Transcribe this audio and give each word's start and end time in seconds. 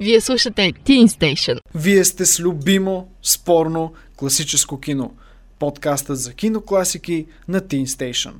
Вие 0.00 0.20
слушате 0.20 0.72
Teen 0.72 1.06
Station. 1.06 1.58
Вие 1.74 2.04
сте 2.04 2.26
с 2.26 2.40
любимо, 2.40 3.08
спорно, 3.22 3.92
класическо 4.16 4.80
кино. 4.80 5.14
Подкастът 5.58 6.18
за 6.18 6.32
кинокласики 6.32 7.26
на 7.48 7.60
Teen 7.60 7.84
Station. 7.84 8.32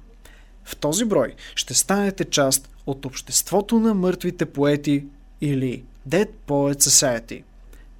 В 0.64 0.76
този 0.76 1.04
брой 1.04 1.34
ще 1.54 1.74
станете 1.74 2.24
част 2.24 2.68
от 2.86 3.04
обществото 3.04 3.80
на 3.80 3.94
мъртвите 3.94 4.46
поети 4.46 5.04
или 5.40 5.84
Dead 6.08 6.28
Poet 6.48 6.82
Society. 6.82 7.42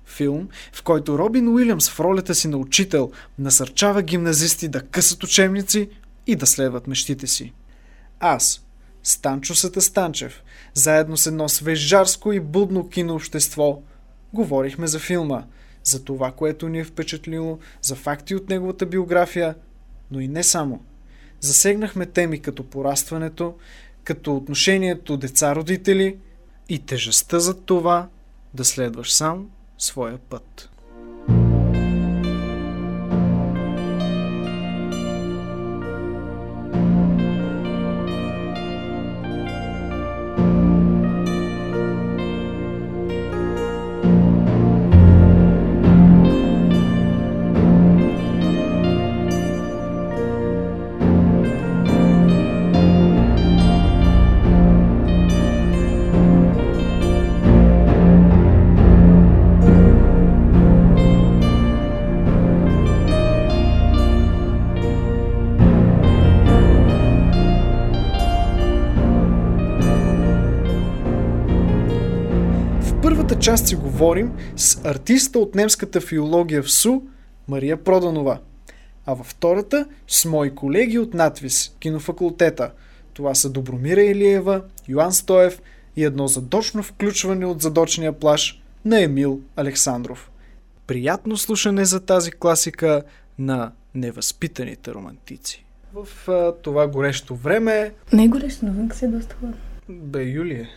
Филм, 0.07 0.49
в 0.73 0.83
който 0.83 1.19
Робин 1.19 1.49
Уилямс 1.49 1.91
в 1.91 2.01
ролята 2.01 2.35
си 2.35 2.49
на 2.49 2.57
учител 2.57 3.11
насърчава 3.39 4.03
гимназисти 4.03 4.69
да 4.69 4.81
късат 4.81 5.25
учебници 5.25 5.89
и 6.27 6.37
да 6.37 6.47
следват 6.47 6.87
мечтите 6.87 7.27
си. 7.27 7.53
Аз, 8.21 8.66
Станчо 9.07 9.55
Сатастанчев, 9.55 10.43
заедно 10.75 11.17
с 11.17 11.27
едно 11.27 11.49
свежарско 11.49 12.33
и 12.33 12.41
будно 12.41 12.89
кинообщество, 12.89 13.83
говорихме 14.33 14.87
за 14.87 14.99
филма, 14.99 15.45
за 15.85 16.05
това, 16.05 16.33
което 16.33 16.69
ни 16.69 16.79
е 16.79 16.85
впечатлило, 16.85 17.59
за 17.83 17.95
факти 17.95 18.35
от 18.35 18.49
неговата 18.49 18.87
биография, 18.87 19.55
но 20.11 20.21
и 20.21 20.29
не 20.29 20.43
само. 20.43 20.85
Засегнахме 21.41 22.07
теми 22.07 22.43
като 22.43 22.65
порастването, 22.65 23.55
като 24.05 24.37
отношението 24.37 25.17
деца-родители 25.17 26.17
и 26.69 26.79
тежестта 26.79 27.41
за 27.41 27.55
това 27.55 28.09
да 28.55 28.65
следваш 28.65 29.13
сам 29.13 29.51
своя 29.79 30.19
път. 30.19 30.71
Говорим 73.97 74.33
с 74.57 74.85
артиста 74.85 75.39
от 75.39 75.55
немската 75.55 76.01
филология 76.01 76.63
в 76.63 76.71
СУ 76.71 77.01
Мария 77.49 77.85
Проданова, 77.85 78.39
а 79.07 79.15
във 79.15 79.27
втората 79.27 79.87
с 80.09 80.25
мои 80.25 80.55
колеги 80.55 80.99
от 80.99 81.15
надвис 81.15 81.75
кинофакултета. 81.81 82.71
Това 83.15 83.35
са 83.35 83.51
Добромира 83.51 84.03
Илиева, 84.03 84.63
Йоан 84.89 85.13
Стоев 85.13 85.63
и 85.97 86.05
едно 86.05 86.29
задочно 86.29 86.83
включване 86.83 87.47
от 87.47 87.63
задочния 87.63 88.13
плаш 88.13 88.63
на 88.85 89.03
Емил 89.03 89.41
Александров. 89.57 90.31
Приятно 90.87 91.37
слушане 91.37 91.85
за 91.85 92.01
тази 92.01 92.31
класика 92.31 93.03
на 93.39 93.73
невъзпитаните 93.95 94.95
романтици. 94.95 95.65
В 95.95 96.29
а, 96.29 96.53
това 96.63 96.87
горещо 96.87 97.35
време, 97.35 97.93
Не 98.13 98.25
е 98.25 98.29
горещо, 98.29 98.67
навън 98.67 98.91
се 98.93 99.05
е 99.05 99.09
доста 99.09 99.37
хладно. 99.37 99.57
бе 99.89 100.23
Юлие, 100.23 100.69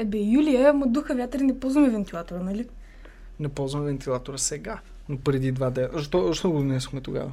Е, 0.00 0.04
бе, 0.04 0.18
Юлия, 0.18 0.70
ама 0.70 0.86
духа 0.86 1.14
вятър 1.14 1.40
не 1.40 1.60
ползваме 1.60 1.90
вентилатора, 1.90 2.38
нали? 2.38 2.68
не 3.40 3.48
ползвам 3.48 3.84
вентилатора 3.84 4.38
сега, 4.38 4.78
но 5.08 5.18
преди 5.18 5.52
два 5.52 5.70
дена. 5.70 5.88
Защо, 5.92 6.26
защо 6.26 6.50
го 6.50 6.58
донесохме 6.58 7.00
тогава? 7.00 7.32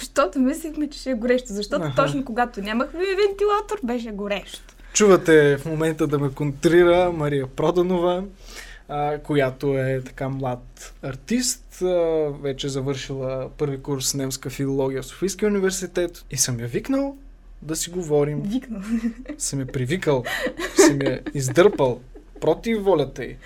Защото 0.00 0.38
мислихме, 0.38 0.90
че 0.90 0.98
ще 0.98 1.10
е 1.10 1.14
горещо. 1.14 1.52
Защото 1.52 1.84
Аха. 1.84 2.02
точно 2.02 2.24
когато 2.24 2.60
нямахме 2.60 3.00
вентилатор, 3.00 3.78
беше 3.84 4.10
горещо. 4.10 4.74
Чувате 4.92 5.56
в 5.56 5.66
момента 5.66 6.06
да 6.06 6.18
ме 6.18 6.30
контрира 6.30 7.12
Мария 7.12 7.46
Проданова, 7.46 8.24
а, 8.88 9.18
която 9.18 9.78
е 9.78 10.02
така 10.06 10.28
млад 10.28 10.94
артист, 11.02 11.82
а, 11.82 11.86
вече 12.42 12.68
завършила 12.68 13.50
първи 13.58 13.82
курс 13.82 14.14
немска 14.14 14.50
филология 14.50 15.02
в 15.02 15.06
Софийския 15.06 15.48
университет 15.48 16.24
и 16.30 16.36
съм 16.36 16.60
я 16.60 16.66
викнал 16.66 17.16
да 17.62 17.76
си 17.76 17.90
говорим. 17.90 18.42
Викнал. 18.42 18.82
Съм 19.38 19.60
я 19.60 19.66
привикал, 19.66 20.24
съм 20.76 21.02
я 21.02 21.20
издърпал 21.34 22.00
против 22.40 22.82
волята 22.82 23.24
й 23.24 23.36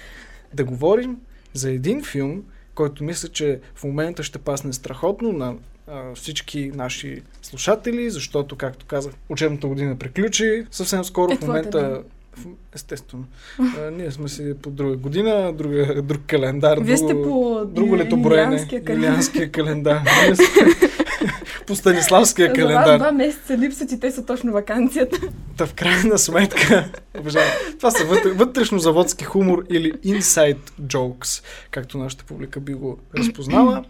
да 0.54 0.64
говорим 0.64 1.16
за 1.52 1.70
един 1.70 2.04
филм, 2.04 2.42
който 2.74 3.04
мисля, 3.04 3.28
че 3.28 3.60
в 3.74 3.84
момента 3.84 4.22
ще 4.22 4.38
пасне 4.38 4.72
страхотно 4.72 5.32
на 5.32 5.54
а, 5.86 6.14
всички 6.14 6.70
наши 6.74 7.22
слушатели, 7.42 8.10
защото, 8.10 8.56
както 8.56 8.86
казах, 8.86 9.12
учебната 9.28 9.66
година 9.66 9.96
приключи 9.96 10.66
съвсем 10.70 11.04
скоро. 11.04 11.32
Е, 11.32 11.36
в 11.36 11.40
твоята, 11.40 11.78
момента, 11.82 12.02
в, 12.36 12.46
естествено, 12.74 13.24
а, 13.58 13.90
ние 13.90 14.10
сме 14.10 14.28
си 14.28 14.54
по 14.62 14.70
друга 14.70 14.96
година, 14.96 15.52
друга, 15.52 16.02
друг 16.02 16.22
календар, 16.26 16.78
Вие 16.78 16.96
сте 16.96 17.14
по 17.14 17.64
друго 17.66 17.96
календар. 18.84 19.10
юлианския 19.10 19.52
календар. 19.52 20.02
Ние 20.26 20.36
сме 20.36 20.46
по 21.66 21.76
Станиславския 21.76 22.52
календар. 22.52 22.98
два 22.98 23.12
месеца 23.12 23.58
липсват 23.58 23.92
и 23.92 24.00
те 24.00 24.10
са 24.10 24.26
точно 24.26 24.52
вакансията. 24.52 25.18
Та 25.56 25.66
в 25.66 25.74
крайна 25.74 26.18
сметка, 26.18 26.90
уважаеми, 27.20 27.50
това 27.76 27.90
са 27.90 28.04
вътре, 28.04 28.30
вътрешно-заводски 28.30 29.24
хумор 29.24 29.64
или 29.70 29.92
inside 29.92 30.70
jokes, 30.80 31.44
както 31.70 31.98
нашата 31.98 32.24
публика 32.24 32.60
би 32.60 32.74
го 32.74 32.98
разпознала. 33.18 33.84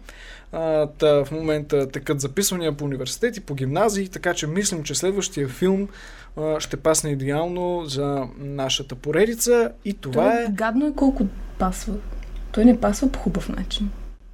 А, 0.51 0.87
та 0.87 1.25
в 1.25 1.31
момента 1.31 1.89
текат 1.89 2.21
записвания 2.21 2.77
по 2.77 2.85
университети, 2.85 3.39
по 3.39 3.53
гимназии, 3.55 4.07
така 4.07 4.33
че 4.33 4.47
мислим, 4.47 4.83
че 4.83 4.95
следващия 4.95 5.47
филм 5.47 5.87
а, 6.37 6.59
ще 6.59 6.77
пасне 6.77 7.09
идеално 7.11 7.85
за 7.85 8.23
нашата 8.39 8.95
поредица 8.95 9.71
и 9.85 9.93
това 9.93 10.11
Това 10.13 10.41
е... 10.41 10.47
Гадно 10.49 10.87
е 10.87 10.93
колко 10.95 11.25
пасва. 11.59 11.93
Той 12.51 12.65
не 12.65 12.79
пасва 12.79 13.11
по 13.11 13.19
хубав 13.19 13.49
начин. 13.49 13.89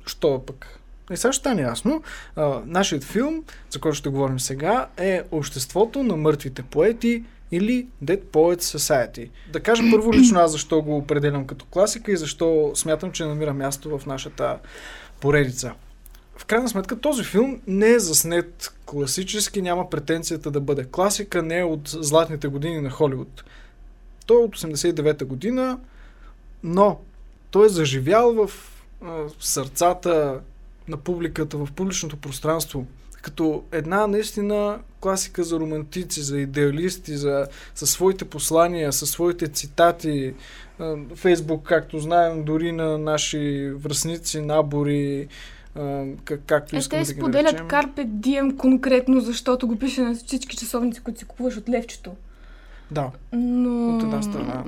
Що 0.05 0.43
пък? 0.45 0.78
И 1.11 1.17
сега 1.17 1.31
ще 1.31 1.39
стане 1.39 1.61
ясно. 1.61 2.03
А, 2.35 2.61
нашият 2.65 3.03
филм, 3.03 3.43
за 3.69 3.79
който 3.79 3.95
ще 3.95 4.09
говорим 4.09 4.39
сега, 4.39 4.87
е 4.97 5.21
Обществото 5.31 6.03
на 6.03 6.15
мъртвите 6.15 6.63
поети 6.63 7.23
или 7.51 7.87
Dead 8.03 8.23
Poets 8.23 8.77
Society. 8.77 9.29
Да 9.51 9.59
кажа 9.59 9.83
първо 9.91 10.13
лично 10.13 10.39
аз 10.39 10.51
защо 10.51 10.81
го 10.81 10.97
определям 10.97 11.47
като 11.47 11.65
класика 11.65 12.11
и 12.11 12.17
защо 12.17 12.71
смятам, 12.75 13.11
че 13.11 13.25
намира 13.25 13.53
място 13.53 13.97
в 13.97 14.05
нашата 14.05 14.57
поредица. 15.19 15.73
В 16.37 16.45
крайна 16.45 16.69
сметка 16.69 16.99
този 16.99 17.23
филм 17.23 17.61
не 17.67 17.89
е 17.89 17.99
заснет 17.99 18.73
класически, 18.85 19.61
няма 19.61 19.89
претенцията 19.89 20.51
да 20.51 20.61
бъде 20.61 20.83
класика, 20.91 21.43
не 21.43 21.59
е 21.59 21.63
от 21.63 21.89
златните 21.89 22.47
години 22.47 22.81
на 22.81 22.89
Холивуд. 22.89 23.43
Той 24.25 24.41
е 24.41 24.45
от 24.45 24.57
89-та 24.57 25.25
година, 25.25 25.79
но 26.63 26.99
той 27.51 27.65
е 27.65 27.69
заживял 27.69 28.33
в 28.33 28.51
сърцата 29.39 30.39
на 30.89 30.97
публиката, 30.97 31.57
в 31.57 31.67
публичното 31.75 32.17
пространство, 32.17 32.85
като 33.21 33.63
една 33.71 34.07
наистина 34.07 34.79
класика 34.99 35.43
за 35.43 35.59
романтици, 35.59 36.21
за 36.21 36.39
идеалисти, 36.39 37.17
за, 37.17 37.47
със 37.75 37.89
своите 37.89 38.25
послания, 38.25 38.93
със 38.93 39.09
своите 39.09 39.47
цитати. 39.47 40.33
А, 40.79 40.95
Фейсбук, 41.15 41.63
както 41.63 41.99
знаем, 41.99 42.43
дори 42.43 42.71
на 42.71 42.97
наши 42.97 43.71
връзници, 43.75 44.41
набори, 44.41 45.27
а, 45.75 46.05
как, 46.23 46.41
както 46.45 46.75
Е, 46.75 46.79
искаме 46.79 47.03
те 47.03 47.07
да 47.07 47.13
ги 47.13 47.19
споделят 47.19 47.53
наречем. 47.53 47.67
Carpe 47.67 48.07
Diem 48.07 48.57
конкретно, 48.57 49.21
защото 49.21 49.67
го 49.67 49.79
пише 49.79 50.01
на 50.01 50.15
всички 50.15 50.57
часовници, 50.57 51.01
които 51.01 51.19
си 51.19 51.25
купуваш 51.25 51.57
от 51.57 51.69
левчето. 51.69 52.11
Да, 52.91 53.11
Но... 53.33 53.95
от 53.97 54.03
една 54.03 54.21
страна. 54.21 54.63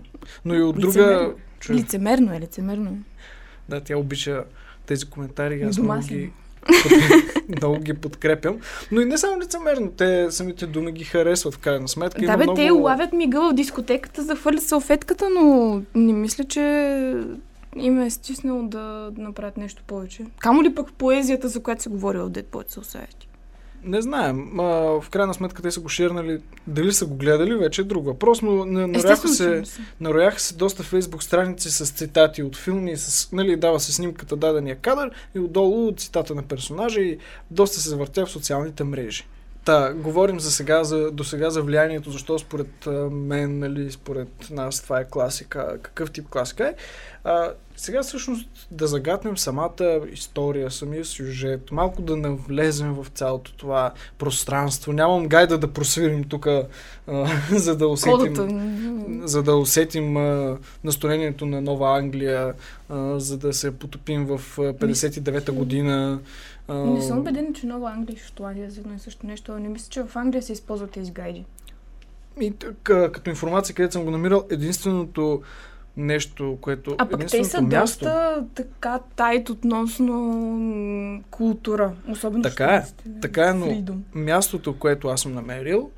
Но 0.46 0.56
и 0.56 0.62
от 0.62 0.78
Лицемерно. 0.78 1.20
друга... 1.20 1.36
Чуй, 1.60 1.76
Лицемерно 1.76 2.34
е, 2.34 2.40
лицемерно 2.40 2.90
е. 2.90 2.96
Да, 3.70 3.82
тя 3.82 3.98
обича 3.98 4.44
тези 4.86 5.06
коментари. 5.06 5.62
Аз 5.62 5.78
много 5.78 6.02
ги, 6.02 6.32
много 7.58 7.80
ги 7.80 7.94
подкрепям. 7.94 8.58
Но 8.92 9.02
и 9.02 9.06
не 9.06 9.18
само 9.18 9.42
лицемерно. 9.42 9.92
Те 9.92 10.28
самите 10.30 10.66
думи 10.66 10.92
ги 10.92 11.04
харесват 11.04 11.54
в 11.54 11.58
крайна 11.58 11.88
сметка. 11.88 12.20
Да, 12.20 12.26
Има 12.26 12.38
бе, 12.38 12.44
много... 12.44 12.56
те 12.56 12.72
улавят 12.72 13.14
мига 13.14 13.50
в 13.50 13.54
дискотеката, 13.54 14.24
захвърлят 14.24 14.64
салфетката, 14.64 15.30
но 15.30 15.82
не 15.96 16.14
мисля, 16.14 16.44
че 16.44 16.62
им 17.76 18.02
е 18.02 18.10
стиснало 18.10 18.64
да 18.64 19.12
направят 19.18 19.58
нещо 19.58 19.84
повече. 19.88 20.26
Камо 20.40 20.64
ли 20.64 20.76
пък 20.76 20.94
поезията, 20.94 21.48
за 21.48 21.64
която 21.64 21.84
се 21.84 21.90
говори 21.90 22.18
в 22.18 22.30
Dead 22.30 22.46
Poets 22.46 22.80
Society? 22.80 23.31
Не 23.84 24.02
знаем. 24.02 24.60
А, 24.60 24.64
в 25.02 25.10
крайна 25.10 25.34
сметка 25.34 25.62
те 25.62 25.72
са 25.72 25.80
го 25.80 25.90
ширнали. 25.90 26.42
Дали 26.68 26.94
са 26.94 27.06
го 27.06 27.16
гледали, 27.16 27.56
вече 27.56 27.82
е 27.82 27.86
друг 27.86 28.06
въпрос, 28.06 28.42
но 28.42 28.66
на- 28.66 28.88
нарояха 28.88 29.28
се, 29.28 29.64
нарояха 30.02 30.40
се 30.40 30.56
доста 30.56 30.84
фейсбук 30.84 31.24
страници 31.24 31.72
с 31.72 31.92
цитати 31.92 32.44
от 32.44 32.56
филми, 32.58 32.98
с, 32.98 33.32
нали, 33.32 33.56
дава 33.56 33.80
се 33.80 33.94
снимката 33.94 34.36
дадения 34.36 34.76
кадър 34.76 35.12
и 35.36 35.40
отдолу 35.40 35.92
цитата 35.96 36.36
на 36.36 36.44
персонажа 36.44 37.02
и 37.02 37.18
доста 37.52 37.80
се 37.80 37.90
завъртя 37.90 38.26
в 38.26 38.32
социалните 38.32 38.84
мрежи. 38.84 39.28
Та, 39.66 39.94
говорим 39.94 40.40
за 40.40 40.52
сега, 40.52 40.84
за, 40.84 41.12
до 41.12 41.24
сега 41.24 41.50
за 41.50 41.62
влиянието, 41.62 42.12
защо 42.12 42.40
според 42.40 42.88
мен, 43.12 43.60
нали, 43.60 43.92
според 43.92 44.30
нас 44.50 44.82
това 44.82 45.00
е 45.00 45.08
класика, 45.10 45.78
какъв 45.82 46.12
тип 46.12 46.30
класика 46.30 46.68
е. 46.68 46.74
А, 47.24 47.52
сега 47.82 48.04
всъщност 48.04 48.68
да 48.72 48.88
загатнем 48.88 49.38
самата 49.38 50.00
история, 50.12 50.72
самия 50.72 51.06
сюжет, 51.06 51.72
малко 51.72 52.02
да 52.02 52.18
навлезем 52.18 52.94
в 52.94 53.08
цялото 53.14 53.54
това 53.56 53.92
пространство. 54.18 54.94
Нямам 54.94 55.28
гайда 55.28 55.58
да 55.58 55.74
просвирим 55.74 56.24
тук, 56.24 56.48
за 57.52 57.78
да 57.78 57.88
усетим, 57.88 58.36
Кодата. 58.36 59.28
за 59.28 59.44
да 59.44 59.56
усетим 59.56 60.18
а, 60.18 60.58
настроението 60.84 61.46
на 61.46 61.62
Нова 61.62 61.98
Англия, 61.98 62.54
а, 62.90 63.20
за 63.20 63.38
да 63.38 63.54
се 63.54 63.72
потопим 63.72 64.26
в 64.26 64.42
а, 64.58 64.62
59-та 64.62 65.52
година. 65.52 66.20
А, 66.68 66.74
Не 66.74 67.02
съм 67.02 67.20
убедена, 67.20 67.54
че 67.54 67.66
Нова 67.66 67.92
Англия 67.92 68.16
и 68.16 68.20
Шотландия 68.20 68.72
за 68.72 68.80
едно 68.80 68.96
и 68.96 69.00
също 69.00 69.28
нещо. 69.28 69.60
Не 69.60 69.70
мисля, 69.70 69.88
че 69.90 70.04
в 70.04 70.16
Англия 70.16 70.44
се 70.44 70.54
използват 70.54 70.92
тези 70.92 71.12
гайди. 71.12 71.46
И, 72.42 72.54
като 72.84 73.30
информация, 73.30 73.76
където 73.76 73.94
съм 73.94 74.04
го 74.04 74.12
намирал, 74.12 74.44
единственото 74.50 75.42
нещо, 75.98 76.58
което... 76.62 76.96
А 76.98 77.10
пък 77.10 77.20
те 77.22 77.44
са 77.44 77.62
място, 77.62 77.80
доста 78.00 78.44
така 78.56 79.00
тайт 79.16 79.50
относно 79.50 81.24
култура. 81.32 81.94
Особено 82.10 82.44
Така 82.44 82.64
е, 82.66 82.68
шотландците. 82.68 83.10
така 83.22 83.50
е, 83.50 83.54
но- 83.54 83.66
Freedom. 83.66 83.98
мястото, 84.14 84.74
което 84.74 85.08
аз 85.08 85.22
съм 85.22 85.34
намерил, 85.34 85.90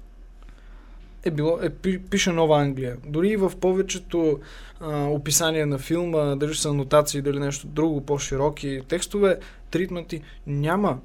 е 1.25 1.31
било, 1.31 1.59
е, 1.61 1.69
пи- 1.69 1.99
пише 1.99 2.31
Нова 2.31 2.61
Англия. 2.61 2.97
Дори 3.05 3.29
и 3.29 3.37
в 3.37 3.51
повечето 3.51 4.39
а, 4.79 5.05
описания 5.05 5.67
на 5.67 5.77
филма, 5.77 6.35
дали 6.35 6.55
са 6.55 6.69
анотации, 6.69 7.21
дали 7.21 7.39
нещо 7.39 7.67
друго, 7.67 8.01
по-широки 8.01 8.81
текстове, 8.87 9.37
тритменти, 9.71 10.21
няма 10.47 10.97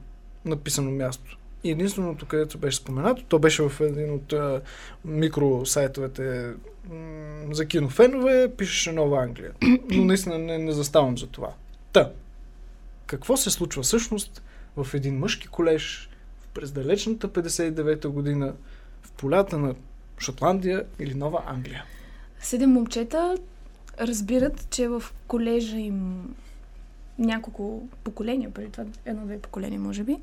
написано 0.44 0.90
място. 0.90 1.38
И 1.64 1.70
единственото, 1.70 2.26
където 2.26 2.58
беше 2.58 2.76
споменато, 2.76 3.24
то 3.28 3.38
беше 3.38 3.62
в 3.62 3.80
един 3.80 4.14
от 4.14 4.32
а, 4.32 4.60
микросайтовете 5.04 6.52
м- 6.90 7.54
за 7.54 7.66
кинофенове, 7.66 8.52
пишеше 8.56 8.92
Нова 8.92 9.22
Англия. 9.22 9.52
Но 9.90 10.04
наистина 10.04 10.38
не, 10.38 10.58
не 10.58 10.72
заставам 10.72 11.18
за 11.18 11.26
това. 11.26 11.52
Та, 11.92 12.10
какво 13.06 13.36
се 13.36 13.50
случва 13.50 13.82
всъщност 13.82 14.42
в 14.76 14.94
един 14.94 15.18
мъжки 15.18 15.48
колеж 15.48 16.10
през 16.54 16.72
далечната 16.72 17.28
59-та 17.28 18.08
година 18.08 18.54
в 19.02 19.12
полята 19.12 19.58
на 19.58 19.74
Шотландия 20.18 20.84
или 20.98 21.14
Нова 21.14 21.42
Англия? 21.46 21.84
Седем 22.40 22.70
момчета 22.70 23.36
разбират, 24.00 24.70
че 24.70 24.88
в 24.88 25.02
колежа 25.26 25.76
им 25.76 26.28
няколко 27.18 27.88
поколения, 28.04 28.50
преди 28.50 28.70
това 28.70 28.84
едно-две 29.06 29.38
поколения, 29.38 29.80
може 29.80 30.02
би, 30.02 30.16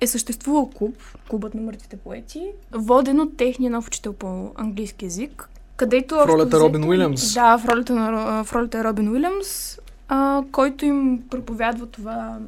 е 0.00 0.06
съществувал 0.06 0.70
клуб, 0.70 0.96
клубът 1.28 1.54
на 1.54 1.62
мъртвите 1.62 1.96
поети, 1.96 2.50
воден 2.72 3.20
от 3.20 3.36
техния 3.36 3.70
нов 3.70 3.86
учител 3.86 4.12
по 4.12 4.52
английски 4.54 5.04
язик, 5.04 5.48
където... 5.76 6.14
В 6.14 6.26
ролята 6.26 6.56
общо 6.56 6.60
Робин 6.60 6.84
Уилямс. 6.84 7.34
Да, 7.34 7.58
в 7.58 7.68
ролята, 7.68 7.94
на, 7.94 8.44
в 8.44 8.52
ролята 8.52 8.84
Робин 8.84 9.08
Уилямс, 9.08 9.78
а, 10.08 10.42
който 10.52 10.84
им 10.84 11.22
проповядва 11.30 11.86
това 11.86 12.38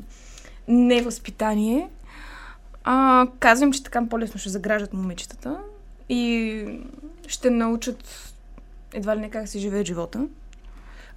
невъзпитание. 0.69 1.88
А, 2.84 3.26
казвам, 3.38 3.72
че 3.72 3.82
така 3.82 4.06
по-лесно 4.10 4.40
ще 4.40 4.48
заграждат 4.48 4.93
момичетата 4.93 5.58
и 6.08 6.64
ще 7.26 7.50
научат 7.50 8.32
едва 8.94 9.16
ли 9.16 9.20
не 9.20 9.31
как 9.31 9.48
се 9.48 9.58
живее 9.58 9.84
живота. 9.84 10.26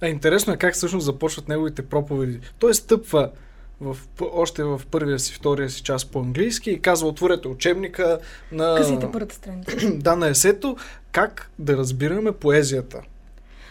А 0.00 0.08
интересно 0.08 0.52
е 0.52 0.56
как 0.56 0.74
всъщност 0.74 1.04
започват 1.04 1.48
неговите 1.48 1.82
проповеди. 1.82 2.40
Той 2.58 2.74
стъпва 2.74 3.30
в, 3.80 3.96
още 4.32 4.64
в 4.64 4.80
първия 4.90 5.18
си, 5.18 5.34
втория 5.34 5.70
си 5.70 5.82
час 5.82 6.04
по-английски 6.04 6.70
и 6.70 6.80
казва, 6.80 7.08
отворете 7.08 7.48
учебника 7.48 8.18
на, 8.52 8.74
Късите 8.78 9.10
първата 9.12 9.34
страница. 9.34 9.76
да, 9.94 10.16
на 10.16 10.28
есето, 10.28 10.76
как 11.12 11.50
да 11.58 11.76
разбираме 11.76 12.32
поезията. 12.32 13.00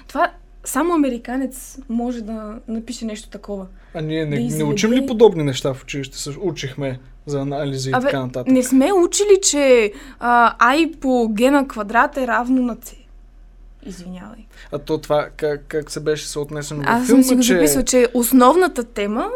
Това 0.07 0.31
само 0.63 0.93
американец 0.93 1.77
може 1.89 2.21
да 2.21 2.59
напише 2.67 3.05
нещо 3.05 3.29
такова. 3.29 3.67
А 3.93 4.01
ние 4.01 4.25
не, 4.25 4.35
Да 4.35 4.41
не 4.41 4.47
изведе- 4.47 4.63
учим 4.63 4.91
ли 4.91 5.05
подобни 5.05 5.43
неща 5.43 5.73
в 5.73 5.83
училище? 5.83 6.29
Учихме 6.39 6.99
за 7.25 7.41
анализи 7.41 7.89
и 7.89 7.93
Абе, 7.93 8.05
така 8.05 8.19
нататък. 8.19 8.53
Не 8.53 8.63
сме 8.63 8.93
учили, 8.93 9.39
че 9.43 9.93
а, 10.19 10.73
I 10.75 10.99
по 10.99 11.07
G 11.07 11.49
на 11.49 11.67
квадрат 11.67 12.17
е 12.17 12.27
равно 12.27 12.61
на 12.61 12.75
C. 12.75 12.95
Извинявай. 13.85 14.45
А 14.71 14.79
то 14.79 14.97
това 14.97 15.29
как, 15.37 15.61
как 15.67 15.91
се 15.91 15.99
беше 15.99 16.27
съотнесено 16.27 16.83
Аз 16.85 17.03
в 17.03 17.07
съм 17.07 17.23
филма, 17.23 17.23
си 17.23 17.35
го 17.35 17.41
че... 17.41 17.53
записал, 17.53 17.83
че 17.83 18.07
основната 18.13 18.83
тема 18.83 19.29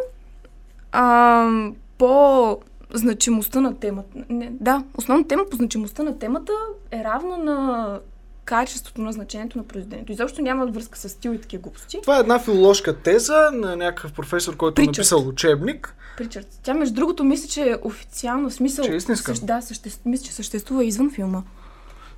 а, 0.91 1.49
по 1.97 2.57
значимостта 2.93 3.61
на 3.61 3.79
темата. 3.79 4.09
Не, 4.29 4.51
да, 4.59 4.83
основната 4.97 5.27
тема 5.27 5.43
по 5.51 5.57
значимостта 5.57 6.03
на 6.03 6.19
темата 6.19 6.53
е 6.91 7.03
равна 7.03 7.37
на 7.37 7.99
качеството 8.45 9.01
на 9.01 9.11
значението 9.11 9.57
на 9.57 9.63
произведението. 9.63 10.11
Изобщо 10.11 10.41
няма 10.41 10.65
връзка 10.65 10.99
с 10.99 11.09
стил 11.09 11.31
и 11.31 11.41
такива 11.41 11.61
глупости. 11.61 11.99
Това 12.01 12.17
е 12.17 12.19
една 12.19 12.39
филоложка 12.39 12.97
теза 12.97 13.49
на 13.53 13.75
някакъв 13.75 14.13
професор, 14.13 14.57
който 14.57 14.81
е 14.81 14.85
Причард. 14.85 14.97
написал 14.97 15.27
учебник. 15.27 15.95
Причард. 16.17 16.59
Тя, 16.63 16.73
между 16.73 16.95
другото, 16.95 17.23
мисля, 17.23 17.47
че 17.47 17.61
е 17.69 17.75
официално 17.81 18.51
смисъл. 18.51 18.85
Че 18.85 18.91
е 18.91 18.95
истинска? 18.95 19.31
Същ, 19.31 19.45
да, 19.45 19.61
съществ, 19.61 20.01
мисля, 20.05 20.25
че 20.25 20.33
съществува 20.33 20.85
извън 20.85 21.11
филма. 21.11 21.41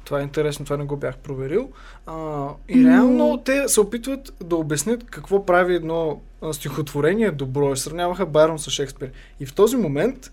Това 0.10 0.20
е 0.20 0.24
интересно, 0.24 0.66
това 0.66 0.78
не 0.78 0.84
го 0.86 0.98
бях 0.98 1.18
проверил. 1.18 1.70
А, 2.06 2.48
и 2.70 2.76
Но- 2.76 2.90
реално 2.90 3.38
те 3.46 3.68
се 3.68 3.82
опитват 3.82 4.34
да 4.44 4.56
обяснят 4.56 5.04
какво 5.04 5.46
прави 5.46 5.76
едно 5.76 6.22
стихотворение 6.52 7.32
добро. 7.32 7.74
И 7.74 7.78
сравняваха 7.78 8.26
Байрон 8.26 8.60
с 8.60 8.70
Шекспир. 8.70 9.12
И 9.40 9.46
в 9.46 9.54
този 9.54 9.78
момент 9.78 10.32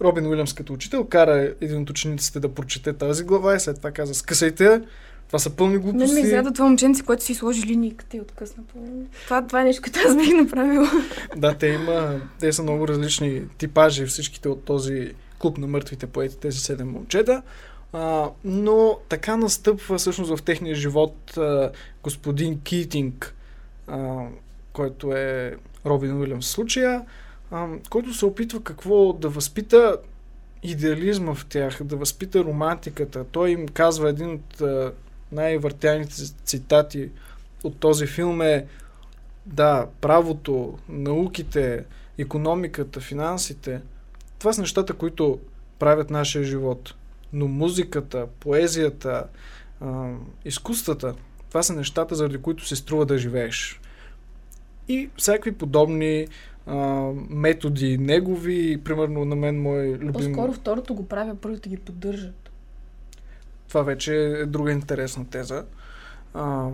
Робин 0.00 0.26
Уилямс 0.26 0.52
като 0.52 0.72
учител 0.72 1.04
кара 1.04 1.54
един 1.60 1.82
от 1.82 1.90
учениците 1.90 2.40
да 2.40 2.54
прочете 2.54 2.92
тази 2.92 3.24
глава 3.24 3.56
и 3.56 3.60
след 3.60 3.76
това 3.76 3.90
каза 3.90 4.14
скъсайте. 4.14 4.82
Това 5.26 5.38
са 5.38 5.50
пълни 5.50 5.74
ме 5.74 5.80
глупости. 5.80 6.20
изряда 6.20 6.52
това 6.52 6.66
момченце, 6.66 7.02
което 7.02 7.24
си 7.24 7.34
сложи 7.34 7.66
линийката 7.66 8.16
и 8.16 8.20
откъсна. 8.20 8.62
Това, 9.24 9.46
това 9.46 9.60
е 9.60 9.64
нещо, 9.64 9.82
което 9.82 10.08
аз 10.08 10.16
бих 10.16 10.34
направила. 10.34 10.90
Да, 11.36 11.54
те 11.54 11.66
има, 11.66 12.20
те 12.40 12.52
са 12.52 12.62
много 12.62 12.88
различни 12.88 13.42
типажи, 13.58 14.06
всичките 14.06 14.48
от 14.48 14.64
този 14.64 15.12
клуб 15.38 15.58
на 15.58 15.66
мъртвите 15.66 16.06
поети, 16.06 16.38
тези 16.38 16.58
седем 16.58 16.90
момчета. 16.90 17.42
Но 18.44 18.98
така 19.08 19.36
настъпва 19.36 19.98
всъщност 19.98 20.36
в 20.36 20.42
техния 20.42 20.74
живот 20.74 21.36
а, 21.36 21.70
господин 22.02 22.60
Китинг, 22.60 23.34
а, 23.86 24.26
който 24.72 25.12
е 25.12 25.56
Робин 25.86 26.20
Уилямс 26.20 26.46
в 26.46 26.50
случая, 26.50 27.04
а, 27.50 27.68
който 27.90 28.14
се 28.14 28.26
опитва 28.26 28.62
какво 28.62 29.12
да 29.12 29.28
възпита 29.28 29.96
идеализма 30.62 31.34
в 31.34 31.46
тях, 31.46 31.82
да 31.82 31.96
възпита 31.96 32.44
романтиката. 32.44 33.24
Той 33.24 33.50
им 33.50 33.68
казва 33.68 34.08
един 34.08 34.30
от 34.34 34.62
най-въртяните 35.32 36.14
цитати 36.44 37.10
от 37.64 37.78
този 37.78 38.06
филм 38.06 38.42
е 38.42 38.66
да, 39.46 39.86
правото, 40.00 40.78
науките, 40.88 41.84
економиката, 42.18 43.00
финансите, 43.00 43.80
това 44.38 44.52
са 44.52 44.60
нещата, 44.60 44.92
които 44.92 45.40
правят 45.78 46.10
нашия 46.10 46.44
живот. 46.44 46.94
Но 47.32 47.48
музиката, 47.48 48.26
поезията, 48.40 49.26
а, 49.80 50.14
изкуствата, 50.44 51.14
това 51.48 51.62
са 51.62 51.72
нещата, 51.72 52.14
заради 52.14 52.38
които 52.38 52.66
се 52.66 52.76
струва 52.76 53.06
да 53.06 53.18
живееш. 53.18 53.80
И 54.88 55.10
всякакви 55.16 55.52
подобни 55.52 56.26
а, 56.66 56.76
методи 57.30 57.98
негови, 57.98 58.80
примерно 58.84 59.24
на 59.24 59.36
мен 59.36 59.62
мой 59.62 59.88
любим... 59.88 60.12
По-скоро 60.12 60.52
второто 60.52 60.94
го 60.94 61.08
правя, 61.08 61.36
първото 61.40 61.68
ги 61.68 61.76
поддържат. 61.76 62.50
Това 63.68 63.82
вече 63.82 64.14
е 64.16 64.46
друга 64.46 64.72
интересна 64.72 65.26
теза. 65.30 65.64
А, 66.34 66.68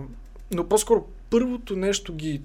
но 0.51 0.67
по-скоро 0.67 1.07
първото 1.29 1.75
нещо 1.75 2.13
ги, 2.13 2.41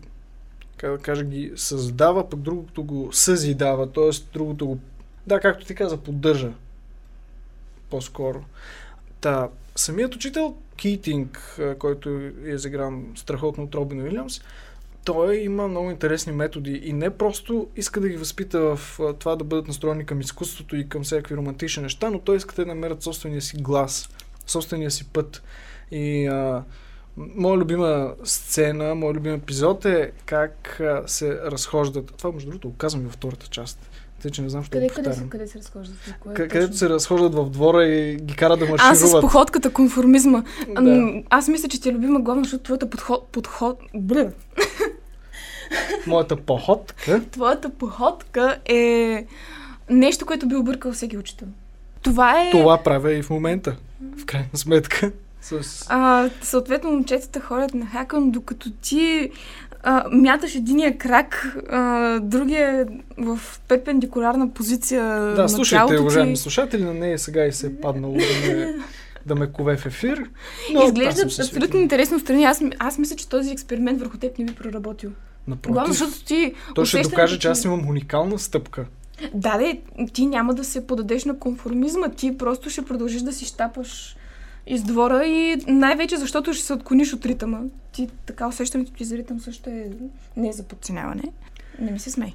как 0.76 0.90
да 0.90 0.98
кажа, 0.98 1.24
ги 1.24 1.52
създава, 1.56 2.30
пък 2.30 2.40
другото 2.40 2.84
го 2.84 3.12
съзидава, 3.12 3.92
т.е. 3.92 4.10
другото 4.32 4.66
го, 4.66 4.78
да, 5.26 5.40
както 5.40 5.66
ти 5.66 5.74
каза, 5.74 5.96
поддържа. 5.96 6.52
По-скоро. 7.90 8.44
Та, 9.20 9.48
самият 9.76 10.14
учител 10.14 10.56
Китинг, 10.76 11.60
който 11.78 12.08
е 12.46 12.50
изигран 12.50 13.06
страхотно 13.14 13.64
от 13.64 13.74
Робин 13.74 14.02
Уилямс, 14.02 14.40
той 15.04 15.36
има 15.36 15.68
много 15.68 15.90
интересни 15.90 16.32
методи 16.32 16.80
и 16.84 16.92
не 16.92 17.10
просто 17.10 17.68
иска 17.76 18.00
да 18.00 18.08
ги 18.08 18.16
възпита 18.16 18.60
в 18.60 19.00
това 19.18 19.36
да 19.36 19.44
бъдат 19.44 19.68
настроени 19.68 20.06
към 20.06 20.20
изкуството 20.20 20.76
и 20.76 20.88
към 20.88 21.02
всякакви 21.02 21.36
романтични 21.36 21.82
неща, 21.82 22.10
но 22.10 22.18
той 22.18 22.36
иска 22.36 22.54
да 22.54 22.66
намерят 22.66 23.02
собствения 23.02 23.42
си 23.42 23.56
глас, 23.56 24.08
собствения 24.46 24.90
си 24.90 25.08
път. 25.08 25.42
И 25.90 26.26
а, 26.26 26.64
моя 27.16 27.56
любима 27.56 28.14
сцена, 28.24 28.94
моя 28.94 29.14
любим 29.14 29.34
епизод 29.34 29.84
е 29.84 30.12
как 30.26 30.80
се 31.06 31.40
разхождат. 31.40 32.14
Това, 32.16 32.32
между 32.32 32.50
другото, 32.50 32.68
го 32.68 32.76
казвам 32.76 33.02
и 33.02 33.04
във 33.04 33.14
втората 33.14 33.46
част. 33.46 33.90
Тъй, 34.24 34.30
че 34.30 34.42
не 34.42 34.48
знам, 34.48 34.62
защо 34.62 34.72
Къде, 34.72 34.88
го 34.88 34.94
къде, 34.94 35.12
се, 35.12 35.28
къде 35.28 35.46
се 35.46 35.58
разхождат? 35.58 35.96
Кое 36.20 36.32
К- 36.32 36.36
точно? 36.36 36.48
където 36.48 36.76
се 36.76 36.88
разхождат 36.88 37.34
в 37.34 37.50
двора 37.50 37.84
и 37.84 38.16
ги 38.16 38.36
карат 38.36 38.58
да 38.58 38.64
А, 38.64 38.68
маршируват. 38.68 38.98
с 38.98 39.20
походката, 39.20 39.70
конформизма. 39.70 40.42
Да. 40.80 41.12
Аз 41.30 41.48
мисля, 41.48 41.68
че 41.68 41.80
ти 41.80 41.88
е 41.88 41.92
любима 41.92 42.20
главно, 42.20 42.44
защото 42.44 42.64
твоята 42.64 42.90
подход... 42.90 43.28
подход 43.28 43.78
бля, 43.94 44.30
Моята 46.06 46.36
походка. 46.36 47.22
твоята 47.30 47.70
походка 47.70 48.58
е 48.66 49.26
нещо, 49.90 50.26
което 50.26 50.48
би 50.48 50.56
объркал 50.56 50.92
всеки 50.92 51.18
учител. 51.18 51.48
Това 52.02 52.42
е... 52.42 52.50
Това 52.50 52.78
правя 52.78 53.12
и 53.12 53.22
в 53.22 53.30
момента. 53.30 53.76
В 54.18 54.24
крайна 54.26 54.48
сметка. 54.54 55.12
С... 55.40 55.86
А, 55.88 56.30
съответно, 56.42 56.90
момчетата 56.90 57.40
ходят 57.40 57.74
на 57.74 57.86
хакън, 57.86 58.30
докато 58.30 58.70
ти 58.70 59.30
а, 59.84 60.04
мяташ 60.10 60.54
единия 60.54 60.98
крак, 60.98 61.56
а, 61.70 62.20
другия 62.20 62.86
в 63.18 63.40
перпендикуларна 63.68 64.50
позиция 64.50 65.34
Да, 65.34 65.48
слушайте, 65.48 65.98
уважаеми 65.98 66.36
слушатели, 66.36 66.84
на 66.84 66.94
нея 66.94 67.18
сега 67.18 67.44
и 67.44 67.52
се 67.52 67.66
е 67.66 67.76
паднало 67.76 68.14
да 68.14 68.54
ме, 68.54 68.74
да 69.26 69.34
ме 69.34 69.46
кове 69.46 69.76
в 69.76 69.86
ефир. 69.86 70.30
Но 70.72 70.84
Изглежда 70.84 71.22
абсолютно 71.22 71.80
интересно 71.80 72.20
страни. 72.20 72.44
Аз, 72.44 72.62
аз 72.78 72.98
мисля, 72.98 73.16
че 73.16 73.28
този 73.28 73.50
експеримент 73.50 74.00
върху 74.00 74.18
теб 74.18 74.38
не 74.38 74.44
би 74.44 74.54
проработил. 74.54 75.10
Главно, 75.10 75.70
Напротив, 75.72 75.98
защото 75.98 76.24
ти... 76.24 76.54
той 76.74 76.86
ще 76.86 77.02
докаже, 77.02 77.38
че 77.38 77.48
аз 77.48 77.64
имам 77.64 77.88
уникална 77.88 78.38
стъпка. 78.38 78.84
Да, 79.34 79.58
де, 79.58 79.80
ти 80.12 80.26
няма 80.26 80.54
да 80.54 80.64
се 80.64 80.86
подадеш 80.86 81.24
на 81.24 81.38
конформизма, 81.38 82.08
ти 82.08 82.38
просто 82.38 82.70
ще 82.70 82.84
продължиш 82.84 83.22
да 83.22 83.32
си 83.32 83.44
щапаш 83.44 84.16
из 84.66 84.82
двора 84.82 85.26
и 85.26 85.56
най-вече 85.66 86.16
защото 86.16 86.54
ще 86.54 86.66
се 86.66 86.72
отклониш 86.72 87.12
от 87.12 87.26
ритъма. 87.26 87.60
Ти 87.92 88.08
така 88.26 88.48
усещането 88.48 88.92
ти 88.92 89.04
за 89.04 89.16
ритъм 89.16 89.40
също 89.40 89.70
е 89.70 89.90
не 90.36 90.48
е 90.48 90.52
за 90.52 90.62
подценяване. 90.62 91.22
Не 91.78 91.90
ми 91.90 91.98
се 91.98 92.10
смей. 92.10 92.32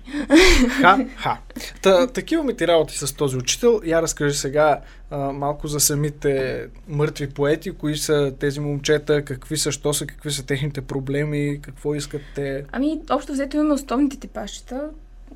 Ха, 0.72 1.06
ха. 1.16 1.38
Та, 1.82 2.08
такива 2.08 2.44
ми 2.44 2.58
ти 2.58 2.68
работи 2.68 2.98
с 2.98 3.14
този 3.14 3.38
учител. 3.38 3.82
Я 3.86 4.02
разкажи 4.02 4.38
сега 4.38 4.80
а, 5.12 5.18
малко 5.18 5.68
за 5.68 5.80
самите 5.80 6.66
мъртви 6.88 7.30
поети, 7.30 7.72
кои 7.72 7.98
са 7.98 8.34
тези 8.40 8.60
момчета, 8.60 9.26
какви 9.26 9.58
са, 9.58 9.72
що 9.72 9.94
са, 9.94 10.06
какви 10.06 10.32
са 10.32 10.46
техните 10.46 10.82
проблеми, 10.82 11.60
какво 11.62 11.96
искат 11.96 12.22
те. 12.36 12.66
Ами, 12.72 13.02
общо 13.10 13.32
взето 13.34 13.58
имаме 13.58 13.74
основните 13.74 14.18
типащета. 14.18 14.82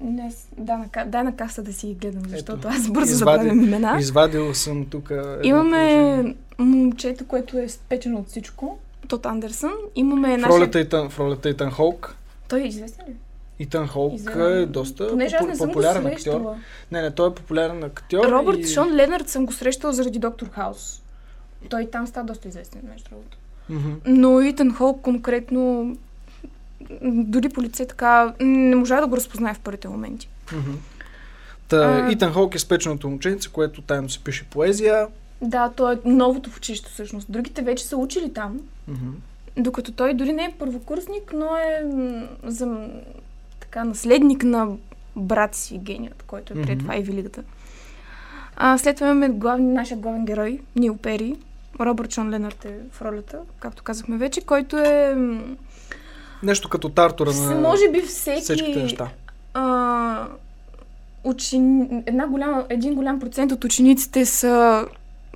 Днес, 0.02 0.48
да, 0.58 0.78
на, 0.78 1.06
дай 1.06 1.24
на 1.24 1.36
каса 1.36 1.64
да 1.64 1.74
си 1.74 1.88
ги 1.88 1.94
гледам, 1.94 2.24
защото 2.28 2.58
Ето, 2.60 2.68
аз 2.68 2.88
бързо 2.90 3.12
извади- 3.12 3.14
забравям 3.16 3.64
имена. 3.64 3.98
Извадил 4.00 4.54
съм 4.54 4.86
тук. 4.86 5.12
едно 5.12 5.62
положение. 5.62 6.36
Момчето, 6.60 7.26
което 7.26 7.58
е 7.58 7.70
спечено 7.70 8.20
от 8.20 8.28
всичко. 8.28 8.80
Тот 9.08 9.26
Андерсън. 9.26 9.72
Имаме 9.96 10.28
В 10.28 10.42
нашия... 10.42 10.50
ролята, 10.50 10.80
Итан, 10.80 11.10
в 11.10 11.20
ролята 11.20 11.50
Итан 11.50 11.72
Холк. 11.72 12.16
Той 12.50 12.62
е 12.62 12.68
известен 12.68 13.06
ли? 13.10 13.14
Итан 13.60 13.88
Холк 13.88 14.14
Извинявам. 14.16 14.54
е 14.54 14.66
доста 14.66 15.10
Понеже 15.10 15.38
попу- 15.38 15.58
популярен 15.58 16.06
актьор. 16.08 16.56
Не, 16.92 17.02
не, 17.02 17.12
той 17.12 17.30
е 17.30 17.34
популярен 17.34 17.84
актьор. 17.84 18.26
Робърт 18.26 18.60
и... 18.60 18.68
Шон 18.68 18.92
Ленард 18.92 19.30
съм 19.30 19.46
го 19.46 19.54
срещал 19.54 19.92
заради 19.92 20.20
Доктор 20.20 20.50
Хаус. 20.50 21.02
Той 21.70 21.86
там 21.86 22.08
става 22.08 22.26
доста 22.28 22.48
известен, 22.48 22.82
между 22.84 23.10
другото. 23.10 23.38
Мгм. 23.70 23.92
Но 24.06 24.42
Итан 24.42 24.74
Холк 24.74 25.02
конкретно 25.02 25.96
дори 27.04 27.50
по 27.50 27.62
лице 27.64 27.86
така 27.86 28.34
не 28.40 28.76
можа 28.76 29.02
да 29.02 29.08
го 29.08 29.16
разпознае 29.18 29.54
в 29.54 29.60
първите 29.60 29.88
моменти. 29.88 30.30
Мгм. 30.54 30.72
Та, 31.68 31.78
А- 31.78 32.12
Итан 32.12 32.34
Холк 32.34 32.56
е 32.56 32.60
спеченото 32.60 33.10
момченце, 33.10 33.50
което 33.50 33.82
тайно 33.82 34.10
се 34.10 34.20
пише 34.20 34.44
поезия. 34.44 35.08
Да, 35.44 35.70
той 35.76 35.94
е 35.94 35.98
новото 36.06 36.50
в 36.50 36.58
училище 36.58 36.90
всъщност. 36.90 37.32
Другите 37.32 37.62
вече 37.62 37.86
са 37.86 37.98
учили 37.98 38.34
там, 38.34 38.60
Мгм. 38.88 39.10
докато 39.58 39.92
той 39.92 40.14
дори 40.14 40.34
не 40.34 40.44
е 40.44 40.56
първокурсник, 40.60 41.34
но 41.34 41.56
е 41.58 41.84
за 42.44 42.88
така 43.60 43.84
наследник 43.84 44.44
на 44.44 44.68
брат 45.16 45.56
си 45.56 45.78
геният, 45.78 46.24
който 46.28 46.54
е 46.54 46.62
пред 46.62 46.70
Мгм. 46.70 46.80
това 46.80 46.98
и 46.98 47.04
великата. 47.04 47.44
А, 48.56 48.78
след 48.78 48.96
това 48.96 49.08
имаме 49.08 49.30
главни, 49.30 49.74
нашия 49.74 49.98
главен 49.98 50.26
герой, 50.26 50.60
Нил 50.76 50.98
Пери. 50.98 51.36
Робърт 51.80 52.14
Шон 52.14 52.30
Ленард 52.30 52.66
е 52.66 52.76
в 52.92 53.02
ролята, 53.02 53.40
както 53.60 53.84
казахме 53.84 54.18
вече, 54.18 54.42
който 54.42 54.78
е... 54.78 55.16
Нещо 56.44 56.70
като 56.70 56.90
тартора 56.90 57.32
на 57.34 57.56
може 57.56 57.90
би 57.92 58.02
всеки... 58.02 58.42
всичките 58.42 58.84
неща. 58.84 59.10
А, 59.54 60.28
учени... 61.24 62.04
една 62.06 62.28
голяма, 62.28 62.66
един 62.70 62.96
голям 62.96 63.20
процент 63.20 63.52
от 63.52 63.64
учениците 63.64 64.26
са 64.26 64.86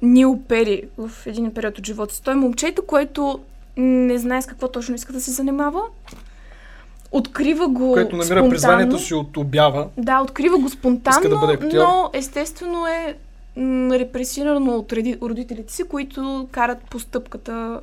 Нил 0.01 0.39
Пери 0.47 0.83
в 0.97 1.11
един 1.25 1.53
период 1.53 1.77
от 1.77 1.85
живота 1.85 2.15
си. 2.15 2.23
Той 2.23 2.33
е 2.33 2.37
момчето, 2.37 2.85
което 2.85 3.39
не 3.77 4.17
знае 4.17 4.41
с 4.41 4.45
какво 4.45 4.67
точно 4.67 4.95
иска 4.95 5.13
да 5.13 5.21
се 5.21 5.31
занимава. 5.31 5.81
Открива 7.11 7.67
го 7.67 7.93
Което 7.93 8.15
намира 8.15 8.25
спонтанно. 8.25 8.49
призванието 8.49 8.99
си 8.99 9.13
от 9.13 9.37
обява. 9.37 9.87
Да, 9.97 10.21
открива 10.21 10.57
го 10.57 10.69
спонтанно, 10.69 11.29
да 11.29 11.57
но 11.73 12.09
естествено 12.13 12.87
е 12.87 13.15
репресирано 13.91 14.75
от 14.75 14.93
родителите 15.21 15.73
си, 15.73 15.83
които 15.83 16.47
карат 16.51 16.77
по 16.89 16.99
стъпката 16.99 17.79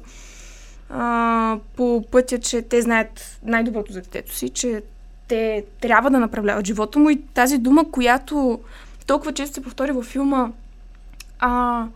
а, 0.91 1.59
по 1.77 2.05
пътя, 2.11 2.39
че 2.39 2.63
те 2.63 2.83
знаят 2.83 3.39
най-доброто 3.43 3.93
за 3.93 4.01
детето 4.01 4.35
си, 4.35 4.49
че 4.49 4.83
те 5.29 5.65
трябва 5.81 6.11
да 6.11 6.19
направляват 6.19 6.67
живота 6.67 6.99
му 6.99 7.11
и 7.11 7.23
тази 7.35 7.59
дума, 7.59 7.91
която 7.91 8.61
толкова 9.07 9.33
често 9.33 9.55
се 9.55 9.63
повтори 9.63 9.93
във 9.93 10.05
филма 10.05 10.49
а, 11.39 11.87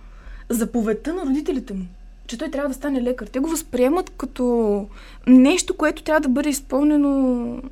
заповедта 0.48 1.14
на 1.14 1.22
родителите 1.22 1.74
му, 1.74 1.84
че 2.26 2.38
той 2.38 2.50
трябва 2.50 2.68
да 2.68 2.74
стане 2.74 3.02
лекар. 3.02 3.26
Те 3.26 3.38
го 3.38 3.48
възприемат 3.48 4.10
като 4.10 4.86
нещо, 5.26 5.76
което 5.76 6.02
трябва 6.02 6.20
да 6.20 6.28
бъде 6.28 6.48
изпълнено 6.48 7.62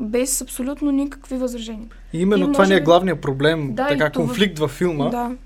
без 0.00 0.40
абсолютно 0.42 0.90
никакви 0.90 1.36
възражения. 1.36 1.88
И 2.12 2.20
именно 2.20 2.44
И 2.44 2.52
това 2.52 2.62
може 2.62 2.74
ни 2.74 2.78
е 2.78 2.82
главният 2.82 3.20
проблем, 3.20 3.74
Да, 3.74 3.88
така 3.88 4.10
това- 4.10 4.26
конфликт 4.26 4.58
във 4.58 4.70
филма, 4.70 5.08
Да. 5.08 5.36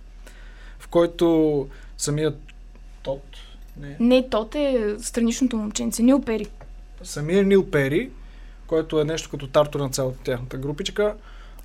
в 0.78 0.88
който 0.88 1.66
самият 1.98 2.38
Тот, 3.02 3.22
не, 3.80 3.96
Не, 4.00 4.28
тот 4.28 4.54
е 4.54 4.94
страничното 4.98 5.56
момченце. 5.56 6.02
Нил 6.02 6.20
Пери. 6.20 6.46
самият 7.02 7.46
Нил 7.46 7.70
Пери, 7.70 8.10
който 8.66 9.00
е 9.00 9.04
нещо 9.04 9.30
като 9.30 9.46
тартор 9.46 9.80
на 9.80 9.90
цялата 9.90 10.18
тяхната 10.18 10.56
групичка, 10.56 11.14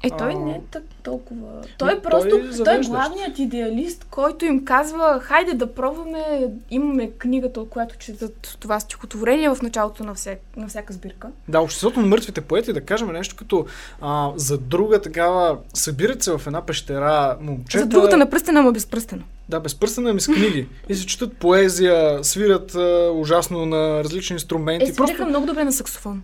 Е, 0.04 0.10
той 0.10 0.32
А. 0.32 0.40
не 0.40 0.52
е 0.52 0.62
так 0.72 0.84
толкова. 1.04 1.48
Той 1.78 1.94
е 1.94 2.02
просто. 2.02 2.30
той 2.30 2.64
Той, 2.64 2.76
е 2.76 2.80
главният 2.80 3.40
идеалист, 3.40 4.06
който 4.10 4.46
им 4.46 4.66
казва: 4.66 5.20
хайде 5.24 5.54
да 5.54 5.74
пробваме. 5.74 6.48
Имаме 6.72 7.12
книгата, 7.12 7.62
от 7.62 7.70
която 7.70 7.98
четат 7.98 8.58
това 8.60 8.80
стихотворение 8.80 9.50
в 9.50 9.62
началото 9.62 10.04
на, 10.04 10.14
всяк, 10.14 10.40
на 10.58 10.68
всяка 10.68 10.94
сбирка. 10.94 11.28
Да, 11.48 11.62
обществото 11.62 12.00
на 12.00 12.08
мъртвите 12.08 12.42
поети, 12.42 12.74
да 12.74 12.82
кажем 12.82 13.12
нещо 13.12 13.36
като 13.36 13.66
а, 14.02 14.32
за 14.36 14.58
друга 14.58 15.02
такава, 15.02 15.58
събират 15.74 16.24
се 16.24 16.32
в 16.32 16.42
една 16.48 16.66
пещера 16.66 17.38
момчета. 17.42 17.84
За 17.84 17.90
другата 17.90 18.18
на 18.18 18.30
пръстена, 18.30 18.60
ама 18.60 18.72
безпръстена. 18.72 19.24
Да, 19.50 19.60
безпръстена 19.60 20.14
ми 20.14 20.22
с 20.22 20.26
книги. 20.26 20.68
И 20.90 20.96
се 20.96 21.06
четат 21.06 21.38
поезия, 21.38 22.24
свират 22.24 22.76
а, 22.76 23.12
ужасно 23.16 23.66
на 23.66 24.04
различни 24.04 24.34
инструменти. 24.34 24.90
Е, 24.90 24.94
свиреха 24.94 25.26
много 25.26 25.46
добре 25.46 25.64
на 25.64 25.72
саксофон. 25.72 26.24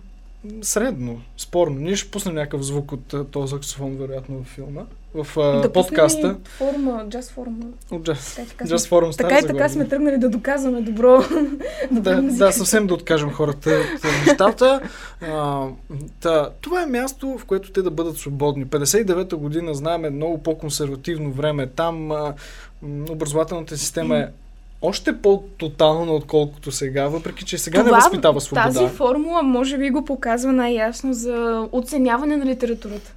Средно, 0.62 1.20
спорно. 1.36 1.80
Ние 1.80 1.96
ще 1.96 2.10
пуснем 2.10 2.34
някакъв 2.34 2.62
звук 2.62 2.92
от 2.92 3.30
този 3.30 3.50
саксофон, 3.50 3.96
вероятно, 3.96 4.36
във 4.36 4.46
филма. 4.46 4.82
В 5.14 5.36
а, 5.36 5.60
да 5.60 5.72
подкаста. 5.72 6.36
форма, 6.44 7.06
джаз 7.08 7.30
форма. 7.30 7.66
От 7.90 8.02
Just, 8.02 8.56
Така, 9.16 9.38
и 9.38 9.42
така, 9.42 9.42
сме, 9.42 9.48
и 9.48 9.52
така 9.52 9.68
сме 9.68 9.88
тръгнали 9.88 10.18
да 10.18 10.28
доказваме 10.28 10.80
добро. 10.80 11.22
Да, 11.90 12.22
музика. 12.22 12.44
да, 12.44 12.52
съвсем 12.52 12.86
да 12.86 12.94
откажем 12.94 13.30
хората 13.30 13.70
от 13.94 14.26
нещата. 14.26 14.80
А, 15.20 15.66
та, 16.20 16.50
това 16.60 16.82
е 16.82 16.86
място, 16.86 17.38
в 17.38 17.44
което 17.44 17.72
те 17.72 17.82
да 17.82 17.90
бъдат 17.90 18.16
свободни. 18.16 18.66
59-та 18.66 19.36
година, 19.36 19.74
знаем, 19.74 20.04
е 20.04 20.10
много 20.10 20.42
по-консервативно 20.42 21.32
време. 21.32 21.66
Там 21.66 22.10
а, 22.12 22.34
образователната 23.10 23.78
система 23.78 24.18
е 24.18 24.28
още 24.82 25.22
по-тотална, 25.22 26.12
отколкото 26.12 26.72
сега, 26.72 27.08
въпреки 27.08 27.44
че 27.44 27.58
сега 27.58 27.82
не 27.82 27.90
възпитава 27.90 28.40
свобода. 28.40 28.66
Тази 28.66 28.88
формула 28.88 29.42
може 29.42 29.78
би 29.78 29.90
го 29.90 30.04
показва 30.04 30.52
най-ясно 30.52 31.12
за 31.12 31.68
оценяване 31.72 32.36
на 32.36 32.46
литературата. 32.46 33.14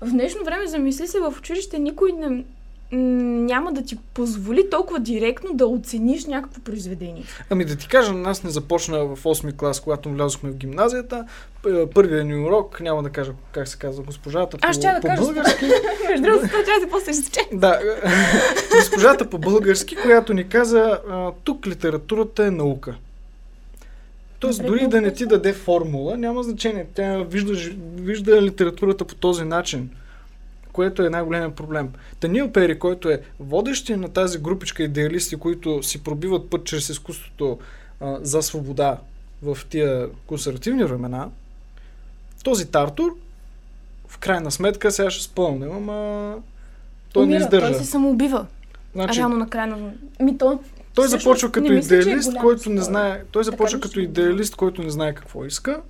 В 0.00 0.10
днешно 0.10 0.44
време, 0.44 0.66
замисли 0.66 1.06
се, 1.06 1.20
в 1.20 1.34
училище 1.38 1.78
никой 1.78 2.12
не, 2.12 2.44
няма 2.92 3.72
да 3.72 3.82
ти 3.82 3.98
позволи 4.14 4.70
толкова 4.70 5.00
директно 5.00 5.54
да 5.54 5.66
оцениш 5.66 6.26
някакво 6.26 6.60
произведение. 6.60 7.24
Ами 7.50 7.64
да 7.64 7.76
ти 7.76 7.88
кажа, 7.88 8.12
нас 8.12 8.44
не 8.44 8.50
започна 8.50 9.04
в 9.04 9.22
8-ми 9.22 9.56
клас, 9.56 9.80
когато 9.80 10.10
влязохме 10.10 10.50
в 10.50 10.54
гимназията. 10.54 11.26
Първият 11.94 12.26
ни 12.26 12.36
урок, 12.36 12.80
няма 12.80 13.02
да 13.02 13.10
кажа 13.10 13.32
как 13.52 13.68
се 13.68 13.78
казва 13.78 14.02
госпожата 14.02 14.58
Аз 14.60 14.76
по, 14.76 14.82
ще 14.82 14.92
да 14.92 15.00
по 15.00 15.06
кажа 15.06 15.22
български. 15.22 15.64
Между 16.08 16.22
другото, 16.22 16.48
трябва 16.48 16.80
да 16.80 16.90
после 16.90 17.12
ще. 17.12 17.40
Да, 17.52 17.80
госпожата 18.76 19.30
по 19.30 19.38
български, 19.38 19.96
която 19.96 20.34
ни 20.34 20.48
каза, 20.48 21.00
тук 21.44 21.66
литературата 21.66 22.44
е 22.44 22.50
наука. 22.50 22.94
Тоест, 24.38 24.66
дори 24.66 24.86
да 24.86 25.00
не 25.00 25.12
ти 25.12 25.26
даде 25.26 25.52
формула, 25.52 26.16
няма 26.16 26.42
значение. 26.42 26.86
Тя 26.94 27.18
вижда, 27.18 27.52
вижда 27.96 28.42
литературата 28.42 29.04
по 29.04 29.14
този 29.14 29.44
начин, 29.44 29.90
което 30.74 31.02
е 31.02 31.10
най-големият 31.10 31.54
проблем. 31.54 31.92
Танил 32.20 32.52
Пери, 32.52 32.78
който 32.78 33.10
е 33.10 33.20
водещия 33.40 33.98
на 33.98 34.08
тази 34.08 34.38
групичка 34.38 34.82
идеалисти, 34.82 35.36
които 35.36 35.82
си 35.82 36.04
пробиват 36.04 36.50
път 36.50 36.64
чрез 36.64 36.88
изкуството 36.88 37.58
а, 38.00 38.18
за 38.22 38.42
свобода 38.42 38.98
в 39.42 39.58
тия 39.68 40.08
консервативни 40.26 40.84
времена, 40.84 41.28
този 42.44 42.66
Тартур, 42.66 43.16
в 44.08 44.18
крайна 44.18 44.50
сметка, 44.50 44.90
сега 44.90 45.10
ще 45.10 45.24
спълнем, 45.24 45.70
ама 45.72 46.34
той 47.12 47.22
Умира, 47.22 47.38
не 47.38 47.44
издържа. 47.44 47.66
Той 47.66 47.74
се 47.74 47.90
самоубива. 47.90 48.46
Значи, 48.94 49.20
Реално 49.20 49.36
на 49.36 49.48
края 49.48 49.66
на... 49.66 49.92
Ми 50.20 50.38
то... 50.38 50.60
той 50.94 51.08
започва 51.08 51.52
като 51.52 51.72
мисля, 51.72 51.96
е 51.96 51.98
идеалист, 51.98 52.28
голям 52.30 52.42
който 52.42 52.70
не 52.70 52.80
знае. 52.80 53.22
Той 53.32 53.44
започва 53.44 53.78
ли 53.78 53.82
като 53.82 54.00
идеалист, 54.00 54.56
който 54.56 54.82
не 54.82 54.90
знае 54.90 55.14
какво 55.14 55.44
иска. 55.44 55.82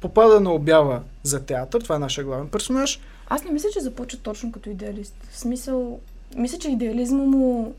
Попада 0.00 0.40
на 0.40 0.52
обява 0.52 1.00
за 1.22 1.46
театър. 1.46 1.80
Това 1.80 1.96
е 1.96 1.98
нашия 1.98 2.24
главен 2.24 2.48
персонаж. 2.48 3.00
Аз 3.28 3.44
не 3.44 3.50
мисля, 3.50 3.68
че 3.72 3.80
започва 3.80 4.18
точно 4.18 4.52
като 4.52 4.70
идеалист. 4.70 5.14
В 5.30 5.38
смисъл... 5.38 6.00
Мисля, 6.36 6.58
че 6.58 6.70
идеализма 6.70 7.24
му... 7.24 7.74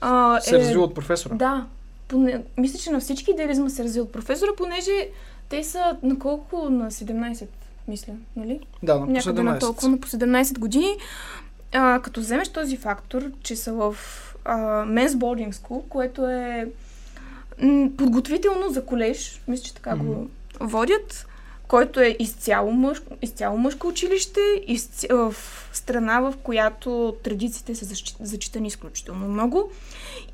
А, 0.00 0.40
Се 0.40 0.56
е... 0.56 0.58
развива 0.58 0.82
от 0.84 0.94
професора. 0.94 1.34
Да. 1.34 1.66
Поне... 2.08 2.42
Мисля, 2.56 2.78
че 2.78 2.90
на 2.90 3.00
всички 3.00 3.30
идеализма 3.30 3.70
се 3.70 3.84
развива 3.84 4.04
от 4.04 4.12
професора, 4.12 4.50
понеже 4.56 5.08
Те 5.48 5.64
са 5.64 5.96
на 6.02 6.18
колко? 6.18 6.70
На 6.70 6.90
17, 6.90 7.46
мисля, 7.88 8.12
нали? 8.36 8.60
Да, 8.82 8.94
на 8.94 9.06
по 9.06 9.12
Някъде 9.12 9.42
на 9.42 9.56
17. 9.56 9.60
толкова, 9.60 9.88
на 9.88 10.00
по 10.00 10.08
17 10.08 10.58
години. 10.58 10.96
А, 11.72 12.00
като 12.02 12.20
вземеш 12.20 12.48
този 12.48 12.76
фактор, 12.76 13.30
че 13.42 13.56
са 13.56 13.72
в 13.72 13.96
а, 14.44 14.56
Men's 14.84 15.08
Boarding 15.08 15.52
School, 15.52 15.88
което 15.88 16.26
е 16.26 16.68
м, 17.62 17.90
подготвително 17.98 18.68
за 18.70 18.84
колеж, 18.84 19.42
мисля, 19.48 19.64
че 19.64 19.74
така 19.74 19.96
го 19.96 20.28
водят, 20.60 21.26
който 21.68 22.00
е 22.00 22.16
изцяло, 22.18 22.72
мъж, 22.72 23.02
изцяло 23.22 23.58
мъжко 23.58 23.88
училище, 23.88 24.40
изця... 24.66 25.06
в 25.10 25.34
страна, 25.72 26.20
в 26.20 26.34
която 26.42 27.16
традициите 27.22 27.74
са 27.74 27.84
зачитани 28.20 28.68
изключително 28.68 29.28
много. 29.28 29.70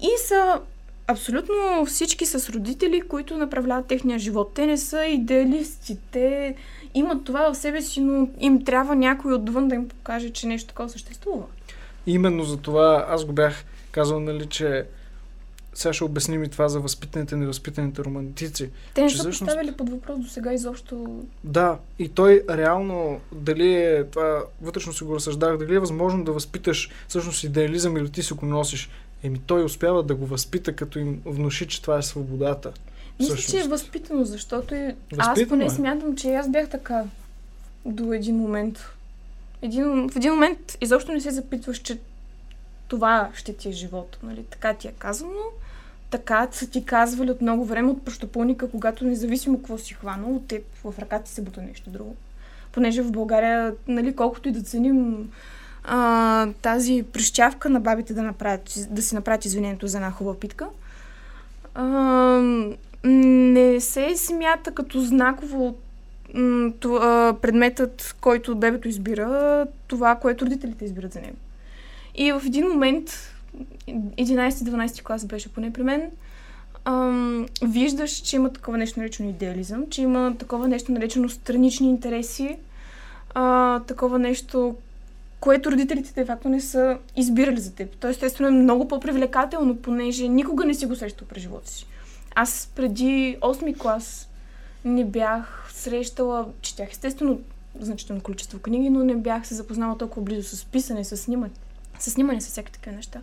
И 0.01 0.11
са 0.19 0.61
абсолютно 1.07 1.87
всички 1.87 2.27
с 2.27 2.51
родители, 2.51 3.01
които 3.01 3.37
направляват 3.37 3.87
техния 3.87 4.19
живот. 4.19 4.53
Те 4.55 4.67
не 4.67 4.77
са 4.77 5.05
идеалисти, 5.05 5.99
те 6.11 6.55
имат 6.95 7.25
това 7.25 7.53
в 7.53 7.57
себе 7.57 7.83
си, 7.83 8.01
но 8.01 8.29
им 8.41 8.65
трябва 8.65 8.95
някой 8.95 9.33
отвън 9.33 9.69
да 9.69 9.75
им 9.75 9.89
покаже, 9.89 10.31
че 10.31 10.47
нещо 10.47 10.69
такова 10.69 10.89
съществува. 10.89 11.45
Именно 12.07 12.45
за 12.45 12.57
това 12.57 13.07
аз 13.09 13.25
го 13.25 13.33
бях 13.33 13.65
казал, 13.91 14.21
нали, 14.21 14.47
че 14.47 14.87
сега 15.75 15.93
ще 15.93 16.05
обясним 16.05 16.45
и 16.45 16.49
това 16.49 16.69
за 16.69 16.81
възпитаните 16.81 17.35
и 17.35 17.39
невъзпитаните 17.39 18.05
романтици. 18.05 18.71
Те 18.95 19.03
не 19.03 19.11
са 19.11 19.15
всъщност- 19.15 19.39
поставили 19.41 19.73
под 19.73 19.91
въпрос 19.91 20.19
до 20.21 20.29
сега 20.29 20.53
изобщо. 20.53 21.23
Да, 21.45 21.79
и 21.99 22.09
той 22.09 22.43
реално, 22.51 23.21
дали 23.33 23.75
е, 23.75 24.05
това 24.05 24.43
вътрешно 24.63 24.93
си 24.93 25.05
го 25.05 25.15
разсъждах, 25.15 25.57
дали 25.57 25.75
е 25.75 25.79
възможно 25.79 26.25
да 26.25 26.33
възпиташ 26.33 26.91
всъщност 27.09 27.45
идеализъм 27.45 27.97
или 27.97 28.11
ти 28.11 28.23
си 28.23 28.35
го 28.35 28.47
носиш. 28.47 28.91
Еми 29.23 29.41
той 29.47 29.65
успява 29.65 30.03
да 30.03 30.15
го 30.15 30.27
възпита, 30.27 30.77
като 30.77 30.99
им 30.99 31.23
внуши, 31.25 31.69
че 31.69 31.83
това 31.83 31.99
е 31.99 32.03
свободата. 32.03 32.73
Мисля, 33.21 33.35
Всъщност. 33.35 33.51
че 33.51 33.67
е 33.67 33.69
възпитано, 33.69 34.25
защото 34.25 34.75
аз 34.75 34.95
Възпитано 35.29 35.49
поне 35.49 35.65
е. 35.65 35.71
смятам, 35.71 36.17
че 36.17 36.35
аз 36.35 36.51
бях 36.51 36.69
така 36.69 37.05
до 37.85 38.13
един 38.13 38.37
момент. 38.37 38.79
Един, 39.63 39.85
в 40.09 40.17
един 40.17 40.33
момент 40.33 40.77
изобщо 40.81 41.13
не 41.13 41.21
се 41.21 41.31
запитваш, 41.31 41.79
че 41.79 41.99
това 42.89 43.31
ще 43.35 43.53
ти 43.53 43.69
е 43.69 43.73
живота. 43.73 44.19
Нали? 44.23 44.45
Така 44.45 44.75
ти 44.75 44.89
е 44.89 44.93
казано. 44.93 45.41
Така 46.13 46.49
са 46.51 46.71
ти 46.71 46.85
казвали 46.85 47.31
от 47.31 47.41
много 47.41 47.65
време 47.65 47.91
от 47.91 48.05
пръщопълника, 48.05 48.71
когато 48.71 49.05
независимо 49.05 49.59
какво 49.59 49.79
си 49.79 49.95
хванал, 49.95 50.35
от 50.35 50.47
теб 50.47 50.63
в 50.85 50.99
ръката 50.99 51.25
ти 51.25 51.31
се 51.31 51.43
бута 51.43 51.63
нещо 51.63 51.91
друго. 51.91 52.17
Понеже 52.73 53.03
в 53.03 53.13
България, 53.13 53.75
нали, 53.89 54.17
колкото 54.17 54.49
и 54.49 54.53
да 54.53 54.63
ценим 54.63 55.31
а, 55.85 56.49
тази 56.63 57.05
прищявка 57.13 57.71
на 57.71 57.81
бабите 57.81 58.15
да, 58.15 58.23
направят, 58.23 58.75
да 58.91 59.03
си 59.03 59.15
направят 59.15 59.45
извинението 59.45 59.87
за 59.87 59.99
една 59.99 60.11
хубава 60.11 60.39
питка, 60.39 60.67
а, 61.75 61.85
не 63.05 63.81
се 63.81 64.17
смята 64.17 64.75
като 64.75 65.01
знаково 65.01 65.77
м, 66.35 66.73
то, 66.81 66.95
а, 66.95 67.37
предметът, 67.43 68.17
който 68.21 68.57
бебето 68.57 68.89
избира, 68.89 69.67
това, 69.87 70.15
което 70.15 70.45
родителите 70.45 70.85
избират 70.85 71.13
за 71.13 71.21
него. 71.21 71.37
И 72.15 72.33
в 72.33 72.43
един 72.47 72.69
момент, 72.69 73.32
11-12 73.89 75.03
клас 75.03 75.25
беше 75.27 75.53
поне 75.53 75.73
при 75.73 75.83
мен, 75.83 76.11
ам, 76.85 77.47
виждаш, 77.63 78.11
че 78.11 78.37
има 78.37 78.53
такова 78.53 78.79
нещо 78.79 79.01
наречено 79.01 79.29
идеализъм, 79.29 79.91
че 79.91 80.03
има 80.03 80.37
такова 80.39 80.69
нещо 80.69 80.93
наречено 80.93 81.29
странични 81.29 81.89
интереси, 81.89 82.57
а, 83.35 83.81
такова 83.81 84.19
нещо, 84.19 84.77
което 85.41 85.73
родителите 85.73 86.13
де 86.15 86.25
факто 86.25 86.49
не 86.49 86.61
са 86.61 86.99
избирали 87.17 87.61
за 87.61 87.75
теб. 87.75 87.97
То 87.97 88.09
естествено 88.09 88.49
е 88.49 88.63
много 88.63 88.89
по-привлекателно, 88.89 89.77
понеже 89.77 90.29
никога 90.29 90.65
не 90.65 90.75
си 90.75 90.87
го 90.87 90.97
срещал 90.97 91.29
през 91.29 91.43
живота 91.43 91.71
си. 91.71 91.87
Аз 92.35 92.71
преди 92.77 93.37
8 93.41 93.79
клас 93.79 94.29
не 94.85 95.05
бях 95.05 95.69
срещала, 95.73 96.47
четях 96.63 96.91
естествено 96.91 97.41
значително 97.81 98.23
количество 98.23 98.59
книги, 98.59 98.91
но 98.91 99.05
не 99.05 99.17
бях 99.17 99.47
се 99.47 99.55
запознала 99.55 99.99
толкова 99.99 100.23
близо 100.23 100.57
с 100.57 100.65
писане, 100.65 101.05
с 101.05 101.17
снимане, 101.17 101.53
с 101.99 102.11
снимане, 102.11 102.41
с 102.41 102.47
всякакви 102.47 102.73
такива 102.73 102.97
неща. 102.97 103.21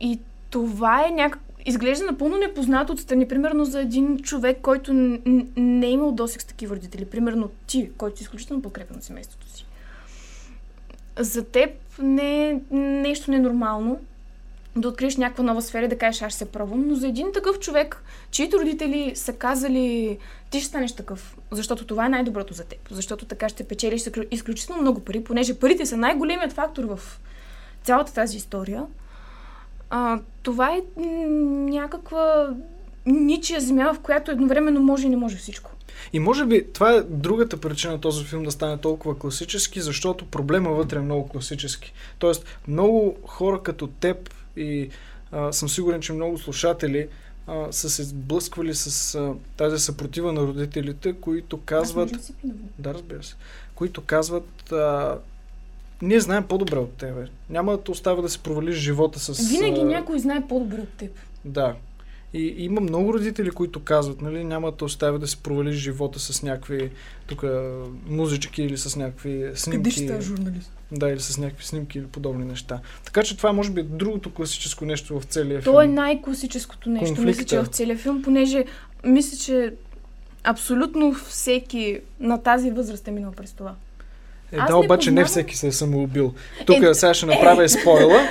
И 0.00 0.18
това 0.50 1.06
е 1.06 1.10
някак... 1.10 1.40
Изглежда 1.66 2.06
напълно 2.06 2.38
непознато 2.38 2.92
отстрани. 2.92 3.28
Примерно 3.28 3.64
за 3.64 3.80
един 3.80 4.18
човек, 4.18 4.58
който 4.62 4.92
не 5.56 5.86
е 5.86 5.90
имал 5.90 6.12
досек 6.12 6.42
с 6.42 6.44
такива 6.44 6.76
родители. 6.76 7.04
Примерно 7.04 7.50
ти, 7.66 7.90
който 7.98 8.18
си 8.18 8.22
изключително 8.22 8.62
подкрепя 8.62 8.94
на 8.94 9.02
семейството 9.02 9.48
си. 9.48 9.66
За 11.18 11.44
теб 11.44 11.70
не 11.98 12.50
е 12.50 12.60
нещо 12.76 13.30
ненормално 13.30 14.00
да 14.76 14.88
откриеш 14.88 15.16
някаква 15.16 15.44
нова 15.44 15.62
сфера 15.62 15.84
и 15.84 15.88
да 15.88 15.98
кажеш 15.98 16.22
аз 16.22 16.34
се 16.34 16.44
пробвам, 16.44 16.88
но 16.88 16.94
за 16.94 17.08
един 17.08 17.32
такъв 17.32 17.58
човек, 17.58 18.02
чието 18.30 18.58
родители 18.58 19.12
са 19.14 19.32
казали 19.32 20.18
ти 20.50 20.60
ще 20.60 20.68
станеш 20.68 20.92
такъв, 20.92 21.36
защото 21.50 21.86
това 21.86 22.06
е 22.06 22.08
най-доброто 22.08 22.54
за 22.54 22.64
теб, 22.64 22.78
защото 22.90 23.24
така 23.24 23.48
ще 23.48 23.64
печелиш 23.64 24.00
изклю- 24.00 24.28
изключително 24.30 24.82
много 24.82 25.00
пари, 25.00 25.24
понеже 25.24 25.58
парите 25.58 25.86
са 25.86 25.96
най-големият 25.96 26.52
фактор 26.52 26.84
в 26.84 27.20
цялата 27.84 28.14
тази 28.14 28.36
история. 28.36 28.86
А, 29.90 30.20
това 30.42 30.76
е 30.76 30.82
някаква 31.70 32.54
ничия 33.06 33.60
земя, 33.60 33.94
в 33.94 34.00
която 34.00 34.30
едновременно 34.30 34.80
може 34.80 35.06
и 35.06 35.10
не 35.10 35.16
може 35.16 35.36
всичко. 35.36 35.70
И 36.12 36.18
може 36.18 36.46
би 36.46 36.72
това 36.72 36.92
е 36.92 37.02
другата 37.02 37.56
причина 37.56 38.00
този 38.00 38.24
филм 38.24 38.42
да 38.42 38.50
стане 38.50 38.76
толкова 38.76 39.18
класически, 39.18 39.80
защото 39.80 40.26
проблема 40.26 40.70
вътре 40.70 40.96
е 40.96 41.02
много 41.02 41.28
класически. 41.28 41.92
Тоест, 42.18 42.44
много 42.68 43.16
хора 43.26 43.62
като 43.62 43.86
теб 43.86 44.34
и 44.56 44.88
а, 45.32 45.52
съм 45.52 45.68
сигурен, 45.68 46.00
че 46.00 46.12
много 46.12 46.38
слушатели 46.38 47.08
а, 47.46 47.72
са 47.72 47.90
се 47.90 48.02
сблъсквали 48.02 48.74
с 48.74 49.14
а, 49.14 49.34
тази 49.56 49.78
съпротива 49.78 50.32
на 50.32 50.40
родителите, 50.40 51.12
които 51.12 51.60
казват... 51.60 52.12
Аз. 52.14 52.32
Да, 52.78 52.94
разбира 52.94 53.22
се. 53.22 53.34
Които 53.74 54.00
казват, 54.00 54.72
а, 54.72 55.18
ние 56.02 56.20
знаем 56.20 56.44
по-добре 56.44 56.76
от 56.76 56.92
тебе. 56.92 57.26
Няма 57.50 57.72
да 57.72 57.82
те 57.82 57.90
оставя 57.90 58.22
да 58.22 58.28
се 58.28 58.38
провалиш 58.38 58.76
живота 58.76 59.18
с... 59.18 59.48
Винаги 59.48 59.80
а, 59.80 59.84
някой 59.84 60.18
знае 60.18 60.42
по-добре 60.48 60.80
от 60.80 60.88
теб. 60.88 61.10
Да. 61.44 61.74
И 62.34 62.38
и 62.38 62.64
има 62.64 62.80
много 62.80 63.14
родители, 63.14 63.50
които 63.50 63.80
казват, 63.80 64.20
нали, 64.22 64.44
няма 64.44 64.70
да 64.70 64.76
те 64.76 64.84
оставя 64.84 65.18
да 65.18 65.28
се 65.28 65.36
провалиш 65.36 65.76
живота 65.76 66.18
с 66.18 66.42
някакви 66.42 66.90
тук 67.26 67.44
музички 68.06 68.62
или 68.62 68.78
с 68.78 68.96
някакви 68.96 69.50
снимки. 69.54 70.08
журналист? 70.20 70.72
Да, 70.92 71.08
или 71.08 71.20
с 71.20 71.38
някакви 71.38 71.64
снимки 71.64 71.98
или 71.98 72.06
подобни 72.06 72.44
неща. 72.44 72.80
Така 73.04 73.22
че 73.22 73.36
това 73.36 73.52
може 73.52 73.70
би 73.70 73.80
е 73.80 73.84
другото 73.84 74.34
класическо 74.34 74.84
нещо 74.84 75.20
в 75.20 75.24
целия 75.24 75.62
То 75.62 75.80
е 75.80 75.84
филм. 75.84 75.94
най-класическото 75.94 76.90
нещо, 76.90 77.06
Конфликта. 77.06 77.26
мисля, 77.26 77.44
че 77.44 77.58
в 77.58 77.66
целия 77.66 77.98
филм, 77.98 78.22
понеже 78.22 78.64
мисля, 79.04 79.36
че 79.36 79.74
абсолютно 80.44 81.14
всеки 81.14 82.00
на 82.20 82.42
тази 82.42 82.70
възраст 82.70 83.08
е 83.08 83.10
минал 83.10 83.32
през 83.32 83.52
това. 83.52 83.74
Е, 84.52 84.56
Аз 84.58 84.66
да, 84.66 84.72
не 84.72 84.78
обаче 84.78 85.10
не 85.10 85.14
познавам- 85.14 85.28
всеки 85.28 85.56
се 85.56 85.66
е 85.66 85.72
самоубил. 85.72 86.34
Тук 86.66 86.82
Е, 86.82 86.94
сега 86.94 87.14
ще 87.14 87.26
направя 87.26 87.68
спойла, 87.80 88.28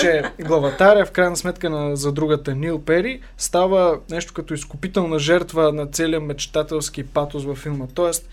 че 0.00 0.22
главатаря 0.40 1.06
в 1.06 1.10
крайна 1.10 1.36
сметка 1.36 1.70
на, 1.70 1.96
за 1.96 2.12
другата 2.12 2.54
Нил 2.54 2.78
Пери 2.80 3.20
става 3.38 4.00
нещо 4.10 4.34
като 4.34 4.54
изкупителна 4.54 5.18
жертва 5.18 5.72
на 5.72 5.86
целия 5.86 6.20
мечтателски 6.20 7.02
патос 7.04 7.44
във 7.44 7.58
филма. 7.58 7.86
Тоест, 7.94 8.28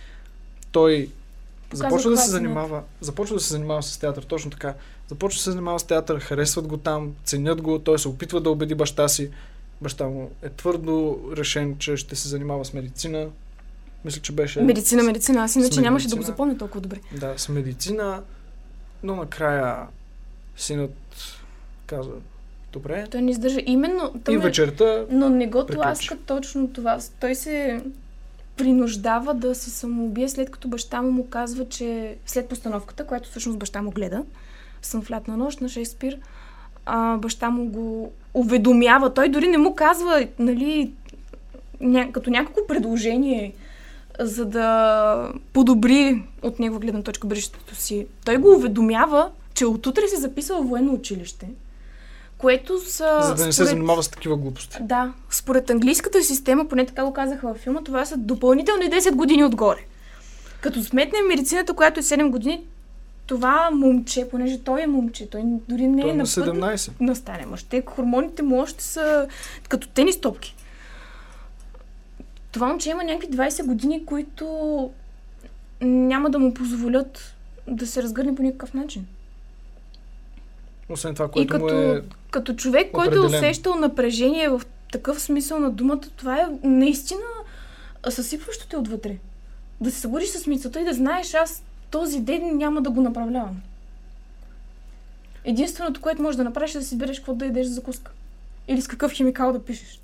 той 0.71 1.09
Показва 1.69 1.89
започва 1.89 2.11
да 2.11 2.17
се 2.17 2.23
е 2.23 2.31
занимава, 2.31 2.81
започва 3.01 3.35
да 3.35 3.41
се 3.41 3.53
занимава 3.53 3.83
с 3.83 3.97
театър, 3.97 4.23
точно 4.23 4.51
така. 4.51 4.73
Започва 5.07 5.37
да 5.37 5.43
се 5.43 5.51
занимава 5.51 5.79
с 5.79 5.83
театър, 5.83 6.19
харесват 6.19 6.67
го 6.67 6.77
там, 6.77 7.13
ценят 7.23 7.61
го, 7.61 7.79
той 7.79 7.99
се 7.99 8.07
опитва 8.07 8.41
да 8.41 8.49
убеди 8.49 8.75
баща 8.75 9.07
си. 9.07 9.29
Баща 9.81 10.05
му 10.05 10.31
е 10.43 10.49
твърдо 10.49 11.19
решен, 11.37 11.75
че 11.79 11.97
ще 11.97 12.15
се 12.15 12.27
занимава 12.27 12.65
с 12.65 12.73
медицина. 12.73 13.27
Мисля, 14.05 14.21
че 14.21 14.31
беше... 14.31 14.61
Медицина, 14.61 15.03
медицина. 15.03 15.43
Аз 15.43 15.55
иначе 15.55 15.81
нямаше 15.81 16.07
да 16.07 16.15
го 16.15 16.21
запомня 16.21 16.57
толкова 16.57 16.81
добре. 16.81 16.99
Да, 17.19 17.33
с 17.37 17.49
медицина, 17.49 18.23
но 19.03 19.15
накрая 19.15 19.77
синът 20.57 20.95
каза, 21.87 22.11
добре. 22.73 23.07
Той 23.11 23.21
не 23.21 23.31
издържа. 23.31 23.59
Именно. 23.65 24.13
той 24.23 24.33
И 24.33 24.37
вечерта, 24.37 25.05
Но 25.09 25.29
не 25.29 25.47
го 25.47 25.65
приключи. 25.65 25.81
тласка 25.81 26.17
точно 26.25 26.67
това. 26.67 26.99
Той 27.19 27.35
се 27.35 27.81
принуждава 28.57 29.33
да 29.33 29.55
се 29.55 29.69
самоубие, 29.69 30.29
след 30.29 30.51
като 30.51 30.67
баща 30.67 31.01
му 31.01 31.11
му 31.11 31.27
казва, 31.27 31.69
че 31.69 32.15
след 32.25 32.49
постановката, 32.49 33.05
която 33.05 33.29
всъщност 33.29 33.59
баща 33.59 33.81
му 33.81 33.91
гледа, 33.91 34.23
съм 34.81 35.01
в 35.01 35.11
лятна 35.11 35.37
нощ 35.37 35.61
на 35.61 35.69
Шекспир, 35.69 36.19
а, 36.85 37.17
баща 37.17 37.49
му 37.49 37.65
го 37.65 38.11
уведомява. 38.33 39.13
Той 39.13 39.29
дори 39.29 39.47
не 39.47 39.57
му 39.57 39.75
казва, 39.75 40.27
нали, 40.39 40.93
ня... 41.81 42.11
като 42.11 42.29
някакво 42.29 42.67
предложение, 42.67 43.53
за 44.19 44.45
да 44.45 45.31
подобри 45.53 46.23
от 46.41 46.59
негова 46.59 46.79
гледна 46.79 47.01
точка 47.01 47.27
бъдещето 47.27 47.75
си. 47.75 48.07
Той 48.25 48.37
го 48.37 48.51
уведомява, 48.51 49.29
че 49.53 49.65
отутре 49.65 50.07
се 50.07 50.15
записва 50.15 50.61
в 50.61 50.67
военно 50.67 50.93
училище, 50.93 51.47
което 52.37 52.79
са... 52.79 53.19
за 53.21 53.35
да 53.35 53.45
не 53.45 53.51
се 53.51 53.55
според- 53.55 53.69
занимава 53.69 54.03
с 54.03 54.09
такива 54.09 54.37
глупости. 54.37 54.77
да, 54.81 55.13
според 55.29 55.69
английската 55.69 56.23
система, 56.23 56.67
поне 56.67 56.85
така 56.85 57.05
го 57.05 57.13
казаха 57.13 57.47
във 57.47 57.57
филма, 57.57 57.81
това 57.81 58.05
са 58.05 58.17
допълнителни 58.17 58.85
10 58.85 59.11
години 59.15 59.43
отгоре. 59.45 59.79
Като 60.61 60.83
сметнем 60.83 61.27
медицината, 61.27 61.73
която 61.73 61.99
е 61.99 62.03
7 62.03 62.29
години, 62.29 62.63
това 63.27 63.69
момче, 63.73 64.29
понеже 64.29 64.59
той 64.59 64.81
е 64.81 64.87
момче, 64.87 65.29
той 65.29 65.41
дори 65.69 65.87
не 65.87 66.01
Той 66.01 66.11
е 66.11 66.13
на 66.13 66.17
на 66.17 66.23
път 66.23 66.29
17. 66.29 66.91
на 66.99 67.15
стане 67.15 67.45
мъж. 67.45 67.63
Те 67.63 67.83
хормоните 67.85 68.43
му 68.43 68.61
още 68.61 68.83
са 68.83 69.27
като 69.69 69.87
тенис 69.87 70.21
топки. 70.21 70.55
Това 72.57 72.67
момче 72.67 72.89
има 72.89 73.03
някакви 73.03 73.37
20 73.37 73.65
години, 73.65 74.05
които 74.05 74.45
няма 75.81 76.29
да 76.29 76.39
му 76.39 76.53
позволят 76.53 77.35
да 77.67 77.87
се 77.87 78.03
разгърне 78.03 78.35
по 78.35 78.41
никакъв 78.41 78.73
начин. 78.73 79.07
Освен 80.89 81.13
това, 81.13 81.25
И 81.25 81.29
което 81.29 81.53
му 81.53 81.59
като, 81.59 81.81
е... 81.81 82.01
като 82.31 82.53
човек, 82.53 82.91
който 82.91 83.15
е 83.15 83.25
усещал 83.25 83.75
напрежение 83.75 84.49
в 84.49 84.61
такъв 84.91 85.21
смисъл 85.21 85.59
на 85.59 85.71
думата, 85.71 86.01
това 86.15 86.37
е 86.37 86.47
наистина 86.63 87.21
съсипващо 88.09 88.67
те 88.67 88.77
отвътре. 88.77 89.17
Да 89.81 89.91
се 89.91 89.99
събудиш 89.99 90.29
с 90.29 90.47
мисълта 90.47 90.81
и 90.81 90.85
да 90.85 90.93
знаеш, 90.93 91.33
аз 91.33 91.63
този 91.91 92.19
ден 92.21 92.57
няма 92.57 92.81
да 92.81 92.89
го 92.89 93.01
направлявам. 93.01 93.61
Единственото, 95.43 96.01
което 96.01 96.21
можеш 96.21 96.37
да 96.37 96.43
направиш 96.43 96.75
е 96.75 96.79
да 96.79 96.85
си 96.85 96.95
избереш 96.95 97.17
какво 97.17 97.33
да 97.33 97.45
ядеш 97.45 97.67
за 97.67 97.73
закуска. 97.73 98.11
Или 98.67 98.81
с 98.81 98.87
какъв 98.87 99.11
химикал 99.11 99.53
да 99.53 99.65
пишеш. 99.65 100.01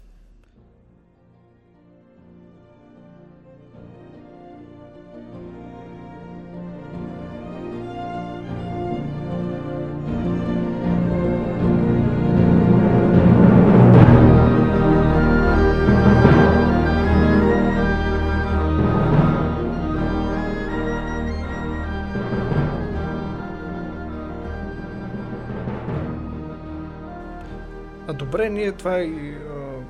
Добре, 28.34 28.50
ние 28.50 28.72
това 28.72 29.00
и 29.00 29.32
а, 29.32 29.86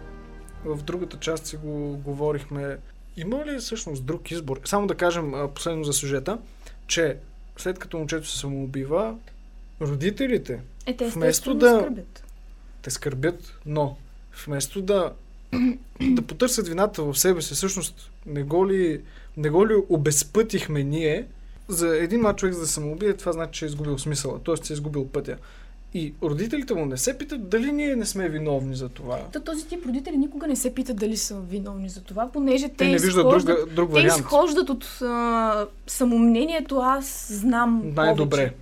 в 0.65 0.83
другата 0.83 1.17
част 1.17 1.45
си 1.45 1.57
го 1.57 1.97
говорихме. 1.97 2.77
Има 3.17 3.45
ли 3.45 3.57
всъщност 3.57 4.05
друг 4.05 4.31
избор? 4.31 4.59
Само 4.65 4.87
да 4.87 4.95
кажем 4.95 5.33
а, 5.33 5.47
последно 5.47 5.83
за 5.83 5.93
сюжета, 5.93 6.37
че 6.87 7.17
след 7.57 7.79
като 7.79 7.97
момчето 7.97 8.27
се 8.27 8.37
самоубива, 8.37 9.15
родителите 9.81 10.61
Е, 10.85 10.97
те 10.97 11.09
Вместо 11.09 11.53
да- 11.53 11.79
скърбят. 11.79 12.23
те 12.81 12.89
скърбят, 12.91 13.59
но 13.65 13.97
вместо 14.45 14.81
да, 14.81 15.13
да 16.01 16.21
потърсят 16.21 16.67
вината 16.67 17.03
в 17.03 17.19
себе 17.19 17.41
си, 17.41 17.53
всъщност 17.53 18.11
не 18.25 18.43
го 18.43 18.69
ли, 18.69 19.01
не 19.37 19.49
го 19.49 19.67
ли 19.67 19.73
обезпътихме 19.89 20.83
ние, 20.83 21.27
за 21.67 21.97
един 21.97 22.21
млад 22.21 22.37
човек 22.37 22.53
за 22.53 22.61
да 22.61 22.67
самоубие, 22.67 23.13
това 23.13 23.31
значи, 23.31 23.59
че 23.59 23.65
е 23.65 23.67
изгубил 23.67 23.97
смисъла, 23.97 24.39
т.е. 24.39 24.55
че 24.55 24.73
е 24.73 24.75
изгубил 24.75 25.07
пътя. 25.07 25.37
И 25.95 26.13
родителите 26.23 26.73
му 26.73 26.85
не 26.85 26.97
се 26.97 27.17
питат 27.17 27.49
дали 27.49 27.71
ние 27.71 27.95
не 27.95 28.05
сме 28.05 28.29
виновни 28.29 28.75
за 28.75 28.89
това. 28.89 29.19
То 29.23 29.39
този 29.41 29.67
тип 29.67 29.85
родители 29.85 30.17
никога 30.17 30.47
не 30.47 30.55
се 30.55 30.73
питат 30.73 30.97
дали 30.97 31.17
са 31.17 31.39
виновни 31.39 31.89
за 31.89 32.01
това, 32.01 32.29
понеже 32.29 32.67
те, 32.67 32.75
Те 32.75 32.85
не 32.85 32.95
изхождат, 32.95 33.57
друг, 33.57 33.69
друг 33.69 33.89
те 33.89 33.93
вариант. 33.93 34.19
изхождат 34.19 34.69
от 34.69 34.83
а, 35.01 35.65
самомнението 35.87 36.77
аз 36.77 37.27
знам 37.31 37.81
Най-добре. 37.85 38.29
повече. 38.37 38.53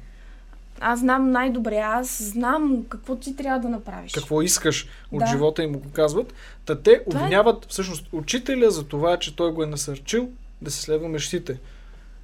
Аз 0.80 1.00
знам 1.00 1.32
най-добре, 1.32 1.76
аз 1.78 2.24
знам 2.24 2.84
какво 2.90 3.16
ти 3.16 3.36
трябва 3.36 3.60
да 3.60 3.70
направиш. 3.70 4.12
Какво 4.12 4.42
искаш 4.42 4.88
от 5.12 5.20
Да. 5.20 5.26
живота 5.26 5.64
и 5.64 5.68
му 5.68 5.80
го 5.80 5.90
казват. 5.90 6.34
Та 6.66 6.76
те 6.76 7.04
Това 7.04 7.20
е- 7.20 7.24
обвиняват 7.24 7.66
всъщност 7.66 8.06
учителя 8.12 8.72
за 8.72 8.84
това, 8.84 9.18
че 9.18 9.36
той 9.36 9.52
го 9.52 9.64
е 9.64 9.68
насърчил 9.68 10.30
да 10.62 10.72
се 10.72 10.82
следва 10.82 11.10
мечтите. 11.10 11.60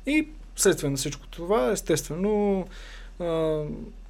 И 0.05 0.27
следствие 0.55 0.89
на 0.89 0.97
всичко 0.97 1.27
това, 1.27 1.71
естествено, 1.71 2.65
а, 3.19 3.61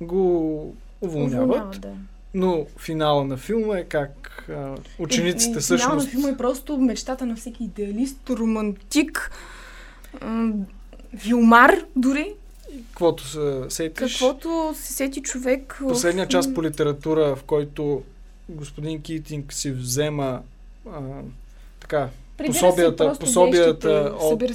го 0.01 0.75
уволняват. 1.01 1.45
Уволняват, 1.45 1.81
да. 1.81 1.91
Но 2.33 2.65
финала 2.77 3.25
на 3.25 3.37
филма 3.37 3.77
е 3.77 3.83
как 3.83 4.45
а, 4.49 4.75
учениците 4.99 5.51
и, 5.51 5.57
и, 5.57 5.61
всъщност... 5.61 5.83
Финално 5.83 6.09
филма 6.09 6.29
е 6.29 6.37
просто 6.37 6.77
мечтата 6.77 7.25
на 7.25 7.35
всеки 7.35 7.63
идеалист, 7.63 8.29
романтик, 8.29 9.31
м, 10.21 10.53
вилмар 11.13 11.71
дори, 11.95 12.33
Каквото 12.89 13.27
се 13.27 13.65
сетиш. 13.69 14.17
каквото 14.17 14.73
се 14.75 14.93
сети 14.93 15.21
човек. 15.21 15.77
в- 15.81 15.87
Последния 15.87 16.27
част 16.27 16.53
по 16.55 16.63
литература, 16.63 17.35
в 17.35 17.43
който 17.43 18.03
господин 18.49 19.01
Китинг 19.01 19.53
си 19.53 19.71
взема 19.71 20.41
а, 20.91 20.99
така, 21.79 22.09
Прибира 22.37 22.53
пособията, 22.53 23.15
пособията 23.19 24.03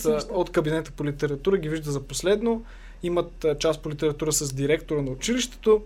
вещите, 0.09 0.33
от, 0.33 0.41
от 0.41 0.51
кабинета 0.51 0.91
по 0.91 1.05
литература 1.05 1.59
ги 1.59 1.69
вижда 1.69 1.91
за 1.91 2.03
последно. 2.03 2.65
Имат 3.03 3.45
а, 3.45 3.59
част 3.59 3.83
по 3.83 3.91
литература 3.91 4.33
с 4.33 4.53
директора 4.53 5.03
на 5.03 5.11
училището 5.11 5.83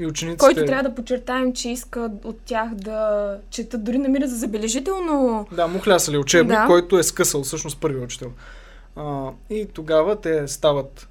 и 0.00 0.06
учениците... 0.06 0.38
Който 0.38 0.64
трябва 0.64 0.82
да 0.88 0.94
подчертаем, 0.94 1.52
че 1.52 1.70
иска 1.70 2.10
от 2.24 2.40
тях 2.44 2.74
да 2.74 3.38
четат, 3.50 3.84
дори 3.84 3.98
намира 3.98 4.28
за 4.28 4.36
забележително. 4.36 5.46
Да, 5.52 5.66
му 5.66 5.78
хлясали 5.78 6.18
учебник, 6.18 6.56
Да. 6.58 6.66
който 6.66 6.98
е 6.98 7.02
скъсал 7.02 7.42
всъщност 7.42 7.80
първият 7.80 8.04
учител. 8.04 8.32
А, 8.96 9.30
и 9.50 9.66
тогава 9.72 10.20
те 10.20 10.48
стават 10.48 11.08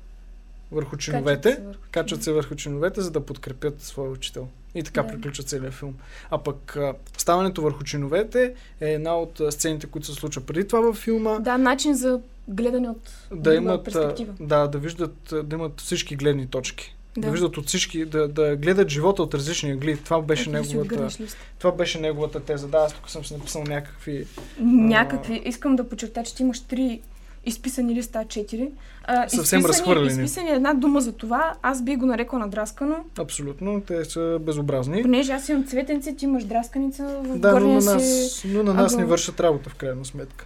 върху 0.71 0.97
чиновете, 0.97 1.49
качват 1.49 1.59
се 1.59 1.63
върху 1.67 1.79
качват 1.91 2.23
се 2.23 2.31
върху 2.31 2.55
чиновете, 2.55 3.01
за 3.01 3.11
да 3.11 3.25
подкрепят 3.25 3.81
своя 3.81 4.11
учител. 4.11 4.47
И 4.75 4.83
така 4.83 5.03
Да. 5.03 5.07
приключва 5.07 5.43
целият 5.43 5.73
филм. 5.73 5.93
А 6.31 6.37
пък 6.37 6.75
а, 6.75 6.93
ставането 7.17 7.61
върху 7.61 7.83
чиновете 7.83 8.53
е 8.81 8.93
една 8.93 9.17
от 9.17 9.41
сцените, 9.49 9.87
които 9.87 10.07
се 10.07 10.13
случва 10.13 10.41
преди 10.41 10.67
това 10.67 10.79
във 10.81 10.97
филма. 10.97 11.39
Да, 11.39 11.57
начин 11.57 11.95
за 11.95 12.19
гледане 12.47 12.89
от 12.89 13.09
да 13.31 13.55
имат, 13.55 13.83
перспектива. 13.83 14.33
да, 14.39 14.67
да 14.67 14.77
виждат, 14.77 15.33
да 15.43 15.55
имат 15.55 15.81
всички 15.81 16.15
гледни 16.15 16.47
точки. 16.47 16.95
Да. 17.17 17.21
Да. 17.21 17.31
виждат 17.31 17.57
от 17.57 17.67
всички, 17.67 18.05
да, 18.05 18.27
да 18.27 18.55
гледат 18.55 18.89
живота 18.89 19.23
от 19.23 19.33
различни 19.33 19.71
ъгли. 19.71 19.97
Това 19.97 20.21
беше, 20.21 20.49
Ето 20.49 20.51
неговата, 20.51 21.17
това 21.59 21.71
беше 21.71 21.99
неговата 21.99 22.39
теза. 22.39 22.67
Да, 22.67 22.77
аз 22.77 22.93
тук 22.93 23.09
съм 23.09 23.25
си 23.25 23.33
написал 23.33 23.63
някакви... 23.63 24.27
Някакви. 24.59 25.41
Искам 25.45 25.75
да 25.75 25.89
подчертая, 25.89 26.25
че 26.25 26.35
ти 26.35 26.43
имаш 26.43 26.59
три 26.59 27.01
изписани 27.45 27.95
листа, 27.95 28.25
четири. 28.29 28.71
А, 29.03 29.29
Съвсем 29.29 29.65
разхвърлени. 29.65 30.23
Изписани 30.23 30.49
една 30.49 30.73
дума 30.73 31.01
за 31.01 31.11
това. 31.11 31.53
Аз 31.61 31.83
би 31.83 31.95
го 31.95 32.05
нарекла 32.05 32.39
надраскано, 32.39 33.05
Абсолютно, 33.19 33.81
те 33.81 34.05
са 34.05 34.37
безобразни. 34.41 35.01
понеже 35.01 35.31
аз 35.31 35.49
имам 35.49 35.67
цветенце, 35.67 36.15
ти 36.15 36.25
имаш 36.25 36.43
драсканица 36.43 37.21
в 37.23 37.37
Да, 37.37 37.59
но 37.59 37.67
на 37.67 37.73
нас, 37.73 38.29
си... 38.31 38.47
но 38.47 38.63
на 38.63 38.73
нас 38.73 38.93
ъгъл. 38.93 39.05
ни 39.05 39.09
вършат 39.09 39.39
работа 39.39 39.69
в 39.69 39.75
крайна 39.75 40.05
сметка. 40.05 40.45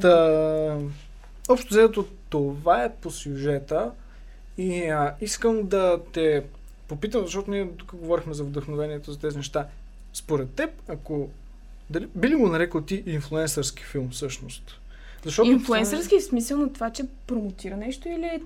Та, 0.00 0.78
общо 1.48 1.74
взето 1.74 2.06
това 2.28 2.84
е 2.84 2.92
по 2.92 3.10
сюжета 3.10 3.90
и 4.58 4.82
а, 4.86 5.14
искам 5.20 5.66
да 5.66 6.00
те 6.12 6.44
попитам, 6.88 7.22
защото 7.24 7.50
ние 7.50 7.68
тук 7.76 7.94
говорихме 7.94 8.34
за 8.34 8.44
вдъхновението 8.44 9.12
за 9.12 9.18
тези 9.18 9.36
неща. 9.36 9.66
Според 10.12 10.50
теб, 10.50 10.70
ако 10.88 11.28
дали, 11.90 12.08
би 12.14 12.28
ли 12.28 12.34
го 12.34 12.48
нарекал 12.48 12.80
ти 12.80 13.02
инфлуенсърски 13.06 13.84
филм 13.84 14.10
всъщност? 14.10 14.80
Защото 15.24 15.50
Инфлуенсърски 15.50 16.18
в 16.18 16.24
смисъл 16.24 16.58
на 16.58 16.72
това, 16.72 16.90
че 16.90 17.04
промотира 17.26 17.76
нещо 17.76 18.08
или 18.08 18.42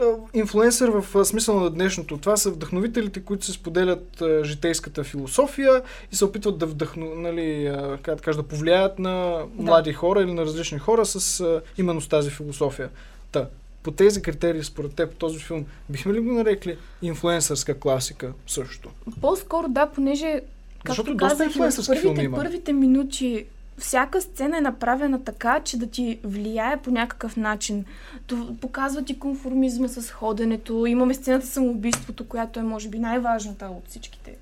А, 0.00 0.14
Инфлуенсър 0.34 0.88
в 0.88 1.24
смисъл 1.24 1.60
на 1.60 1.70
днешното. 1.70 2.18
Това 2.18 2.36
са 2.36 2.50
вдъхновителите, 2.50 3.20
които 3.20 3.44
се 3.44 3.52
споделят 3.52 4.20
а, 4.20 4.44
житейската 4.44 5.04
философия 5.04 5.82
и 6.12 6.16
се 6.16 6.24
опитват 6.24 6.58
да 6.58 6.66
вдъхну, 6.66 7.14
нали, 7.14 7.66
а, 7.66 7.98
как 8.02 8.14
да 8.16 8.22
кажа, 8.22 8.42
да 8.42 8.48
повлияят 8.48 8.98
на 8.98 9.12
Да. 9.38 9.62
млади 9.62 9.92
хора 9.92 10.22
или 10.22 10.32
на 10.32 10.42
различни 10.42 10.78
хора 10.78 11.06
с 11.06 11.40
а, 11.40 11.62
именно 11.78 12.00
с 12.00 12.08
тази 12.08 12.30
философия. 12.30 12.88
Та, 13.32 13.48
по 13.86 13.92
тези 13.92 14.22
критерии, 14.22 14.64
според 14.64 14.94
теб, 14.94 15.16
този 15.16 15.38
филм, 15.38 15.64
бихме 15.88 16.14
ли 16.14 16.20
го 16.20 16.32
нарекли 16.32 16.78
инфлуенсърска 17.02 17.78
класика 17.78 18.32
също? 18.46 18.90
по-скоро 19.20 19.68
да, 19.68 19.86
понеже 19.86 20.40
Защото 20.88 21.16
както 21.16 21.36
доста 21.36 21.60
казах, 21.60 21.86
първите, 21.86 22.30
първите 22.30 22.72
минути 22.72 23.44
всяка 23.78 24.20
сцена 24.20 24.58
е 24.58 24.60
направена 24.60 25.24
така, 25.24 25.60
че 25.60 25.78
да 25.78 25.86
ти 25.86 26.18
влияе 26.24 26.76
по 26.76 26.90
някакъв 26.90 27.36
начин. 27.36 27.84
То 28.26 28.56
показва 28.60 29.04
ти 29.04 29.18
конформизма 29.18 29.88
с 29.88 30.10
ходенето. 30.10 30.86
Имаме 30.86 31.14
сцената 31.14 31.46
самоубийството, 31.46 32.28
която 32.28 32.60
е, 32.60 32.62
може 32.62 32.88
би, 32.88 32.98
най-важната 32.98 33.66
от 33.66 33.88
всичките. 33.88 34.36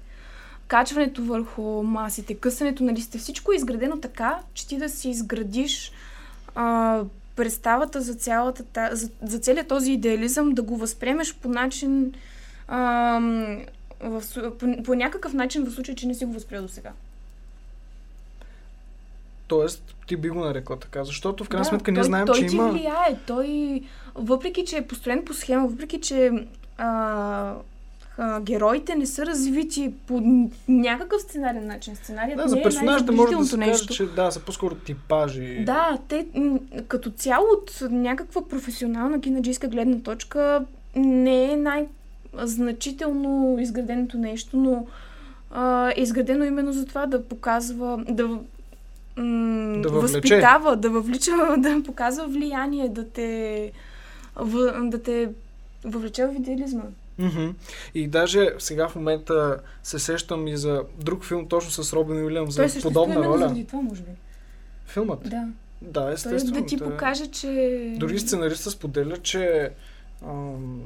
Качването 0.68 1.24
върху 1.24 1.62
масите, 1.82 2.34
късането 2.34 2.84
на 2.84 2.92
листите, 2.92 3.18
всичко 3.18 3.52
е 3.52 3.56
изградено 3.56 4.00
така, 4.00 4.38
че 4.54 4.68
ти 4.68 4.76
да 4.76 4.88
си 4.88 5.10
изградиш 5.10 5.92
а, 6.54 7.02
представата 7.36 8.00
за, 8.00 8.14
цялата, 8.14 8.64
та- 8.64 8.94
за, 8.94 9.10
за 9.22 9.38
целият 9.38 9.68
този 9.68 9.92
идеализъм, 9.92 10.52
да 10.52 10.62
го 10.62 10.76
възприемеш 10.76 11.34
по 11.34 11.48
начин, 11.48 12.14
а, 12.68 13.20
в, 14.00 14.22
по, 14.58 14.82
по 14.82 14.94
някакъв 14.94 15.32
начин, 15.32 15.64
в 15.64 15.70
случай, 15.70 15.94
че 15.94 16.06
не 16.06 16.14
си 16.14 16.24
го 16.24 16.32
възприел 16.32 16.62
до 16.62 16.68
сега. 16.68 16.92
Тоест, 19.46 19.94
ти 20.06 20.16
би 20.16 20.28
го 20.28 20.40
нарекла 20.40 20.78
така, 20.78 21.04
защото 21.04 21.44
в 21.44 21.48
крайна 21.48 21.62
Да, 21.62 21.68
сметка 21.68 21.92
ние 21.92 22.00
той, 22.00 22.06
знаем, 22.06 22.26
той 22.26 22.40
че 22.40 22.46
ти 22.46 22.54
има... 22.54 22.70
влияе. 22.72 23.18
Той, 23.26 23.80
въпреки 24.14 24.64
че 24.64 24.76
е 24.76 24.86
построен 24.86 25.24
по 25.24 25.34
схема, 25.34 25.66
въпреки 25.66 26.00
че 26.00 26.30
а, 26.78 27.54
а, 28.18 28.40
героите 28.40 28.94
не 28.94 29.06
са 29.06 29.26
развити 29.26 29.92
по 30.06 30.22
някакъв 30.68 31.22
сценарен 31.22 31.66
начин. 31.66 31.96
Сценарият 31.96 32.36
Да, 32.36 32.48
за 32.48 32.54
не 32.54 32.60
е 32.60 32.64
персонажите 32.64 33.12
може 33.12 33.36
да 33.36 33.44
се 33.44 33.56
най-забележителното 33.56 33.86
каже, 33.88 34.08
че 34.08 34.14
да, 34.14 34.30
са 34.30 34.40
по-скоро 34.40 34.74
типажи. 34.74 35.62
Да, 35.66 35.98
те 36.08 36.26
м, 36.34 36.58
като 36.88 37.10
цяло 37.10 37.44
от 37.52 37.78
някаква 37.90 38.48
професионална 38.48 39.20
кинаджийска 39.20 39.68
гледна 39.68 39.98
точка 39.98 40.64
не 40.96 41.52
е 41.52 41.56
най-значително 41.56 43.56
изграденото 43.60 44.18
нещо, 44.18 44.56
но 44.56 44.86
а, 45.50 45.90
е 45.96 46.00
изградено 46.00 46.44
именно 46.44 46.72
за 46.72 46.86
това 46.86 47.06
да 47.06 47.24
показва, 47.24 48.04
да 48.08 48.28
м- 48.28 48.38
Да 49.82 49.88
въвлече. 49.88 50.12
възпитава, 50.20 50.76
да 50.76 50.90
въвлича, 50.90 51.32
да 51.58 51.82
показва 51.82 52.26
влияние, 52.26 52.88
да 52.88 53.08
те, 53.08 53.72
в, 54.36 54.72
да 54.82 55.02
те 55.02 55.28
въвлече 55.84 56.26
в 56.26 56.34
идеализма. 56.34 56.82
Мгм. 57.18 57.48
И 57.94 58.08
даже 58.08 58.50
сега 58.58 58.88
в 58.88 58.96
момента 58.96 59.60
се 59.82 59.98
сещам 59.98 60.46
и 60.46 60.56
за 60.56 60.82
друг 60.98 61.24
филм, 61.24 61.46
точно 61.46 61.84
с 61.84 61.92
Робин 61.92 62.16
Уилямс, 62.16 62.56
Той 62.56 62.68
за 62.68 62.80
подобна 62.80 63.16
роля. 63.16 63.38
заради 63.38 63.64
това, 63.64 63.80
може 63.80 64.02
би. 64.02 64.10
Филмът? 64.86 65.20
Да. 65.22 65.48
Да, 65.82 65.92
Той 65.94 66.12
естествено. 66.12 66.52
да 66.52 66.66
ти 66.66 66.76
той 66.76 66.86
е- 66.86 66.90
покаже, 66.90 67.26
че... 67.26 67.94
Дори 67.96 68.18
сценариста 68.18 68.70
споделя, 68.70 69.16
че 69.16 69.70
ам, 70.22 70.80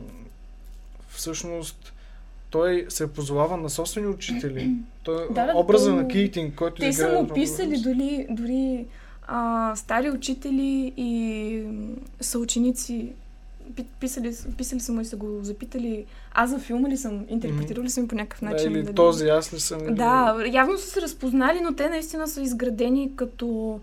всъщност 1.09 1.93
той 2.51 2.87
се 2.89 3.07
позовава 3.07 3.57
на 3.57 3.71
собствени 3.71 4.07
учители. 4.07 4.71
Той, 5.03 5.27
Да, 5.31 5.47
да, 5.47 5.53
образа 5.55 5.91
то- 5.91 5.97
на 5.97 6.09
Кейтинг, 6.09 6.55
който 6.55 6.77
Те 6.77 6.93
са 6.93 7.09
му 7.09 7.15
Робин 7.15 7.35
писали 7.35 7.67
Уилямс. 7.69 7.83
дори, 7.85 8.27
дори 8.31 8.87
а, 9.27 9.77
стари 9.77 10.11
учители 10.11 10.93
и 10.97 11.63
съученици. 12.21 13.13
Пи- 13.77 13.87
Писали, 14.01 14.35
писали 14.57 14.81
са 14.81 14.93
му 14.93 15.01
и 15.01 15.05
са 15.05 15.17
го 15.17 15.39
запитали. 15.43 16.05
Аз 16.33 16.51
за 16.51 16.59
филма 16.59 16.89
ли 16.89 16.97
съм? 16.97 17.25
Интерпретирали 17.29 17.91
съм 17.91 18.09
по 18.09 18.15
някакъв 18.15 18.41
Да, 18.41 18.47
начин. 18.47 18.73
или 18.73 18.83
дали- 18.83 18.95
този, 18.95 19.29
аз 19.29 19.53
не 19.53 19.59
съм. 19.61 19.81
или- 19.81 19.95
Да, 19.95 20.37
явно 20.47 20.79
са 20.79 20.87
се 20.87 21.01
разпознали, 21.03 21.61
но 21.61 21.75
те 21.75 21.89
наистина 21.89 22.29
са 22.29 22.43
изградени 22.43 23.11
като 23.17 23.81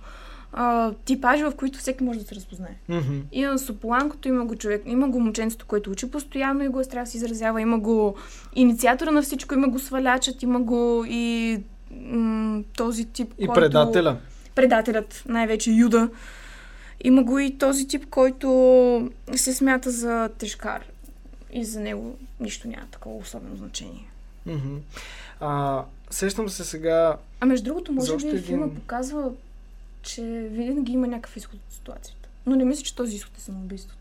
а, 0.53 0.91
типажи, 0.95 1.43
в 1.43 1.51
които 1.51 1.79
всеки 1.79 2.03
може 2.03 2.19
да 2.19 2.25
се 2.25 2.35
разпознае. 2.35 2.75
Мгм. 2.89 3.19
Има 3.31 3.59
сополанкото, 3.59 4.27
има 4.27 4.45
го 4.45 4.55
човек, 4.55 4.81
има 4.85 5.09
го 5.09 5.19
момченцето, 5.19 5.65
което 5.65 5.91
учи 5.91 6.11
постоянно 6.11 6.63
и 6.63 6.67
го 6.67 6.79
е 6.79 6.83
да 6.85 7.05
се 7.05 7.17
изразява, 7.17 7.61
има 7.61 7.79
го 7.79 8.15
инициатора 8.55 9.11
на 9.11 9.21
всичко, 9.21 9.53
има 9.53 9.67
го 9.67 9.79
свалячът, 9.79 10.43
има 10.43 10.59
го 10.59 11.05
и 11.09 11.57
м- 12.01 12.63
този 12.77 13.05
тип, 13.05 13.33
И 13.39 13.45
който... 13.47 13.53
предателя. 13.61 14.17
Предателят, 14.55 15.23
най-вече 15.27 15.71
Юда. 15.71 16.09
Има 17.03 17.23
го 17.23 17.39
и 17.39 17.57
този 17.57 17.87
тип, 17.87 18.05
който 18.05 19.09
се 19.35 19.53
смята 19.53 19.91
за 19.91 20.29
тежкар. 20.29 20.83
И 21.53 21.65
за 21.65 21.79
него 21.79 22.15
нищо 22.39 22.67
няма 22.67 22.87
такова 22.87 23.15
особено 23.17 23.55
значение. 23.55 24.09
Мгм. 24.45 24.75
А, 25.39 25.81
сещам 26.09 26.49
се 26.49 26.63
сега. 26.63 27.17
А 27.39 27.45
между 27.45 27.65
другото, 27.65 27.91
може 27.91 28.17
би 28.17 28.27
един- 28.27 28.41
филма 28.41 28.67
показва, 28.69 29.31
че 30.01 30.21
винаги 30.51 30.91
има 30.91 31.07
някакъв 31.07 31.37
изход 31.37 31.55
от 31.57 31.73
ситуацията. 31.73 32.29
Но 32.45 32.55
не 32.55 32.65
мисля, 32.65 32.83
че 32.83 32.95
този 32.95 33.15
изход 33.15 33.37
е 33.37 33.41
самоубийството. 33.41 33.97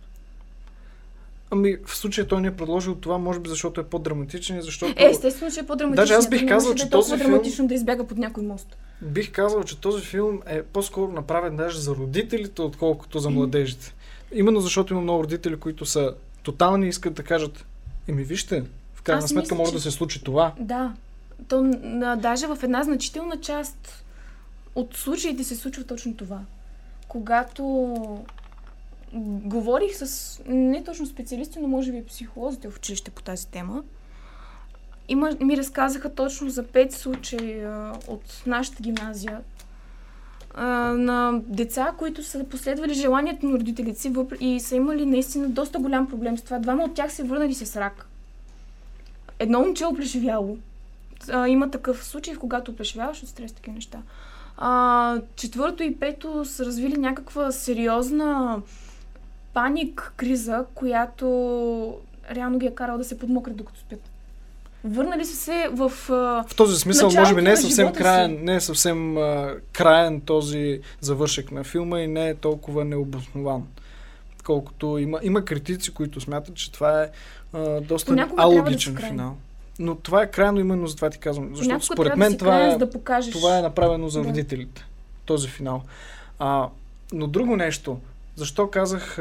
Ами, 1.50 1.76
в 1.86 1.96
случая 1.96 2.28
той 2.28 2.40
не 2.40 2.48
е 2.48 2.56
предложил 2.56 2.94
това, 2.94 3.18
може 3.18 3.40
би 3.40 3.48
защото 3.48 3.80
е 3.80 3.84
по-драматичен 3.84 4.60
защото. 4.60 4.94
Е, 4.96 5.04
естествено, 5.04 5.52
че 5.52 5.60
е 5.60 5.66
по-драматично. 5.66 6.02
Даже 6.02 6.14
аз 6.14 6.28
бих 6.28 6.48
казал, 6.48 6.74
че 6.74 6.86
е 6.86 6.90
толкова 6.90 7.10
този 7.10 7.22
филм- 7.22 7.26
драматично 7.26 7.66
да 7.68 7.74
избяга 7.74 8.06
под 8.06 8.18
някой 8.18 8.42
мост. 8.42 8.76
Бих 9.04 9.32
казал, 9.32 9.64
че 9.64 9.80
този 9.80 10.04
филм 10.04 10.40
е 10.46 10.62
по-скоро 10.62 11.12
направен 11.12 11.56
даже 11.56 11.78
за 11.78 11.94
родителите, 11.94 12.62
отколкото 12.62 13.18
за 13.18 13.30
младежите. 13.30 13.94
Именно 14.32 14.60
защото 14.60 14.92
има 14.92 15.02
много 15.02 15.22
родители, 15.24 15.56
които 15.56 15.86
са 15.86 16.14
тотални 16.42 16.86
и 16.86 16.88
искат 16.88 17.14
да 17.14 17.22
кажат, 17.22 17.66
еми 18.08 18.24
вижте, 18.24 18.64
в 18.94 19.02
крайна 19.02 19.24
Аз 19.24 19.30
сметка 19.30 19.54
мисля, 19.54 19.56
може 19.56 19.70
че- 19.70 19.76
да 19.76 19.82
се 19.82 19.90
случи 19.90 20.24
това. 20.24 20.52
Да. 20.58 20.92
То 21.48 21.62
на, 21.62 22.16
даже 22.16 22.46
в 22.46 22.58
една 22.62 22.82
значителна 22.82 23.40
част 23.40 24.04
от 24.74 24.96
случаите 24.96 25.44
се 25.44 25.56
случва 25.56 25.84
точно 25.84 26.16
това. 26.16 26.40
Когато 27.08 27.94
говорих 29.44 29.96
с 29.96 30.40
не 30.46 30.84
точно 30.84 31.06
специалисти, 31.06 31.58
но 31.60 31.68
може 31.68 31.92
би 31.92 32.06
психолозите 32.06 32.70
в 32.70 32.76
училище 32.76 33.10
по 33.10 33.22
тази 33.22 33.46
тема, 33.46 33.82
има, 35.08 35.30
ми 35.40 35.56
разказаха 35.56 36.14
точно 36.14 36.50
за 36.50 36.62
пет 36.62 36.92
случаи 36.92 37.60
а, 37.60 37.92
от 38.08 38.42
нашата 38.46 38.82
гимназия 38.82 39.40
на 40.56 41.40
деца, 41.46 41.92
които 41.98 42.22
са 42.22 42.44
последвали 42.44 42.94
желанието 42.94 43.46
на 43.46 43.58
родителите 43.58 44.00
си 44.00 44.12
и 44.40 44.60
са 44.60 44.76
имали 44.76 45.06
наистина 45.06 45.48
доста 45.48 45.78
голям 45.78 46.08
проблем 46.08 46.38
с 46.38 46.42
това. 46.42 46.58
Двама 46.58 46.84
от 46.84 46.94
тях 46.94 47.12
се 47.12 47.22
върнали 47.22 47.54
с 47.54 47.76
рак. 47.76 48.06
Едно 49.38 49.60
момче 49.60 49.84
е. 49.84 50.56
А, 51.30 51.48
има 51.48 51.70
такъв 51.70 52.04
случай, 52.04 52.34
когато 52.34 52.70
оплешивяваш 52.70 53.22
от 53.22 53.28
стрес, 53.28 53.52
такива 53.52 53.74
неща. 53.74 53.98
Четвърто 55.36 55.82
и 55.82 55.96
пето 55.96 56.44
са 56.44 56.64
развили 56.64 56.96
някаква 56.96 57.52
сериозна 57.52 58.62
паник 59.54 60.12
криза, 60.16 60.64
която 60.74 61.26
реално 62.30 62.58
ги 62.58 62.66
е 62.66 62.74
карала 62.74 62.98
да 62.98 63.04
се 63.04 63.18
подмокрят 63.18 63.56
докато 63.56 63.80
спят. 63.80 64.13
Върнали 64.84 65.24
са 65.24 65.36
се 65.36 65.68
в... 65.70 65.82
а, 66.10 66.44
В 66.44 66.54
този 66.56 66.76
смисъл, 66.76 67.10
може 67.10 67.34
би 67.34 67.42
не 67.42 67.50
е 67.50 67.56
съвсем 67.56 67.84
живота 67.84 67.96
си. 67.96 68.02
краен, 68.02 68.38
не 68.42 68.54
е 68.54 68.60
съвсем 68.60 69.16
а, 69.16 69.54
краен 69.72 70.20
този 70.20 70.80
завършек 71.00 71.50
на 71.50 71.64
филма 71.64 72.00
и 72.00 72.06
не 72.06 72.28
е 72.28 72.34
толкова 72.34 72.84
необоснован. 72.84 73.62
Колкото 74.44 74.98
има, 74.98 75.20
има 75.22 75.44
критици, 75.44 75.90
които 75.90 76.20
смятат, 76.20 76.54
че 76.54 76.72
това 76.72 77.02
е 77.02 77.08
а, 77.52 77.80
доста 77.80 78.06
Понякога 78.06 78.36
да 78.36 78.42
алогичен 78.42 78.94
краен. 78.94 79.10
финал. 79.10 79.36
Но 79.78 79.94
това 79.94 80.22
е 80.22 80.30
крайно 80.30 80.60
именно 80.60 80.86
за 80.86 80.96
това 80.96 81.10
ти 81.10 81.18
казвам. 81.18 81.48
Защото 81.48 81.64
Понякога 81.64 81.84
според 81.86 82.16
мен 82.16 82.32
да 82.32 82.38
това 82.38 82.50
краен, 82.50 82.70
е, 82.70 82.78
да 82.78 82.90
покажеш. 82.90 83.32
това 83.32 83.58
е 83.58 83.62
направено 83.62 84.08
за 84.08 84.22
Да. 84.22 84.28
родителите. 84.28 84.84
Този 85.24 85.48
финал. 85.48 85.82
А, 86.38 86.68
но 87.12 87.26
друго 87.26 87.56
нещо. 87.56 87.98
Защо 88.36 88.70
казах 88.70 89.18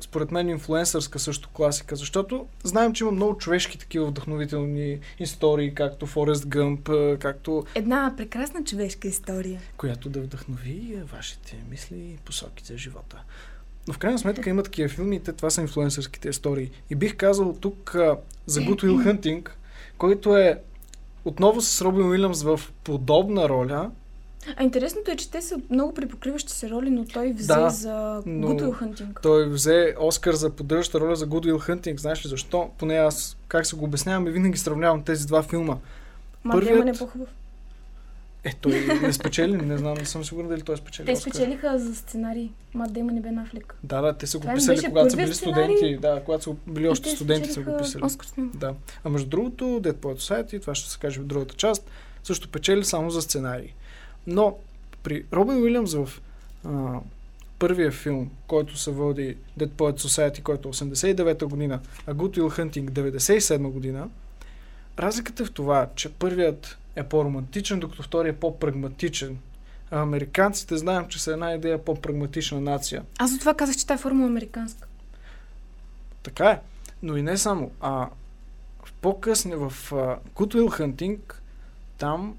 според 0.00 0.30
мен 0.30 0.48
инфлуенсърска 0.48 1.18
също 1.18 1.48
класика? 1.48 1.96
Защото 1.96 2.46
знаем, 2.64 2.92
че 2.92 3.04
има 3.04 3.12
много 3.12 3.38
човешки 3.38 3.78
такива 3.78 4.06
вдъхновителни 4.06 4.98
истории, 5.18 5.74
както 5.74 6.06
Форест 6.06 6.46
Гъмп, 6.46 6.90
както 7.18 7.64
Една 7.74 8.14
прекрасна 8.16 8.64
човешка 8.64 9.08
история. 9.08 9.60
която 9.76 10.08
да 10.08 10.20
вдъхнови 10.20 10.96
а, 11.02 11.04
вашите 11.16 11.56
мисли 11.70 11.98
и 11.98 12.18
посоки 12.24 12.64
за 12.64 12.78
живота. 12.78 13.22
Но 13.88 13.94
в 13.94 13.98
крайна 13.98 14.18
сметка 14.18 14.50
има 14.50 14.62
такива 14.62 14.88
филми 14.88 15.16
и 15.16 15.20
те 15.20 15.32
това 15.32 15.50
са 15.50 15.60
инфлуенсърските 15.60 16.28
истории. 16.28 16.70
И 16.90 16.94
бих 16.94 17.16
казал 17.16 17.56
тук 17.60 17.94
а, 17.94 18.16
за 18.46 18.60
Good 18.60 18.84
Will 18.84 19.20
Hunting, 19.20 19.48
който 19.98 20.36
е 20.36 20.60
отново 21.24 21.60
с 21.60 21.82
Робин 21.82 22.06
Уилямс 22.06 22.42
в 22.42 22.60
подобна 22.84 23.48
роля, 23.48 23.90
А 24.56 24.62
интересното 24.62 25.10
е, 25.10 25.16
че 25.16 25.30
те 25.30 25.42
са 25.42 25.60
много 25.70 25.94
припокриващи 25.94 26.52
се 26.52 26.70
роли, 26.70 26.90
но 26.90 27.04
той 27.04 27.32
взе 27.32 27.46
Да, 27.46 27.70
за 27.70 28.22
но- 28.26 28.48
Good 28.48 28.62
Will 28.62 28.82
Hunting. 28.82 29.22
Той 29.22 29.48
взе 29.48 29.94
Оскар 30.00 30.32
за 30.32 30.50
поддържаща 30.50 31.00
роля 31.00 31.16
за 31.16 31.26
Good 31.26 31.46
Will 31.46 31.68
Hunting. 31.70 31.96
Знаеш 31.96 32.24
ли 32.24 32.28
защо? 32.28 32.70
Поне 32.78 32.94
аз 32.94 33.36
как 33.48 33.66
се 33.66 33.76
го 33.76 33.84
обяснявам 33.84 34.26
и 34.26 34.30
винаги 34.30 34.58
сравнявам 34.58 35.02
тези 35.02 35.26
два 35.26 35.42
филма. 35.42 35.76
Ма 36.44 36.52
първият- 36.52 36.74
Демон 36.74 36.88
е 36.88 36.98
по-хубав. 36.98 37.28
Е, 38.44 38.52
той 38.52 38.72
не 39.02 39.12
спечели, 39.12 39.56
не 39.56 39.78
знам, 39.78 39.94
не 39.94 40.04
съм 40.04 40.24
сигурен 40.24 40.48
дали 40.48 40.62
той 40.62 40.76
спечели 40.76 41.06
Те 41.06 41.12
Оскар. 41.12 41.30
спечелиха 41.30 41.78
за 41.78 41.94
сценарий. 41.94 42.50
Ма 42.74 42.88
Демон 42.88 43.16
е 43.16 43.20
Бен 43.20 43.38
Афлек. 43.38 43.74
Да, 43.82 44.00
да, 44.00 44.12
те 44.12 44.26
са 44.26 44.38
го 44.38 44.40
Това 44.40 44.52
ми 44.52 44.56
писали, 44.56 44.82
когато 44.82 45.10
са 45.10 45.16
били 45.16 45.34
сценарий. 45.34 45.76
студенти. 45.76 45.98
Да, 45.98 46.22
когато 46.24 46.44
са 46.44 46.50
били 46.66 46.88
още 46.88 47.08
И 47.08 47.12
студенти 47.12 47.52
са 47.52 47.60
го 47.60 47.76
писали. 47.78 48.04
Оскар. 48.04 48.28
Да. 48.38 48.74
А 49.04 49.08
между 49.08 49.28
другото, 49.28 49.64
Dead 49.64 49.92
Poet 49.92 50.16
Society, 50.16 50.60
това 50.60 50.74
ще 50.74 50.90
се 50.90 50.98
каже 50.98 51.20
в 51.20 51.24
другата 51.24 51.54
част, 51.54 51.90
също 52.22 52.48
печели 52.48 52.84
само 52.84 53.10
за 53.10 53.22
сценарий. 53.22 53.72
Но 54.26 54.58
при 55.02 55.24
Робин 55.32 55.62
Уилямс 55.62 55.94
в 55.94 56.20
а, 56.64 57.00
първия 57.58 57.92
филм, 57.92 58.30
който 58.46 58.76
се 58.76 58.90
води 58.90 59.36
Dead 59.58 59.68
Poet 59.68 60.00
Society, 60.00 60.42
който 60.42 60.68
е 60.68 60.72
89-та 60.72 61.46
година, 61.46 61.80
а 62.06 62.14
Good 62.14 62.38
Will 62.38 62.60
Hunting 62.60 62.90
97 62.90 63.70
година, 63.70 64.08
разликата 64.98 65.42
е 65.42 65.46
в 65.46 65.52
това, 65.52 65.88
че 65.94 66.12
първият 66.12 66.78
е 66.96 67.02
по-романтичен, 67.02 67.80
докато 67.80 68.02
вторият 68.02 68.36
е 68.36 68.40
по-прагматичен. 68.40 69.38
А 69.90 70.02
американците 70.02 70.76
знаем, 70.76 71.08
че 71.08 71.22
са 71.22 71.32
една 71.32 71.54
идея 71.54 71.84
по-прагматична 71.84 72.60
нация. 72.60 73.02
Аз 73.18 73.30
за 73.30 73.38
това 73.38 73.54
казах, 73.54 73.76
че 73.76 73.86
тази 73.86 74.02
формула 74.02 74.26
е 74.26 74.30
американска. 74.30 74.88
Така 76.22 76.50
е. 76.50 76.60
Но 77.02 77.16
и 77.16 77.22
не 77.22 77.36
само. 77.36 77.70
А 77.80 78.08
в 78.84 78.92
по-късне 78.92 79.56
в 79.56 79.72
uh, 79.90 80.18
Good 80.34 80.54
Will 80.54 80.80
Hunting, 80.80 81.18
там 81.98 82.36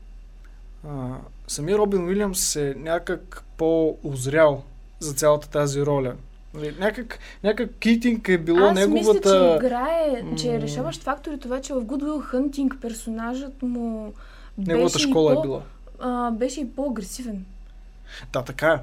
а, 0.88 1.18
самия 1.52 1.78
Робин 1.78 2.06
Уилямс 2.06 2.56
е 2.56 2.76
някак 2.78 3.44
по-озрял 3.58 4.64
за 5.00 5.14
цялата 5.14 5.50
тази 5.50 5.86
роля. 5.86 6.14
Нали, 6.54 6.76
Някак, 6.80 7.20
някак 7.44 7.70
Китинг 7.80 8.30
е 8.30 8.38
било 8.38 8.60
Аз 8.60 8.76
неговата... 8.76 9.14
мисля, 9.14 9.60
че 9.60 9.66
играе, 9.66 10.24
че 10.38 10.56
е 10.56 10.62
решаващ 10.62 11.04
фактор 11.04 11.32
е 11.32 11.38
това, 11.38 11.62
че 11.62 11.74
в 11.74 11.82
Good 11.82 12.04
Will 12.04 12.34
Hunting 12.34 12.80
персонажът 12.80 13.62
му 13.62 14.14
Неговата 14.58 14.94
беше, 14.94 15.08
школа 15.08 15.32
и 15.32 15.34
е 15.34 15.36
по, 15.36 15.42
била. 15.42 15.62
а, 16.00 16.32
беше 16.32 16.62
и 16.62 16.72
по-агресивен. 16.72 17.46
Да, 18.34 18.42
така 18.42 18.68
е. 18.68 18.80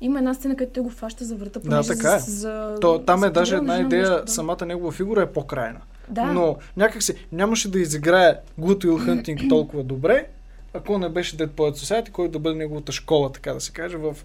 Има 0.00 0.18
една 0.18 0.34
сцена, 0.34 0.56
където 0.56 0.72
той 0.74 0.82
го 0.82 0.90
фаща 0.90 1.24
за 1.24 1.36
врата, 1.36 1.60
Да, 1.60 1.82
така 1.82 2.14
е. 2.14 2.18
за, 2.18 2.78
То, 2.80 2.98
там 2.98 3.24
е 3.24 3.26
за 3.26 3.32
даже 3.32 3.56
една 3.56 3.78
идея, 3.80 4.10
нещо, 4.10 4.24
да. 4.24 4.32
самата 4.32 4.66
негова 4.66 4.92
фигура 4.92 5.22
е 5.22 5.32
по-крайна. 5.32 5.80
Да, 6.08 6.24
Но 6.24 6.56
някак 6.76 7.02
се 7.02 7.14
нямаше 7.32 7.70
да 7.70 7.80
изиграе 7.80 8.34
Good 8.60 8.84
Will 8.84 9.08
Hunting 9.08 9.48
толкова 9.48 9.82
добре, 9.82 10.26
ако 10.74 10.98
не 10.98 11.08
беше 11.08 11.36
Dead 11.36 11.48
Poet 11.48 11.72
Society, 11.72 12.10
който 12.10 12.32
да 12.32 12.38
бъде 12.38 12.56
неговата 12.56 12.92
школа, 12.92 13.32
така 13.32 13.52
да 13.54 13.60
се 13.60 13.72
каже, 13.72 13.96
в 13.96 14.16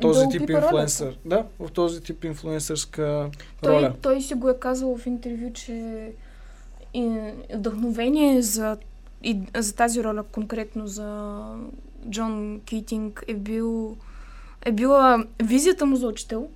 този 0.00 0.28
тип 0.28 0.50
инфлуенсър. 0.50 1.18
Да, 1.24 1.44
в 1.60 1.70
този 1.70 2.00
тип 2.02 2.24
инфлуенсърска 2.24 3.30
той, 3.62 3.76
роля. 3.76 3.94
той 4.02 4.20
си 4.20 4.34
го 4.34 4.48
е 4.48 4.58
казал 4.58 4.96
в 4.96 5.06
интервю, 5.06 5.52
че 5.52 6.10
вдъхновение 7.54 8.42
за, 8.42 8.76
и, 9.22 9.40
за 9.56 9.74
тази 9.74 10.04
роля, 10.04 10.22
конкретно 10.22 10.86
за 10.86 11.40
Джон 12.10 12.60
Кейтинг, 12.66 13.24
е 13.28 13.34
бил 13.34 13.96
е 14.64 14.72
била 14.72 15.24
визията 15.42 15.86
му 15.86 15.96
за 15.96 16.06
учител. 16.06 16.48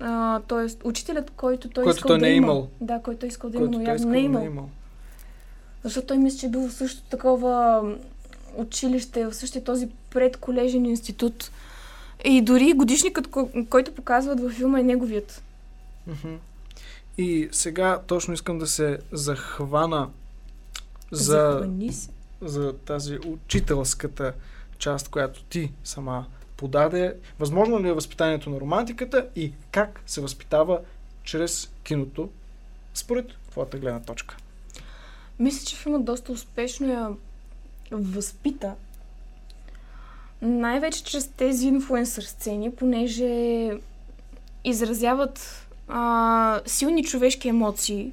А, 0.00 0.40
тоест, 0.40 0.80
учителят, 0.84 1.30
който 1.30 1.68
той 1.68 1.84
Който 1.84 1.96
искал 1.96 2.08
той 2.08 2.18
да 2.18 2.26
не 2.26 2.32
е 2.32 2.34
има. 2.34 2.46
имал. 2.46 2.68
Да, 2.80 3.00
който 3.02 3.20
той 3.20 3.28
искал 3.28 3.50
да 3.50 3.56
има, 3.58 3.66
но 3.66 3.72
той 3.72 3.84
явно 3.84 4.08
не 4.10 4.18
е 4.18 4.22
имал. 4.22 4.42
е 4.42 4.46
имал. 4.46 4.68
Защото 5.84 6.06
той 6.06 6.18
мисля, 6.18 6.38
че 6.38 6.46
е 6.46 6.48
бил 6.48 6.68
в 6.68 6.72
същото 6.72 7.10
такова 7.10 7.82
училище, 8.56 9.26
в 9.26 9.34
същия 9.34 9.64
този 9.64 9.88
предколежен 10.10 10.86
институт. 10.86 11.50
И 12.24 12.42
дори 12.42 12.72
годишникът, 12.72 13.26
кой- 13.26 13.66
който 13.68 13.94
показват 13.94 14.40
във 14.40 14.52
филма 14.52 14.80
е 14.80 14.82
неговият. 14.82 15.42
И 17.18 17.48
сега 17.52 18.00
точно 18.06 18.34
искам 18.34 18.58
да 18.58 18.66
се 18.66 18.98
захвана 19.12 20.08
за, 21.10 21.68
за 22.40 22.72
тази 22.72 23.18
учителската 23.26 24.32
част, 24.78 25.08
която 25.08 25.42
ти 25.44 25.72
сама 25.84 26.26
подаде. 26.56 27.16
Възможно 27.38 27.82
ли 27.82 27.88
е 27.88 27.92
възпитанието 27.92 28.50
на 28.50 28.60
романтиката 28.60 29.28
и 29.36 29.52
как 29.70 30.00
се 30.06 30.20
възпитава 30.20 30.80
чрез 31.22 31.70
киното, 31.82 32.28
според 32.94 33.26
твоята 33.50 33.78
гледна 33.78 34.00
точка? 34.02 34.36
Мисля, 35.38 35.66
че 35.66 35.76
филмът 35.76 36.04
доста 36.04 36.32
успешно 36.32 36.92
я 36.92 37.08
възпита. 37.96 38.74
Най-вече 40.42 41.04
чрез 41.04 41.28
тези 41.28 41.66
инфлуенсър 41.66 42.22
сцени, 42.22 42.70
понеже 42.70 43.70
изразяват 44.64 45.66
а, 45.88 46.60
силни 46.66 47.04
човешки 47.04 47.48
емоции 47.48 48.12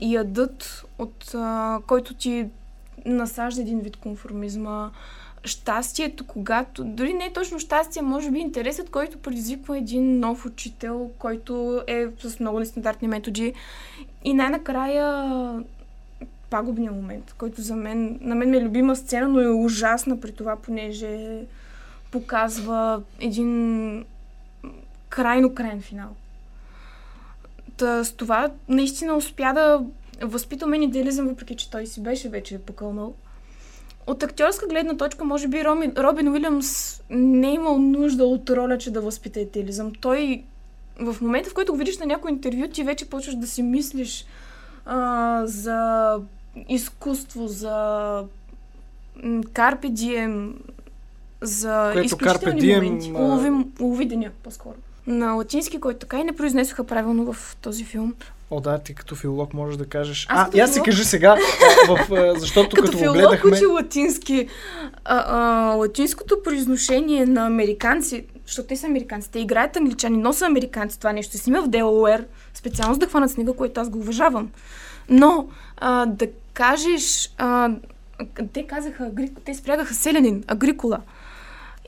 и 0.00 0.14
ядът, 0.14 0.84
от 0.98 1.34
а, 1.34 1.78
който 1.86 2.14
ти 2.14 2.46
насажда 3.06 3.60
един 3.60 3.80
вид 3.80 3.96
конформизма, 3.96 4.90
щастието, 5.44 6.26
когато... 6.26 6.84
Дори 6.84 7.12
не 7.12 7.24
е 7.24 7.32
точно 7.32 7.58
щастие, 7.58 8.02
може 8.02 8.30
би 8.30 8.38
интересът, 8.38 8.90
който 8.90 9.18
предизвиква 9.18 9.78
един 9.78 10.18
нов 10.18 10.46
учител, 10.46 11.10
който 11.18 11.82
е 11.86 12.06
с 12.18 12.40
много 12.40 12.58
нестандартни 12.58 13.08
методи. 13.08 13.54
И 14.24 14.34
най-накрая 14.34 15.64
пагубния 16.52 16.92
момент, 16.92 17.34
който 17.38 17.62
за 17.62 17.76
мен, 17.76 18.18
на 18.20 18.34
мен 18.34 18.50
ми 18.50 18.56
е 18.56 18.64
любима 18.64 18.96
сцена, 18.96 19.28
но 19.28 19.40
е 19.40 19.48
ужасна 19.48 20.20
при 20.20 20.32
това, 20.32 20.56
понеже 20.56 21.40
показва 22.10 23.02
един 23.20 24.04
крайно 25.08 25.54
крайен 25.54 25.80
финал. 25.80 26.08
Та, 27.76 28.04
с 28.04 28.12
това 28.12 28.50
наистина 28.68 29.16
успя 29.16 29.52
да 29.54 29.84
възпита 30.22 30.66
мен 30.66 30.82
идеализъм, 30.82 31.28
въпреки 31.28 31.56
че 31.56 31.70
той 31.70 31.86
си 31.86 32.02
беше 32.02 32.28
вече 32.28 32.58
покълнал. 32.58 33.14
От 34.06 34.22
актьорска 34.22 34.66
гледна 34.66 34.96
точка, 34.96 35.24
може 35.24 35.48
би 35.48 35.64
Роми, 35.64 35.92
Робин 35.98 36.28
Уилямс 36.28 37.00
не 37.10 37.48
е 37.48 37.54
имал 37.54 37.78
нужда 37.78 38.24
от 38.24 38.50
роля, 38.50 38.78
че 38.78 38.90
да 38.90 39.00
възпита 39.00 39.40
идеализъм. 39.40 39.92
Той 40.00 40.44
в 41.00 41.16
момента, 41.20 41.50
в 41.50 41.54
който 41.54 41.72
го 41.72 41.78
видиш 41.78 41.98
на 41.98 42.06
някой 42.06 42.30
интервю, 42.30 42.68
ти 42.68 42.84
вече 42.84 43.10
почваш 43.10 43.34
да 43.34 43.46
си 43.46 43.62
мислиш 43.62 44.26
а, 44.86 45.42
за 45.46 46.16
изкуство, 46.68 47.48
за 47.48 48.24
карпе 49.52 49.88
дием, 49.88 50.54
за 51.40 51.90
Което 51.92 52.06
изключителни 52.06 52.60
Diem, 52.60 52.74
моменти. 52.84 53.12
Улови, 53.12 53.50
улови 53.80 54.04
деня, 54.04 54.30
по-скоро. 54.42 54.74
На 55.06 55.32
латински, 55.32 55.80
който 55.80 55.98
така 55.98 56.18
и 56.18 56.24
не 56.24 56.32
произнесоха 56.36 56.84
правилно 56.84 57.32
в 57.32 57.56
този 57.60 57.84
филм. 57.84 58.14
О, 58.50 58.60
да, 58.60 58.78
ти 58.78 58.94
като 58.94 59.14
филолог 59.14 59.54
можеш 59.54 59.76
да 59.76 59.86
кажеш. 59.86 60.26
Аз 60.28 60.40
а, 60.40 60.44
като 60.44 60.58
я 60.58 60.68
си 60.68 60.80
филолог- 60.80 60.84
кажи 60.84 61.04
сега, 61.04 61.36
в, 61.88 61.98
защото 62.38 62.76
Като, 62.76 62.82
като, 62.82 62.98
филолог 62.98 63.16
гледахме... 63.16 63.50
учи 63.50 63.66
латински. 63.66 64.48
А, 65.04 65.24
а, 65.26 65.74
латинското 65.74 66.36
произношение 66.44 67.26
на 67.26 67.46
американци, 67.46 68.24
защото 68.46 68.68
те 68.68 68.76
са 68.76 68.86
американци, 68.86 69.30
те 69.30 69.38
играят 69.38 69.76
англичани, 69.76 70.16
но 70.16 70.32
са 70.32 70.46
американци. 70.46 70.98
Това 70.98 71.12
нещо 71.12 71.38
снима 71.38 71.60
в 71.62 71.68
Делауер, 71.68 72.26
специално 72.54 72.94
за 72.94 73.00
да 73.00 73.06
хванат 73.06 73.30
снега, 73.30 73.52
което 73.52 73.80
аз 73.80 73.90
го 73.90 73.98
уважавам. 73.98 74.50
Но 75.08 75.48
а, 75.76 76.06
да 76.06 76.26
кажеш... 76.52 77.34
А, 77.38 77.70
те 78.52 78.66
казаха, 78.66 79.10
те 79.44 79.54
спрягаха 79.54 79.94
селянин, 79.94 80.44
агрикола. 80.46 81.00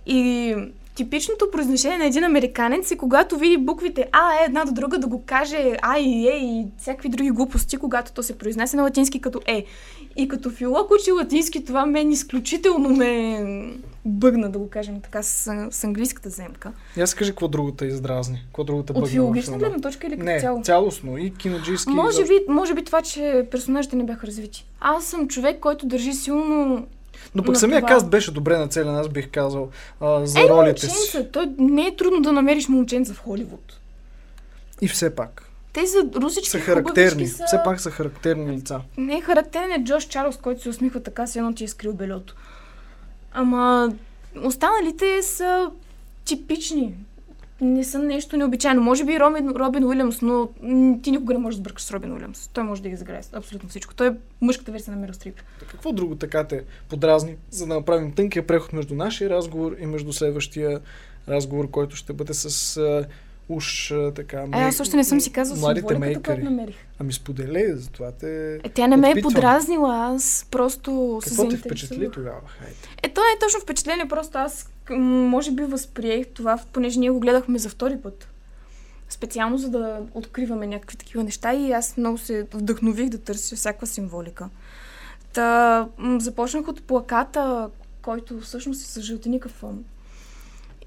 И 0.07 0.55
типичното 0.95 1.51
произношение 1.53 1.99
на 1.99 2.07
един 2.07 2.25
американец 2.25 2.91
е 2.91 2.97
когато 2.97 3.39
види 3.39 3.57
буквите 3.57 4.09
А, 4.13 4.33
Е 4.33 4.45
една 4.45 4.65
до 4.65 4.73
друга 4.73 4.99
да 4.99 5.07
го 5.07 5.23
каже 5.27 5.77
А 5.83 5.99
и 5.99 6.29
Е 6.29 6.37
и 6.37 6.67
всякакви 6.79 7.09
други 7.09 7.31
глупости, 7.31 7.77
когато 7.77 8.13
то 8.13 8.23
се 8.23 8.39
произнася 8.39 8.77
на 8.77 8.83
латински 8.83 9.21
като 9.21 9.41
Е. 9.47 9.65
И 10.17 10.29
като 10.29 10.51
филолог 10.51 10.91
учи 10.91 11.13
латински, 11.13 11.65
това 11.65 11.87
мен 11.87 12.13
изключително 12.13 12.89
ме 12.89 13.45
бъгна, 14.05 14.51
да 14.51 14.59
го 14.59 14.71
кажем 14.71 15.01
така, 15.01 15.23
с, 15.23 15.67
с 15.71 15.85
английската 15.85 16.31
земка. 16.31 16.73
Я 16.97 17.07
си 17.07 17.17
кажи 17.17 17.31
какво 17.31 17.49
другото 17.49 17.77
те 17.77 17.87
издразни. 17.87 18.43
Какво 18.47 18.65
другото 18.65 18.83
От 18.83 18.95
бъгна 18.95 19.01
във 19.01 19.11
филологична 19.11 19.53
филма. 19.53 19.59
гледна 19.59 19.81
точка 19.81 20.07
или 20.07 20.15
като 20.15 20.25
Не, 20.25 20.41
цяло? 20.41 20.63
цялостно. 20.63 21.19
И 21.19 21.35
киноджийски. 21.35 21.91
Може 21.93 22.25
би, 22.25 22.41
може 22.49 22.75
би 22.75 22.85
това, 22.85 23.03
че 23.03 23.47
персонажите 23.51 23.97
не 23.97 24.05
бяха 24.05 24.27
развити. 24.27 24.67
Аз 24.81 25.05
съм 25.05 25.29
човек, 25.29 25.61
който 25.61 25.87
държи 25.87 26.13
силно 26.13 26.87
Но 27.35 27.43
пък 27.43 27.53
на 27.55 27.59
самия 27.61 27.81
това- 27.81 27.89
каст 27.89 28.09
беше 28.11 28.31
добре 28.31 28.59
нацелен, 28.59 28.97
аз 28.97 29.09
бих 29.09 29.31
казал, 29.31 29.69
а, 30.01 30.27
за 30.27 30.41
Е, 30.41 30.49
ролите 30.49 30.87
си. 30.89 31.27
Той 31.33 31.47
не 31.59 31.87
е 31.87 31.97
трудно 31.97 32.21
да 32.21 32.33
намериш 32.33 32.69
момченца 32.69 33.15
в 33.15 33.19
Холивуд. 33.19 33.79
И 34.81 34.89
все 34.89 35.15
пак. 35.15 35.43
Те 35.73 35.87
са 35.87 36.07
русички 36.15 36.51
Са 36.51 36.59
характерни. 36.61 37.27
Са... 37.27 37.45
Все 37.47 37.61
пак 37.65 37.81
са 37.81 37.91
характерни 37.91 38.57
лица. 38.57 38.81
Не 38.97 39.21
характерен 39.21 39.73
е 39.73 39.85
Джош 39.85 40.05
Чарлз, 40.09 40.37
който 40.37 40.63
се 40.63 40.69
усмихва 40.69 41.03
така, 41.03 41.27
все 41.27 41.39
едно 41.39 41.55
ти 41.55 41.65
е 41.65 41.69
скрил 41.69 41.93
белето. 41.93 42.35
Ама 43.33 43.93
останалите 44.45 45.23
са 45.23 45.71
типични. 46.25 46.95
Не 47.65 47.85
са 47.85 47.99
нещо 47.99 48.37
необичайно. 48.37 48.83
Може 48.83 49.05
би 49.05 49.21
Робин, 49.21 49.49
Робин 49.49 49.85
Уилямс, 49.85 50.23
но 50.23 50.49
ти 51.03 51.11
никога 51.11 51.35
не 51.35 51.41
можеш 51.41 51.57
да 51.57 51.61
сбъркаш 51.61 51.83
с 51.83 51.91
Робин 51.91 52.13
Уилямс. 52.13 52.51
Той 52.53 52.65
може 52.65 52.83
да 52.83 52.89
изиграе 52.89 53.21
абсолютно 53.33 53.69
всичко. 53.69 53.95
Той 53.95 54.09
е 54.09 54.13
мъжката 54.41 54.73
версия 54.73 54.95
на 54.95 55.01
Мерил 55.01 55.15
Стрип. 55.15 55.41
Какво 55.71 55.93
друго 55.93 56.17
така 56.17 56.45
те 56.45 56.63
подразни, 56.89 57.37
за 57.51 57.67
да 57.67 57.75
направим 57.75 58.13
тънкия 58.13 58.47
преход 58.47 58.73
между 58.73 58.95
нашия 58.95 59.31
разговор 59.31 59.77
и 59.81 59.87
между 59.87 60.13
следващия 60.13 60.81
разговор, 61.29 61.71
който 61.71 61.97
ще 61.97 62.13
бъде 62.13 62.35
с 62.35 62.77
а, 62.77 63.07
уж 63.49 63.91
а, 63.91 64.13
така... 64.15 64.41
Е, 64.41 64.61
аз 64.61 64.81
още 64.81 64.97
не 64.97 65.05
съм 65.05 65.21
си 65.21 65.33
казал 65.33 65.57
младите 65.57 65.99
мейкъри. 65.99 66.23
която 66.23 66.45
намерих. 66.45 66.77
Ами 66.99 67.13
споделей, 67.13 67.73
затова 67.73 68.13
те... 68.13 68.55
Е, 68.55 68.69
тя 68.69 68.87
не 68.87 68.97
ме 68.97 69.11
е 69.11 69.23
подразнила, 69.23 69.97
аз 70.15 70.47
просто 70.51 71.21
се 71.25 71.29
Какво 71.29 71.49
те 71.49 71.57
впечатли 71.57 72.11
тогава? 72.11 72.41
Хайде. 72.47 72.75
Е, 73.03 73.09
то 73.09 73.21
не 73.21 73.37
е 73.37 73.39
точно 73.41 73.61
впечатление, 73.61 74.09
просто 74.09 74.39
аз 74.39 74.74
може 74.91 75.51
би 75.51 75.63
възприех 75.63 76.27
това, 76.35 76.59
понеже 76.73 77.01
ние 77.01 77.11
го 77.11 77.21
гледахме 77.21 77.59
за 77.59 77.69
втори 77.69 77.99
път. 77.99 78.29
Специално 79.09 79.59
за 79.59 79.71
да 79.71 80.01
откриваме 80.15 80.67
някакви 80.67 80.97
такива 80.97 81.25
неща 81.25 81.55
и 81.55 81.73
аз 81.73 81.97
много 81.97 82.19
се 82.19 82.47
вдъхнових 82.55 83.09
да 83.09 83.19
търся 83.19 83.57
всякаква 83.57 83.87
символика. 83.87 84.49
Та, 85.33 85.89
започнах 86.19 86.69
от 86.69 86.83
плаката, 86.83 87.71
който 88.03 88.41
всъщност 88.41 88.83
е 88.83 88.85
с 88.85 89.01
жълтеникъв 89.01 89.53
фон. 89.53 89.85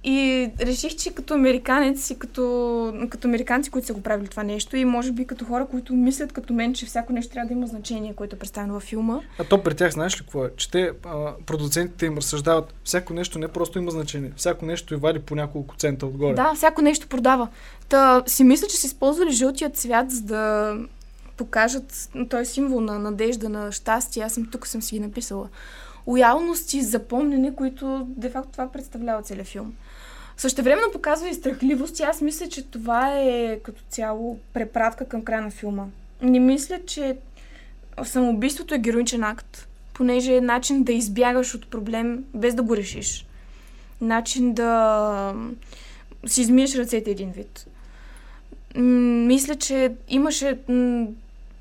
И 0.09 0.49
реших, 0.59 0.95
че 0.95 1.13
като 1.13 1.33
американец 1.33 2.09
и 2.09 2.19
като, 2.19 3.07
като 3.09 3.27
американци, 3.27 3.69
които 3.69 3.87
са 3.87 3.93
го 3.93 4.01
правили 4.01 4.27
това 4.27 4.43
нещо 4.43 4.77
и 4.77 4.85
може 4.85 5.11
би 5.11 5.27
като 5.27 5.45
хора, 5.45 5.67
които 5.71 5.93
мислят 5.93 6.33
като 6.33 6.53
мен, 6.53 6.73
че 6.73 6.85
всяко 6.85 7.13
нещо 7.13 7.33
трябва 7.33 7.47
да 7.47 7.53
има 7.53 7.67
значение, 7.67 8.13
което 8.13 8.35
е 8.35 8.39
представено 8.39 8.73
във 8.73 8.83
филма, 8.83 9.19
А 9.39 9.43
то 9.43 9.63
при 9.63 9.75
тях 9.75 9.91
знаеш 9.91 10.15
ли 10.15 10.19
какво 10.19 10.45
е? 10.45 10.49
Че 10.57 10.71
те, 10.71 10.91
а, 11.05 11.31
продуцентите 11.45 12.05
им 12.05 12.17
разсъждават, 12.17 12.73
всяко 12.83 13.13
нещо 13.13 13.39
не 13.39 13.47
просто 13.47 13.79
има 13.79 13.91
значение, 13.91 14.31
всяко 14.35 14.65
нещо 14.65 14.93
и 14.93 14.97
вади 14.97 15.19
по 15.19 15.35
няколко 15.35 15.75
цента 15.75 16.05
отгоре. 16.05 16.33
Да, 16.33 16.53
всяко 16.55 16.81
нещо 16.81 17.07
продава. 17.07 17.47
Та 17.89 18.23
си 18.27 18.43
мисля, 18.43 18.67
че 18.67 18.77
са 18.77 18.87
използвали 18.87 19.31
жълтият 19.31 19.77
цвят, 19.77 20.11
за 20.11 20.21
да 20.21 20.73
покажат, 21.37 22.09
той 22.29 22.41
е 22.41 22.45
символ 22.45 22.81
на 22.81 22.99
надежда, 22.99 23.49
на 23.49 23.71
щастие. 23.71 24.23
Аз 24.23 24.33
съм 24.33 24.45
тук, 24.51 24.67
съм 24.67 24.81
си 24.81 24.95
ги 24.95 24.99
написала. 24.99 25.49
Лоялност 26.07 26.73
и 26.73 26.81
запомнене, 26.81 27.55
които 27.55 28.07
де-факто 28.09 28.51
това 28.51 28.71
представлява 28.71 29.21
целият 29.21 29.47
филм. 29.47 29.73
Същевременно 30.37 30.91
показва 30.91 31.29
и 31.29 31.33
страхливост 31.33 31.99
и 31.99 32.03
аз 32.03 32.21
мисля, 32.21 32.47
че 32.47 32.65
това 32.65 33.19
е 33.19 33.59
като 33.63 33.81
цяло 33.89 34.39
препратка 34.53 35.05
към 35.05 35.23
края 35.23 35.41
на 35.41 35.51
филма. 35.51 35.85
Не 36.21 36.39
мисля, 36.39 36.79
че 36.85 37.17
самоубийството 38.03 38.75
е 38.75 38.79
героичен 38.79 39.23
акт, 39.23 39.67
понеже 39.93 40.35
е 40.35 40.41
начин 40.41 40.83
да 40.83 40.93
избягаш 40.93 41.55
от 41.55 41.69
проблем 41.69 42.25
без 42.33 42.55
да 42.55 42.63
го 42.63 42.77
решиш. 42.77 43.25
Начин 44.01 44.53
да 44.53 45.33
си 46.25 46.41
измиеш 46.41 46.75
ръцете 46.75 47.11
един 47.11 47.31
вид. 47.31 47.67
Мисля, 48.75 49.55
че 49.55 49.93
имаше 50.09 50.59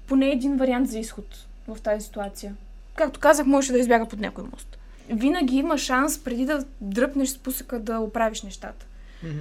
поне 0.07 0.31
един 0.31 0.57
вариант 0.57 0.91
за 0.91 0.99
изход 0.99 1.47
в 1.69 1.81
тази 1.83 2.05
ситуация. 2.05 2.55
Както 2.95 3.21
казах, 3.21 3.47
можеше 3.47 3.73
да 3.73 3.79
избяга 3.79 4.07
под 4.07 4.21
някой 4.21 4.45
мост. 4.53 4.76
Винаги 5.11 5.57
има 5.57 5.79
шанс 5.79 6.19
преди 6.19 6.45
да 6.45 6.65
дръпнеш 6.81 7.29
спусъка 7.29 7.79
да 7.79 7.99
оправиш 7.99 8.43
нещата. 8.43 8.87
Мгм. 9.23 9.39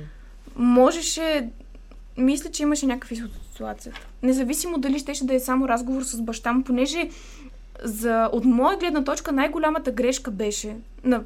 Можеше, 0.55 1.49
мисля, 2.18 2.51
че 2.51 2.63
имаше 2.63 2.86
някакъв 2.86 3.11
изход 3.11 3.32
от 3.32 3.51
ситуацията. 3.51 3.99
Независимо 4.24 4.78
дали 4.78 4.99
щеше 4.99 5.26
да 5.26 5.36
е 5.36 5.39
само 5.39 5.68
разговор 5.68 6.03
с 6.03 6.22
баща 6.22 6.53
му, 6.53 6.63
понеже 6.63 7.09
за, 7.84 8.30
от 8.32 8.45
моя 8.45 8.78
гледна 8.78 9.03
точка 9.03 9.32
най-голямата 9.32 9.91
грешка 9.91 10.32
беше 10.32 10.76
на 11.03 11.24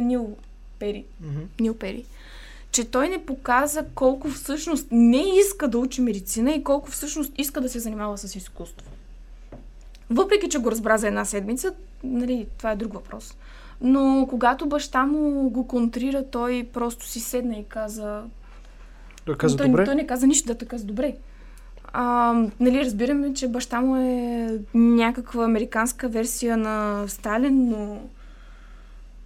Нил 0.00 0.36
Пери, 0.78 1.04
Мгм. 1.20 1.40
Нил 1.60 1.74
Пери, 1.74 2.04
че 2.72 2.84
той 2.84 3.08
не 3.08 3.26
показа 3.26 3.84
колко 3.94 4.28
всъщност 4.28 4.86
не 4.90 5.38
иска 5.38 5.68
да 5.68 5.78
учи 5.78 6.00
медицина 6.00 6.52
и 6.52 6.64
колко 6.64 6.90
всъщност 6.90 7.32
иска 7.38 7.60
да 7.60 7.68
се 7.68 7.78
занимава 7.78 8.18
с 8.18 8.34
изкуство. 8.36 8.86
Въпреки, 10.10 10.48
че 10.48 10.58
го 10.58 10.70
разбра 10.70 10.98
за 10.98 11.08
една 11.08 11.24
седмица, 11.24 11.74
нали, 12.04 12.46
това 12.58 12.70
е 12.70 12.76
друг 12.76 12.92
въпрос. 12.92 13.36
Но 13.80 14.26
когато 14.30 14.66
баща 14.66 15.06
му 15.06 15.50
го 15.50 15.66
контрира, 15.66 16.24
той 16.30 16.68
просто 16.72 17.06
си 17.06 17.20
седна 17.20 17.56
и 17.56 17.64
каза... 17.64 18.22
Той 19.24 19.36
каза 19.36 19.56
той, 19.56 19.68
добре. 19.68 19.84
той 19.84 19.94
не 19.94 20.06
каза 20.06 20.26
нищо, 20.26 20.46
да 20.46 20.58
той 20.58 20.68
каза 20.68 20.84
добре. 20.84 21.16
А, 21.92 22.32
нали, 22.60 22.84
разбираме, 22.84 23.34
че 23.34 23.48
баща 23.48 23.80
му 23.80 23.96
е 23.96 24.58
някаква 24.74 25.44
американска 25.44 26.08
версия 26.08 26.56
на 26.56 27.04
Сталин, 27.08 27.68
но 27.68 28.00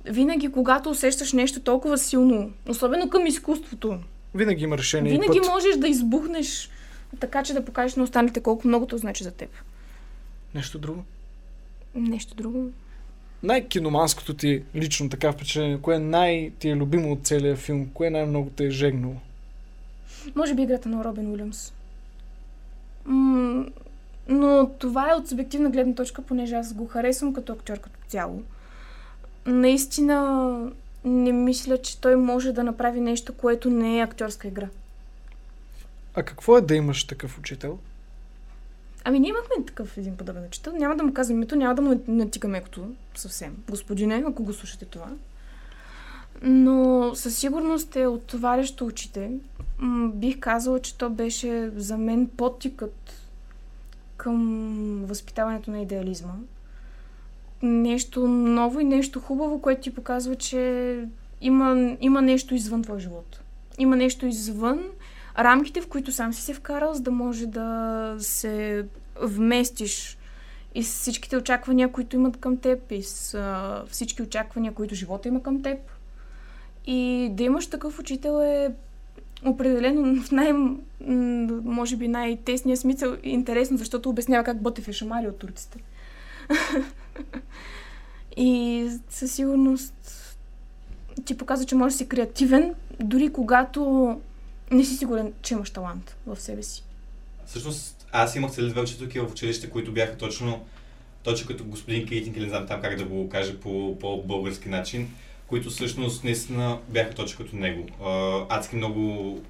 винаги, 0.05 0.53
когато 0.53 0.91
усещаш 0.91 1.33
нещо 1.33 1.61
толкова 1.61 1.99
силно, 1.99 2.51
особено 2.68 3.11
към 3.11 3.27
изкуството, 3.27 3.99
Винаги 4.35 4.64
има 4.64 4.79
решение 4.79 5.12
винаги 5.12 5.41
път. 5.41 5.49
можеш 5.49 5.77
да 5.77 5.89
избухнеш 5.89 6.70
така, 7.20 7.43
че 7.43 7.55
да 7.55 7.64
покажеш 7.64 7.97
на 7.97 8.03
останалите 8.03 8.41
колко 8.41 8.68
много 8.68 8.87
то 8.87 8.99
значи 8.99 9.25
за 9.25 9.31
теб. 9.31 9.51
Нещо 10.55 10.79
друго. 10.79 11.05
Нещо 11.95 12.34
друго. 12.34 12.70
Най-киноманското 13.42 14.34
ти 14.34 14.62
лично 14.74 15.09
така 15.09 15.32
впечатление, 15.32 15.78
кое 15.82 15.99
най-ти 15.99 16.68
е 16.68 16.76
любимо 16.76 17.12
от 17.12 17.26
целия 17.26 17.57
филм, 17.57 17.90
кое 17.95 18.11
най-много 18.11 18.51
те 18.51 18.66
е 18.66 18.70
жегнало? 18.70 19.14
Може 20.34 20.55
би 20.55 20.62
играта 20.62 20.88
на 20.88 21.05
Робин 21.05 21.30
Уилямс. 21.30 21.72
М- 23.05 23.66
но 24.28 24.70
това 24.78 25.11
е 25.11 25.14
от 25.14 25.28
субективна 25.28 25.70
гледна 25.70 25.95
точка, 25.95 26.22
понеже 26.22 26.55
аз 26.55 26.74
го 26.74 26.86
харесвам 26.86 27.32
като 27.32 27.53
актьор 27.53 27.80
като 27.80 27.97
цяло. 28.09 28.42
Наистина 29.47 30.59
не 31.05 31.32
мисля, 31.32 31.78
че 31.78 32.01
той 32.01 32.16
може 32.16 32.53
да 32.53 32.64
направи 32.64 33.01
нещо, 33.01 33.34
което 33.34 33.70
не 33.70 33.99
е 33.99 34.03
актьорска 34.03 34.49
игра. 34.49 34.68
А 36.14 36.22
какво 36.22 36.57
е 36.59 36.61
да 36.61 36.74
имаш 36.74 37.05
такъв 37.05 37.38
учител? 37.38 37.78
Ами 39.05 39.20
ние 39.20 39.30
имахме 39.30 39.64
такъв 39.66 39.98
един 39.98 40.16
подобен 40.16 40.44
учител. 40.44 40.72
Няма 40.72 40.96
да 40.96 41.02
му 41.02 41.12
казвам 41.14 41.36
името, 41.36 41.57
няма 41.57 41.74
да 41.74 41.82
му 41.82 42.02
натикам 42.09 42.55
екото 42.55 42.94
съвсем. 43.14 43.57
Господине, 43.70 44.24
ако 44.26 44.44
го 44.44 44.52
слушате 44.52 44.84
това. 44.84 45.09
Но 46.42 47.11
със 47.14 47.38
сигурност 47.38 47.96
е 47.96 48.07
отварящо 48.07 48.86
очите. 48.86 49.30
Бих 50.14 50.40
казала, 50.40 50.80
че 50.80 50.98
то 50.98 51.11
беше 51.11 51.70
за 51.76 51.98
мен 51.98 52.28
подтикът 52.36 53.12
към 54.16 55.05
възпитаването 55.05 55.70
на 55.70 55.80
идеализма. 55.80 56.34
Нещо 57.62 58.28
ново 58.28 58.80
и 58.80 58.84
нещо 58.84 59.20
хубаво, 59.20 59.61
което 59.61 59.82
ти 59.82 59.94
показва, 59.94 60.36
че 60.36 61.05
има, 61.40 61.96
има 62.00 62.22
нещо 62.22 62.55
извън 62.55 62.82
твоя 62.82 63.00
живот. 63.00 63.40
Има 63.78 63.96
нещо 63.96 64.26
извън 64.26 64.84
рамките, 65.39 65.80
в 65.80 65.89
които 65.89 66.12
сам 66.12 66.32
си 66.32 66.43
се 66.43 66.55
вкарал, 66.55 66.95
за 66.95 67.01
да 67.01 67.11
може 67.11 67.47
да 67.47 68.16
се 68.18 68.87
вместиш 69.22 70.18
и 70.74 70.85
с 70.85 70.99
всичките 71.01 71.37
очаквания, 71.37 71.93
които 71.93 72.16
имат 72.16 72.37
към 72.37 72.57
теб, 72.57 72.93
и 72.93 73.03
с 73.03 73.35
а, 73.35 73.85
всички 73.89 74.22
очаквания, 74.22 74.74
които 74.74 74.95
живота 74.95 75.28
има 75.28 75.43
към 75.43 75.62
теб. 75.62 75.78
И 76.87 77.28
да 77.32 77.43
имаш 77.43 77.66
такъв 77.66 77.99
учител 77.99 78.43
е 78.43 78.74
определено 79.45 80.22
в 80.22 80.32
най- 80.32 80.53
може 81.64 81.97
би 81.97 82.09
най-тесния 82.09 82.76
смисъл 82.76 83.16
интересно, 83.22 83.78
защото 83.78 84.11
обяснява 84.11 84.45
как 84.45 84.62
Ботев 84.62 84.89
е 84.89 84.93
шамари 84.93 85.28
от 85.28 85.39
турците. 85.39 85.78
и 88.37 88.89
със 89.11 89.32
сигурност 89.32 89.95
ти 91.24 91.39
показва, 91.39 91.66
че 91.66 91.74
можеш 91.74 91.95
да 91.95 91.99
си 91.99 92.09
креативен, 92.09 92.74
дори 93.01 93.32
когато 93.32 94.20
не 94.75 94.85
си 94.85 94.97
сигурен, 94.97 95.33
че 95.43 95.55
имаш 95.55 95.70
талант 95.70 96.16
в 96.27 96.41
себе 96.41 96.62
си. 96.62 96.83
Всъщност, 97.47 98.07
аз 98.12 98.37
имах 98.37 98.53
цели 98.53 98.70
две 98.70 98.81
учителки 98.81 99.20
в 99.20 99.31
училище, 99.31 99.70
които 99.70 99.93
бяха 99.93 100.16
точно, 100.16 100.64
точно 101.22 101.49
като 101.49 101.64
господин 101.64 102.07
Кейтинг, 102.07 102.37
или 102.37 102.45
не 102.45 102.51
знам 102.51 102.66
там 102.66 102.81
как 102.81 102.97
да 102.97 103.05
го 103.05 103.29
кажа 103.29 103.61
по, 103.61 103.99
по-български 103.99 104.68
начин, 104.68 105.11
които 105.47 105.70
всъщност 105.70 106.25
наистина 106.25 106.79
бяха 106.89 107.14
точно 107.14 107.45
като 107.45 107.57
него. 107.57 107.87
Адски 108.49 108.77
много... 108.77 109.41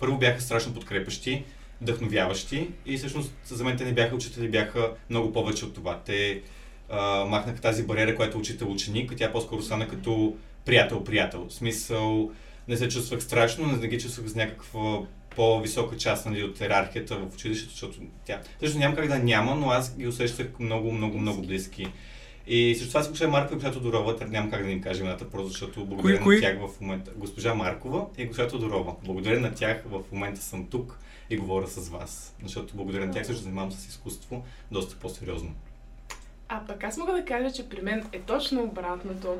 Първо 0.00 0.18
бяха 0.18 0.40
страшно 0.40 0.74
подкрепещи, 0.74 1.44
вдъхновяващи 1.80 2.70
и 2.86 2.98
всъщност 2.98 3.32
за 3.44 3.64
мен 3.64 3.76
те 3.76 3.84
не 3.84 3.92
бяха 3.92 4.14
учители, 4.14 4.48
бяха 4.48 4.92
много 5.10 5.32
повече 5.32 5.64
от 5.64 5.74
това. 5.74 6.00
Те 6.04 6.42
а, 6.90 7.24
махнаха 7.24 7.60
тази 7.60 7.86
бариера, 7.86 8.16
която 8.16 8.38
учител-ученик, 8.38 9.12
тя 9.16 9.32
по-скоро 9.32 9.62
стана 9.62 9.88
като 9.88 10.36
приятел-приятел. 10.64 11.46
В 11.48 11.54
смисъл, 11.54 12.30
не 12.68 12.76
се 12.76 12.88
чувствах 12.88 13.22
страшно, 13.22 13.66
не 13.66 13.88
ги 13.88 14.00
чувствах 14.00 14.28
с 14.28 14.34
някаква 14.34 15.00
по-висока 15.36 15.96
част 15.96 16.26
нали, 16.26 16.44
от 16.44 16.60
иерархията 16.60 17.16
в 17.16 17.34
училището, 17.34 17.70
защото 17.70 17.98
тя... 18.24 18.40
Също 18.60 18.78
няма 18.78 18.96
как 18.96 19.08
да 19.08 19.18
няма, 19.18 19.54
но 19.54 19.70
аз 19.70 19.96
ги 19.96 20.06
усещах 20.06 20.46
много, 20.58 20.92
много, 20.92 21.18
много 21.18 21.42
близки. 21.42 21.86
И 22.46 22.74
също 22.74 22.88
това 22.88 23.02
си 23.02 23.08
госпожа 23.08 23.30
Маркова 23.30 23.52
и 23.52 23.56
госпожа 23.56 23.74
Тодорова, 23.74 24.16
няма 24.28 24.50
как 24.50 24.64
да 24.64 24.70
им 24.70 24.82
кажа 24.82 25.00
имената, 25.00 25.30
просто 25.30 25.48
защото 25.48 25.84
благодаря 25.84 26.20
кои? 26.20 26.34
на 26.34 26.40
тях 26.40 26.58
в 26.58 26.80
момента. 26.80 27.10
Госпожа 27.16 27.54
Маркова 27.54 28.06
и 28.18 28.26
госпожа 28.26 28.48
Тодорова. 28.48 28.94
Благодаря 29.04 29.40
на 29.40 29.54
тях 29.54 29.82
в 29.86 30.02
момента 30.12 30.40
съм 30.40 30.66
тук 30.66 30.98
и 31.30 31.36
говоря 31.36 31.66
с 31.66 31.88
вас. 31.88 32.34
Защото 32.42 32.76
благодаря 32.76 33.06
на 33.06 33.12
тях 33.12 33.26
също 33.26 33.42
занимавам 33.42 33.72
с 33.72 33.88
изкуство 33.88 34.44
доста 34.72 34.96
по-сериозно. 34.96 35.54
А 36.48 36.66
пък 36.66 36.84
аз 36.84 36.96
мога 36.96 37.12
да 37.12 37.24
кажа, 37.24 37.52
че 37.52 37.68
при 37.68 37.82
мен 37.82 38.04
е 38.12 38.20
точно 38.20 38.62
обратното. 38.62 39.38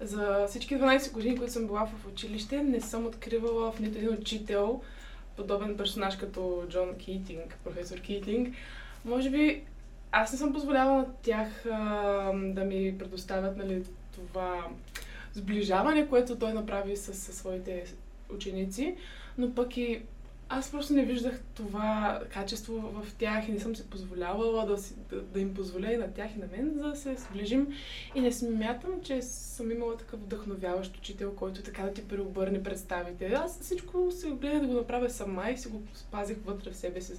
За 0.00 0.46
всички 0.48 0.76
12 0.76 1.12
години, 1.12 1.38
които 1.38 1.52
съм 1.52 1.66
била 1.66 1.86
в 1.86 2.06
училище, 2.06 2.62
не 2.62 2.80
съм 2.80 3.06
откривала 3.06 3.72
в 3.72 3.80
нито 3.80 3.98
един 3.98 4.14
учител 4.14 4.80
подобен 5.36 5.76
персонаж 5.76 6.16
като 6.16 6.64
Джон 6.68 6.94
Кейтинг, 7.04 7.58
професор 7.64 8.00
Кейтинг. 8.00 8.54
Може 9.04 9.30
би 9.30 9.62
аз 10.12 10.32
не 10.32 10.38
съм 10.38 10.52
позволявала 10.52 10.98
на 10.98 11.06
тях 11.22 11.66
а, 11.66 12.32
да 12.34 12.64
ми 12.64 12.98
предоставят 12.98 13.56
нали, 13.56 13.84
това 14.12 14.66
сближаване, 15.32 16.08
което 16.08 16.38
той 16.38 16.52
направи 16.52 16.96
с, 16.96 17.14
с 17.14 17.32
своите 17.32 17.84
ученици, 18.34 18.96
но 19.38 19.54
пък 19.54 19.76
и 19.76 20.02
аз 20.52 20.70
просто 20.70 20.92
не 20.92 21.04
виждах 21.04 21.40
това 21.54 22.20
качество 22.32 22.74
в 22.74 23.14
тях 23.14 23.48
и 23.48 23.52
не 23.52 23.60
съм 23.60 23.76
се 23.76 23.90
позволявала 23.90 24.66
да, 24.66 24.78
си, 24.78 24.94
да, 25.10 25.22
да 25.22 25.40
им 25.40 25.54
позволя 25.54 25.92
и 25.92 25.96
на 25.96 26.12
тях 26.12 26.30
и 26.36 26.38
на 26.38 26.46
мен 26.46 26.78
да 26.78 26.96
се 26.96 27.16
сближим. 27.16 27.68
И 28.14 28.20
не 28.20 28.32
смятам, 28.32 28.90
че 29.02 29.22
съм 29.22 29.70
имала 29.70 29.96
такъв 29.96 30.20
вдъхновяващ 30.20 30.96
учител, 30.96 31.34
който 31.34 31.62
така 31.62 31.82
да 31.82 31.92
ти 31.92 32.08
преобърне 32.08 32.62
представите. 32.62 33.26
Аз 33.26 33.60
всичко 33.60 34.10
се 34.10 34.30
гледах 34.30 34.60
да 34.60 34.66
го 34.66 34.74
направя 34.74 35.10
сама 35.10 35.50
и 35.50 35.58
си 35.58 35.68
го 35.68 35.82
спазих 35.94 36.36
вътре 36.44 36.70
в 36.70 36.76
себе 36.76 37.00
си. 37.00 37.12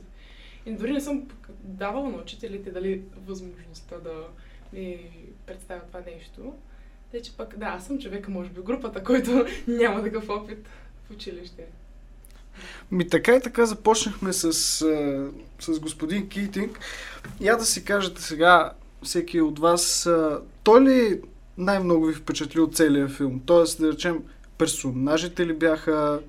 И 0.65 0.73
дори 0.73 0.91
не 0.91 1.01
съм 1.01 1.27
давала 1.63 2.09
на 2.09 2.17
учителите 2.17 2.71
дали 2.71 3.03
възможността 3.25 3.97
да 3.97 4.27
ми 4.73 5.09
представя 5.45 5.82
това 5.82 6.01
нещо. 6.15 6.53
Тъй, 7.11 7.21
че 7.21 7.38
пък, 7.38 7.57
да, 7.57 7.65
аз 7.65 7.88
съм 7.88 7.99
човека, 7.99 8.32
може 8.32 8.49
би, 8.49 8.61
групата, 8.61 9.03
който 9.03 9.45
няма 9.67 10.03
такъв 10.03 10.29
опит 10.29 10.67
в 11.07 11.11
училище. 11.11 11.67
Ми 12.91 13.10
така 13.10 13.36
и 13.36 13.41
така 13.41 13.66
започнахме 13.66 14.34
с, 14.34 14.54
с 15.60 15.80
господин 15.80 16.30
Китинг. 16.30 16.80
Я 17.41 17.56
да 17.56 17.66
си 17.66 17.86
кажете 17.86 18.22
сега, 18.22 18.74
всеки 19.04 19.41
от 19.41 19.60
вас, 19.60 20.10
той 20.64 20.82
ли 20.82 21.22
най-много 21.58 22.06
ви 22.06 22.14
впечатли 22.14 22.60
от 22.60 22.76
целия 22.76 23.08
филм? 23.08 23.41
Тоест, 23.45 23.82
да 23.82 23.91
речем, 23.91 24.24
персонажите 24.58 25.45
ли 25.45 25.54
бяха... 25.54 26.20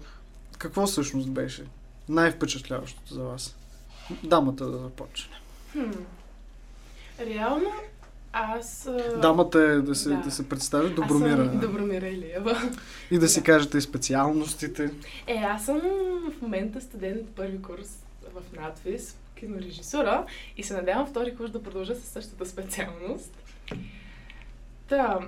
Какво 0.58 0.86
всъщност 0.86 1.30
беше 1.30 1.64
най-впечатляващото 2.08 3.14
за 3.14 3.22
вас? 3.22 3.56
Дамата 4.22 4.66
да 4.66 4.78
започне. 4.78 5.34
Хм. 5.72 5.90
Реално, 7.20 7.72
аз... 8.32 8.88
Дамата 9.22 9.58
е 9.58 9.80
да 9.80 9.94
се, 9.94 10.08
да. 10.08 10.16
да. 10.16 10.30
се 10.30 10.48
представи 10.48 10.86
Аз 10.86 10.94
Добромира. 10.94 11.36
съм 11.48 11.60
Добромира 11.60 12.08
Илиева. 12.08 12.70
И 13.10 13.18
да 13.18 13.28
си 13.28 13.40
Да. 13.40 13.44
кажете 13.44 13.78
и 13.78 13.80
специалностите. 13.80 14.90
Е, 15.26 15.34
аз 15.36 15.64
съм 15.64 15.80
в 16.38 16.42
момента 16.42 16.80
студент 16.80 17.28
първи 17.36 17.62
курс 17.62 18.04
в 18.34 18.56
надвис, 18.60 19.16
кинорежисура 19.34 20.26
и 20.56 20.62
се 20.62 20.74
надявам 20.74 21.06
втори 21.06 21.36
курс 21.36 21.50
да 21.50 21.62
продължа 21.62 21.94
със 21.94 22.04
същата 22.04 22.46
специалност. 22.46 23.36
Та, 24.88 25.18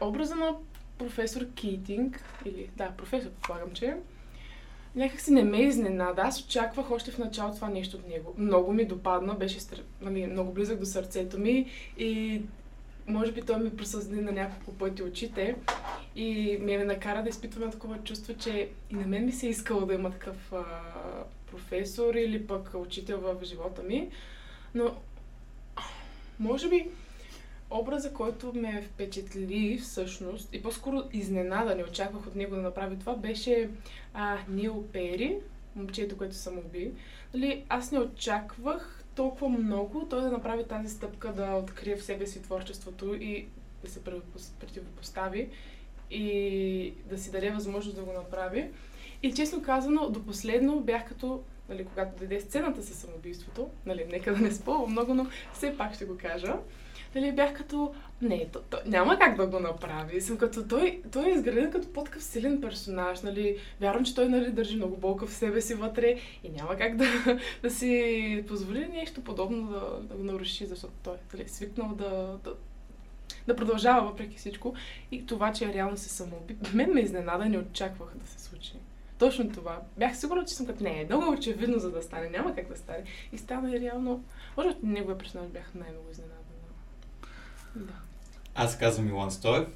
образа 0.00 0.34
на 0.34 0.50
професор 0.98 1.46
Кейтинг, 1.60 2.24
или 2.44 2.70
да, 2.76 2.90
професор, 2.90 3.28
предполагам, 3.30 3.70
че 3.74 3.86
е, 3.86 3.96
някак 4.94 5.20
си 5.20 5.32
не 5.32 5.44
ме 5.44 5.62
изненада. 5.62 6.22
Аз 6.22 6.40
очаквах 6.40 6.90
още 6.90 7.10
в 7.10 7.18
началото 7.18 7.56
това 7.56 7.68
нещо 7.68 7.96
от 7.96 8.08
него. 8.08 8.34
Много 8.38 8.72
ми 8.72 8.84
допадна, 8.84 9.34
беше 9.34 9.58
нали, 10.00 10.26
много 10.26 10.52
близък 10.52 10.78
до 10.78 10.86
сърцето 10.86 11.38
ми 11.38 11.66
и 11.98 12.42
може 13.06 13.32
би 13.32 13.42
той 13.42 13.58
ми 13.58 13.76
присъзни 13.76 14.20
на 14.20 14.32
няколко 14.32 14.72
пъти 14.78 15.02
очите 15.02 15.56
и 16.16 16.58
ме 16.60 16.84
накара 16.84 17.22
да 17.22 17.28
изпитвам 17.28 17.70
такова 17.70 17.98
чувство, 17.98 18.34
че 18.34 18.68
и 18.90 18.94
на 18.94 19.06
мен 19.06 19.24
ми 19.24 19.32
се 19.32 19.46
е 19.46 19.50
искало 19.50 19.86
да 19.86 19.94
има 19.94 20.10
такъв 20.10 20.52
а, 20.52 20.64
професор 21.50 22.14
или 22.14 22.46
пък 22.46 22.70
учител 22.74 23.18
в 23.20 23.44
живота 23.44 23.82
ми. 23.82 24.08
Но, 24.74 24.94
може 26.38 26.68
би, 26.68 26.86
образа, 27.74 28.12
който 28.12 28.52
ме 28.54 28.82
впечатли 28.82 29.78
всъщност 29.82 30.48
и 30.54 30.62
по-скоро 30.62 31.02
изненада, 31.12 31.74
не 31.74 31.84
очаквах 31.84 32.26
от 32.26 32.34
него 32.34 32.54
да 32.54 32.62
направи 32.62 32.98
това, 32.98 33.16
беше 33.16 33.70
а, 34.14 34.38
Нил 34.48 34.84
Пери, 34.92 35.38
момчето, 35.76 36.16
което 36.16 36.34
самоуби. 36.34 36.92
Нали, 37.34 37.64
аз 37.68 37.92
не 37.92 37.98
очаквах 37.98 39.04
толкова 39.14 39.48
много 39.48 40.06
той 40.10 40.20
да 40.20 40.30
направи 40.30 40.64
тази 40.64 40.94
стъпка 40.94 41.32
да 41.32 41.54
открие 41.54 41.96
в 41.96 42.02
себе 42.02 42.26
си 42.26 42.42
творчеството 42.42 43.14
и 43.14 43.46
да 43.84 43.90
се 43.90 44.00
противопостави 44.60 45.48
и 46.10 46.94
да 47.10 47.18
си 47.18 47.30
даде 47.32 47.50
възможност 47.50 47.96
да 47.96 48.02
го 48.02 48.12
направи. 48.12 48.70
И 49.22 49.32
честно 49.32 49.62
казано, 49.62 50.10
до 50.10 50.22
последно 50.22 50.80
бях 50.80 51.08
като, 51.08 51.42
нали, 51.68 51.84
когато 51.84 52.18
дойде 52.18 52.40
сцената 52.40 52.82
със 52.82 52.98
самоубийството, 52.98 53.70
нали, 53.86 54.06
нека 54.10 54.34
да 54.34 54.40
не 54.40 54.50
спълвам 54.50 54.90
много, 54.90 55.14
но 55.14 55.26
все 55.52 55.76
пак 55.78 55.94
ще 55.94 56.04
го 56.04 56.16
кажа, 56.16 56.56
нали, 57.14 57.32
бях 57.32 57.54
като, 57.54 57.94
не, 58.22 58.48
то, 58.52 58.60
то, 58.60 58.78
няма 58.86 59.18
как 59.18 59.36
да 59.36 59.46
го 59.46 59.60
направи. 59.60 60.20
Съм 60.20 60.38
като, 60.38 60.68
той, 60.68 61.02
той 61.12 61.26
е 61.26 61.32
изграден 61.32 61.70
като 61.70 61.92
по-такъв 61.92 62.24
силен 62.24 62.60
персонаж, 62.60 63.22
нали, 63.22 63.56
вярвам, 63.80 64.04
че 64.04 64.14
той 64.14 64.28
нали, 64.28 64.52
държи 64.52 64.76
много 64.76 64.96
болка 64.96 65.26
в 65.26 65.32
себе 65.32 65.60
си 65.60 65.74
вътре 65.74 66.16
и 66.44 66.48
няма 66.48 66.76
как 66.76 66.96
да, 66.96 67.06
да 67.62 67.70
си 67.70 68.44
позволи 68.48 68.86
нещо 68.86 69.24
подобно 69.24 69.68
да, 69.68 70.00
да 70.00 70.14
го 70.14 70.24
наруши, 70.24 70.66
защото 70.66 70.94
той 71.02 71.16
нали, 71.32 71.42
е 71.42 71.48
свикнал 71.48 71.88
да, 71.88 72.38
да, 72.44 72.54
да 73.46 73.56
продължава 73.56 74.10
въпреки 74.10 74.36
всичко. 74.36 74.74
И 75.12 75.26
това, 75.26 75.52
че 75.52 75.74
реално 75.74 75.96
се 75.96 76.08
самоуби, 76.08 76.56
мен 76.74 76.92
ме 76.94 77.00
изненада, 77.00 77.44
не 77.44 77.58
очаквах 77.58 78.08
да 78.14 78.26
се 78.26 78.40
случи. 78.40 78.72
Точно 79.18 79.52
това. 79.52 79.80
Бях 79.98 80.16
сигурна, 80.16 80.44
че 80.44 80.54
съм 80.54 80.66
като 80.66 80.84
не, 80.84 81.00
е 81.00 81.04
много 81.04 81.32
очевидно 81.32 81.78
за 81.78 81.90
да 81.90 82.02
стане, 82.02 82.28
няма 82.28 82.54
как 82.54 82.68
да 82.68 82.76
стане. 82.76 83.04
И 83.32 83.38
стана 83.38 83.76
и 83.76 83.80
реално. 83.80 84.24
Може 84.56 84.68
би 84.68 84.86
неговия 84.86 85.18
персонаж 85.18 85.48
бях 85.48 85.74
най-много 85.74 86.10
изненадана. 86.10 86.43
Да. 87.76 87.92
Аз 88.54 88.78
казвам 88.78 89.08
Илан 89.08 89.30
Стоев. 89.30 89.66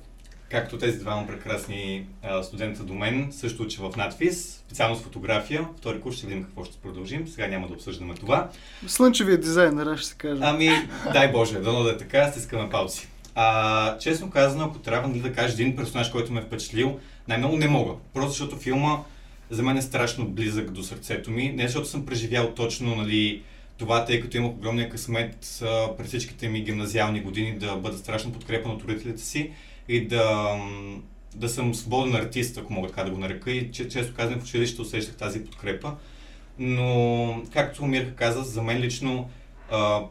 Както 0.51 0.79
тези 0.79 0.99
двама 0.99 1.27
прекрасни 1.27 2.07
а, 2.23 2.43
студента 2.43 2.83
до 2.83 2.95
мен, 2.95 3.29
също 3.33 3.63
уча 3.63 3.83
в 3.83 3.97
надфис, 3.97 4.63
специално 4.67 4.97
с 4.97 5.01
фотография. 5.01 5.69
Втори 5.77 6.01
курс 6.01 6.17
ще 6.17 6.27
видим 6.27 6.45
какво 6.45 6.65
ще 6.65 6.77
продължим. 6.77 7.29
Сега 7.29 7.47
няма 7.47 7.67
да 7.67 7.75
обсъждаме 7.75 8.15
това. 8.15 8.51
Слънчевия 8.87 9.39
дизайнер, 9.39 9.97
ще 9.97 10.09
се 10.09 10.15
кажа. 10.15 10.41
Ами, 10.45 10.71
дай 11.13 11.33
Боже, 11.33 11.59
дано 11.59 11.83
да 11.83 11.91
е 11.91 11.97
така, 11.97 12.31
стискаме 12.31 12.71
палци. 12.71 13.09
А, 13.35 13.99
честно 13.99 14.31
казано, 14.31 14.65
ако 14.65 14.79
трябва 14.79 15.09
нали, 15.09 15.21
да 15.21 15.33
кажа 15.33 15.53
един 15.53 15.77
персонаж, 15.77 16.11
който 16.11 16.33
ме 16.33 16.41
е 16.41 16.43
впечатлил, 16.43 17.01
най-много 17.29 17.57
не 17.57 17.69
мога. 17.69 17.93
Просто 18.15 18.31
защото 18.31 18.57
филма 18.57 18.99
за 19.51 19.63
мен 19.63 19.77
е 19.77 19.83
страшно 19.83 20.29
близък 20.29 20.71
до 20.71 20.83
сърцето 20.83 21.31
ми. 21.31 21.53
Не 21.53 21.63
защото 21.63 21.89
съм 21.89 22.07
преживял 22.07 22.55
точно 22.55 22.97
нали, 22.97 23.43
това, 23.79 24.05
тъй 24.05 24.21
като 24.21 24.37
имах 24.37 24.53
огромния 24.53 24.89
късмет 24.89 25.63
през 25.99 26.07
всичките 26.09 26.49
ми 26.49 26.65
гимназиални 26.65 27.21
години 27.21 27.59
да 27.59 27.77
бъда 27.77 27.99
страшно 27.99 28.33
подкрепен 28.33 28.71
от 28.71 28.83
родителите 28.83 29.23
си 29.23 29.51
и 29.89 30.07
да, 30.07 30.57
да 31.35 31.49
съм 31.49 31.75
свободен 31.75 32.17
артист, 32.17 32.59
ако 32.59 32.73
мога 32.73 32.89
така 32.89 33.05
да 33.05 33.11
го 33.11 33.19
нарека. 33.19 33.51
И 33.51 33.73
често 33.73 34.15
казвам 34.17 34.41
в 34.41 34.43
училище 34.43 34.83
усещах 34.83 35.17
тази 35.17 35.45
подкрепа. 35.45 35.95
Но, 36.59 37.43
както 37.53 37.87
Мирка 37.87 38.15
каза, 38.15 38.43
за 38.43 38.63
мен 38.63 38.81
лично 38.81 39.31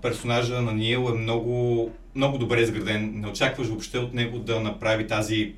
персонажа 0.01 0.61
на 0.61 0.73
Ниел 0.73 1.07
е 1.09 1.17
много, 1.17 1.91
много 2.15 2.37
добре 2.37 2.61
изграден. 2.61 3.11
Не 3.15 3.27
очакваш 3.27 3.67
въобще 3.67 3.97
от 3.97 4.13
него 4.13 4.39
да 4.39 4.59
направи 4.59 5.07
тази 5.07 5.53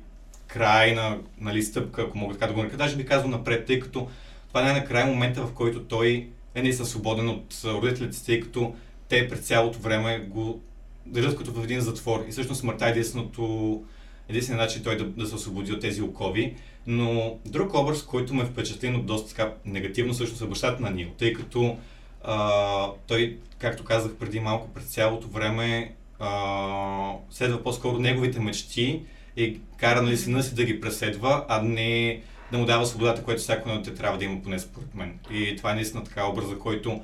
крайна 0.46 1.18
нали, 1.40 1.62
стъпка, 1.62 2.02
ако 2.02 2.18
мога 2.18 2.34
така 2.34 2.46
да 2.46 2.52
го 2.52 2.58
нарека. 2.58 2.76
Даже 2.76 2.96
би 2.96 3.06
казал 3.06 3.28
напред, 3.28 3.66
тъй 3.66 3.80
като 3.80 4.08
това 4.48 4.60
е 4.60 4.64
най-накрая 4.64 5.06
момента, 5.06 5.46
в 5.46 5.52
който 5.52 5.84
той 5.84 6.28
е 6.54 6.62
наистина 6.62 6.86
свободен 6.86 7.28
от 7.28 7.54
родителите 7.64 8.16
си, 8.16 8.26
тъй 8.26 8.40
като 8.40 8.74
те 9.08 9.28
през 9.28 9.40
цялото 9.40 9.78
време 9.78 10.18
го 10.18 10.60
държат 11.06 11.36
като 11.36 11.52
в 11.52 11.64
един 11.64 11.80
затвор. 11.80 12.24
И 12.28 12.32
всъщност 12.32 12.60
смъртта 12.60 12.86
е 12.86 12.90
единственото, 12.90 13.84
единственият 14.28 14.66
начин 14.66 14.82
той 14.82 14.96
да, 14.96 15.04
да 15.04 15.26
се 15.26 15.34
освободи 15.34 15.72
от 15.72 15.80
тези 15.80 16.02
окови. 16.02 16.54
Но 16.86 17.38
друг 17.46 17.74
образ, 17.74 18.02
който 18.02 18.34
ме 18.34 18.44
впечатли, 18.44 18.90
но 18.90 19.02
доста 19.02 19.28
така 19.28 19.52
негативно, 19.64 20.12
всъщност 20.12 20.42
е 20.42 20.46
бащата 20.46 20.82
на 20.82 20.90
Нил, 20.90 21.08
тъй 21.18 21.32
като 21.32 21.76
а, 22.24 22.90
той, 23.06 23.38
както 23.58 23.84
казах 23.84 24.14
преди 24.14 24.40
малко, 24.40 24.68
през 24.68 24.84
цялото 24.84 25.28
време 25.28 25.94
а, 26.18 27.12
следва 27.30 27.62
по-скоро 27.62 27.98
неговите 27.98 28.40
мечти 28.40 29.02
и 29.36 29.60
кара 29.76 30.02
нали, 30.02 30.16
сина 30.16 30.42
си 30.42 30.54
да 30.54 30.64
ги 30.64 30.80
преследва, 30.80 31.44
а 31.48 31.62
не 31.62 32.20
да 32.52 32.58
му 32.58 32.64
дава 32.64 32.86
свободата, 32.86 33.22
която 33.22 33.42
всяко 33.42 33.68
едно 33.68 33.82
дете 33.82 33.96
трябва 33.96 34.18
да 34.18 34.24
има 34.24 34.42
поне 34.42 34.58
според 34.58 34.94
мен. 34.94 35.18
И 35.30 35.56
това 35.56 35.70
е 35.70 35.74
наистина 35.74 36.04
така 36.04 36.26
образ, 36.26 36.48
за 36.48 36.58
който 36.58 37.02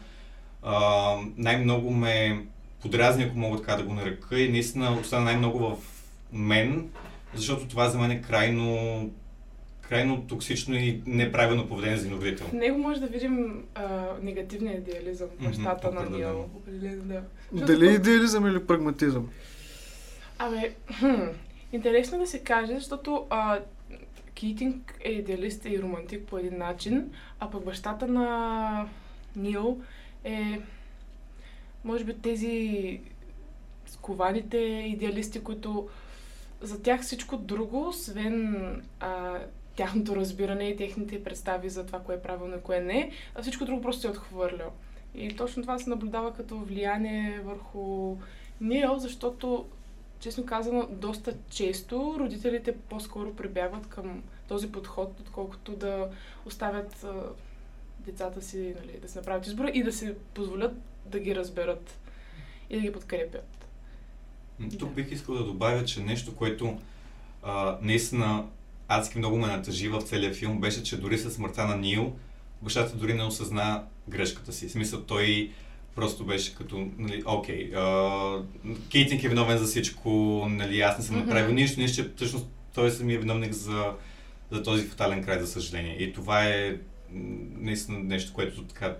а, 0.63 1.15
най-много 1.37 1.91
ме 1.91 2.47
подразни, 2.83 3.25
ако 3.25 3.39
мога 3.39 3.59
така 3.59 3.77
да 3.77 3.83
го 3.83 3.95
нарека, 3.95 4.41
и 4.41 4.49
наистина 4.49 4.99
остана 5.01 5.25
най-много 5.25 5.59
в 5.59 5.77
мен, 6.33 6.89
защото 7.35 7.69
това 7.69 7.89
за 7.89 7.99
мен 7.99 8.11
е 8.11 8.23
крайно 8.23 9.11
крайно 9.89 10.27
токсично 10.29 10.75
и 10.75 11.03
неправилно 11.07 11.69
поведение 11.69 11.97
за 11.97 12.11
родител. 12.11 12.47
В 12.47 12.53
него 12.53 12.79
може 12.79 13.01
да 13.01 13.07
видим 13.07 13.65
а, 13.75 14.07
негативния 14.23 14.77
идеализъм, 14.77 15.29
бащата 15.41 15.89
mm-hmm, 15.89 16.11
на 16.11 16.17
Нил. 16.17 16.51
Да. 17.05 17.23
Дали 17.53 17.95
идеализъм 17.95 18.47
или 18.47 18.67
прагматизъм? 18.67 19.29
Абе, 20.39 20.75
хм, 20.99 21.15
интересно 21.73 22.19
да 22.19 22.27
се 22.27 22.39
каже, 22.39 22.75
защото 22.75 23.27
а, 23.31 23.59
Кейтинг 24.41 24.99
е 25.05 25.11
идеалист 25.13 25.65
и 25.65 25.83
романтик 25.83 26.25
по 26.25 26.39
един 26.39 26.59
начин, 26.59 27.11
а 27.41 27.51
пък 27.51 27.65
бащата 27.65 28.07
на 28.07 28.89
Нил 29.37 29.81
е, 30.25 30.61
може 31.85 32.05
би, 32.05 32.15
тези 32.15 33.01
скованите 33.87 34.59
идеалисти, 34.87 35.41
които 35.41 35.89
за 36.61 36.83
тях 36.83 37.03
всичко 37.03 37.37
друго, 37.37 37.89
освен 37.89 38.57
а, 39.01 39.39
тяхното 39.77 40.17
разбиране 40.17 40.69
и 40.69 40.77
техните 40.77 41.25
представи 41.25 41.71
за 41.71 41.87
това, 41.87 42.01
кое 42.01 42.15
е 42.15 42.23
правилно 42.23 42.57
и 42.57 42.61
кое 42.61 42.81
не, 42.81 43.11
а 43.35 43.43
всичко 43.43 43.65
друго 43.65 43.83
просто 43.83 44.07
е 44.07 44.11
отхвърлял. 44.11 44.73
И 45.15 45.37
точно 45.37 45.63
това 45.63 45.79
се 45.79 45.91
наблюдава 45.91 46.35
като 46.35 46.59
влияние 46.59 47.41
върху 47.45 48.17
Нил, 48.61 48.99
защото 48.99 49.67
честно 50.21 50.47
казано, 50.47 50.89
доста 50.91 51.35
често 51.51 52.17
родителите 52.19 52.77
по-скоро 52.89 53.35
прибягват 53.35 53.87
към 53.87 54.23
този 54.49 54.73
подход, 54.73 55.21
отколкото 55.21 55.77
да 55.77 56.09
оставят 56.47 57.05
а, 57.05 57.23
децата 57.99 58.43
си 58.43 58.75
нали, 58.81 58.99
да 59.03 59.09
се 59.09 59.19
направят 59.19 59.47
избора 59.47 59.71
и 59.75 59.83
да 59.83 59.93
се 59.93 60.17
позволят 60.35 60.73
да 61.07 61.19
ги 61.19 61.35
разберат 61.35 61.99
и 62.71 62.77
да 62.77 62.83
ги 62.83 62.93
подкрепят. 62.93 63.67
Тук 64.79 64.95
бих 64.95 65.11
искал 65.11 65.35
да 65.35 65.45
добавя, 65.45 65.85
че 65.85 66.01
нещо, 66.01 66.37
което 66.37 66.79
а, 67.43 67.79
наистина 67.83 68.47
адски 68.89 69.19
много 69.19 69.37
ме 69.37 69.47
натъжи 69.47 69.89
в 69.89 70.03
целия 70.03 70.35
филм, 70.35 70.61
беше, 70.61 70.83
че 70.83 71.01
дори 71.01 71.19
със 71.19 71.35
смъртта 71.35 71.67
на 71.67 71.77
Нил, 71.77 72.17
бащата 72.63 72.97
дори 72.97 73.15
не 73.15 73.25
осъзна 73.25 73.85
грешката 74.09 74.53
си. 74.53 74.69
В 74.69 74.73
смисъл, 74.73 75.03
той 75.03 75.53
просто 75.97 76.25
беше 76.25 76.55
като, 76.55 76.89
нали, 76.99 77.23
окей, 77.27 77.73
okay, 77.73 78.43
Кейтинг 78.91 79.25
е 79.25 79.29
виновен 79.29 79.59
за 79.59 79.65
всичко, 79.65 80.11
нали, 80.51 80.81
аз 80.81 80.99
не 80.99 81.05
съм 81.05 81.17
направил 81.17 81.51
mm-hmm. 81.51 81.79
нищо, 81.79 82.03
че 82.03 82.11
всъщност 82.17 82.47
той 82.75 82.91
самия 82.91 83.17
е 83.17 83.21
виновник 83.21 83.53
за, 83.53 83.93
за 84.51 84.63
този 84.63 84.85
фатален 84.85 85.25
край, 85.25 85.41
за 85.41 85.47
съжаление. 85.47 86.03
И 86.03 86.13
това 86.13 86.45
е 86.45 86.77
наистина 87.61 87.99
нещо, 87.99 88.33
което 88.35 88.65
така 88.65 88.97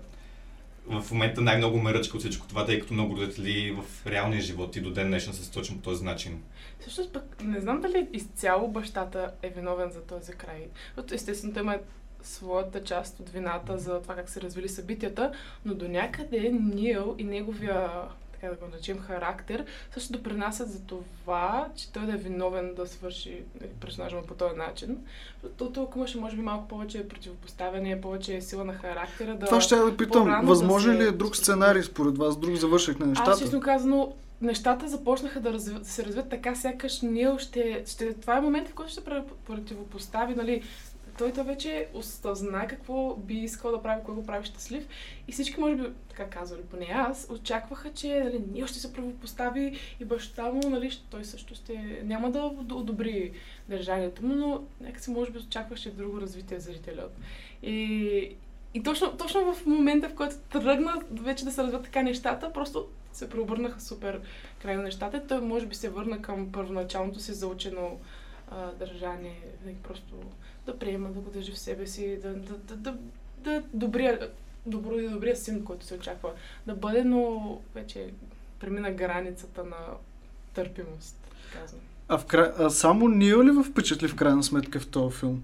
в 0.89 1.11
момента 1.11 1.41
най-много 1.41 1.79
ме 1.79 1.93
ръчка 1.93 2.17
от 2.17 2.23
всичко 2.23 2.47
това, 2.47 2.65
тъй 2.65 2.79
като 2.79 2.93
много 2.93 3.17
родители 3.17 3.71
в 3.71 4.07
реалния 4.07 4.41
живот 4.41 4.75
и 4.75 4.81
до 4.81 4.91
ден 4.91 5.07
днешен 5.07 5.33
са 5.33 5.51
точно 5.51 5.77
по 5.77 5.83
този 5.83 6.03
начин. 6.03 6.43
Също 6.79 7.11
пък 7.13 7.43
не 7.43 7.61
знам 7.61 7.81
дали 7.81 8.07
изцяло 8.13 8.67
бащата 8.67 9.31
е 9.41 9.49
виновен 9.49 9.91
за 9.91 10.01
този 10.01 10.31
край. 10.31 10.67
Естествено, 11.11 11.53
той 11.53 11.63
има 11.63 11.77
своята 12.23 12.83
част 12.83 13.19
от 13.19 13.29
вината 13.29 13.77
за 13.77 14.01
това 14.01 14.15
как 14.15 14.29
се 14.29 14.41
развили 14.41 14.69
събитията, 14.69 15.31
но 15.65 15.73
до 15.73 15.87
някъде 15.87 16.49
Нил 16.49 17.15
и 17.17 17.23
неговия 17.23 17.89
така 18.41 18.53
да 18.53 18.65
го 18.65 18.71
начим, 18.71 18.99
характер, 18.99 19.65
също 19.93 20.13
допринасят 20.13 20.71
за 20.71 20.79
това, 20.79 21.67
че 21.75 21.91
той 21.91 22.05
да 22.05 22.13
е 22.13 22.17
виновен 22.17 22.73
да 22.75 22.87
свърши 22.87 23.43
нали, 23.61 23.69
персонажа 23.81 24.15
му 24.15 24.21
по 24.23 24.33
този 24.33 24.55
начин. 24.55 24.97
Защото 25.43 25.83
ако 25.83 25.97
имаше, 25.97 26.17
може 26.17 26.35
би, 26.35 26.41
малко 26.41 26.67
повече 26.67 27.07
противопоставяне, 27.07 28.01
повече 28.01 28.41
сила 28.41 28.63
на 28.63 28.73
характера. 28.73 29.35
Да 29.35 29.45
това 29.45 29.61
ще 29.61 29.75
да 29.75 29.97
питам. 29.97 30.45
Възможен 30.45 30.97
да 30.97 31.03
ли 31.03 31.07
е 31.07 31.11
друг 31.11 31.35
сценарий 31.35 31.83
според 31.83 32.17
вас, 32.17 32.37
друг 32.37 32.55
завърших 32.55 32.99
на 32.99 33.05
нещата? 33.05 33.31
Аз, 33.31 33.39
честно 33.39 33.59
казано, 33.59 34.13
нещата 34.41 34.87
започнаха 34.87 35.39
да, 35.39 35.53
разви, 35.53 35.79
да 35.79 35.85
се 35.85 36.05
развиват 36.05 36.29
така, 36.29 36.55
сякаш 36.55 37.01
Нил 37.01 37.37
ще, 37.37 37.83
ще... 37.87 38.13
Това 38.13 38.37
е 38.37 38.41
момент, 38.41 38.67
в 38.67 38.73
който 38.73 38.91
ще 38.91 39.01
противопостави, 39.45 40.35
нали, 40.35 40.63
той, 41.17 41.33
той 41.33 41.43
вече 41.43 41.87
осъзна 41.93 42.67
какво 42.67 43.15
би 43.15 43.33
искал 43.33 43.71
да 43.71 43.81
прави, 43.81 44.01
кой 44.05 44.15
го 44.15 44.25
прави 44.25 44.45
щастлив. 44.45 44.87
И 45.27 45.31
всички, 45.31 45.59
може 45.59 45.75
би, 45.75 45.83
така 46.09 46.29
казвали, 46.29 46.61
поне 46.61 46.87
аз, 46.93 47.27
очакваха, 47.31 47.93
че 47.93 48.19
нали, 48.23 48.43
ние 48.51 48.67
ще 48.67 48.79
се 48.79 48.93
правопостави 48.93 49.79
и 49.99 50.05
баща 50.05 50.51
му, 50.51 50.69
нали, 50.69 50.91
той 51.09 51.25
също 51.25 51.55
ще 51.55 52.01
няма 52.03 52.31
да 52.31 52.43
одобри 52.75 53.31
държанието 53.69 54.25
му, 54.25 54.35
но 54.35 54.63
някакси 54.81 55.11
може 55.11 55.31
би 55.31 55.39
очакваше 55.39 55.91
друго 55.91 56.21
развитие 56.21 56.59
зрителят. 56.59 57.17
И, 57.63 58.35
и 58.73 58.83
точно, 58.83 59.17
точно 59.17 59.53
в 59.53 59.65
момента, 59.65 60.09
в 60.09 60.15
който 60.15 60.35
тръгна 60.51 61.01
вече 61.11 61.45
да 61.45 61.51
се 61.51 61.63
развиват 61.63 61.83
така 61.83 62.01
нещата, 62.01 62.53
просто 62.53 62.87
се 63.13 63.29
преобърнаха 63.29 63.81
супер 63.81 64.21
крайно 64.61 64.83
нещата. 64.83 65.27
Той 65.27 65.41
може 65.41 65.65
би 65.65 65.75
се 65.75 65.89
върна 65.89 66.21
към 66.21 66.51
първоначалното 66.51 67.19
си 67.19 67.33
заучено 67.33 67.99
а, 68.51 68.71
държание, 68.71 69.41
нали, 69.65 69.75
просто 69.83 70.13
да 70.67 70.79
приема, 70.79 71.09
да 71.09 71.19
го 71.19 71.29
държи 71.29 71.51
в 71.51 71.59
себе 71.59 71.87
си, 71.87 72.19
да, 72.23 72.33
да, 72.33 72.53
да, 72.57 72.75
да, 72.75 72.97
да 73.37 73.63
добрия, 73.73 74.29
добро 74.65 74.99
и 74.99 75.09
добрия 75.09 75.35
син, 75.35 75.63
който 75.63 75.85
се 75.85 75.93
очаква 75.93 76.29
да 76.67 76.75
бъде, 76.75 77.03
но 77.03 77.57
вече 77.75 78.09
премина 78.59 78.91
границата 78.91 79.63
на 79.63 79.77
търпимост, 80.53 81.17
казвам. 81.53 81.81
А, 82.07 82.17
в 82.17 82.25
кра... 82.25 82.53
а 82.59 82.69
само 82.69 83.07
ние 83.07 83.37
ли 83.37 83.51
ви 83.51 83.63
впечатли 83.63 84.07
в 84.07 84.15
крайна 84.15 84.43
сметка 84.43 84.79
в 84.79 84.87
този 84.87 85.15
филм? 85.15 85.43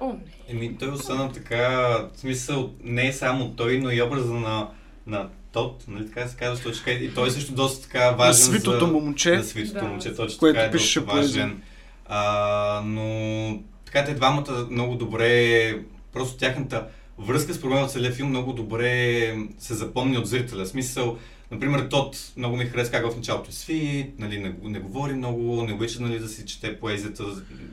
О, 0.00 0.12
не. 0.12 0.18
Еми, 0.48 0.76
той 0.78 0.88
остана 0.88 1.32
така, 1.32 1.68
в 2.14 2.18
смисъл, 2.18 2.70
не 2.84 3.08
е 3.08 3.12
само 3.12 3.50
той, 3.50 3.78
но 3.78 3.90
и 3.90 4.02
образа 4.02 4.34
на, 4.34 4.68
на 5.06 5.28
Тот, 5.52 5.84
нали 5.88 6.06
така 6.06 6.28
се 6.28 6.36
казва, 6.36 6.64
точка. 6.64 6.90
И 6.92 7.14
той 7.14 7.28
е 7.28 7.30
също 7.30 7.54
доста 7.54 7.86
така 7.86 8.10
важен 8.10 8.28
На 8.28 8.34
свитото 8.34 8.86
за... 8.86 8.92
му 8.92 9.00
момче. 9.00 9.36
На 9.36 9.44
свитото 9.44 9.80
Да. 9.80 9.84
момче, 9.84 10.14
точно 10.14 10.38
Което 10.38 10.56
така 10.56 10.68
е 10.68 10.70
пишеше 10.70 11.00
доста 11.00 11.16
важен. 11.16 11.62
А, 12.08 12.82
но 12.84 13.62
така 13.86 14.04
те 14.04 14.14
двамата 14.14 14.66
много 14.70 14.94
добре, 14.94 15.74
просто 16.12 16.36
тяхната 16.36 16.86
връзка 17.18 17.54
с 17.54 17.60
проблема 17.60 17.86
в 17.86 17.92
целия 17.92 18.12
филм 18.12 18.28
много 18.28 18.52
добре 18.52 19.34
се 19.58 19.74
запомни 19.74 20.18
от 20.18 20.26
зрителя. 20.26 20.64
В 20.64 20.68
смисъл, 20.68 21.16
например, 21.50 21.86
Тот 21.90 22.16
много 22.36 22.56
ми 22.56 22.64
хареса 22.64 22.90
как 22.90 23.12
в 23.12 23.16
началото 23.16 23.50
е 23.50 23.52
свит, 23.52 24.18
нали, 24.18 24.38
не, 24.38 24.54
не 24.70 24.78
говори 24.78 25.12
много, 25.12 25.62
не 25.62 25.72
обича 25.72 26.02
нали, 26.02 26.18
да 26.18 26.28
си 26.28 26.46
чете 26.46 26.76
поезията 26.78 27.24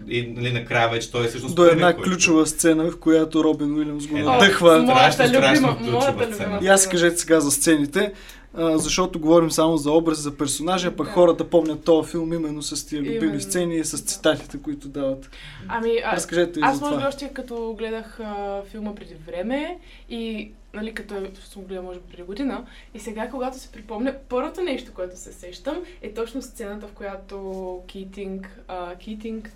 и 0.08 0.28
нали, 0.28 0.52
накрая 0.52 0.90
вече 0.90 1.12
той 1.12 1.26
е 1.26 1.28
всъщност 1.28 1.56
До 1.56 1.66
една 1.66 1.94
който- 1.94 2.10
ключова 2.10 2.48
сцена, 2.48 2.92
в 2.92 3.00
която 3.00 3.44
Робин 3.44 3.78
Уилямс 3.78 4.08
го 4.08 4.18
Е. 4.18 4.22
О, 4.22 4.26
моята 4.26 5.14
Страшно, 5.14 5.50
любима, 5.50 5.78
моята 5.92 6.28
любима. 6.32 6.60
И 6.62 6.68
аз 6.68 6.88
кажете 6.90 7.18
сега 7.18 7.40
за 7.40 7.52
сцените, 7.52 8.14
а, 8.54 8.78
защото 8.78 9.20
говорим 9.20 9.52
само 9.52 9.78
за 9.78 9.92
образ, 9.92 10.18
за 10.18 10.38
персонажа, 10.38 10.96
пък 10.96 11.08
Да. 11.08 11.14
хората 11.14 11.50
помнят 11.50 11.84
този 11.84 12.12
филм 12.12 12.34
именно 12.34 12.62
с 12.62 12.86
тия 12.88 13.02
любими 13.02 13.18
Именно. 13.18 13.42
сцени 13.42 13.76
и 13.76 13.84
с 13.84 13.98
цитатите, 14.02 14.62
които 14.62 14.88
дават. 14.88 15.30
Ами, 15.68 15.92
а, 16.06 16.16
Разкажете 16.16 16.60
аз 16.64 16.82
може 16.82 16.98
би 16.98 17.04
още 17.04 17.34
като 17.34 17.76
гледах 17.78 18.20
а, 18.20 18.62
филма 18.72 18.96
преди 18.96 19.16
време 19.16 19.80
и 20.10 20.52
нали, 20.74 20.94
като 20.94 21.16
съм 21.50 21.64
гледала 21.64 21.86
може 21.88 22.00
би 22.00 22.06
преди 22.12 22.24
година 22.24 22.66
и 22.94 23.00
сега 23.00 23.30
когато 23.30 23.60
се 23.60 23.72
припомня, 23.72 24.16
първото 24.30 24.62
нещо, 24.62 24.92
което 24.94 25.20
се 25.20 25.34
сещам 25.34 25.78
е 26.02 26.14
точно 26.14 26.42
сцената, 26.42 26.88
в 26.88 26.92
която 26.92 27.82
Китинг, 27.88 28.60
а, 28.68 28.96
Китинг 28.96 29.52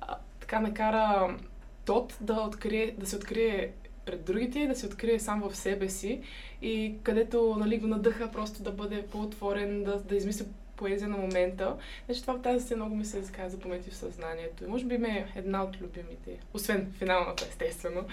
а, 0.00 0.14
така 0.40 0.60
накара 0.60 1.36
Тот 1.84 2.14
да, 2.20 2.34
открие, 2.34 2.94
да 2.98 3.06
се 3.06 3.16
открие 3.16 3.70
пред 4.08 4.24
другите 4.24 4.66
да 4.66 4.74
се 4.74 4.86
открие 4.86 5.18
сам 5.20 5.42
в 5.42 5.56
себе 5.56 5.88
си 5.88 6.20
и 6.62 6.94
където 7.02 7.56
нали, 7.58 7.78
го 7.78 7.86
надъха 7.86 8.30
просто 8.30 8.62
да 8.62 8.72
бъде 8.72 9.06
по-отворен, 9.06 9.84
да, 9.84 10.00
да 10.00 10.16
измисли 10.16 10.44
поезия 10.76 11.08
на 11.08 11.16
момента. 11.16 11.76
Значи 12.06 12.20
това 12.20 12.38
тази 12.38 12.64
сцена 12.64 12.84
много 12.84 12.96
ми 12.96 13.04
се 13.04 13.22
така 13.22 13.48
запамети 13.48 13.90
в 13.90 13.96
съзнанието. 13.96 14.64
И 14.64 14.66
може 14.66 14.84
би 14.84 14.98
ме 14.98 15.08
е 15.08 15.38
една 15.38 15.64
от 15.64 15.80
любимите. 15.80 16.30
Освен 16.54 16.92
финалната, 16.98 17.46
естествено. 17.50 18.04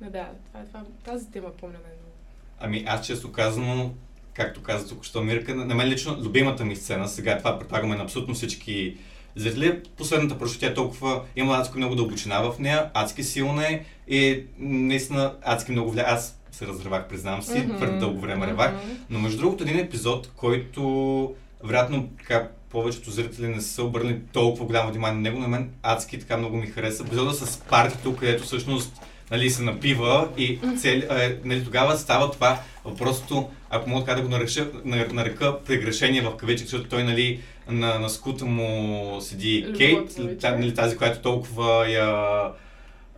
Но 0.00 0.10
да, 0.10 0.28
това, 0.46 0.64
това, 0.64 0.84
тази 1.04 1.30
тема 1.30 1.50
помня 1.60 1.78
най-много. 1.82 2.12
Ами 2.60 2.84
аз 2.86 3.06
често 3.06 3.32
казано, 3.32 3.94
както 4.34 4.62
каза 4.62 4.88
тук 4.88 5.04
що 5.04 5.22
Мирка, 5.22 5.54
на 5.54 5.74
мен 5.74 5.88
лично 5.88 6.16
любимата 6.20 6.64
ми 6.64 6.76
сцена, 6.76 7.08
сега 7.08 7.38
това 7.38 7.58
предлагаме 7.58 7.96
на 7.96 8.02
абсолютно 8.02 8.34
всички 8.34 8.96
зрители, 9.36 9.78
последната 9.96 10.38
прочу, 10.38 10.58
тя 10.58 10.66
е 10.66 10.74
толкова, 10.74 11.20
има 11.36 11.56
адски 11.56 11.76
много 11.78 11.94
дълбочина 11.94 12.40
в 12.40 12.58
нея, 12.58 12.90
адски 12.94 13.22
силна 13.22 13.66
е 13.66 13.80
и 14.08 14.42
наистина 14.58 15.32
адски 15.42 15.72
много 15.72 15.90
влия. 15.90 16.04
Аз 16.08 16.38
се 16.52 16.66
разревах, 16.66 17.08
признавам 17.08 17.42
си, 17.42 17.58
Мгм. 17.58 17.76
твърде 17.76 17.96
дълго 17.98 18.20
време 18.20 18.46
ревах. 18.46 18.72
Мгм. 18.72 18.92
Но 19.10 19.18
между 19.18 19.38
другото 19.38 19.64
един 19.64 19.78
епизод, 19.78 20.30
който 20.36 21.34
вероятно 21.64 22.08
така 22.18 22.48
повечето 22.70 23.10
зрители 23.10 23.48
не 23.48 23.60
са 23.60 23.84
обърнали 23.84 24.18
толкова 24.32 24.64
голямо 24.66 24.90
внимание 24.90 25.14
на 25.14 25.20
него, 25.20 25.38
на 25.38 25.48
мен 25.48 25.70
адски 25.82 26.18
така 26.18 26.36
много 26.36 26.56
ми 26.56 26.66
хареса. 26.66 27.02
Епизода 27.06 27.32
с 27.32 27.56
партито, 27.60 28.16
където 28.16 28.42
всъщност 28.42 28.92
нали, 29.30 29.50
се 29.50 29.62
напива 29.62 30.28
и 30.38 30.58
цели, 30.80 31.06
а, 31.10 31.36
нали, 31.44 31.64
тогава 31.64 31.96
става 31.98 32.30
това 32.30 32.60
въпросото, 32.84 33.48
ако 33.70 33.90
мога 33.90 34.04
така 34.04 34.16
да 34.16 34.22
го 34.22 34.28
нарека, 34.28 34.66
нар- 34.84 35.10
нарека 35.12 35.58
прегрешение 35.64 36.20
в 36.22 36.36
кавички, 36.36 36.66
защото 36.66 36.88
той 36.88 37.04
нали, 37.04 37.40
на, 37.68 37.98
на 37.98 38.08
скута 38.08 38.44
му 38.44 39.20
седи 39.20 39.64
Любовата 39.66 39.78
Кейт, 40.14 40.40
та- 40.40 40.56
нали, 40.56 40.74
тази, 40.74 40.96
която 40.96 41.20
толкова 41.20 41.88
я 41.88 42.26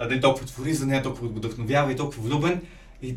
нали, 0.01 0.21
толкова 0.21 0.47
твори 0.47 0.75
за 0.75 0.87
нея, 0.87 1.03
толкова 1.03 1.29
вдъхновява 1.29 1.93
и 1.93 1.97
толкова 1.97 2.23
влюбен. 2.23 2.61
И 3.03 3.15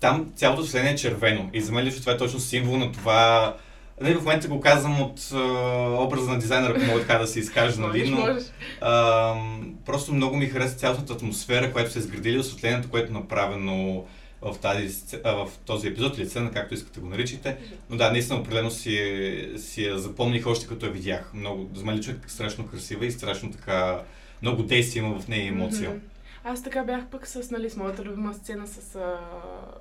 там 0.00 0.32
цялото 0.36 0.62
вселение 0.62 0.92
е 0.92 0.96
червено. 0.96 1.50
И 1.52 1.60
за 1.60 1.72
мен 1.72 1.84
лично 1.84 2.00
това 2.00 2.12
е 2.12 2.16
точно 2.16 2.40
символ 2.40 2.76
на 2.76 2.92
това. 2.92 3.54
Нали, 4.00 4.14
в 4.14 4.18
момента 4.20 4.48
го 4.48 4.60
казвам 4.60 5.02
от 5.02 5.30
а, 5.34 5.38
образа 6.00 6.30
на 6.30 6.38
дизайнера, 6.38 6.74
ако 6.76 6.86
мога 6.86 7.00
така 7.00 7.18
да 7.18 7.26
се 7.26 7.40
изкажа, 7.40 7.80
нали, 7.80 8.10
но 8.10 8.38
а, 8.80 9.34
просто 9.86 10.14
много 10.14 10.36
ми 10.36 10.46
хареса 10.46 10.76
цялата 10.76 11.12
атмосфера, 11.12 11.72
която 11.72 11.92
се 11.92 11.98
изградили, 11.98 12.38
осветлението, 12.38 12.90
което 12.90 13.10
е 13.10 13.14
направено 13.14 14.04
в, 14.42 14.58
тази, 14.58 15.18
в 15.24 15.50
този 15.66 15.88
епизод 15.88 16.18
или 16.18 16.26
сцена, 16.26 16.50
както 16.50 16.74
искате 16.74 17.00
го 17.00 17.08
наричате. 17.08 17.56
Но 17.90 17.96
да, 17.96 18.10
наистина 18.10 18.40
определено 18.40 18.70
си, 18.70 18.96
е- 18.96 19.58
си 19.58 19.84
я 19.84 19.98
запомних 19.98 20.46
още 20.46 20.66
като 20.66 20.86
я 20.86 20.92
видях. 20.92 21.30
Много, 21.34 21.70
за 21.74 21.84
мен 21.84 21.96
лично 21.96 22.12
е 22.12 22.16
страшно 22.26 22.66
красива 22.66 23.06
и 23.06 23.12
страшно 23.12 23.52
така, 23.52 24.02
много 24.42 24.62
действие 24.62 25.02
има 25.02 25.20
в 25.20 25.28
нея 25.28 25.48
емоция. 25.48 26.00
Аз 26.46 26.62
така 26.62 26.84
бях 26.84 27.06
пък 27.06 27.26
с, 27.26 27.50
нали, 27.50 27.70
с 27.70 27.76
моята 27.76 28.04
любима 28.04 28.34
сцена 28.34 28.66
с 28.66 28.96
а, 28.96 29.18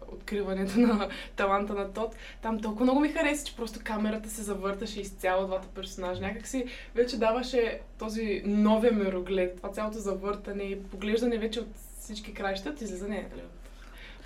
откриването 0.07 0.79
на 0.79 1.09
таланта 1.35 1.73
на 1.73 1.93
Тот. 1.93 2.15
Там 2.41 2.59
толкова 2.59 2.85
много 2.85 2.99
ми 2.99 3.09
хареса, 3.09 3.45
че 3.45 3.55
просто 3.55 3.79
камерата 3.83 4.29
се 4.29 4.43
завърташе 4.43 5.01
изцяло 5.01 5.47
двата 5.47 5.67
персонажа. 5.67 6.21
Някак 6.21 6.47
си 6.47 6.65
вече 6.95 7.17
даваше 7.17 7.79
този 7.99 8.41
новия 8.45 8.91
мироглед, 8.93 9.57
това 9.57 9.71
цялото 9.71 9.99
завъртане 9.99 10.63
и 10.63 10.83
поглеждане 10.83 11.37
вече 11.37 11.59
от 11.59 11.67
всички 11.99 12.33
краища, 12.33 12.75
излизане 12.81 13.27
нали, 13.31 13.41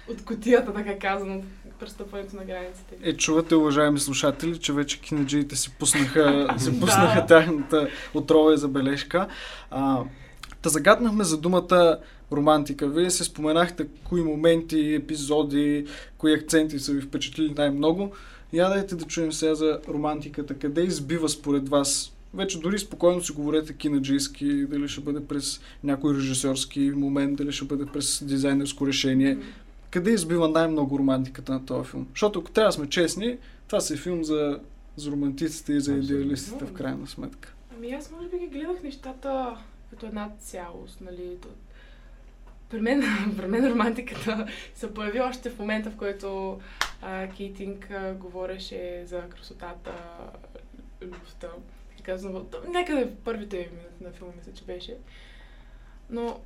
от, 0.09 0.19
от 0.19 0.25
котията, 0.25 0.73
така 0.73 0.99
казано, 0.99 1.43
престъпването 1.79 2.35
на 2.35 2.45
границите. 2.45 2.95
Е, 3.01 3.13
чувате, 3.13 3.55
уважаеми 3.55 3.99
слушатели, 3.99 4.57
че 4.57 4.73
вече 4.73 5.01
кинеджиите 5.01 5.55
си 5.55 5.75
пуснаха, 5.79 6.47
си 6.57 6.79
пуснаха 6.79 7.25
тяхната 7.25 7.89
отрова 8.13 8.53
и 8.53 8.57
забележка. 8.57 9.27
А, 9.71 10.03
та 10.61 10.69
загаднахме 10.69 11.23
за 11.23 11.37
думата 11.37 11.99
романтика. 12.31 12.87
Вие 12.87 13.11
се 13.11 13.23
споменахте 13.23 13.87
кои 14.03 14.21
моменти, 14.21 14.93
епизоди, 14.93 15.85
кои 16.17 16.33
акценти 16.33 16.79
са 16.79 16.93
ви 16.93 17.01
впечатлили 17.01 17.53
най-много. 17.57 18.11
Я 18.53 18.69
дайте 18.69 18.95
да 18.95 19.05
чуем 19.05 19.31
сега 19.31 19.55
за 19.55 19.79
романтиката. 19.89 20.53
Къде 20.53 20.81
избива 20.81 21.29
според 21.29 21.69
вас? 21.69 22.13
Вече 22.33 22.59
дори 22.59 22.79
спокойно 22.79 23.23
си 23.23 23.31
говорете 23.31 23.73
кинаджийски, 23.73 24.65
дали 24.65 24.87
ще 24.87 25.01
бъде 25.01 25.25
през 25.25 25.61
някой 25.83 26.15
режисьорски 26.15 26.79
момент, 26.79 27.37
дали 27.37 27.51
ще 27.51 27.65
бъде 27.65 27.85
през 27.85 28.23
дизайнерско 28.23 28.87
решение. 28.87 29.37
Къде 29.91 30.11
избива 30.11 30.49
най-много 30.49 30.99
романтиката 30.99 31.51
на 31.51 31.65
този 31.65 31.89
филм? 31.89 32.07
Защото 32.09 32.39
ако 32.39 32.51
трябва 32.51 32.67
да 32.69 32.71
сме 32.71 32.89
честни, 32.89 33.37
това 33.67 33.79
си 33.79 33.93
е 33.93 33.97
филм 33.97 34.23
за, 34.23 34.59
за 34.95 35.11
романтиците 35.11 35.73
и 35.73 35.79
за 35.79 35.93
идеалистите 35.93 36.65
в 36.65 36.73
крайна 36.73 37.07
сметка. 37.07 37.53
Ами 37.75 37.91
аз 37.91 38.11
може 38.11 38.27
би 38.29 38.39
ги 38.39 38.47
гледах 38.47 38.83
нещата 38.83 39.57
като 39.89 40.05
една 40.05 40.31
цялост, 40.39 41.01
нали. 41.01 41.37
При 42.69 42.81
мен, 42.81 43.03
при 43.37 43.47
мен 43.47 43.71
романтиката 43.71 44.47
се 44.75 44.93
появи 44.93 45.19
още 45.19 45.49
в 45.49 45.59
момента, 45.59 45.91
в 45.91 45.95
който 45.95 46.59
а, 47.01 47.27
Кейтинг 47.27 47.91
а, 47.91 48.13
говореше 48.13 49.03
за 49.05 49.21
красотата, 49.29 49.93
любовта. 51.01 51.47
То- 52.51 52.69
някъде 52.69 53.05
в 53.05 53.15
първите 53.23 53.57
минути 53.57 54.03
на 54.03 54.11
филма 54.11 54.33
мисля, 54.37 54.53
че 54.53 54.63
беше. 54.63 54.97
Но, 56.09 56.39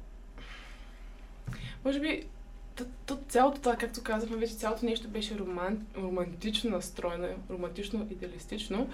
може 1.86 2.00
би, 2.00 2.28
то, 2.76 2.86
то, 3.06 3.18
цялото 3.30 3.62
това, 3.62 3.76
както 3.76 4.04
казахме, 4.04 4.38
вече 4.38 4.54
цялото 4.54 4.86
нещо 4.86 5.08
беше 5.08 5.40
роман, 5.40 5.86
романтично 5.98 6.70
настроено, 6.70 7.28
романтично 7.50 8.08
идеалистично. 8.12 8.90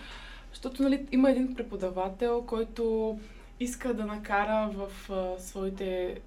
Защото 0.51 0.83
нали, 0.83 1.07
има 1.11 1.31
един 1.31 1.55
преподавател, 1.55 2.43
който 2.47 3.19
иска 3.59 3.93
да 3.93 4.05
накара 4.05 4.69
в 4.73 5.11
а, 5.11 5.39
своите 5.39 6.19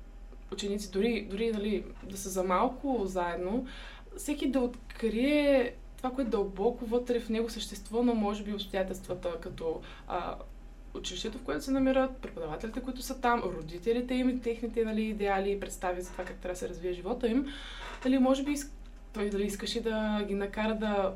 ученици, 0.52 0.90
дори, 0.90 1.26
дори 1.30 1.52
нали, 1.52 1.84
да 2.02 2.16
са 2.16 2.28
за 2.28 2.42
малко 2.42 3.02
заедно, 3.04 3.66
всеки 4.16 4.50
да 4.50 4.60
открие 4.60 5.74
това, 5.96 6.10
което 6.10 6.30
дълбоко 6.30 6.86
вътре 6.86 7.20
в 7.20 7.28
него 7.28 7.50
съществува, 7.50 8.04
но 8.04 8.14
може 8.14 8.42
би 8.42 8.52
обстоятелствата 8.52 9.40
като 9.40 9.80
а, 10.08 10.36
училището, 10.94 11.38
в 11.38 11.42
което 11.42 11.64
се 11.64 11.70
намират, 11.70 12.16
преподавателите, 12.16 12.80
които 12.80 13.02
са 13.02 13.20
там, 13.20 13.40
родителите 13.40 14.14
им 14.14 14.28
и 14.28 14.40
техните 14.40 14.84
нали, 14.84 15.02
идеали 15.02 15.50
и 15.50 15.60
представи 15.60 16.02
за 16.02 16.10
това 16.10 16.24
как 16.24 16.36
трябва 16.36 16.54
да 16.54 16.58
се 16.58 16.68
развие 16.68 16.92
живота 16.92 17.28
им. 17.28 17.46
Дали, 18.02 18.18
може 18.18 18.42
би 18.42 18.54
той 19.12 19.30
дали 19.30 19.44
искаше 19.44 19.82
да 19.82 20.24
ги 20.28 20.34
накара 20.34 20.74
да 20.74 21.14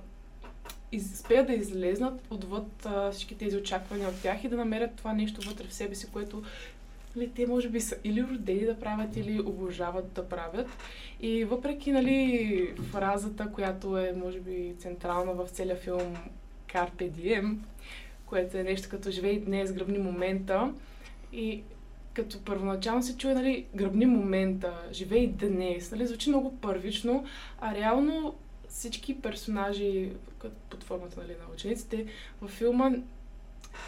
успеят 0.96 1.46
да 1.46 1.52
излезнат 1.52 2.20
отвъд 2.30 2.86
а, 2.86 3.10
всички 3.10 3.38
тези 3.38 3.56
очаквания 3.56 4.08
от 4.08 4.22
тях 4.22 4.44
и 4.44 4.48
да 4.48 4.56
намерят 4.56 4.96
това 4.96 5.12
нещо 5.12 5.48
вътре 5.48 5.66
в 5.66 5.74
себе 5.74 5.94
си, 5.94 6.10
което 6.12 6.42
нали, 7.16 7.30
те 7.30 7.46
може 7.46 7.68
би 7.68 7.80
са 7.80 7.96
или 8.04 8.22
родени 8.22 8.64
да 8.66 8.80
правят, 8.80 9.16
или 9.16 9.40
обожават 9.40 10.12
да 10.12 10.28
правят. 10.28 10.68
И 11.20 11.44
въпреки 11.44 11.92
нали, 11.92 12.74
фразата, 12.92 13.52
която 13.52 13.98
е 13.98 14.12
може 14.24 14.40
би 14.40 14.74
централна 14.78 15.32
в 15.32 15.48
целия 15.48 15.76
филм, 15.76 16.16
Carpe 16.68 17.10
Diem, 17.10 17.56
което 18.34 18.58
е 18.58 18.62
нещо 18.62 18.88
като 18.90 19.10
живей 19.10 19.40
днес, 19.40 19.72
гръбни 19.72 19.98
момента. 19.98 20.72
И 21.32 21.62
като 22.14 22.44
първоначално 22.44 23.02
се 23.02 23.16
чуе, 23.16 23.34
нали, 23.34 23.66
гръбни 23.74 24.06
момента, 24.06 24.82
живей 24.92 25.26
днес, 25.26 25.90
нали, 25.90 26.06
звучи 26.06 26.28
много 26.28 26.56
първично, 26.56 27.24
а 27.60 27.74
реално 27.74 28.34
всички 28.68 29.20
персонажи 29.20 30.12
под 30.70 30.84
формата 30.84 31.20
нали, 31.20 31.32
на 31.32 31.54
учениците 31.54 32.06
във 32.40 32.50
филма 32.50 32.90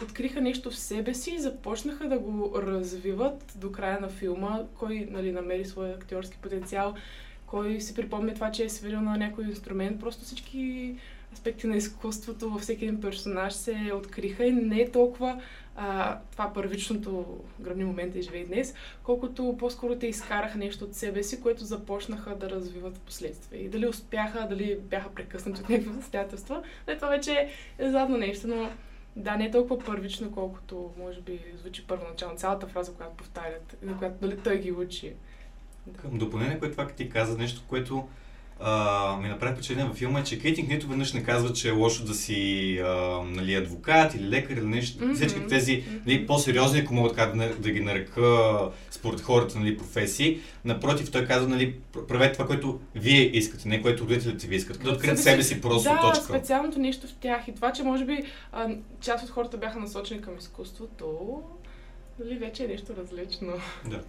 откриха 0.03 0.41
нещо 0.41 0.71
в 0.71 0.77
себе 0.77 1.13
си 1.13 1.31
и 1.31 1.39
започнаха 1.39 2.09
да 2.09 2.19
го 2.19 2.53
развиват 2.55 3.53
до 3.55 3.71
края 3.71 3.99
на 4.01 4.09
филма. 4.09 4.63
Кой 4.79 5.07
нали, 5.11 5.31
намери 5.31 5.65
своя 5.65 5.95
актьорски 5.95 6.37
потенциал, 6.41 6.95
кой 7.45 7.81
си 7.81 7.95
припомня 7.95 8.33
това, 8.33 8.51
че 8.51 8.63
е 8.63 8.69
свирил 8.69 9.01
на 9.01 9.17
някой 9.17 9.45
инструмент. 9.45 9.99
Просто 9.99 10.25
всички 10.25 10.95
аспекти 11.37 11.67
на 11.67 11.77
изкуството 11.77 12.49
във 12.49 12.61
всеки 12.61 12.85
един 12.85 13.01
персонаж 13.01 13.53
се 13.53 13.91
откриха 13.95 14.45
и 14.45 14.51
не 14.51 14.79
е 14.79 14.91
толкова 14.91 15.41
а, 15.75 16.19
това 16.31 16.53
първичното 16.53 17.39
гръбни 17.59 17.83
момент 17.83 18.15
е 18.15 18.21
живее 18.21 18.45
днес, 18.45 18.73
колкото 19.03 19.55
по-скоро 19.59 19.95
те 19.95 20.07
изкараха 20.07 20.57
нещо 20.57 20.85
от 20.85 20.95
себе 20.95 21.23
си, 21.23 21.41
което 21.41 21.65
започнаха 21.65 22.35
да 22.35 22.49
развиват 22.49 22.97
в 22.97 22.99
последствие. 22.99 23.59
И 23.59 23.69
дали 23.69 23.87
успяха, 23.87 24.47
дали 24.49 24.75
бяха 24.75 25.09
прекъснати 25.09 25.61
от 25.61 25.69
някакви 25.69 25.97
обстоятелства, 25.97 26.63
това 26.95 27.07
вече 27.07 27.49
е 27.77 27.89
задно 27.89 28.17
нещо, 28.17 28.47
но 28.47 28.69
да, 29.15 29.37
не 29.37 29.45
е 29.45 29.51
толкова 29.51 29.83
първично, 29.83 30.31
колкото 30.31 30.91
може 30.99 31.21
би 31.21 31.39
звучи 31.61 31.87
първоначално. 31.87 32.37
Цялата 32.37 32.67
фраза, 32.67 32.93
която 32.93 33.15
повтарят, 33.15 33.77
на 33.81 33.97
която 33.97 34.15
дали 34.21 34.37
той 34.37 34.57
ги 34.57 34.71
учи. 34.71 35.13
Да. 35.87 35.99
Към 35.99 36.17
допълнение, 36.17 36.59
което 36.59 36.71
това 36.75 36.87
ти 36.87 37.09
каза, 37.09 37.37
нещо, 37.37 37.63
което 37.67 38.07
а, 38.59 39.17
ми 39.21 39.29
направи 39.29 39.53
впечатление 39.53 39.85
във 39.85 39.97
филма 39.97 40.19
е, 40.19 40.23
че 40.23 40.39
Кейтинг 40.39 40.69
нито 40.69 40.87
веднъж 40.87 41.13
не 41.13 41.23
казва, 41.23 41.53
че 41.53 41.69
е 41.69 41.71
лошо 41.71 42.05
да 42.05 42.13
си 42.13 42.79
а, 42.79 43.21
нали, 43.25 43.55
адвокат 43.55 44.15
или 44.15 44.29
лекар 44.29 44.57
или 44.57 44.65
нещо. 44.65 45.03
Mm-hmm. 45.03 45.15
Всички 45.15 45.47
тези 45.49 45.83
нали, 46.05 46.27
по-сериозни, 46.27 46.79
ако 46.79 46.93
мога 46.93 47.09
така 47.09 47.25
да, 47.25 47.55
да 47.55 47.71
ги 47.71 47.79
нарека 47.79 48.57
според 48.91 49.21
хората 49.21 49.59
нали, 49.59 49.77
професии. 49.77 50.39
Напротив, 50.65 51.11
той 51.11 51.25
казва, 51.25 51.49
нали, 51.49 51.75
правете 52.07 52.33
това, 52.33 52.45
което 52.47 52.79
вие 52.95 53.37
искате, 53.37 53.69
не 53.69 53.81
което 53.81 54.03
родителите 54.03 54.47
ви 54.47 54.55
искат. 54.55 54.83
Да 54.83 54.91
открият 54.91 55.19
себе 55.19 55.43
си 55.43 55.61
просто 55.61 55.89
да, 55.89 56.01
точка. 56.01 56.25
специалното 56.25 56.79
нещо 56.79 57.07
в 57.07 57.13
тях 57.13 57.47
и 57.47 57.55
това, 57.55 57.71
че 57.71 57.83
може 57.83 58.05
би 58.05 58.23
а, 58.51 58.69
част 59.01 59.23
от 59.23 59.29
хората 59.29 59.57
бяха 59.57 59.79
насочени 59.79 60.21
към 60.21 60.37
изкуството, 60.37 61.41
нали, 62.19 62.37
вече 62.37 62.63
е 62.63 62.67
нещо 62.67 62.93
различно. 62.97 63.53
Да. 63.85 64.01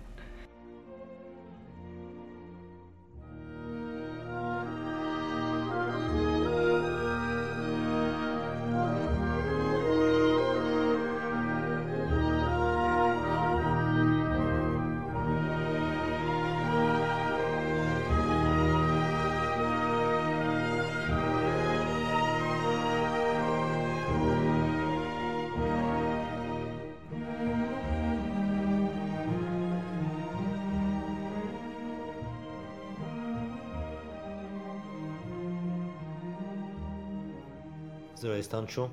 Здравей, 38.42 38.44
Станчо. 38.44 38.90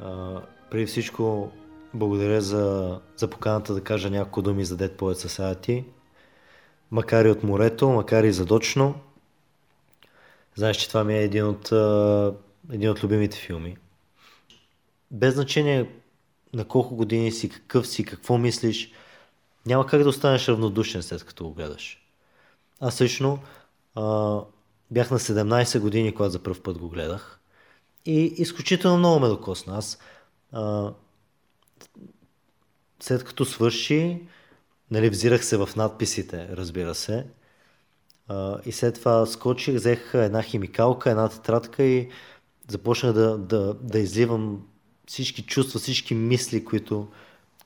А, 0.00 0.40
преди 0.70 0.86
всичко, 0.86 1.52
благодаря 1.94 2.40
за, 2.40 3.00
за 3.16 3.30
поканата 3.30 3.74
да 3.74 3.84
кажа 3.84 4.10
няколко 4.10 4.42
думи 4.42 4.64
за 4.64 4.76
Dead 4.76 4.96
Poets 4.96 5.28
Society. 5.28 5.84
Макар 6.90 7.24
и 7.24 7.30
от 7.30 7.42
морето, 7.42 7.88
макар 7.88 8.24
и 8.24 8.32
задочно. 8.32 8.94
Знаеш, 10.54 10.76
че 10.76 10.88
това 10.88 11.04
ми 11.04 11.14
е 11.14 11.22
един 11.22 11.46
от, 11.46 11.72
а, 11.72 12.34
един 12.72 12.90
от 12.90 13.04
любимите 13.04 13.36
филми. 13.36 13.76
Без 15.10 15.34
значение 15.34 15.90
на 16.52 16.64
колко 16.64 16.96
години 16.96 17.32
си, 17.32 17.48
какъв 17.48 17.86
си, 17.86 18.04
какво 18.04 18.38
мислиш, 18.38 18.92
няма 19.66 19.86
как 19.86 20.02
да 20.02 20.08
останеш 20.08 20.48
равнодушен 20.48 21.02
след 21.02 21.24
като 21.24 21.44
го 21.44 21.54
гледаш. 21.54 22.06
Аз 22.80 23.00
лично 23.00 23.38
Бях 24.90 25.10
на 25.10 25.18
17 25.18 25.80
години, 25.80 26.14
когато 26.14 26.32
за 26.32 26.42
първ 26.42 26.62
път 26.62 26.78
го 26.78 26.88
гледах. 26.88 27.41
И 28.06 28.34
изключително 28.36 28.98
много 28.98 29.20
ме 29.20 29.28
докосна. 29.28 29.76
Аз 29.76 29.98
а, 30.52 30.92
след 33.00 33.24
като 33.24 33.44
свърши, 33.44 34.22
нали, 34.90 35.10
взирах 35.10 35.44
се 35.44 35.56
в 35.56 35.68
надписите, 35.76 36.48
разбира 36.50 36.94
се. 36.94 37.26
А, 38.28 38.58
и 38.66 38.72
след 38.72 38.94
това 38.94 39.26
скочих, 39.26 39.74
взех 39.74 40.10
една 40.14 40.42
химикалка, 40.42 41.10
една 41.10 41.28
тетрадка 41.28 41.82
и 41.82 42.08
започнах 42.68 43.12
да, 43.12 43.38
да, 43.38 43.74
да 43.74 43.98
изливам 43.98 44.66
всички 45.06 45.42
чувства, 45.42 45.80
всички 45.80 46.14
мисли, 46.14 46.64
които, 46.64 47.08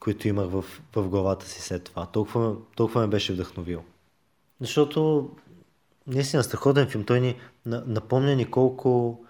които 0.00 0.28
имах 0.28 0.50
в, 0.50 0.64
в 0.96 1.08
главата 1.08 1.46
си 1.46 1.62
след 1.62 1.84
това. 1.84 2.06
Толкова, 2.06 2.56
толкова 2.76 3.00
ме 3.00 3.06
беше 3.06 3.32
вдъхновил. 3.32 3.82
Защото 4.60 5.30
наистина 6.06 6.44
страхотен 6.44 6.88
филм. 6.88 7.04
Той 7.04 7.20
ни 7.20 7.36
напомня 7.66 8.34
ни 8.34 8.50
колко, 8.50 9.24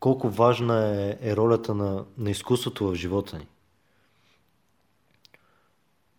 колко 0.00 0.28
важна 0.28 1.06
е, 1.20 1.30
е 1.30 1.36
ролята 1.36 1.74
на, 1.74 2.04
на 2.18 2.30
изкуството 2.30 2.88
в 2.88 2.94
живота 2.94 3.38
ни. 3.38 3.46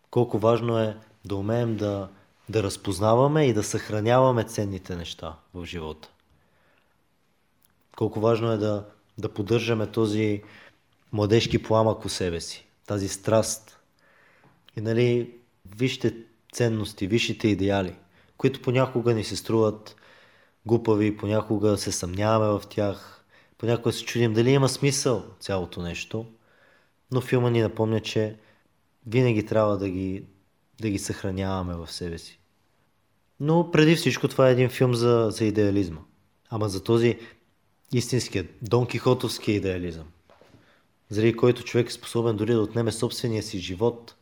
Колко 0.10 0.40
важно 0.40 0.80
е 0.80 0.98
да 1.26 1.36
умеем 1.36 1.78
да, 1.78 2.10
да 2.50 2.64
разпознаваме 2.64 3.46
и 3.46 3.54
да 3.54 3.64
съхраняваме 3.64 4.44
ценните 4.44 4.96
неща 4.96 5.36
в 5.54 5.66
живота. 5.66 6.10
Колко 7.96 8.20
важно 8.20 8.52
е 8.52 8.58
да, 8.58 8.86
да 9.18 9.34
поддържаме 9.34 9.88
този 9.88 10.44
младежки 11.14 11.64
пламък 11.64 12.06
у 12.06 12.10
себе 12.10 12.42
си, 12.42 12.68
тази 12.86 13.08
страст. 13.08 13.80
И 14.78 14.82
нали, 14.82 15.34
вижте 15.76 16.16
ценности, 16.52 17.08
висшите 17.08 17.48
идеали– 17.48 17.96
които 18.38 18.62
понякога 18.62 19.14
ни 19.14 19.24
се 19.24 19.36
струват 19.36 19.96
глупави, 20.66 21.18
понякога 21.18 21.78
се 21.78 21.92
съмняваме 21.92 22.60
в 22.60 22.68
тях, 22.70 23.17
понякога 23.58 23.94
се 23.94 24.06
чудим 24.06 24.34
дали 24.34 24.50
има 24.52 24.70
смисъл 24.70 25.26
цялото 25.40 25.82
нещо, 25.82 26.26
но 27.12 27.22
филма 27.22 27.50
ни 27.50 27.62
напомня, 27.62 28.00
че 28.00 28.36
винаги 29.08 29.46
трябва 29.46 29.78
да 29.78 29.90
ги, 29.90 30.24
да 30.82 30.90
ги 30.90 31.00
съхраняваме 31.00 31.76
в 31.76 31.92
себе 31.92 32.18
си. 32.18 32.40
Но 33.40 33.72
преди 33.72 33.96
всичко 33.96 34.28
това 34.28 34.50
е 34.50 34.52
един 34.52 34.70
филм 34.70 34.94
за, 34.94 35.28
за 35.32 35.46
идеализма. 35.46 36.02
Ама 36.50 36.70
за 36.70 36.84
този 36.84 37.20
истинския, 37.94 38.48
Дон 38.62 38.88
Кихотовски 38.88 39.52
идеализъм. 39.52 40.06
Заради 41.10 41.34
който 41.34 41.64
човек 41.64 41.90
е 41.90 41.94
способен 41.94 42.36
дори 42.36 42.54
да 42.54 42.62
отнеме 42.62 42.92
собствения 42.92 43.44
си 43.44 43.60
живот, 43.60 44.16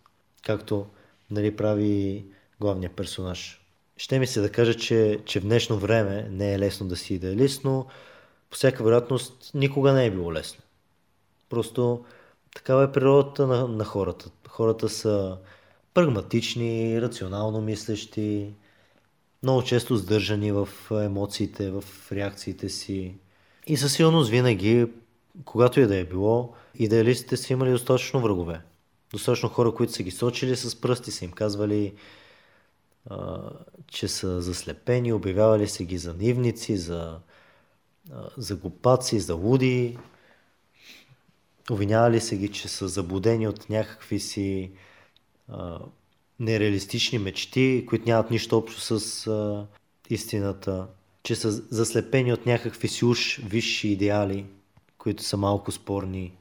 както 0.43 0.85
нали, 1.31 1.55
прави 1.55 2.25
главният 2.59 2.95
персонаж. 2.95 3.61
Ще 3.97 4.19
ми 4.19 4.27
се 4.27 4.41
да 4.41 4.51
кажа, 4.51 4.73
че, 4.73 5.19
че 5.25 5.39
в 5.39 5.43
днешно 5.43 5.77
време 5.77 6.27
не 6.31 6.53
е 6.53 6.59
лесно 6.59 6.87
да 6.87 6.95
си 6.95 7.13
идеалист, 7.13 7.63
но 7.63 7.85
по 8.55 8.57
всяка 8.57 8.83
вероятност 8.83 9.51
никога 9.53 9.93
не 9.93 10.05
е 10.05 10.11
било 10.11 10.33
лесно. 10.33 10.63
Просто 11.49 12.05
такава 12.55 12.83
е 12.83 12.91
природата 12.91 13.47
на, 13.47 13.67
на 13.67 13.85
хората. 13.85 14.29
Хората 14.47 14.89
са 14.89 15.37
прагматични, 15.93 17.01
рационално 17.01 17.61
мислещи, 17.61 18.53
много 19.43 19.63
често 19.63 19.95
сдържани 19.95 20.51
в 20.51 20.69
емоциите, 20.91 21.71
в 21.71 21.83
реакциите 22.11 22.69
си. 22.69 23.15
И 23.67 23.77
със 23.77 23.93
сигурност 23.93 24.29
винаги, 24.29 24.87
когато 25.45 25.79
и 25.79 25.87
да 25.87 25.97
е 25.97 26.05
било, 26.05 26.53
идеалистите 26.75 27.37
са 27.37 27.53
имали 27.53 27.71
достатъчно 27.71 28.21
врагове. 28.21 28.61
Достатъчно 29.11 29.49
хора, 29.49 29.71
които 29.71 29.93
са 29.93 30.03
ги 30.03 30.11
сочили 30.11 30.55
с 30.55 30.81
пръсти, 30.81 31.11
са 31.11 31.25
им 31.25 31.31
казвали 31.31 31.93
че 33.87 34.07
са 34.07 34.41
заслепени, 34.41 35.13
обявявали 35.13 35.67
се 35.67 35.85
ги 35.85 35.97
за 35.97 36.13
нивници, 36.13 36.77
за, 36.77 37.19
за 38.37 38.55
глупаци, 38.55 39.19
за 39.19 39.35
луди, 39.35 39.97
обвинявали 41.71 42.21
се 42.21 42.37
ги, 42.37 42.51
че 42.51 42.67
са 42.67 42.87
заблудени 42.87 43.47
от 43.47 43.69
някакви 43.69 44.19
си 44.19 44.71
а, 45.47 45.79
нереалистични 46.39 47.19
мечти, 47.19 47.85
които 47.89 48.05
нямат 48.05 48.31
нищо 48.31 48.57
общо 48.57 48.99
с 48.99 49.27
а, 49.27 49.67
истината, 50.09 50.87
че 51.23 51.35
са 51.35 51.51
заслепени 51.51 52.33
от 52.33 52.45
някакви 52.45 52.87
си 52.87 53.05
уж 53.05 53.39
висши 53.39 53.87
идеали, 53.87 54.45
които 54.97 55.23
са 55.23 55.37
малко 55.37 55.71
спорни. 55.71 56.33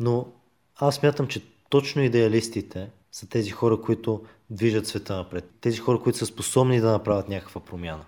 Но 0.00 0.26
аз 0.76 1.02
мятам, 1.02 1.26
че 1.26 1.42
точно 1.68 2.02
идеалистите 2.02 2.90
са 3.12 3.28
тези 3.28 3.50
хора, 3.50 3.80
които 3.80 4.24
движат 4.50 4.86
света 4.86 5.16
напред. 5.16 5.50
Тези 5.60 5.78
хора, 5.78 6.00
които 6.00 6.18
са 6.18 6.26
способни 6.26 6.80
да 6.80 6.92
направят 6.92 7.28
някаква 7.28 7.60
промяна. 7.60 8.04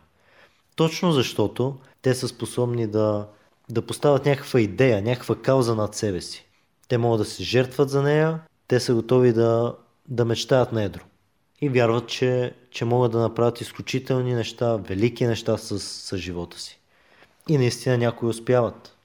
Точно 0.78 1.12
защото 1.12 1.76
те 2.02 2.14
са 2.14 2.28
способни 2.28 2.86
да, 2.86 3.28
да 3.70 3.82
поставят 3.82 4.26
някаква 4.26 4.60
идея, 4.60 5.02
някаква 5.02 5.36
кауза 5.36 5.74
над 5.74 5.94
себе 5.94 6.20
си. 6.20 6.46
Те 6.88 6.98
могат 6.98 7.20
да 7.20 7.24
се 7.24 7.42
жертват 7.42 7.90
за 7.90 8.02
нея, 8.02 8.40
те 8.68 8.80
са 8.80 8.94
готови 8.94 9.32
да, 9.32 9.76
да 10.08 10.24
мечтаят 10.24 10.72
на 10.72 10.82
едро. 10.82 11.00
И 11.60 11.68
вярват, 11.68 12.08
че, 12.08 12.54
че 12.70 12.84
могат 12.84 13.12
да 13.12 13.18
направят 13.18 13.60
изключителни 13.60 14.34
неща, 14.34 14.76
велики 14.76 15.26
неща 15.26 15.58
с, 15.58 15.78
с 15.80 16.16
живота 16.16 16.60
си. 16.60 16.80
И 17.48 17.58
наистина 17.58 17.98
някои 17.98 18.28
успяват. 18.28 18.96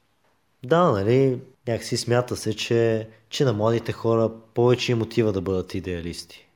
Да, 0.63 0.91
нали, 0.91 1.41
някакси 1.67 1.97
смята 1.97 2.35
се, 2.35 2.55
че, 2.55 3.07
че 3.29 3.45
на 3.45 3.53
младите 3.53 3.91
хора 3.91 4.31
повече 4.53 4.91
им 4.91 5.01
отива 5.01 5.31
да 5.31 5.41
бъдат 5.41 5.73
идеалисти. 5.73 6.47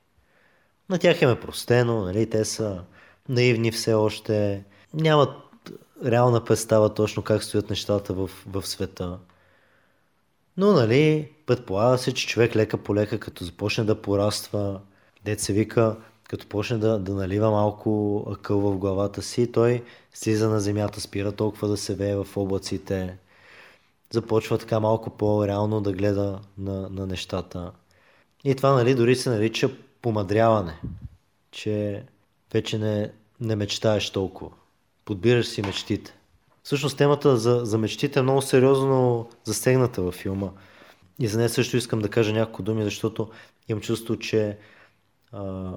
На 0.88 0.98
тях 0.98 1.22
им 1.22 1.30
е 1.30 1.40
простено, 1.40 2.04
нали, 2.04 2.30
те 2.30 2.44
са 2.44 2.82
наивни 3.28 3.72
все 3.72 3.94
още, 3.94 4.64
нямат 4.94 5.30
реална 6.04 6.44
представа 6.44 6.94
точно 6.94 7.22
как 7.22 7.44
стоят 7.44 7.70
нещата 7.70 8.14
в, 8.14 8.30
в 8.46 8.66
света. 8.66 9.18
Но, 10.56 10.72
нали, 10.72 11.32
предполага 11.46 11.98
се, 11.98 12.14
че 12.14 12.26
човек 12.26 12.56
лека 12.56 12.78
по 12.78 12.94
лека, 12.94 13.20
като 13.20 13.44
започне 13.44 13.84
да 13.84 14.02
пораства, 14.02 14.80
се 15.36 15.52
вика, 15.52 15.96
като 16.28 16.46
почне 16.46 16.78
да, 16.78 16.98
да 16.98 17.14
налива 17.14 17.50
малко 17.50 18.24
акъл 18.32 18.60
в 18.60 18.78
главата 18.78 19.22
си, 19.22 19.52
той 19.52 19.84
слиза 20.14 20.48
на 20.48 20.60
земята, 20.60 21.00
спира 21.00 21.32
толкова 21.32 21.68
да 21.68 21.76
се 21.76 21.94
вее 21.94 22.16
в 22.16 22.26
облаците, 22.36 23.18
започва 24.10 24.58
така 24.58 24.80
малко 24.80 25.10
по-реално 25.10 25.80
да 25.80 25.92
гледа 25.92 26.40
на, 26.58 26.88
на 26.88 27.06
нещата. 27.06 27.72
И 28.44 28.54
това, 28.54 28.72
нали, 28.72 28.94
дори 28.94 29.16
се 29.16 29.30
нарича 29.30 29.70
помадряване, 30.02 30.80
че 31.50 32.04
вече 32.52 32.78
не, 32.78 33.12
не 33.40 33.56
мечтаеш 33.56 34.10
толкова. 34.10 34.50
Подбираш 35.08 35.46
си 35.46 35.62
мечтите. 35.62 36.14
Всъщност 36.62 36.96
темата 36.98 37.36
за, 37.36 37.60
за 37.64 37.78
мечтите 37.78 38.18
е 38.18 38.22
много 38.22 38.42
сериозно 38.42 39.28
засегната 39.44 40.02
във 40.02 40.14
филма. 40.14 40.48
И 41.18 41.28
за 41.28 41.38
нея 41.38 41.48
също 41.48 41.76
искам 41.76 41.98
да 41.98 42.08
кажа 42.08 42.32
няколко 42.32 42.62
думи, 42.62 42.84
защото 42.84 43.30
имам 43.68 43.82
чувство, 43.82 44.18
че 44.18 44.58
а, 45.32 45.72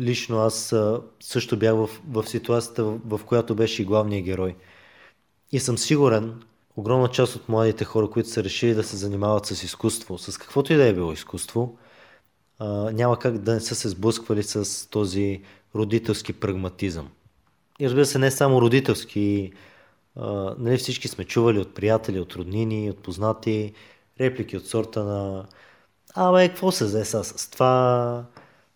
лично 0.00 0.38
аз 0.38 0.72
а, 0.72 1.00
също 1.20 1.56
бях 1.56 1.74
в, 1.74 1.90
в 2.08 2.26
ситуацията, 2.26 2.84
в, 2.84 3.18
в 3.18 3.24
която 3.24 3.54
беше 3.54 3.82
и 3.82 3.84
главният 3.84 4.24
герой. 4.24 4.56
И 5.52 5.60
съм 5.60 5.78
сигурен, 5.78 6.42
огромна 6.76 7.08
част 7.08 7.36
от 7.36 7.48
младите 7.48 7.84
хора, 7.84 8.10
които 8.10 8.28
са 8.28 8.44
решили 8.44 8.74
да 8.74 8.84
се 8.84 8.96
занимават 8.96 9.46
с 9.46 9.62
изкуство, 9.62 10.18
с 10.18 10.38
каквото 10.38 10.72
и 10.72 10.76
да 10.76 10.84
е 10.84 10.94
било 10.94 11.12
изкуство, 11.12 11.78
а, 12.58 12.66
няма 12.92 13.18
как 13.18 13.38
да 13.38 13.54
не 13.54 13.60
са 13.60 13.74
се 13.74 13.88
сблъсквали 13.88 14.42
с 14.42 14.90
този 14.90 15.42
родителски 15.74 16.32
прагматизъм. 16.32 17.10
И 17.80 17.86
разбира 17.86 18.06
се, 18.06 18.18
не 18.18 18.30
само 18.30 18.60
родителски. 18.60 19.52
А, 20.16 20.54
нали 20.58 20.76
всички 20.76 21.08
сме 21.08 21.24
чували 21.24 21.58
от 21.58 21.74
приятели, 21.74 22.20
от 22.20 22.32
роднини, 22.34 22.90
от 22.90 23.02
познати 23.02 23.72
реплики 24.20 24.56
от 24.56 24.66
сорта 24.66 25.04
на 25.04 25.46
Абе, 26.14 26.48
какво 26.48 26.72
се 26.72 26.84
взе 26.84 27.04
с 27.04 27.50
това? 27.50 28.24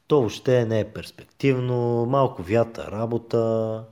То 0.07 0.17
въобще 0.17 0.65
не 0.67 0.81
е 0.81 0.93
перспективно, 0.93 2.07
малко 2.07 2.43
вята 2.43 2.91
работа. 2.91 3.85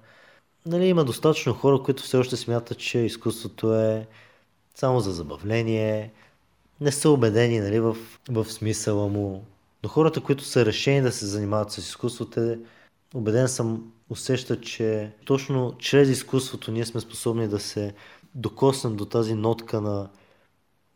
Нали, 0.66 0.86
има 0.86 1.04
достатъчно 1.04 1.54
хора, 1.54 1.82
които 1.82 2.02
все 2.02 2.16
още 2.16 2.36
смятат, 2.36 2.78
че 2.78 2.98
изкуството 2.98 3.74
е 3.74 4.06
само 4.74 5.00
за 5.00 5.12
забавление, 5.12 6.12
не 6.80 6.92
са 6.92 7.10
убедени 7.10 7.60
нали, 7.60 7.80
в, 7.80 7.96
в 8.30 8.44
смисъла 8.44 9.08
му. 9.08 9.44
Но 9.82 9.88
хората, 9.88 10.20
които 10.20 10.44
са 10.44 10.66
решени 10.66 11.02
да 11.02 11.12
се 11.12 11.26
занимават 11.26 11.72
с 11.72 11.78
изкуството, 11.78 12.56
убеден 13.14 13.48
съм, 13.48 13.92
усещат, 14.10 14.62
че 14.62 15.12
точно 15.24 15.74
чрез 15.78 16.08
изкуството 16.08 16.72
ние 16.72 16.86
сме 16.86 17.00
способни 17.00 17.48
да 17.48 17.60
се 17.60 17.94
докоснем 18.34 18.96
до 18.96 19.04
тази 19.04 19.34
нотка 19.34 19.80
на 19.80 20.08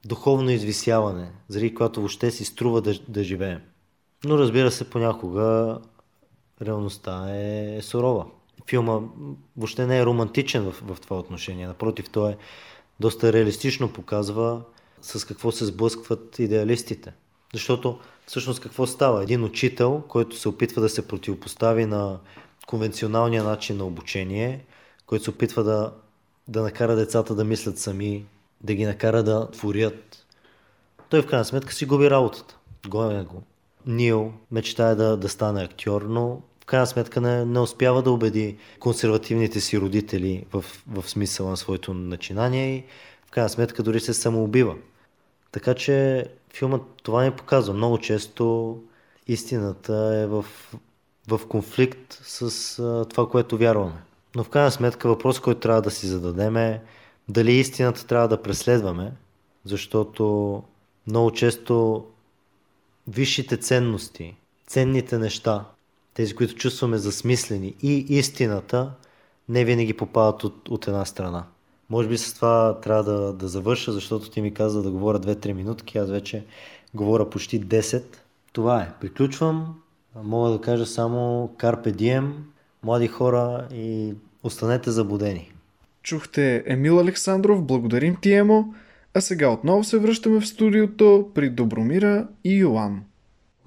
духовно 0.06 0.50
извисяване, 0.50 1.32
заради 1.48 1.74
която 1.74 2.00
въобще 2.00 2.30
си 2.30 2.44
струва 2.44 2.80
да, 2.80 2.94
да 3.08 3.24
живеем. 3.24 3.60
Но 4.24 4.38
разбира 4.38 4.70
се, 4.70 4.90
понякога 4.90 5.78
реалността 6.62 7.30
е, 7.30 7.76
е 7.76 7.82
сурова. 7.82 8.26
Филма 8.68 9.00
въобще 9.56 9.86
не 9.86 9.98
е 9.98 10.06
романтичен 10.06 10.70
в, 10.70 10.72
в 10.72 11.00
това 11.00 11.18
отношение. 11.18 11.66
Напротив, 11.66 12.10
той 12.10 12.30
е 12.32 12.36
доста 13.00 13.32
реалистично 13.32 13.92
показва 13.92 14.62
с 15.02 15.24
какво 15.26 15.52
се 15.52 15.64
сблъскват 15.64 16.38
идеалистите. 16.38 17.12
Защото 17.52 17.98
всъщност 18.26 18.60
какво 18.60 18.86
става? 18.86 19.22
Един 19.22 19.44
учител, 19.44 20.02
който 20.08 20.36
се 20.36 20.48
опитва 20.48 20.82
да 20.82 20.88
се 20.88 21.08
противопостави 21.08 21.86
на 21.86 22.18
конвенционалния 22.66 23.44
начин 23.44 23.76
на 23.76 23.84
обучение, 23.84 24.64
който 25.06 25.24
се 25.24 25.30
опитва 25.30 25.64
да, 25.64 25.92
да 26.48 26.62
накара 26.62 26.96
децата 26.96 27.34
да 27.34 27.44
мислят 27.44 27.78
сами, 27.78 28.24
да 28.60 28.74
ги 28.74 28.84
накара 28.84 29.22
да 29.22 29.50
творят. 29.50 30.26
Той 31.08 31.22
в 31.22 31.26
крайна 31.26 31.44
сметка 31.44 31.72
си 31.72 31.86
губи 31.86 32.10
работата. 32.10 32.56
Гоня 32.88 33.24
го. 33.24 33.42
Нил 33.86 34.32
мечтае 34.50 34.94
да, 34.94 35.16
да 35.16 35.28
стане 35.28 35.62
актьор, 35.62 36.02
но 36.02 36.40
в 36.62 36.66
крайна 36.66 36.86
сметка 36.86 37.20
не, 37.20 37.44
не 37.44 37.60
успява 37.60 38.02
да 38.02 38.10
убеди 38.10 38.56
консервативните 38.80 39.60
си 39.60 39.80
родители 39.80 40.46
в, 40.52 40.64
в 40.86 41.10
смисъла 41.10 41.50
на 41.50 41.56
своето 41.56 41.94
начинание 41.94 42.76
и 42.76 42.84
в 43.26 43.30
крайна 43.30 43.48
сметка 43.48 43.82
дори 43.82 44.00
се 44.00 44.14
самоубива. 44.14 44.76
Така 45.52 45.74
че 45.74 46.26
филмът 46.54 46.82
това 47.02 47.24
ни 47.24 47.30
показва. 47.30 47.74
Много 47.74 47.98
често 47.98 48.76
истината 49.26 49.94
е 49.94 50.26
в, 50.26 50.44
в 51.28 51.40
конфликт 51.48 52.18
с 52.22 52.78
а, 52.78 53.04
това, 53.04 53.28
което 53.28 53.58
вярваме. 53.58 54.02
Но 54.34 54.44
в 54.44 54.48
крайна 54.48 54.70
сметка 54.70 55.08
въпрос, 55.08 55.40
който 55.40 55.60
трябва 55.60 55.82
да 55.82 55.90
си 55.90 56.06
зададем 56.06 56.56
е 56.56 56.82
дали 57.28 57.52
истината 57.52 58.06
трябва 58.06 58.28
да 58.28 58.42
преследваме, 58.42 59.12
защото 59.64 60.62
много 61.06 61.30
често 61.30 62.04
висшите 63.08 63.56
ценности, 63.56 64.36
ценните 64.66 65.18
неща, 65.18 65.64
тези, 66.14 66.34
които 66.34 66.54
чувстваме 66.54 66.98
за 66.98 67.12
смислени 67.12 67.74
и 67.82 68.06
истината, 68.08 68.92
не 69.48 69.64
винаги 69.64 69.94
попадат 69.94 70.44
от, 70.44 70.68
от 70.68 70.86
една 70.86 71.04
страна. 71.04 71.44
Може 71.90 72.08
би 72.08 72.18
с 72.18 72.34
това 72.34 72.80
трябва 72.80 73.04
да, 73.04 73.32
да 73.32 73.48
завърша, 73.48 73.92
защото 73.92 74.30
ти 74.30 74.40
ми 74.40 74.54
каза 74.54 74.82
да 74.82 74.90
говоря 74.90 75.20
2-3 75.20 75.52
минутки, 75.52 75.98
аз 75.98 76.10
вече 76.10 76.44
говоря 76.94 77.30
почти 77.30 77.60
10. 77.60 78.02
Това 78.52 78.82
е. 78.82 78.92
Приключвам. 79.00 79.82
Мога 80.16 80.50
да 80.50 80.60
кажа 80.60 80.86
само 80.86 81.50
Carpe 81.58 81.92
Diem, 81.92 82.32
млади 82.82 83.08
хора 83.08 83.68
и 83.74 84.14
останете 84.42 84.90
забудени. 84.90 85.52
Чухте 86.02 86.64
Емил 86.66 87.00
Александров, 87.00 87.64
благодарим 87.64 88.16
ти, 88.22 88.32
Емо. 88.32 88.74
А 89.14 89.20
сега 89.20 89.48
отново 89.48 89.84
се 89.84 89.98
връщаме 89.98 90.40
в 90.40 90.46
студиото 90.46 91.30
при 91.34 91.50
Добромира 91.50 92.28
и 92.44 92.54
Йоан. 92.54 93.02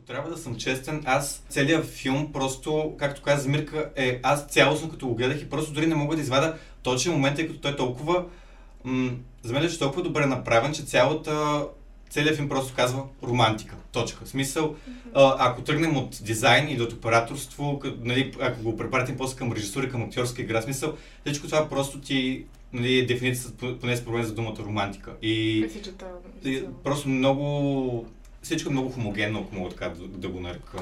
Трябва 0.08 0.30
да 0.30 0.38
съм 0.38 0.56
честен, 0.56 1.04
аз 1.06 1.43
целият 1.50 1.86
филм 1.86 2.32
просто, 2.34 2.93
както 2.98 3.22
каза 3.22 3.50
Мирка, 3.50 3.89
е, 3.96 4.20
аз 4.24 4.46
цялостно 4.46 4.89
като 4.89 5.08
го 5.08 5.16
гледах 5.16 5.41
и 5.41 5.50
просто 5.50 5.74
дори 5.74 5.88
не 5.88 5.96
мога 5.96 6.16
да 6.16 6.22
извада 6.22 6.56
точен 6.84 7.14
момент, 7.14 7.36
тъй 7.36 7.48
като 7.48 7.60
той 7.60 7.72
е 7.72 7.76
толкова, 7.76 8.26
м- 8.84 9.12
за 9.43 9.54
мен 9.54 9.64
е 9.64 9.70
толкова 9.70 10.04
добре 10.04 10.26
направен, 10.26 10.74
че 10.74 10.86
цялата 10.86 11.66
целият 12.10 12.36
филм 12.36 12.49
просто 12.49 12.74
казва 12.76 13.03
романтика. 13.24 13.76
Точка. 13.91 14.26
В 14.26 14.30
смисъл, 14.30 14.76
а, 15.14 15.36
ако 15.39 15.62
тръгнем 15.62 15.97
от 15.97 16.20
дизайн 16.24 16.70
и 16.70 16.78
до 16.78 16.84
операторство, 16.84 17.82
нали, 17.99 18.34
ако 18.41 18.64
го 18.64 18.78
препратим 18.78 19.18
после 19.18 19.38
към 19.38 19.53
режисура, 19.53 19.89
към 19.89 20.03
актьорска 20.03 20.41
игра, 20.41 20.62
смисъл, 20.62 20.93
всичко 21.26 21.47
това 21.47 21.70
просто 21.70 22.01
ти 22.01 22.45
нали, 22.74 22.99
е 22.99 23.06
дефиницията, 23.06 23.80
поне 23.80 23.97
според 23.97 24.26
за 24.26 24.34
думата 24.34 24.56
романтика. 24.60 25.14
И, 25.22 25.60
и 26.43 26.64
просто 26.84 27.10
много, 27.10 28.08
всичко 28.41 28.70
е 28.70 28.74
много 28.74 28.89
хомогенно, 28.89 29.39
ако 29.39 29.56
мога 29.56 29.70
така 29.70 29.89
да, 29.89 30.08
да 30.08 30.30
го 30.30 30.39
нарека. 30.39 30.78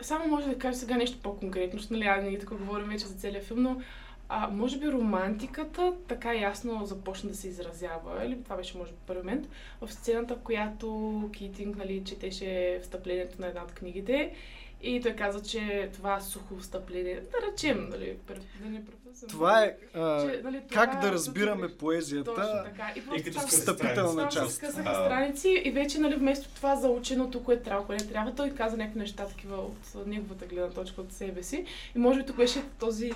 Само 0.00 0.28
може 0.28 0.46
да 0.46 0.58
кажа 0.58 0.78
сега 0.78 0.96
нещо 0.96 1.18
по-конкретно, 1.22 1.80
нали, 1.90 2.04
аз 2.04 2.24
не 2.24 2.38
така 2.38 2.54
говорим 2.54 2.88
вече 2.88 3.06
за 3.06 3.14
целия 3.14 3.42
филм, 3.42 3.62
но 3.62 3.80
а, 4.28 4.48
може 4.48 4.78
би 4.78 4.92
романтиката 4.92 5.94
така 6.08 6.34
ясно 6.34 6.86
започна 6.86 7.30
да 7.30 7.36
се 7.36 7.48
изразява, 7.48 8.24
или 8.24 8.42
това 8.42 8.56
беше 8.56 8.78
може 8.78 8.92
би 8.92 8.98
първи 9.06 9.20
момент, 9.20 9.48
в 9.80 9.92
сцената, 9.92 10.34
в 10.34 10.38
която 10.38 11.30
Китинг 11.32 11.76
нали, 11.76 12.04
четеше 12.04 12.80
встъплението 12.82 13.40
на 13.40 13.46
една 13.46 13.62
от 13.62 13.72
книгите 13.72 14.34
и 14.82 15.00
той 15.00 15.12
каза, 15.12 15.42
че 15.42 15.90
това 15.92 16.20
сухо 16.20 16.56
встъпление, 16.56 17.14
да 17.14 17.52
речем, 17.52 17.88
нали, 17.90 18.16
да 18.62 18.70
не 18.70 18.82
Това 19.28 19.64
е 19.64 19.76
а, 19.94 20.20
че, 20.20 20.40
нали, 20.44 20.62
това 20.68 20.86
как 20.86 21.00
да 21.00 21.12
разбираме 21.12 21.68
да 21.68 21.76
поезията 21.76 22.34
точно 22.34 22.64
така. 22.64 22.92
И, 22.96 23.20
и 23.20 23.22
като 23.22 23.38
встъпителна 23.38 24.28
част. 24.28 24.54
Скъсаха 24.54 24.94
страници 24.94 25.62
и 25.64 25.70
вече 25.70 25.98
нали, 25.98 26.14
вместо 26.14 26.54
това 26.54 26.76
заученото, 26.76 27.44
което 27.44 27.62
трябва, 27.62 27.86
което 27.86 28.04
не 28.04 28.10
трябва, 28.10 28.34
той 28.34 28.50
каза 28.50 28.76
някакви 28.76 29.00
неща 29.00 29.26
такива 29.26 29.56
от 29.56 30.06
неговата 30.06 30.46
гледна 30.46 30.70
точка 30.70 31.00
от 31.00 31.12
себе 31.12 31.42
си. 31.42 31.64
И 31.96 31.98
може 31.98 32.20
би 32.20 32.26
тук 32.26 32.36
беше 32.36 32.62
този 32.78 33.12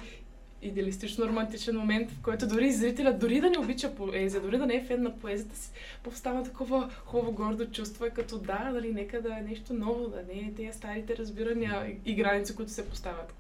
идеалистично 0.63 1.29
романтичен 1.29 1.77
момент, 1.77 2.11
в 2.11 2.23
който 2.23 2.47
дори 2.47 2.73
зрителя, 2.73 3.13
дори 3.13 3.41
да 3.41 3.51
не 3.51 3.59
обича 3.59 3.95
поезия, 3.95 4.41
дори 4.41 4.59
да 4.59 4.67
не 4.67 4.75
е 4.75 4.85
фен 4.85 5.03
на 5.03 5.19
поезията 5.19 5.57
си, 5.57 5.71
повстава 6.03 6.43
такова 6.43 6.91
хубаво 7.05 7.33
гордо 7.33 7.67
чувство, 7.67 8.05
е 8.05 8.11
като 8.11 8.39
да, 8.39 8.71
нали, 8.75 8.93
нека 8.93 9.23
да 9.23 9.29
е 9.29 9.43
нещо 9.49 9.75
ново, 9.75 10.09
да 10.09 10.35
не 10.35 10.41
е 10.41 10.53
тези 10.57 10.79
старите 10.79 11.17
разбирания 11.17 11.97
и 12.05 12.15
граници, 12.15 12.57
които 12.57 12.73
се 12.73 12.89
поставят. 12.89 13.35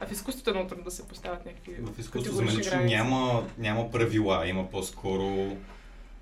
А 0.00 0.06
в 0.06 0.12
изкуството 0.12 0.50
е 0.50 0.52
много 0.52 0.68
трудно 0.68 0.84
да 0.84 0.90
се 0.90 1.08
поставят 1.08 1.46
някакви 1.46 1.72
В 1.72 1.98
изкуството 1.98 2.36
за 2.36 2.42
мен 2.42 2.56
лично 2.56 2.80
няма, 2.80 3.46
няма 3.58 3.90
правила, 3.90 4.48
има 4.48 4.70
по-скоро 4.70 5.56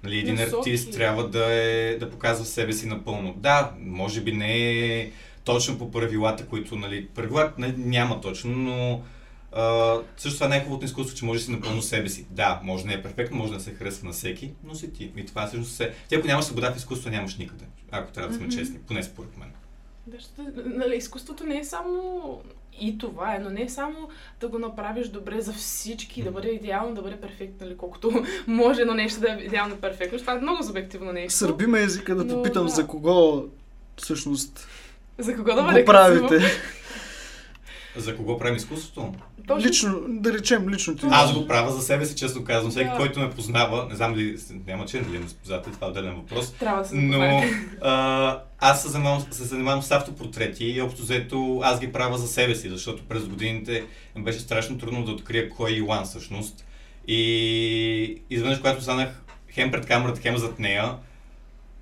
нали, 0.03 0.19
един 0.19 0.35
Насоки. 0.35 0.71
артист 0.71 0.93
трябва 0.93 1.29
да, 1.29 1.53
е, 1.53 1.97
да 1.99 2.11
показва 2.11 2.45
себе 2.45 2.73
си 2.73 2.87
напълно. 2.87 3.35
Да, 3.37 3.73
може 3.81 4.21
би 4.21 4.33
не 4.33 4.71
е 5.01 5.11
точно 5.45 5.79
по 5.79 5.91
правилата, 5.91 6.47
които, 6.47 6.77
нали, 6.77 7.07
правила 7.07 7.53
нали, 7.59 7.75
няма 7.77 8.21
точно, 8.21 8.51
но 8.51 9.03
а, 9.53 9.97
също 10.17 10.37
това 10.37 10.47
е 10.47 10.49
най-хубавото 10.49 10.83
на 10.83 10.87
изкуство, 10.87 11.17
че 11.17 11.25
може 11.25 11.39
да 11.39 11.45
си 11.45 11.51
напълно 11.51 11.83
себе 11.83 12.09
си. 12.09 12.27
Да, 12.31 12.61
може 12.65 12.83
да 12.83 12.89
не 12.89 12.95
е 12.95 13.03
перфектно, 13.03 13.37
може 13.37 13.53
да 13.53 13.61
се 13.61 13.75
харесва 13.75 14.07
на 14.07 14.13
всеки, 14.13 14.53
но 14.65 14.75
си 14.75 14.93
ти. 14.93 15.13
И 15.17 15.27
това 15.27 15.47
всъщност 15.47 15.81
е... 15.81 15.95
Ти 16.09 16.15
ако 16.15 16.27
нямаш 16.27 16.45
свобода 16.45 16.73
в 16.73 16.77
изкуство, 16.77 17.11
нямаш 17.11 17.37
никъде. 17.37 17.65
Ако 17.91 18.13
трябва 18.13 18.29
да 18.29 18.35
сме 18.35 18.47
Мгм. 18.47 18.57
честни, 18.57 18.79
поне 18.79 19.03
според 19.03 19.37
мен. 19.37 19.53
Да, 20.07 20.19
нали, 20.65 20.97
изкуството 20.97 21.45
не 21.45 21.59
е 21.59 21.65
само 21.65 22.43
и 22.81 22.99
това 22.99 23.35
е, 23.35 23.39
но 23.39 23.51
не 23.51 23.63
е 23.63 23.69
само 23.69 24.09
да 24.41 24.49
го 24.49 24.59
направиш 24.59 25.09
добре 25.09 25.41
за 25.41 25.53
всички, 25.53 26.23
да 26.23 26.31
бъде 26.31 26.49
идеално, 26.49 26.95
да 26.95 27.03
бъде 27.03 27.17
перфектно, 27.17 27.67
нали, 27.67 27.77
колкото 27.77 28.25
може 28.47 28.81
едно 28.81 28.95
нещо 28.95 29.21
да 29.21 29.33
е 29.33 29.37
идеално 29.37 29.77
перфектно. 29.77 30.19
Това 30.19 30.33
е 30.33 30.41
много 30.41 30.63
субективно 30.63 31.13
нещо. 31.13 31.39
Сърби 31.39 31.67
ме 31.67 31.83
езика 31.83 32.15
да 32.15 32.25
Но, 32.25 32.35
попитам 32.35 32.67
да. 32.67 32.73
за 32.73 32.87
кого 32.87 33.45
всъщност 33.97 34.69
За 35.19 35.37
кого 35.37 35.55
да 35.55 35.63
го 35.63 35.85
правите. 35.85 36.41
За 37.97 38.17
кого 38.17 38.39
правим 38.39 38.57
изкуството? 38.57 39.15
Точно 39.51 39.69
Лично, 39.69 40.01
да 40.09 40.33
речем, 40.33 40.69
лично 40.69 40.97
ти. 40.97 41.07
Аз 41.11 41.35
го 41.35 41.47
правя 41.47 41.73
за 41.73 41.83
себе 41.83 42.07
си, 42.07 42.17
честно 42.17 42.45
казвам. 42.45 42.71
Всеки, 42.71 42.91
Да. 42.91 42.97
който 42.97 43.21
ме 43.21 43.31
познава, 43.31 43.87
не 43.91 43.97
знам 43.97 44.15
дали 44.15 44.37
няма 44.67 44.87
че 44.87 45.01
дали 45.01 45.19
ме 45.19 45.29
спознавате, 45.29 45.71
това 45.71 45.87
е 45.87 45.91
отделен 45.91 46.15
въпрос. 46.15 46.53
трябва 46.53 46.83
да 46.83 46.89
се 46.89 46.95
Но 46.97 47.43
а, 47.83 48.39
аз 48.59 48.83
се 48.83 48.89
занимавам, 48.89 49.27
се 49.31 49.45
занимавам 49.45 49.83
с 49.83 49.91
автопортрети 49.91 50.65
и 50.65 50.81
общо 50.81 51.03
взето 51.03 51.61
аз 51.63 51.81
ги 51.81 51.93
правя 51.93 52.19
за 52.19 52.29
себе 52.29 52.55
си, 52.55 52.69
защото 52.69 53.03
през 53.09 53.25
годините 53.25 53.85
ми 54.17 54.23
беше 54.23 54.41
страшно 54.41 54.79
трудно 54.79 55.05
да 55.05 55.13
открия 55.13 55.51
кой 55.51 55.71
е 55.71 55.75
Илан 55.75 56.05
всъщност. 56.05 56.65
И 57.09 58.23
изведнъж, 58.31 58.59
когато 58.59 58.83
станах 58.83 59.23
хем 59.51 59.71
пред 59.71 59.87
камерата, 59.87 60.21
хем 60.21 60.37
зад 60.37 60.59
нея, 60.59 60.95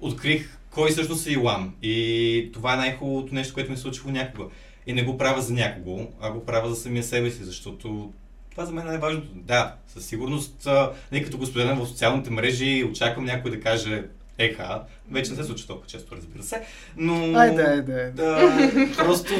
открих 0.00 0.58
кой 0.70 0.90
всъщност 0.90 1.26
е 1.26 1.32
Илан. 1.32 1.72
И 1.82 2.50
това 2.54 2.74
е 2.74 2.76
най-хубавото 2.76 3.34
нещо, 3.34 3.54
което 3.54 3.70
ми 3.70 3.76
се 3.76 3.82
случило 3.82 4.10
някога. 4.10 4.44
И 4.88 4.92
не 4.92 5.02
го 5.02 5.18
правя 5.18 5.42
за 5.42 5.52
някого, 5.52 6.06
а 6.20 6.30
го 6.30 6.44
правя 6.44 6.70
за 6.70 6.76
самия 6.76 7.02
себе 7.02 7.30
си, 7.30 7.44
защото 7.44 8.12
това 8.50 8.64
за 8.64 8.72
мен 8.72 8.86
е 8.86 8.90
най-важното. 8.90 9.28
Да, 9.34 9.74
със 9.88 10.06
сигурност, 10.06 10.68
не 11.12 11.22
като 11.24 11.38
господин 11.38 11.74
в 11.74 11.86
социалните 11.86 12.30
мрежи, 12.30 12.86
очаквам 12.90 13.24
някой 13.24 13.50
да 13.50 13.60
каже 13.60 14.04
еха. 14.38 14.82
Вече 15.10 15.30
не 15.30 15.36
се 15.36 15.44
случва 15.44 15.66
толкова 15.66 15.88
често, 15.88 16.16
разбира 16.16 16.42
се. 16.42 16.62
Но... 16.96 17.38
Айде, 17.38 17.62
айде, 17.62 17.92
айде. 17.92 18.10
Да, 18.10 18.70
просто... 18.96 19.34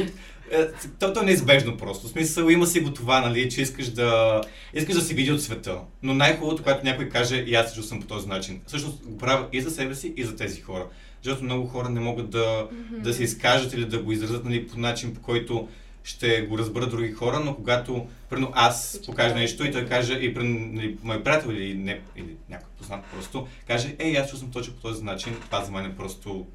е, 0.50 0.66
То, 0.98 1.12
то 1.12 1.20
е 1.20 1.24
неизбежно 1.24 1.76
просто. 1.76 2.06
В 2.06 2.10
смисъл 2.10 2.48
има 2.48 2.66
си 2.66 2.80
го 2.80 2.92
това, 2.92 3.20
нали, 3.20 3.50
че 3.50 3.62
искаш 3.62 3.88
да, 3.88 4.40
искаш 4.74 4.94
да 4.94 5.00
си 5.00 5.14
види 5.14 5.32
от 5.32 5.42
света. 5.42 5.78
Но 6.02 6.14
най-хубавото, 6.14 6.62
когато 6.62 6.84
някой 6.84 7.08
каже, 7.08 7.36
и 7.36 7.54
аз 7.54 7.68
се 7.68 7.76
чувствам 7.76 8.00
по 8.00 8.06
този 8.06 8.28
начин. 8.28 8.60
Всъщност 8.66 9.02
го 9.04 9.18
правя 9.18 9.46
и 9.52 9.60
за 9.60 9.70
себе 9.70 9.94
си, 9.94 10.14
и 10.16 10.24
за 10.24 10.36
тези 10.36 10.60
хора. 10.60 10.86
Защото 11.28 11.44
много 11.44 11.66
хора 11.66 11.88
не 11.88 12.00
могат 12.00 12.30
да, 12.30 12.68
да 12.90 13.14
се 13.14 13.22
изкажат 13.22 13.72
или 13.72 13.84
да 13.84 13.98
го 14.02 14.12
изразят 14.12 14.44
нали, 14.44 14.68
по 14.68 14.78
начин, 14.78 15.14
по 15.14 15.20
който 15.20 15.68
ще 16.04 16.42
го 16.42 16.58
разберат 16.58 16.90
други 16.90 17.12
хора, 17.12 17.40
но 17.44 17.54
когато, 17.54 18.06
примерно, 18.30 18.52
аз 18.54 19.00
покажа 19.06 19.34
нещо 19.34 19.64
и 19.66 19.72
той 19.72 19.86
каже, 19.86 20.14
и 20.14 20.34
примерно, 20.34 20.66
нали, 20.72 20.96
мой 21.02 21.22
приятел 21.22 21.50
или, 21.50 21.74
не, 21.74 22.00
или 22.16 22.36
някой 22.48 22.68
познат 22.78 23.04
просто, 23.14 23.46
каже, 23.66 23.96
ей, 23.98 24.18
аз 24.18 24.30
чувствам 24.30 24.50
точно 24.50 24.74
по 24.74 24.80
този 24.80 25.04
начин, 25.04 25.36
това 25.40 25.64
за 25.64 25.72
мен 25.72 25.84
е 25.84 25.96
просто, 25.96 26.46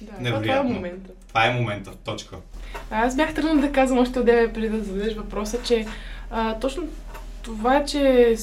Да, 0.00 0.06
това, 0.06 0.16
това 0.16 0.28
е 0.28 0.32
невероятно. 0.32 0.70
момента. 0.70 1.10
това 1.28 1.46
е 1.46 1.50
момента, 1.54 1.90
точка. 2.04 2.36
Аз 2.90 3.16
бях 3.16 3.34
тръгнала 3.34 3.60
да 3.60 3.72
казвам 3.72 3.98
още 3.98 4.18
от 4.18 4.26
преди 4.26 4.68
да 4.68 4.84
зададеш 4.84 5.14
въпроса, 5.14 5.58
че 5.64 5.86
а, 6.30 6.58
точно 6.58 6.88
това, 7.42 7.84
че 7.84 8.34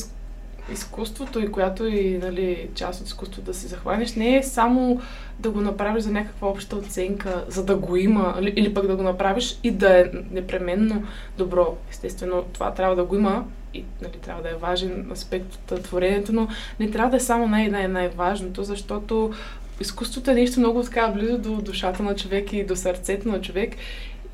изкуството 0.71 1.39
и 1.39 1.51
която 1.51 1.85
и 1.85 2.17
нали, 2.17 2.69
част 2.75 3.01
от 3.01 3.07
изкуството 3.07 3.41
да 3.41 3.53
си 3.53 3.67
захванеш, 3.67 4.15
не 4.15 4.37
е 4.37 4.43
само 4.43 5.01
да 5.39 5.49
го 5.49 5.61
направиш 5.61 6.03
за 6.03 6.11
някаква 6.11 6.47
обща 6.47 6.75
оценка, 6.75 7.45
за 7.47 7.65
да 7.65 7.75
го 7.75 7.95
има, 7.95 8.35
или, 8.41 8.73
пък 8.73 8.87
да 8.87 8.95
го 8.95 9.03
направиш 9.03 9.59
и 9.63 9.71
да 9.71 9.99
е 9.99 10.05
непременно 10.31 11.03
добро. 11.37 11.77
Естествено, 11.91 12.43
това 12.53 12.73
трябва 12.73 12.95
да 12.95 13.03
го 13.03 13.15
има 13.15 13.45
и 13.73 13.83
нали, 14.01 14.11
трябва 14.11 14.43
да 14.43 14.49
е 14.49 14.55
важен 14.55 15.11
аспект 15.11 15.71
от 15.71 15.83
творението, 15.83 16.33
но 16.33 16.47
не 16.79 16.91
трябва 16.91 17.11
да 17.11 17.17
е 17.17 17.19
само 17.19 17.47
най-най-най-важното, 17.47 18.63
защото 18.63 19.33
изкуството 19.81 20.31
е 20.31 20.33
нещо 20.33 20.59
много 20.59 20.83
така 20.83 21.07
близо 21.07 21.37
до 21.37 21.55
душата 21.55 22.03
на 22.03 22.15
човек 22.15 22.53
и 22.53 22.65
до 22.65 22.75
сърцето 22.75 23.27
на 23.27 23.41
човек. 23.41 23.75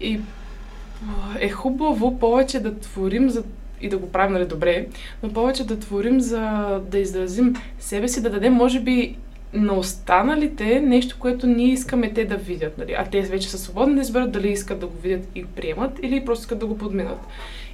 И 0.01 0.19
е 1.39 1.49
хубаво 1.49 2.19
повече 2.19 2.59
да 2.59 2.79
творим 2.79 3.29
за 3.29 3.43
и 3.81 3.89
да 3.89 3.97
го 3.97 4.11
правим 4.11 4.33
нали, 4.33 4.45
добре, 4.45 4.87
но 5.23 5.33
повече 5.33 5.67
да 5.67 5.79
творим 5.79 6.21
за 6.21 6.41
да 6.91 6.99
изразим 6.99 7.55
себе 7.79 8.07
си, 8.07 8.21
да 8.21 8.29
дадем, 8.29 8.53
може 8.53 8.79
би, 8.79 9.15
на 9.53 9.73
останалите 9.73 10.79
нещо, 10.79 11.15
което 11.19 11.47
ние 11.47 11.67
искаме 11.67 12.13
те 12.13 12.25
да 12.25 12.37
видят. 12.37 12.77
Нали? 12.77 12.95
А 12.97 13.05
те 13.05 13.21
вече 13.21 13.49
са 13.49 13.57
свободни 13.57 13.95
да 13.95 14.01
изберат 14.01 14.31
дали 14.31 14.49
искат 14.49 14.79
да 14.79 14.87
го 14.87 14.97
видят 15.03 15.27
и 15.35 15.45
приемат 15.45 15.99
или 16.03 16.25
просто 16.25 16.41
искат 16.41 16.59
да 16.59 16.65
го 16.65 16.77
подминат. 16.77 17.19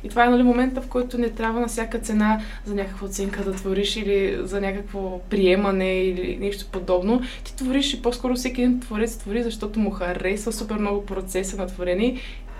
И 0.03 0.09
това 0.09 0.25
е 0.25 0.29
нали, 0.29 0.43
момента, 0.43 0.81
в 0.81 0.87
който 0.87 1.17
не 1.17 1.29
трябва 1.29 1.59
на 1.59 1.67
всяка 1.67 1.99
цена 1.99 2.41
за 2.65 2.75
някаква 2.75 3.07
оценка 3.07 3.43
да 3.43 3.51
твориш 3.51 3.95
или 3.95 4.37
за 4.41 4.61
някакво 4.61 5.19
приемане 5.19 6.03
или 6.03 6.37
нещо 6.37 6.65
подобно. 6.71 7.21
Ти 7.43 7.55
твориш 7.55 7.93
и 7.93 8.01
по-скоро 8.01 8.35
всеки 8.35 8.61
един 8.61 8.79
творец 8.79 9.17
твори, 9.17 9.43
защото 9.43 9.79
му 9.79 9.91
харесва 9.91 10.51
супер 10.51 10.75
много 10.75 11.05
процеса 11.05 11.57
на 11.57 11.67
творене 11.67 12.15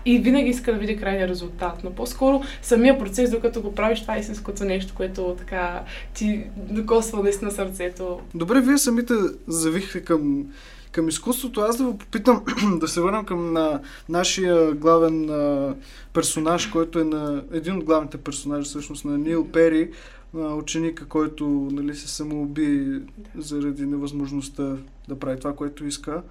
и 0.06 0.20
винаги 0.20 0.50
иска 0.50 0.74
да 0.74 0.78
види 0.78 0.98
крайния 0.98 1.28
резултат. 1.28 1.84
Но 1.84 1.92
по-скоро 1.92 2.42
самия 2.62 3.00
процес, 3.00 3.32
докато 3.32 3.62
го 3.62 3.76
правиш, 3.76 4.02
това 4.02 4.16
е 4.16 4.20
истинското 4.20 4.66
нещо, 4.66 4.94
което 4.96 5.36
така 5.38 5.84
ти 6.14 6.44
докосва 6.58 7.24
наистина 7.24 7.52
сърцето. 7.52 8.20
Добре, 8.36 8.62
вие 8.62 8.78
самите 8.78 9.14
завихте 9.48 10.02
към, 10.02 10.46
към 10.92 11.10
изкуството. 11.10 11.62
Аз 11.62 11.78
да 11.78 11.86
ви 11.86 11.98
попитам, 11.98 12.44
да 12.80 12.88
се 12.88 13.02
върнем 13.02 13.26
към 13.26 13.54
на, 13.54 13.80
нашия 14.10 14.74
главен 14.74 15.30
а, 15.30 15.76
персонаж, 16.14 16.68
който 16.68 17.00
е 17.00 17.04
на 17.04 17.44
един 17.52 17.78
от 17.78 17.84
главните 17.84 18.18
персонажи, 18.18 18.70
всъщност 18.70 19.06
на 19.06 19.18
Нил 19.18 19.48
Пери, 19.48 19.92
а, 20.38 20.40
ученика, 20.40 21.06
който 21.06 21.46
нали, 21.72 21.96
се 21.96 22.08
самоуби 22.08 23.02
заради 23.38 23.86
невъзможността 23.86 24.76
да 25.08 25.20
прави 25.20 25.40
това, 25.40 25.56
което 25.56 25.86
иска. 25.86 26.22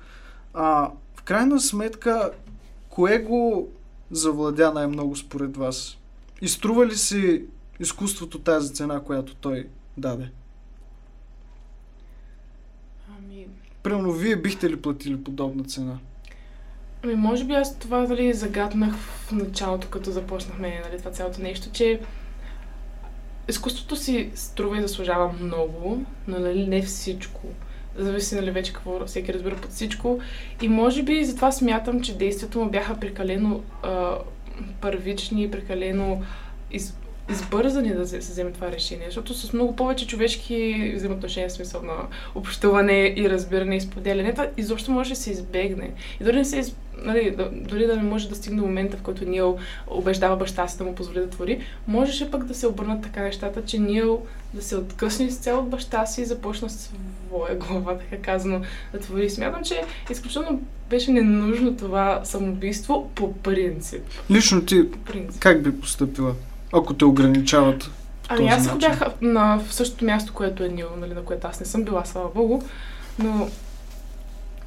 А, 0.55 0.91
в 1.17 1.23
крайна 1.23 1.61
сметка, 1.61 2.31
кое 2.95 3.19
го 3.19 3.69
завладя 4.11 4.73
най-много 4.73 5.17
според 5.17 5.57
вас? 5.57 5.99
И 6.43 6.49
струва 6.49 6.87
ли 6.87 6.97
си 6.97 7.45
изкуството 7.81 8.39
тази 8.39 8.75
цена, 8.75 9.01
която 9.01 9.35
той 9.35 9.69
даде? 9.97 10.31
Ами, 13.19 13.47
Примерно, 13.83 14.13
вие 14.13 14.37
бихте 14.37 14.71
ли 14.71 14.83
платили 14.83 15.25
подобна 15.25 15.65
цена? 15.65 15.99
Ами, 17.03 17.15
може 17.15 17.45
би 17.45 17.53
аз 17.53 17.79
това 17.79 18.07
дали 18.07 18.35
загаднах 18.35 18.95
в 18.97 19.33
началото, 19.33 19.89
като 19.89 20.11
започнахме 20.11 20.83
нали, 20.85 20.99
това 20.99 21.11
цялото 21.11 21.43
нещо, 21.43 21.71
че 21.73 22.01
изкуството 23.49 23.97
си 23.97 24.31
струва 24.35 24.79
и 24.79 24.83
заслужава 24.83 25.33
много, 25.41 26.05
но 26.29 26.39
нали, 26.39 26.67
не 26.67 26.83
всичко. 26.83 27.43
Зависи 27.97 28.35
нали, 28.35 28.51
вече 28.51 28.73
какво 28.73 29.07
всеки 29.07 29.35
разбира 29.35 29.57
под 29.57 29.71
всичко. 29.71 30.19
И 30.63 30.69
може 30.69 31.03
би 31.03 31.25
затова 31.25 31.53
смятам, 31.53 32.01
че 32.01 32.19
действията 32.19 32.59
му 32.59 32.71
бяха 32.71 33.01
прекалено 33.01 33.63
а, 33.83 34.19
първични, 34.81 35.51
прекалено 35.51 36.23
из, 36.71 36.97
избързани 37.31 37.95
да 37.95 38.07
се, 38.07 38.23
се 38.23 38.33
вземе 38.33 38.51
това 38.53 38.73
решение, 38.73 39.07
защото 39.07 39.35
с 39.35 39.53
много 39.53 39.77
повече 39.77 40.07
човешки 40.07 40.93
взаимоотношения, 40.97 41.49
в 41.49 41.53
смисъл 41.53 41.83
на 41.83 41.95
общуване 42.35 43.15
и 43.17 43.31
разбиране 43.31 43.77
и 43.77 43.81
споделяне, 43.81 44.33
това 44.33 44.47
изобщо 44.57 44.91
може 44.91 45.11
да 45.11 45.17
се 45.17 45.31
избегне. 45.31 45.91
И 46.21 46.25
дори, 46.25 46.37
не 46.37 46.45
се, 46.45 46.73
нали, 46.97 47.37
дори 47.53 47.87
да 47.87 47.97
не 47.97 48.03
може 48.03 48.29
да 48.29 48.35
стигне 48.35 48.63
момента, 48.63 48.97
в 48.97 49.03
който 49.03 49.25
Нил 49.25 49.59
убеждава 49.87 50.37
баща 50.37 50.69
си 50.69 50.79
да 50.79 50.85
му 50.85 50.95
позволи 50.95 51.21
да 51.21 51.31
твори, 51.31 51.61
можеше 51.89 52.31
пък 52.31 52.45
да 52.45 52.55
се 52.55 52.67
обърнат 52.67 53.03
така 53.03 53.23
нещата, 53.23 53.65
че 53.65 53.79
Нил 53.79 54.23
да 54.55 54.63
се 54.63 54.77
откъсне 54.77 55.25
изцяло 55.25 55.63
от 55.63 55.69
баща 55.69 56.07
си 56.07 56.23
и 56.23 56.25
започна 56.25 56.69
своя 56.71 57.57
глава, 57.57 57.99
така 57.99 58.23
казано, 58.23 58.61
да 58.93 58.99
твори. 59.01 59.31
Смятам, 59.31 59.65
че 59.65 59.83
изключително 60.11 60.63
беше 60.91 61.11
ненужно 61.11 61.77
това 61.77 62.21
самоубийство 62.25 63.11
по 63.15 63.33
принцип. 63.33 64.03
Лично 64.31 64.65
ти, 64.65 64.91
По 64.91 64.99
принцип. 64.99 65.43
как 65.43 65.63
би 65.63 65.81
поступила, 65.81 66.35
ако 66.73 66.95
те 66.95 67.05
ограничават? 67.05 67.91
Ами 68.29 68.49
аз 68.49 68.69
ако 68.69 68.79
бях 68.79 69.01
на 69.21 69.59
в 69.59 69.75
същото 69.75 70.05
място, 70.05 70.33
което 70.33 70.65
е 70.65 70.69
Нил, 70.69 70.89
нали, 71.01 71.15
на 71.15 71.23
което 71.23 71.47
аз 71.47 71.61
не 71.61 71.67
съм 71.67 71.85
била, 71.85 72.05
слава 72.05 72.29
богу, 72.35 72.63
но 73.19 73.49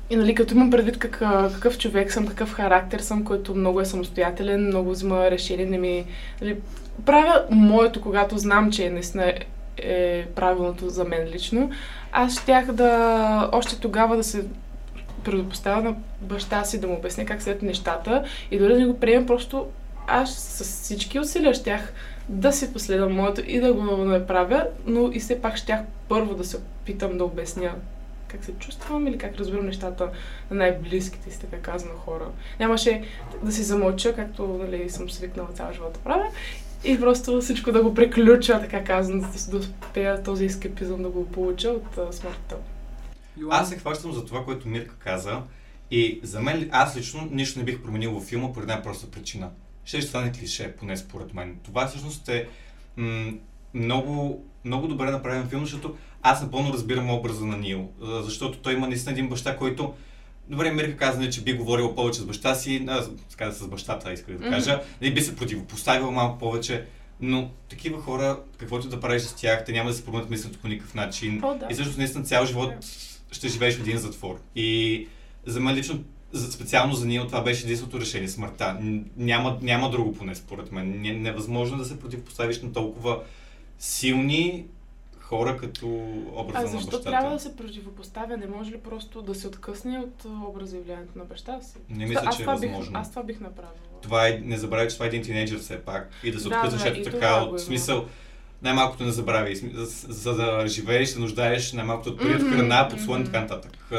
и 0.09 0.15
нали, 0.15 0.35
като 0.35 0.53
имам 0.53 0.69
предвид 0.69 0.99
как, 0.99 1.19
какъв 1.53 1.77
човек 1.77 2.13
съм, 2.13 2.27
какъв 2.27 2.53
характер 2.53 2.99
съм, 2.99 3.23
който 3.23 3.55
много 3.55 3.81
е 3.81 3.85
самостоятелен, 3.85 4.67
много 4.67 4.91
взима 4.91 5.31
решение, 5.31 5.65
не 5.65 5.77
ми... 5.77 6.05
Нали, 6.41 6.57
правя 7.05 7.45
моето, 7.51 8.01
когато 8.01 8.37
знам, 8.37 8.71
че 8.71 8.89
наистина 8.89 9.25
е, 9.25 9.39
е 9.77 10.25
правилното 10.35 10.89
за 10.89 11.03
мен 11.03 11.27
лично. 11.27 11.69
Аз 12.11 12.41
щях 12.41 12.71
да 12.71 13.49
още 13.51 13.79
тогава 13.79 14.17
да 14.17 14.23
се 14.23 14.45
предопоставя 15.23 15.81
на 15.81 15.95
баща 16.21 16.63
си, 16.63 16.79
да 16.81 16.87
му 16.87 16.93
обясня 16.93 17.25
как 17.25 17.41
след 17.41 17.61
нещата 17.61 18.23
и 18.51 18.59
дори 18.59 18.73
да 18.73 18.79
не 18.79 18.85
го 18.85 18.99
приема, 18.99 19.25
просто 19.25 19.67
аз 20.07 20.35
с 20.35 20.63
всички 20.63 21.19
усилия 21.19 21.53
щях 21.53 21.93
да 22.29 22.51
си 22.51 22.73
последвам 22.73 23.15
моето 23.15 23.41
и 23.47 23.59
да 23.59 23.73
го 23.73 23.83
направя, 23.83 24.67
но 24.85 25.11
и 25.13 25.19
все 25.19 25.41
пак 25.41 25.57
щях 25.57 25.81
първо 26.09 26.35
да 26.35 26.43
се 26.43 26.57
опитам 26.57 27.17
да 27.17 27.23
обясня 27.23 27.75
как 28.27 28.45
се 28.45 28.53
чувствам 28.53 29.07
или 29.07 29.17
как 29.17 29.35
разбирам 29.35 29.65
нещата 29.65 30.09
на 30.51 30.57
най-близките 30.57 31.31
си, 31.31 31.39
така 31.39 31.57
казано, 31.57 31.93
хора. 31.93 32.25
Нямаше 32.59 33.03
да 33.43 33.51
си 33.51 33.63
замълча, 33.63 34.15
както 34.15 34.47
нали, 34.47 34.89
съм 34.89 35.09
свикнала 35.09 35.49
цял 35.53 35.73
живот 35.73 35.93
да 35.93 35.99
правя, 35.99 36.25
и 36.83 36.99
просто 36.99 37.41
всичко 37.41 37.71
да 37.71 37.83
го 37.83 37.93
преключа, 37.93 38.59
така 38.61 38.83
казано, 38.83 39.21
да, 39.21 39.51
да 39.51 39.57
успея 39.57 40.23
този 40.23 40.45
ескепизъм 40.45 41.03
да 41.03 41.09
го 41.09 41.25
получа 41.25 41.69
от 41.69 41.97
а, 41.97 42.13
смъртта. 42.13 42.55
Аз 43.49 43.69
се 43.69 43.77
хващам 43.77 44.13
за 44.13 44.25
това, 44.25 44.45
което 44.45 44.67
Мирка 44.67 44.95
каза. 44.99 45.41
И 45.91 46.19
за 46.23 46.41
мен, 46.41 46.69
аз 46.71 46.97
лично 46.97 47.27
нищо 47.31 47.59
не 47.59 47.65
бих 47.65 47.81
променил 47.81 48.11
във 48.11 48.23
филма 48.23 48.53
по 48.53 48.59
една 48.59 48.81
проста 48.81 49.11
причина. 49.11 49.49
Ще 49.87 50.01
стане 50.01 50.31
клише, 50.31 50.75
поне 50.75 50.97
според 50.97 51.33
мен. 51.33 51.57
Това 51.63 51.87
всъщност 51.87 52.29
е 52.29 52.47
м- 52.97 53.31
много, 53.73 54.45
много 54.65 54.87
добре 54.87 55.11
направен 55.11 55.49
филм, 55.49 55.63
защото 55.63 55.95
аз 56.21 56.41
напълно 56.41 56.73
разбирам 56.73 57.09
образа 57.09 57.45
на 57.45 57.57
Нил. 57.57 57.89
Защото 58.01 58.57
той 58.57 58.73
има 58.73 58.87
наистина 58.87 59.11
един 59.11 59.29
баща, 59.29 59.57
който 59.57 59.93
Добре, 60.49 60.71
Мирка 60.71 60.97
каза, 60.97 61.19
нали, 61.19 61.31
че 61.31 61.41
би 61.41 61.53
говорил 61.53 61.95
повече 61.95 62.19
с 62.19 62.25
баща 62.25 62.55
си, 62.55 62.85
а, 62.87 63.07
така 63.29 63.51
с 63.51 63.67
бащата, 63.67 64.13
исках 64.13 64.37
да 64.37 64.49
кажа, 64.49 64.81
mm-hmm. 65.01 65.13
би 65.13 65.21
се 65.21 65.35
противопоставил 65.35 66.11
малко 66.11 66.39
повече, 66.39 66.85
но 67.19 67.51
такива 67.69 68.01
хора, 68.01 68.39
каквото 68.57 68.89
да 68.89 68.99
правиш 68.99 69.21
с 69.21 69.35
тях, 69.35 69.65
те 69.65 69.71
няма 69.71 69.89
да 69.89 69.95
се 69.95 70.05
променят 70.05 70.29
мисленето 70.29 70.59
по 70.59 70.67
никакъв 70.67 70.95
начин. 70.95 71.43
О, 71.43 71.55
да. 71.55 71.67
И 71.69 71.75
също 71.75 71.97
наистина 71.97 72.23
цял 72.23 72.45
живот 72.45 72.73
ще 73.31 73.47
живееш 73.47 73.75
в 73.75 73.79
един 73.79 73.97
затвор. 73.97 74.39
И 74.55 75.07
за 75.45 75.59
мен 75.59 75.75
лично, 75.75 76.03
специално 76.33 76.93
за 76.93 77.05
Нил, 77.05 77.25
това 77.25 77.41
беше 77.41 77.63
единственото 77.63 77.99
решение, 77.99 78.27
смъртта. 78.27 78.77
Няма, 79.17 79.57
няма 79.61 79.89
друго 79.89 80.13
поне, 80.13 80.35
според 80.35 80.71
мен. 80.71 81.01
Не- 81.01 81.13
Невъзможно 81.13 81.75
е 81.75 81.79
да 81.79 81.85
се 81.85 81.99
противопоставиш 81.99 82.61
на 82.61 82.73
толкова 82.73 83.19
силни 83.79 84.65
хора, 85.19 85.57
като 85.57 85.87
образа 86.33 86.59
А 86.59 86.61
на 86.61 86.67
защо 86.67 86.85
бащата. 86.87 87.03
трябва 87.03 87.29
да 87.31 87.39
се 87.39 87.55
противопоставя? 87.55 88.37
Не 88.37 88.47
може 88.47 88.71
ли 88.71 88.77
просто 88.79 89.21
да 89.21 89.35
се 89.35 89.47
откъсне 89.47 89.99
от 89.99 90.25
а, 90.25 90.47
образа 90.47 90.77
и 90.77 90.81
влиянието 90.81 91.17
на 91.17 91.25
баща 91.25 91.61
си? 91.61 91.73
Не 91.89 92.05
мисля, 92.05 92.21
аз 92.25 92.35
че 92.35 92.41
е 92.41 92.45
това 92.45 92.57
бих, 92.57 92.69
възможно. 92.69 92.99
аз 92.99 93.09
това 93.09 93.23
бих 93.23 93.39
направила. 93.39 93.73
Това 94.01 94.27
е, 94.27 94.41
не 94.43 94.57
забравяй, 94.57 94.87
че 94.87 94.93
това 94.93 95.05
е 95.05 95.09
един 95.09 95.23
тинейджър 95.23 95.59
все 95.59 95.79
пак. 95.79 96.09
И 96.23 96.31
да 96.31 96.39
се 96.39 96.49
Да, 96.49 96.55
откъснеш 96.55 96.81
да, 96.83 96.89
ето 96.89 97.09
така, 97.11 97.35
от 97.35 97.49
има. 97.49 97.59
смисъл, 97.59 98.05
най-малкото 98.61 99.03
не 99.03 99.11
забравяй. 99.11 99.55
За, 99.55 99.85
за 100.13 100.35
да 100.35 100.67
живееш, 100.67 101.09
се 101.09 101.19
нуждаеш 101.19 101.73
най-малкото 101.73 102.09
от 102.09 102.19
прият 102.19 102.41
Мгм, 102.41 102.51
храна, 102.55 102.87
подслон 102.89 103.17
и 103.17 103.19
мгм. 103.19 103.25
така 103.31 103.41
нататък. 103.41 103.71
А, 103.91 103.95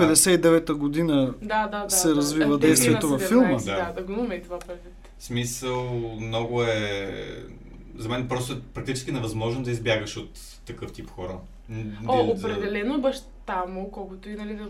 59-та 0.00 0.74
година 0.74 1.34
Да, 1.42 1.66
да, 1.66 1.84
да. 1.84 1.90
се 1.90 2.08
да. 2.08 2.14
развива 2.14 2.54
Е, 2.54 2.58
действието 2.58 3.08
във 3.08 3.22
филма. 3.22 3.46
17, 3.48 3.64
Да. 3.64 3.84
Да, 3.86 3.92
да 3.92 4.02
го 4.02 4.12
имаме 4.12 4.34
и 4.34 4.42
това 4.42 4.58
предвид. 4.58 4.92
смисъл, 5.18 5.84
много 6.20 6.62
е... 6.62 7.44
За 7.98 8.08
мен 8.08 8.28
просто 8.28 8.52
е 8.52 8.56
практически 8.74 9.12
невъзможно 9.12 9.62
да 9.62 9.70
избягаш 9.70 10.16
от 10.16 10.30
такъв 10.66 10.92
тип 10.92 11.10
хора. 11.10 11.38
О, 12.06 12.18
определено 12.20 13.00
баща 13.00 13.64
му, 13.68 13.90
колкото 13.90 14.28
и 14.30 14.34
нали 14.34 14.54
да 14.54 14.68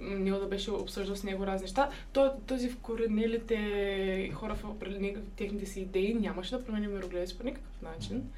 Нил 0.00 0.40
да 0.40 0.46
беше 0.46 0.70
обсъждал 0.70 1.16
с 1.16 1.24
него 1.24 1.46
разни 1.46 1.64
неща, 1.64 1.90
той, 2.12 2.30
този 2.46 2.70
вкоренелите 2.70 4.30
хора 4.34 4.54
в 4.54 4.64
определени 4.64 5.16
техните 5.36 5.66
си 5.66 5.80
идеи 5.80 6.14
нямаше 6.14 6.56
да 6.56 6.64
промени 6.64 6.88
мирогледа 6.88 7.26
си 7.26 7.38
по 7.38 7.44
никакъв 7.44 7.82
начин. 7.82 8.30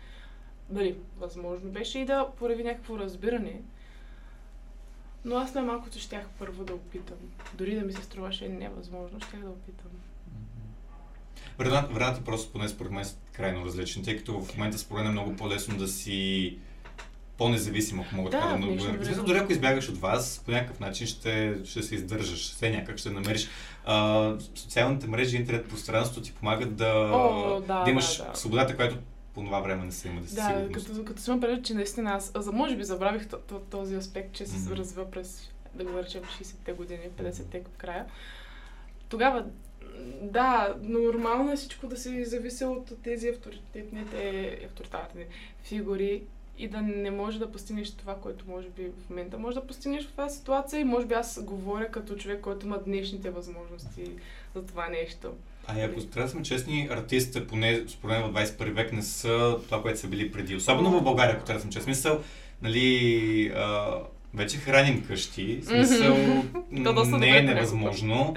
Дали, 0.71 0.97
възможно 1.19 1.71
беше 1.71 1.99
и 1.99 2.05
да 2.05 2.27
прояви 2.39 2.65
някакво 2.65 2.99
разбиране. 2.99 3.61
Но 5.25 5.37
аз 5.37 5.55
най-малкото 5.55 5.99
щях 5.99 6.27
първо 6.39 6.65
да 6.65 6.75
опитам. 6.75 7.17
Дори 7.55 7.75
да 7.75 7.81
ми 7.81 7.93
се 7.93 8.03
струваше 8.03 8.49
невъзможно, 8.49 9.21
щях 9.21 9.41
да 9.41 9.51
опитам. 9.51 9.91
Времената 11.59 12.25
просто 12.25 12.53
поне 12.53 12.69
според 12.69 12.93
мен 12.93 13.05
са 13.05 13.17
крайно 13.33 13.65
различни, 13.65 14.03
тъй 14.03 14.17
като 14.17 14.41
в 14.41 14.57
момента 14.57 14.79
според 14.79 15.03
мен 15.03 15.11
е 15.11 15.13
много 15.13 15.37
по-лесно 15.37 15.79
да 15.79 15.89
си 15.89 16.59
по-независим, 17.39 18.01
ако 18.01 18.15
мога 18.15 18.31
Да, 18.31 18.41
така 18.41 18.53
да 18.53 18.57
много. 18.57 18.81
Смисъл, 18.81 19.25
Дори 19.25 19.39
ако 19.39 19.53
избягаш 19.53 19.89
от 19.89 19.99
вас, 19.99 20.43
по 20.45 20.51
някакъв 20.51 20.81
начин 20.81 21.07
ще, 21.07 21.55
ще 21.65 21.83
се 21.83 21.95
издържаш, 21.95 22.53
все 22.53 22.71
някак 22.71 22.99
ще 22.99 23.11
намериш. 23.11 23.49
А, 23.85 24.35
социалните 24.55 25.07
мрежи, 25.07 25.37
интернет 25.37 25.69
пространство 25.69 26.21
ти 26.21 26.33
помагат 26.33 26.77
да, 26.77 27.11
О, 27.15 27.61
да, 27.61 27.85
да 27.85 27.91
имаш 27.91 28.17
да, 28.17 28.25
да. 28.25 28.37
свободата, 28.37 28.77
която 28.77 28.97
по 29.35 29.45
това 29.45 29.61
време 29.61 29.85
не 29.85 29.93
се 29.93 30.09
има 30.09 30.21
да 30.21 30.29
си 30.29 30.35
Да, 30.35 30.43
сигурност. 30.47 30.89
като, 30.89 31.05
като 31.05 31.31
има 31.31 31.41
предвид, 31.41 31.65
че 31.65 31.75
наистина 31.75 32.11
аз, 32.11 32.33
за 32.37 32.53
може 32.53 32.77
би 32.77 32.85
забравих 32.85 33.29
този 33.71 33.95
аспект, 33.95 34.33
че 34.33 34.47
се 34.47 34.59
Мгм. 34.59 34.75
развива 34.75 35.11
през, 35.11 35.51
да 35.75 35.85
го 35.85 35.91
наречем, 35.91 36.23
60-те 36.23 36.73
години, 36.73 37.01
50-те 37.19 37.61
в 37.61 37.77
края. 37.77 38.05
Тогава, 39.09 39.45
да, 40.23 40.75
нормално 40.83 41.53
е 41.53 41.57
всичко 41.57 41.87
да 41.87 41.97
се 41.97 42.25
зависи 42.25 42.65
от 42.65 43.03
тези 43.03 43.29
авторитетните, 43.29 44.59
авторитетни 44.65 45.25
фигури 45.63 46.23
и 46.59 46.69
да 46.69 46.83
не 46.83 47.11
може 47.11 47.39
да 47.39 47.53
постигнеш 47.53 47.91
това, 47.91 48.15
което 48.15 48.45
може 48.49 48.69
би 48.69 48.83
в 48.83 49.11
момента 49.11 49.39
може 49.39 49.55
да 49.55 49.67
постигнеш 49.67 50.07
в 50.07 50.13
тази 50.13 50.39
ситуация 50.39 50.81
и 50.81 50.85
може 50.85 51.07
би 51.07 51.15
аз 51.15 51.43
говоря 51.43 51.91
като 51.91 52.17
човек, 52.17 52.41
който 52.41 52.67
има 52.67 52.79
днешните 52.79 53.31
възможности 53.31 54.11
за 54.55 54.67
това 54.67 54.89
нещо. 54.89 55.33
А 55.67 55.81
и 55.81 55.83
ако 55.83 56.01
трябва 56.01 56.27
да 56.27 56.33
сме 56.33 56.43
честни, 56.43 56.89
артистите, 56.91 57.47
поне 57.47 57.83
според 57.89 58.21
мен 58.21 58.33
в 58.33 58.47
21 58.47 58.73
век, 58.73 58.93
не 58.93 59.03
са 59.03 59.59
това, 59.65 59.83
което 59.83 60.01
са 60.01 60.09
били 60.09 60.33
преди. 60.33 60.57
Особено 60.57 60.91
в 60.91 61.03
България, 61.03 61.35
ако 61.37 61.45
трябва 61.45 61.59
да 61.59 61.63
съм 61.63 61.71
честен. 61.71 61.95
Смисъл, 61.95 62.21
нали, 62.63 63.53
а, 63.57 63.95
вече 64.35 64.57
храним 64.57 65.05
къщи. 65.07 65.61
Смисъл, 65.63 66.17
не 67.19 67.39
е 67.39 67.43
невъзможно. 67.43 68.35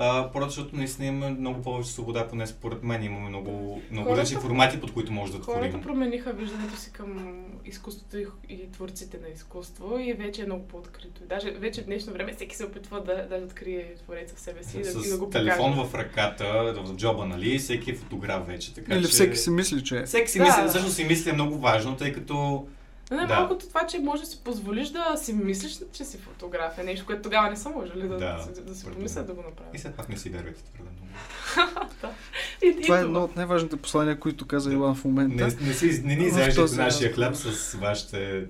А, 0.00 0.30
просто 0.32 0.50
защото 0.50 0.76
наистина 0.76 1.08
имаме 1.08 1.30
много 1.30 1.62
повече 1.62 1.90
свобода, 1.90 2.28
поне 2.28 2.46
според 2.46 2.82
мен. 2.82 3.02
Имаме 3.02 3.28
много, 3.28 3.82
много 3.90 4.06
Хората- 4.06 4.22
различни 4.22 4.42
формати, 4.42 4.80
под 4.80 4.92
които 4.92 5.12
може 5.12 5.32
да 5.32 5.38
Хората 5.38 5.60
творим. 5.60 5.82
промениха 5.82 6.32
виждането 6.32 6.76
си 6.76 6.92
към 6.92 7.36
изкуството 7.64 8.18
и, 8.18 8.26
и 8.48 8.70
творците 8.72 9.18
на 9.18 9.28
изкуство 9.28 9.98
и 9.98 10.12
вече 10.12 10.42
е 10.42 10.46
много 10.46 10.68
по-открито. 10.68 11.20
Даже 11.22 11.50
вече 11.50 11.82
в 11.82 11.86
днешно 11.86 12.12
време 12.12 12.32
всеки 12.32 12.56
се 12.56 12.64
опитва 12.64 13.00
да, 13.00 13.26
да 13.28 13.44
открие 13.44 13.94
твореца 13.96 14.36
в 14.36 14.40
себе 14.40 14.64
си 14.64 14.76
и 14.76 14.82
да, 14.82 14.88
и 14.88 14.92
да 14.92 15.00
С 15.00 15.18
го 15.18 15.30
телефон 15.30 15.72
покаже. 15.72 15.88
в 15.88 15.94
ръката, 15.94 16.44
в 16.76 16.96
джоба, 16.96 17.26
нали, 17.26 17.58
всеки 17.58 17.90
е 17.90 17.94
фотограф 17.94 18.46
вече. 18.46 18.74
Така, 18.74 18.94
Или 18.94 19.02
че... 19.02 19.08
всеки 19.08 19.36
си 19.36 19.50
мисли, 19.50 19.84
че 19.84 19.96
е. 19.96 20.04
Всеки 20.04 20.30
си 20.30 20.38
Да. 20.38 20.44
мисли, 20.44 20.68
всъщност 20.68 20.96
си 20.96 21.04
мисли 21.04 21.30
е 21.30 21.34
много 21.34 21.58
важно, 21.58 21.96
тъй 21.96 22.12
като 22.12 22.66
Да. 23.10 23.16
най-малкото 23.16 23.68
това, 23.68 23.86
че 23.86 23.98
може 23.98 24.22
да 24.22 24.28
си 24.28 24.40
позволиш 24.44 24.88
да 24.88 25.16
си 25.16 25.32
мислиш, 25.32 25.78
че 25.92 26.04
си 26.04 26.18
фотограф 26.18 26.78
е 26.78 26.82
нещо, 26.82 27.06
което 27.06 27.22
тогава 27.22 27.50
не 27.50 27.56
са 27.56 27.70
можели 27.70 28.02
да, 28.02 28.08
Да, 28.08 28.16
да, 28.16 28.52
да, 28.54 28.60
да 28.60 28.74
си 28.74 28.86
помислят 28.86 29.26
да 29.26 29.32
го 29.32 29.40
и 29.40 29.44
направят. 29.44 29.78
все 29.78 29.92
пак 29.92 30.08
не 30.08 30.16
си 30.16 30.30
вярвайте 30.30 30.62
твърде 30.62 30.90
много. 30.92 32.14
И, 32.62 32.66
и 32.66 32.82
Това 32.82 32.98
е 32.98 33.02
едно 33.02 33.24
от 33.24 33.36
най-важните 33.36 33.76
послания, 33.76 34.20
които 34.20 34.46
каза 34.46 34.72
Илан 34.72 34.94
в 34.94 35.04
момента. 35.04 35.46
Не, 35.46 35.66
не, 35.66 35.74
си, 35.74 36.02
не 36.04 36.16
ни 36.16 36.54
този 36.54 36.78
нашия 36.78 37.12
хляб 37.12 37.36
с 37.36 37.74
вашите 37.74 38.46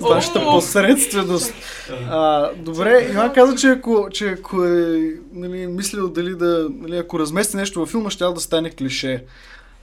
Вашата 0.00 0.40
посредственост. 0.40 1.54
А, 1.90 2.50
добре, 2.54 3.08
Иван 3.10 3.32
каза, 3.32 3.56
че 3.56 3.68
ако, 3.68 4.08
че 4.12 4.28
ако 4.28 4.64
е 4.64 5.12
нали, 5.32 5.66
мислил 5.66 6.08
дали 6.08 6.34
да, 6.34 6.68
нали, 6.70 6.96
ако 6.96 7.18
размести 7.18 7.56
нещо 7.56 7.80
във 7.80 7.88
филма, 7.88 8.10
ще 8.10 8.24
да 8.24 8.40
стане 8.40 8.70
клише. 8.70 9.24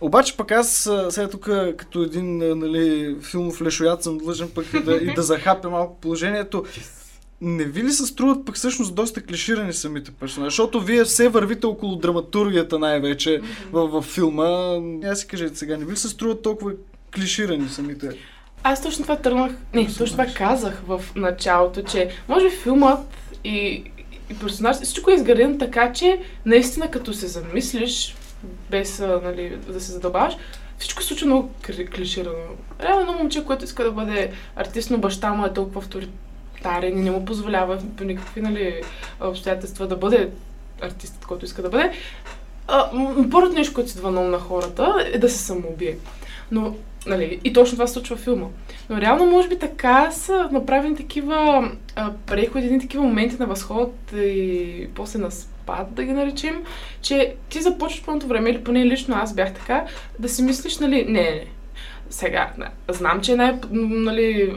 Обаче 0.02 0.38
пък 0.38 0.52
аз 0.52 0.90
сега 1.10 1.30
тук 1.30 1.50
като 1.78 2.04
един 2.04 2.38
нали, 2.38 3.16
филмов 3.22 3.62
лешоят 3.62 4.04
съм 4.04 4.18
длъжен 4.18 4.50
пък 4.56 4.66
и 4.74 4.80
да, 4.80 4.96
и 4.96 5.14
да 5.14 5.22
захапя 5.22 5.70
малко 5.70 6.00
положението. 6.02 6.66
Не 7.42 7.64
ви 7.64 7.84
ли 7.84 7.92
се 7.92 8.06
струват 8.06 8.46
пък 8.46 8.56
всъщност 8.56 8.96
доста 8.96 9.24
клиширани 9.24 9.74
самите 9.74 10.12
персонажи? 10.12 10.50
Защото 10.50 10.82
вие 10.82 11.04
все 11.04 11.30
вървите 11.30 11.66
около 11.66 11.96
драматургията 11.96 12.80
най-вече 12.80 13.42
във, 13.72 13.92
във 13.92 14.06
филма. 14.06 14.78
Аз 15.06 15.20
си 15.20 15.28
кажете 15.28 15.56
сега, 15.56 15.78
не 15.78 15.86
ви 15.86 15.92
ли 15.92 15.98
се 15.98 16.10
струват 16.10 16.42
толкова 16.42 16.72
клиширани 17.16 17.70
самите? 17.70 18.10
Аз 18.64 18.84
точно 18.84 19.04
това 19.04 19.18
тръгнах, 19.18 19.52
не, 19.74 19.88
точно 19.88 20.06
това 20.06 20.26
казах 20.26 20.82
в 20.88 21.02
началото, 21.16 21.84
че 21.84 22.10
може 22.28 22.50
би 22.50 22.56
филмът 22.56 23.00
и, 23.44 23.84
и 24.30 24.36
персонаж, 24.42 24.78
всичко 24.78 25.12
е 25.12 25.14
изградено 25.14 25.58
така, 25.58 25.94
че 25.94 26.20
наистина 26.46 26.92
като 26.92 27.14
се 27.14 27.28
замислиш, 27.28 28.16
без 28.44 29.00
нали, 29.00 29.58
да 29.68 29.82
се 29.82 29.92
задълбаваш, 29.92 30.38
всичко 30.78 31.02
се 31.02 31.08
случва 31.08 31.28
много 31.28 31.52
клиширано. 31.96 32.56
Реално 32.84 33.14
момче, 33.14 33.46
което 33.46 33.66
иска 33.66 33.84
да 33.84 33.92
бъде 33.92 34.32
артист, 34.56 34.92
но 34.92 34.98
баща 34.98 35.34
му 35.34 35.46
е 35.46 35.54
толкова 35.54 35.80
авторитарен 35.80 36.98
и 36.98 37.02
не 37.02 37.12
му 37.12 37.26
позволява 37.26 37.80
по 37.98 38.04
никакви 38.04 38.42
нали, 38.42 38.82
обстоятелства 39.22 39.88
да 39.88 39.96
бъде 39.96 40.30
артистът, 40.82 41.26
който 41.26 41.46
иска 41.46 41.62
да 41.62 41.70
бъде. 41.70 41.92
Първото 43.32 43.54
нещо, 43.54 43.74
което 43.74 43.90
идва 43.90 44.12
на 44.12 44.22
на 44.22 44.40
хората 44.40 45.10
е 45.14 45.18
да 45.18 45.30
се 45.30 45.38
самоубие. 45.38 45.98
Но, 46.52 46.76
нали, 47.08 47.40
и 47.44 47.54
точно 47.54 47.76
това 47.76 47.88
се 47.88 47.94
случва 47.94 48.16
в 48.16 48.20
филма. 48.20 48.48
Но 48.90 49.02
реално, 49.02 49.26
може 49.26 49.48
би 49.48 49.60
така 49.60 50.12
са 50.12 50.50
направени 50.52 50.96
такива 50.96 51.72
а, 51.96 52.12
преходи, 52.26 52.66
едни 52.66 52.80
такива 52.80 53.04
моменти 53.04 53.36
на 53.40 53.46
възход 53.46 53.94
и 54.16 54.88
после 54.96 55.20
на 55.20 55.32
спад, 55.70 55.94
да 55.94 56.04
ги 56.04 56.12
наречем, 56.12 56.64
че 57.02 57.36
ти 57.50 57.62
започваш 57.62 58.06
пълното 58.06 58.28
време, 58.28 58.50
или 58.50 58.64
поне 58.64 58.86
лично 58.86 59.16
аз 59.16 59.36
бях 59.36 59.54
така, 59.54 59.86
да 60.20 60.30
си 60.30 60.44
мислиш, 60.44 60.78
нали, 60.78 61.06
не, 61.06 61.22
не. 61.22 61.46
Сега, 62.10 62.54
знам, 62.88 63.22
че 63.22 63.32
е 63.32 63.36
най, 63.36 63.60
нали, 63.72 64.54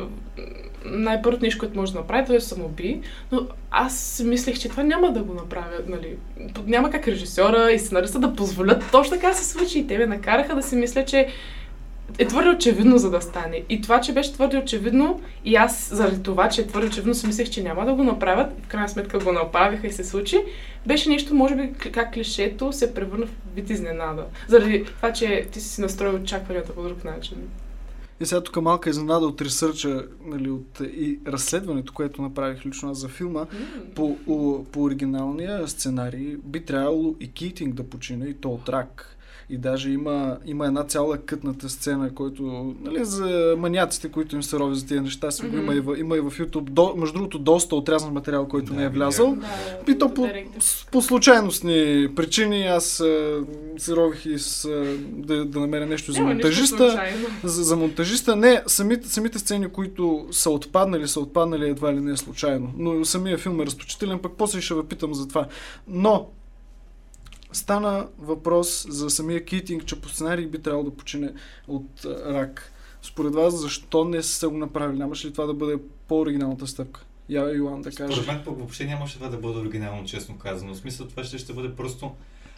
най-първото 0.84 1.44
нещо, 1.44 1.58
което 1.58 1.78
може 1.78 1.92
да 1.92 1.98
направи, 1.98 2.26
той 2.26 2.36
е 2.36 2.40
самоуби, 2.40 3.00
но 3.32 3.46
аз 3.70 3.98
си 3.98 4.24
мислех, 4.24 4.58
че 4.58 4.68
това 4.68 4.82
няма 4.82 5.12
да 5.12 5.22
го 5.22 5.34
направят, 5.34 5.88
нали. 5.88 6.16
Няма 6.66 6.90
как 6.90 7.08
режисьора 7.08 7.72
и 7.72 7.78
сценариста 7.78 8.18
да 8.18 8.34
позволят 8.34 8.84
точно 8.92 9.16
така 9.16 9.32
се 9.32 9.44
случи 9.44 9.78
и 9.78 9.86
те 9.86 9.98
ме 9.98 10.06
накараха 10.06 10.54
да 10.54 10.62
си 10.62 10.76
мисля, 10.76 11.04
че 11.04 11.28
е 12.18 12.26
твърде 12.26 12.50
очевидно 12.50 12.98
за 12.98 13.10
да 13.10 13.20
стане. 13.20 13.62
И 13.68 13.80
това, 13.80 14.00
че 14.00 14.12
беше 14.12 14.32
твърде 14.32 14.58
очевидно, 14.58 15.20
и 15.44 15.56
аз 15.56 15.90
заради 15.94 16.22
това, 16.22 16.48
че 16.48 16.60
е 16.60 16.66
твърде 16.66 16.86
очевидно, 16.86 17.14
си 17.14 17.26
мислех, 17.26 17.50
че 17.50 17.62
няма 17.62 17.86
да 17.86 17.94
го 17.94 18.02
направят, 18.04 18.52
в 18.64 18.68
крайна 18.68 18.88
сметка 18.88 19.18
го 19.18 19.32
направиха 19.32 19.86
и 19.86 19.92
се 19.92 20.04
случи, 20.04 20.44
беше 20.86 21.08
нещо, 21.08 21.34
може 21.34 21.56
би, 21.56 21.72
как 21.72 22.12
клишето 22.14 22.72
се 22.72 22.94
превърна 22.94 23.26
в 23.26 23.30
вид 23.54 23.70
изненада. 23.70 24.24
Заради 24.48 24.84
това, 24.84 25.12
че 25.12 25.48
ти 25.52 25.60
си 25.60 25.80
настроил 25.80 26.14
очакванията 26.14 26.74
по 26.74 26.82
друг 26.82 27.04
начин. 27.04 27.36
И 28.20 28.26
сега 28.26 28.40
тук 28.40 28.62
малка 28.62 28.90
изненада 28.90 29.26
от 29.26 29.42
ресърча, 29.42 30.04
нали, 30.24 30.50
от 30.50 30.80
и 30.80 31.18
разследването, 31.26 31.92
което 31.92 32.22
направих 32.22 32.66
лично 32.66 32.90
аз 32.90 32.98
за 32.98 33.08
филма. 33.08 33.40
М. 33.40 33.46
По, 33.94 34.16
о, 34.26 34.64
по 34.64 34.82
оригиналния 34.82 35.68
сценарий 35.68 36.36
би 36.44 36.64
трябвало 36.64 37.14
и 37.20 37.32
Китинг 37.32 37.74
да 37.74 37.84
почине, 37.84 38.26
и 38.26 38.34
то 38.34 38.48
от 38.48 38.68
рак. 38.68 39.16
И 39.52 39.58
даже 39.58 39.90
има, 39.90 40.36
има 40.46 40.66
една 40.66 40.84
цяла 40.84 41.18
кътната 41.18 41.68
сцена, 41.68 42.14
който, 42.14 42.74
нали, 42.80 43.04
за 43.04 43.54
маняците, 43.58 44.08
които 44.08 44.36
им 44.36 44.42
се 44.42 44.58
рови 44.58 44.76
за 44.76 44.86
тези 44.86 45.00
неща, 45.00 45.30
си 45.30 45.46
го 45.46 45.56
има, 45.56 45.74
и 45.74 45.80
в, 45.80 45.96
има 45.98 46.16
и 46.16 46.20
в 46.20 46.30
YouTube. 46.30 46.70
До, 46.70 46.94
между 46.96 47.14
другото, 47.14 47.38
доста 47.38 47.76
отрязан 47.76 48.12
материал, 48.12 48.48
който 48.48 48.72
Да, 48.72 48.78
не 48.78 48.84
е 48.84 48.88
влязал. 48.88 49.36
Да, 49.86 49.92
И 49.92 49.98
то 49.98 50.14
по, 50.14 50.28
по 50.92 51.02
случайностни 51.02 52.08
причини 52.16 52.62
аз 52.62 53.00
а, 53.00 53.40
се 53.78 53.96
рових 53.96 54.26
и 54.26 54.38
с, 54.38 54.64
а, 54.64 54.96
да, 55.12 55.44
да 55.44 55.60
намеря 55.60 55.86
нещо 55.86 56.12
за 56.12 56.22
монтажиста. 56.22 57.02
За, 57.44 57.64
за 57.64 57.76
монтажиста 57.76 58.36
не, 58.36 58.62
самите, 58.66 59.08
самите 59.08 59.38
сцени, 59.38 59.68
които 59.68 60.26
са 60.30 60.50
отпаднали, 60.50 61.08
са 61.08 61.20
отпаднали 61.20 61.68
едва 61.68 61.94
ли 61.94 62.00
не 62.00 62.12
е 62.12 62.16
случайно. 62.16 62.72
Но 62.78 63.04
самия 63.04 63.38
филм 63.38 63.60
е 63.60 63.66
разточителен, 63.66 64.18
пък 64.18 64.32
после 64.38 64.60
ще 64.60 64.74
ви 64.74 64.82
питам 64.82 65.14
за 65.14 65.28
това. 65.28 65.46
Но 65.88 66.28
стана 67.52 68.06
въпрос 68.18 68.86
за 68.88 69.10
самия 69.10 69.44
Китинг, 69.44 69.84
че 69.84 70.00
по 70.00 70.08
сценарий 70.08 70.46
би 70.46 70.58
трябвало 70.62 70.84
да 70.84 70.96
почине 70.96 71.32
от 71.68 71.86
рак. 72.26 72.72
Според 73.02 73.34
вас, 73.34 73.54
защо 73.60 74.04
не 74.04 74.22
са 74.22 74.48
го 74.48 74.56
направили? 74.58 74.98
Нямаше 74.98 75.26
ли 75.26 75.32
това 75.32 75.46
да 75.46 75.54
бъде 75.54 75.76
по-оригиналната 76.08 76.66
стъпка? 76.66 77.00
Я, 77.28 77.50
Йоан, 77.56 77.82
да 77.82 77.90
кажеш. 77.90 78.16
Според 78.16 78.26
мен 78.34 78.44
пък 78.44 78.58
въобще 78.58 78.84
нямаше 78.84 79.14
това 79.14 79.28
да 79.28 79.36
бъде 79.36 79.58
оригинално, 79.58 80.04
честно 80.04 80.38
казано. 80.38 80.74
В 80.74 80.76
смисъл 80.76 81.06
това 81.06 81.24
ще, 81.24 81.38
ще 81.38 81.52
бъде 81.52 81.74
просто... 81.74 82.10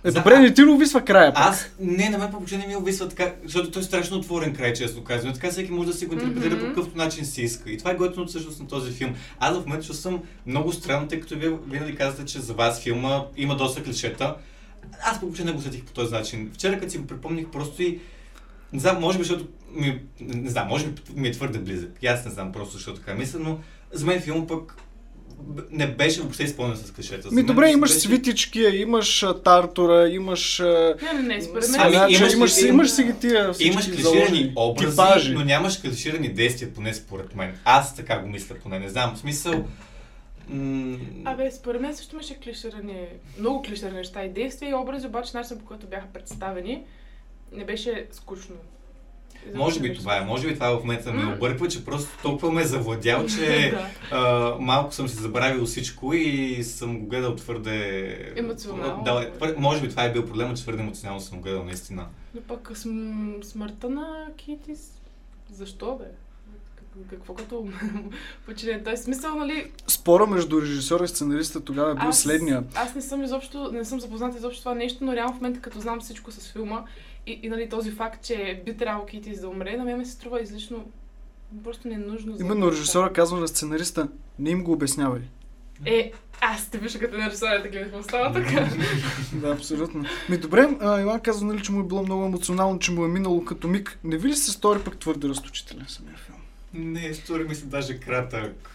Е, 0.05 0.11
За- 0.11 0.19
добре, 0.19 0.39
не 0.39 0.55
ти 0.55 0.63
ли 0.63 0.67
увисва 0.71 1.01
края? 1.05 1.35
пък? 1.35 1.43
Аз, 1.45 1.71
не, 1.81 2.11
на 2.11 2.19
мен 2.19 2.27
пък 2.27 2.33
въобще 2.33 2.59
не 2.59 2.67
ми 2.67 2.77
обисва 2.77 3.09
така, 3.09 3.35
защото 3.45 3.71
той 3.71 3.83
е 3.83 3.85
страшно 3.85 4.17
отворен 4.17 4.55
край, 4.57 4.73
честно 4.73 5.05
казано. 5.05 5.33
Така 5.33 5.51
всеки 5.51 5.73
може 5.73 5.91
да 5.91 5.95
си 5.97 6.07
го 6.07 6.15
интерпретира 6.15 6.55
Мгм. 6.57 6.61
по 6.65 6.69
какъвто 6.69 6.99
начин 6.99 7.25
си 7.27 7.43
иска. 7.43 7.71
И 7.71 7.79
това 7.79 7.91
е 7.91 7.95
готиното 7.95 8.29
всъщност 8.29 8.61
на 8.61 8.67
този 8.67 8.93
филм. 8.93 9.15
Аз 9.39 9.57
в 9.59 9.67
момента 9.67 9.95
съм 9.95 10.23
много 10.47 10.73
странно, 10.73 11.09
тъй 11.09 11.21
като 11.21 11.39
вие 11.39 11.59
винаги 11.69 11.97
казвате, 11.97 12.33
че 12.33 12.41
за 12.41 12.55
вас 12.55 12.81
филма 12.81 13.25
има 13.37 13.57
доста 13.57 13.83
клишета. 13.83 14.37
Аз 15.03 15.21
въобще 15.21 15.45
не 15.45 15.53
го 15.53 15.59
усетих 15.59 15.85
по 15.85 15.93
този 15.93 16.13
начин. 16.13 16.51
Вчера, 16.55 16.79
като 16.81 16.93
си 16.93 16.99
го 16.99 17.07
припомних, 17.07 17.47
просто 17.49 17.83
и 17.83 17.99
не 18.73 18.81
знам, 18.81 19.01
може 19.01 19.19
би, 19.19 19.25
защото 19.25 19.47
ми, 19.75 20.01
не 20.21 20.51
знам, 20.51 20.69
може 20.69 20.87
би 20.87 20.93
ми 21.17 21.29
е 21.29 21.33
твърде 21.33 21.59
близък. 21.59 21.91
И 22.03 22.07
аз 22.07 22.25
не 22.25 22.31
знам 22.31 22.53
просто, 22.53 22.73
защото 22.73 23.01
така 23.01 23.15
мисля, 23.15 23.39
но 23.39 23.59
за 23.93 24.07
мен 24.07 24.21
филм 24.21 24.47
пък 24.47 24.77
не 25.71 25.87
беше 25.87 26.21
въобще 26.21 26.43
изпълнен 26.43 26.77
с 26.77 26.91
клишета. 26.93 27.29
Ми 27.33 27.43
добре, 27.43 27.71
имаш 27.71 27.91
беше- 27.91 28.01
свитички, 28.01 28.61
имаш 28.61 29.23
а, 29.23 29.43
тартора, 29.43 30.09
имаш... 30.09 30.59
Не, 30.59 31.13
не, 31.15 31.23
не, 31.23 31.43
според 31.43 31.69
мен... 31.71 31.81
Ами, 31.81 31.97
Ами, 31.97 32.13
имаш- 32.13 32.21
имаш, 32.21 32.33
имаш, 32.35 32.63
им- 32.63 32.69
имаш 32.69 32.91
си 32.91 33.05
ги 33.05 33.13
тия 33.21 33.53
Имаш 33.61 33.85
клиширани 33.85 34.53
образи, 34.57 34.91
типажи. 34.91 35.35
но 35.35 35.45
нямаш 35.45 35.81
клиширани 35.81 36.29
действия, 36.29 36.75
поне 36.75 36.95
според 36.95 37.35
мен. 37.35 37.57
Аз 37.65 37.97
така 37.97 38.19
го 38.19 38.29
мисля, 38.29 38.55
поне 38.63 38.79
не 38.79 38.89
знам. 38.89 39.15
В 39.15 39.19
смисъл... 39.19 39.65
М- 40.49 40.99
Абе, 41.25 41.51
според 41.51 41.81
мен 41.81 41.97
също 41.97 42.15
имаше 42.15 42.35
клиширани, 42.35 43.07
много 43.39 43.63
клиширани 43.63 43.97
неща 43.97 44.25
и 44.25 44.31
действия 44.31 44.71
и 44.71 44.75
образи, 44.75 45.07
обаче 45.07 45.37
начинът 45.37 45.61
по 45.61 45.67
който 45.67 45.87
бяха 45.87 46.07
представени 46.07 46.83
не 47.53 47.65
беше 47.65 48.07
скучно. 48.11 48.55
Изобщо 49.37 49.59
може 49.59 49.81
би 49.81 49.95
това 49.95 50.17
е, 50.17 50.21
може 50.21 50.49
би 50.49 50.55
това 50.55 50.71
в 50.71 50.81
момента 50.81 51.13
ме 51.13 51.23
М. 51.23 51.33
обърква, 51.33 51.69
че 51.69 51.85
просто 51.85 52.23
толкова 52.23 52.53
ме 52.53 52.63
е 52.63 52.67
завладял, 52.67 53.27
че 53.39 53.71
Да. 53.71 53.89
а, 54.13 54.57
малко 54.61 54.95
съм 54.95 55.09
си 55.09 55.17
забравил 55.17 55.65
всичко 55.65 56.15
и 56.15 56.65
съм 56.65 57.01
го 57.01 57.07
гледал 57.07 57.37
твърде... 57.37 58.33
Емоционално. 58.37 59.03
Да, 59.05 59.33
твърде, 59.33 59.55
може 59.59 59.81
би 59.81 59.89
това 59.89 60.05
е 60.05 60.13
бил 60.13 60.27
проблема, 60.27 60.55
че 60.55 60.63
твърде 60.63 60.83
емоционално 60.83 61.21
съм 61.21 61.39
го 61.39 61.45
гледал, 61.45 61.65
наистина. 61.65 62.07
Но 62.35 62.41
пък 62.41 62.71
см- 62.71 63.43
смъртта 63.43 63.89
на 63.91 64.27
Кити, 64.37 64.77
с- 64.77 65.01
защо 65.51 65.97
бе? 65.97 66.05
Как- 66.95 67.11
Какво 67.11 67.35
като 67.35 67.69
почине? 68.47 68.83
Той 68.85 68.97
смисъл, 68.97 69.35
нали, 69.35 69.71
Спора 69.87 70.27
между 70.27 70.63
режисьора 70.63 71.05
и 71.05 71.09
сценариста 71.09 71.61
тогава 71.61 71.91
е 71.91 71.95
бил 71.95 72.13
следния. 72.13 72.65
Аз 72.75 72.95
не 72.95 73.03
съм 73.03 73.25
изобщо, 73.25 73.71
не 73.73 73.85
съм 73.85 74.01
запозната 74.01 74.37
изобщо 74.39 74.63
това 74.63 74.75
нещо, 74.75 75.05
но 75.05 75.13
реално 75.13 75.33
в 75.33 75.37
момента 75.37 75.61
като 75.61 75.81
знам 75.81 76.01
всичко 76.01 76.33
с 76.33 76.53
филма 76.53 76.85
и, 77.27 77.41
и 77.43 77.49
нали, 77.49 77.69
този 77.69 77.91
факт, 77.91 78.25
че 78.25 78.63
би 78.67 78.77
трябвало 78.77 79.07
Китис 79.07 79.41
да 79.41 79.49
умре, 79.49 79.77
на 79.77 79.85
мен 79.85 79.99
ми 79.99 80.07
се 80.07 80.13
струва 80.13 80.43
излишно 80.43 80.85
просто 81.65 81.89
ненужно. 81.89 82.37
Именно 82.41 82.71
режисьора 82.71 83.13
казва 83.13 83.41
на 83.41 83.49
сценариста, 83.49 84.09
не 84.39 84.51
им 84.51 84.65
го 84.65 84.73
обяснявай. 84.73 85.21
Е, 85.87 86.13
аз 86.41 86.71
те 86.71 86.79
вижда 86.79 86.99
като 86.99 87.17
режисьора 87.17 87.63
да 87.63 87.69
гледах 87.69 87.85
какво 87.91 88.03
става 88.03 88.33
така. 88.33 88.69
да, 89.33 89.49
абсолютно. 89.53 90.05
Ми 90.29 90.39
добре, 90.39 90.77
а, 90.81 91.01
Иван 91.01 91.21
казва, 91.21 91.47
нали, 91.47 91.63
че 91.63 91.73
му 91.73 91.81
е 91.81 91.85
било 91.85 92.03
много 92.03 92.25
емоционално, 92.25 92.79
че 92.79 92.93
му 92.93 93.05
е 93.05 93.09
минало 93.09 93.45
като 93.45 93.69
миг. 93.69 93.99
Не 94.05 94.17
ви 94.19 94.29
ли 94.29 94.37
се 94.37 94.51
стори 94.51 94.81
пък 94.85 94.99
твърде 94.99 95.29
разточителен 95.29 95.85
самия 95.89 96.17
филм? 96.17 96.34
Не, 96.75 97.15
стори 97.15 97.45
ми 97.45 97.55
се 97.55 97.67
даже 97.67 98.01
кратък. 98.01 98.71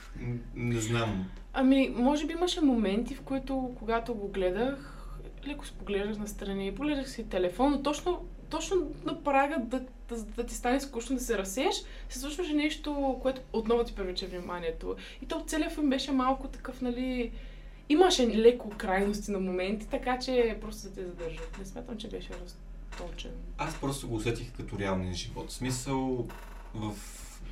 Не 0.56 0.82
знам. 0.82 1.30
Ами, 1.54 1.94
може 1.96 2.26
би 2.26 2.34
имаше 2.34 2.62
моменти, 2.62 3.16
в 3.16 3.22
които, 3.22 3.72
когато 3.80 4.16
го 4.16 4.28
гледах, 4.28 5.08
леко 5.48 5.66
се 5.66 5.74
поглеждах 5.74 6.18
настрани, 6.18 6.76
погледах 6.76 7.10
си 7.10 7.30
телефон, 7.30 7.72
но 7.72 7.82
точно, 7.82 8.26
точно 8.50 8.92
на 9.06 9.24
прага 9.24 9.58
да, 9.60 9.80
да, 10.10 10.24
да 10.24 10.46
ти 10.46 10.56
стане 10.56 10.80
скучно 10.80 11.16
да 11.16 11.22
се 11.22 11.38
разсееш, 11.38 11.76
се 12.10 12.20
случваше 12.20 12.54
нещо, 12.54 13.20
което 13.22 13.42
отново 13.54 13.84
ти 13.84 13.96
привлече 13.96 14.28
вниманието. 14.28 14.96
И 15.22 15.26
то 15.26 15.44
целият 15.48 15.74
филм 15.74 15.90
беше 15.90 16.12
малко 16.12 16.48
такъв, 16.48 16.82
нали... 16.82 17.32
Имаше 17.92 18.28
леко 18.28 18.70
крайности 18.78 19.32
на 19.32 19.40
моменти, 19.40 19.88
така 19.88 20.20
че 20.20 20.58
просто 20.62 20.88
да 20.88 20.94
те 20.94 21.06
задържат. 21.06 21.58
Не 21.60 21.66
смятам, 21.66 21.98
че 21.98 22.10
беше 22.10 22.30
разточен. 22.44 23.32
Аз 23.58 23.80
просто 23.80 24.08
го 24.08 24.16
усетих 24.16 24.52
като 24.58 24.80
реалния 24.80 25.14
живот. 25.14 25.50
В 25.50 25.54
смисъл, 25.54 26.28
в 26.74 26.94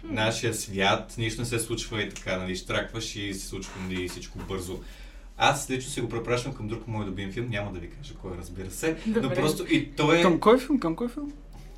нашия 0.03 0.53
свят 0.53 1.15
нищо 1.17 1.41
не 1.41 1.47
се 1.47 1.59
случва 1.59 2.03
и 2.03 2.09
така, 2.09 2.37
нали, 2.37 2.55
штракваш 2.55 3.15
и 3.15 3.33
се 3.33 3.47
случва 3.47 3.73
нали, 3.81 4.09
всичко 4.09 4.39
бързо. 4.49 4.79
Аз 5.37 5.69
лично 5.69 5.91
си 5.91 6.01
го 6.01 6.09
препращам 6.09 6.53
към 6.53 6.67
друг 6.67 6.87
мой 6.87 7.05
любим 7.05 7.31
филм, 7.31 7.49
няма 7.49 7.73
да 7.73 7.79
ви 7.79 7.89
кажа 7.89 8.13
кой, 8.21 8.31
разбира 8.37 8.71
се, 8.71 8.97
но 9.07 9.21
Добре. 9.21 9.35
просто 9.35 9.65
и 9.73 9.91
той 9.91 10.19
е... 10.19 10.21
Към 10.21 10.39
кой 10.39 10.59
филм? 10.59 10.79
Към 10.79 10.95
кой 10.95 11.07
филм? 11.07 11.33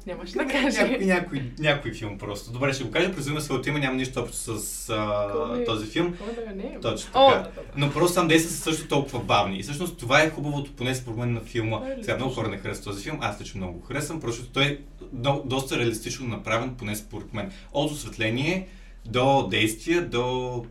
Нямаше 0.09 0.33
да 0.33 0.47
кажа. 0.47 0.81
Някой, 0.81 1.05
някой, 1.05 1.43
някой 1.59 1.93
филм 1.93 2.17
просто. 2.17 2.51
Добре, 2.51 2.73
ще 2.73 2.83
го 2.83 2.91
кажа, 2.91 3.13
презумя 3.13 3.41
своето 3.41 3.69
име, 3.69 3.79
няма 3.79 3.95
нищо 3.95 4.19
общо 4.19 4.37
с 4.37 4.89
а, 4.89 5.29
Кой? 5.33 5.63
този 5.65 5.85
филм. 5.85 6.17
Да 6.45 6.55
не 6.55 6.63
е? 6.63 6.79
Точно 6.81 7.11
О, 7.13 7.31
така. 7.31 7.49
Но 7.75 7.91
просто 7.91 8.15
там 8.15 8.27
действия 8.27 8.51
са 8.51 8.61
също 8.61 8.87
толкова 8.87 9.19
бавни. 9.19 9.59
И 9.59 9.63
всъщност 9.63 9.97
това 9.97 10.21
е 10.21 10.29
хубавото, 10.29 10.71
поне 10.75 10.95
според 10.95 11.17
мен 11.17 11.33
на 11.33 11.41
филма. 11.41 11.81
Е 11.87 12.03
Сега 12.03 12.15
много 12.15 12.33
хора 12.33 12.47
не 12.47 12.57
харесват 12.57 12.85
този 12.85 13.03
филм, 13.03 13.17
аз 13.21 13.41
лично 13.41 13.57
много 13.57 13.79
го 13.79 13.85
харесвам, 13.85 14.21
просто 14.21 14.45
той 14.45 14.63
е 14.63 14.77
до, 15.11 15.41
доста 15.45 15.79
реалистично 15.79 16.27
направен, 16.27 16.75
поне 16.75 16.95
според 16.95 17.33
мен. 17.33 17.51
От 17.73 17.91
осветление 17.91 18.67
до 19.05 19.47
действия, 19.47 20.05
до 20.05 20.65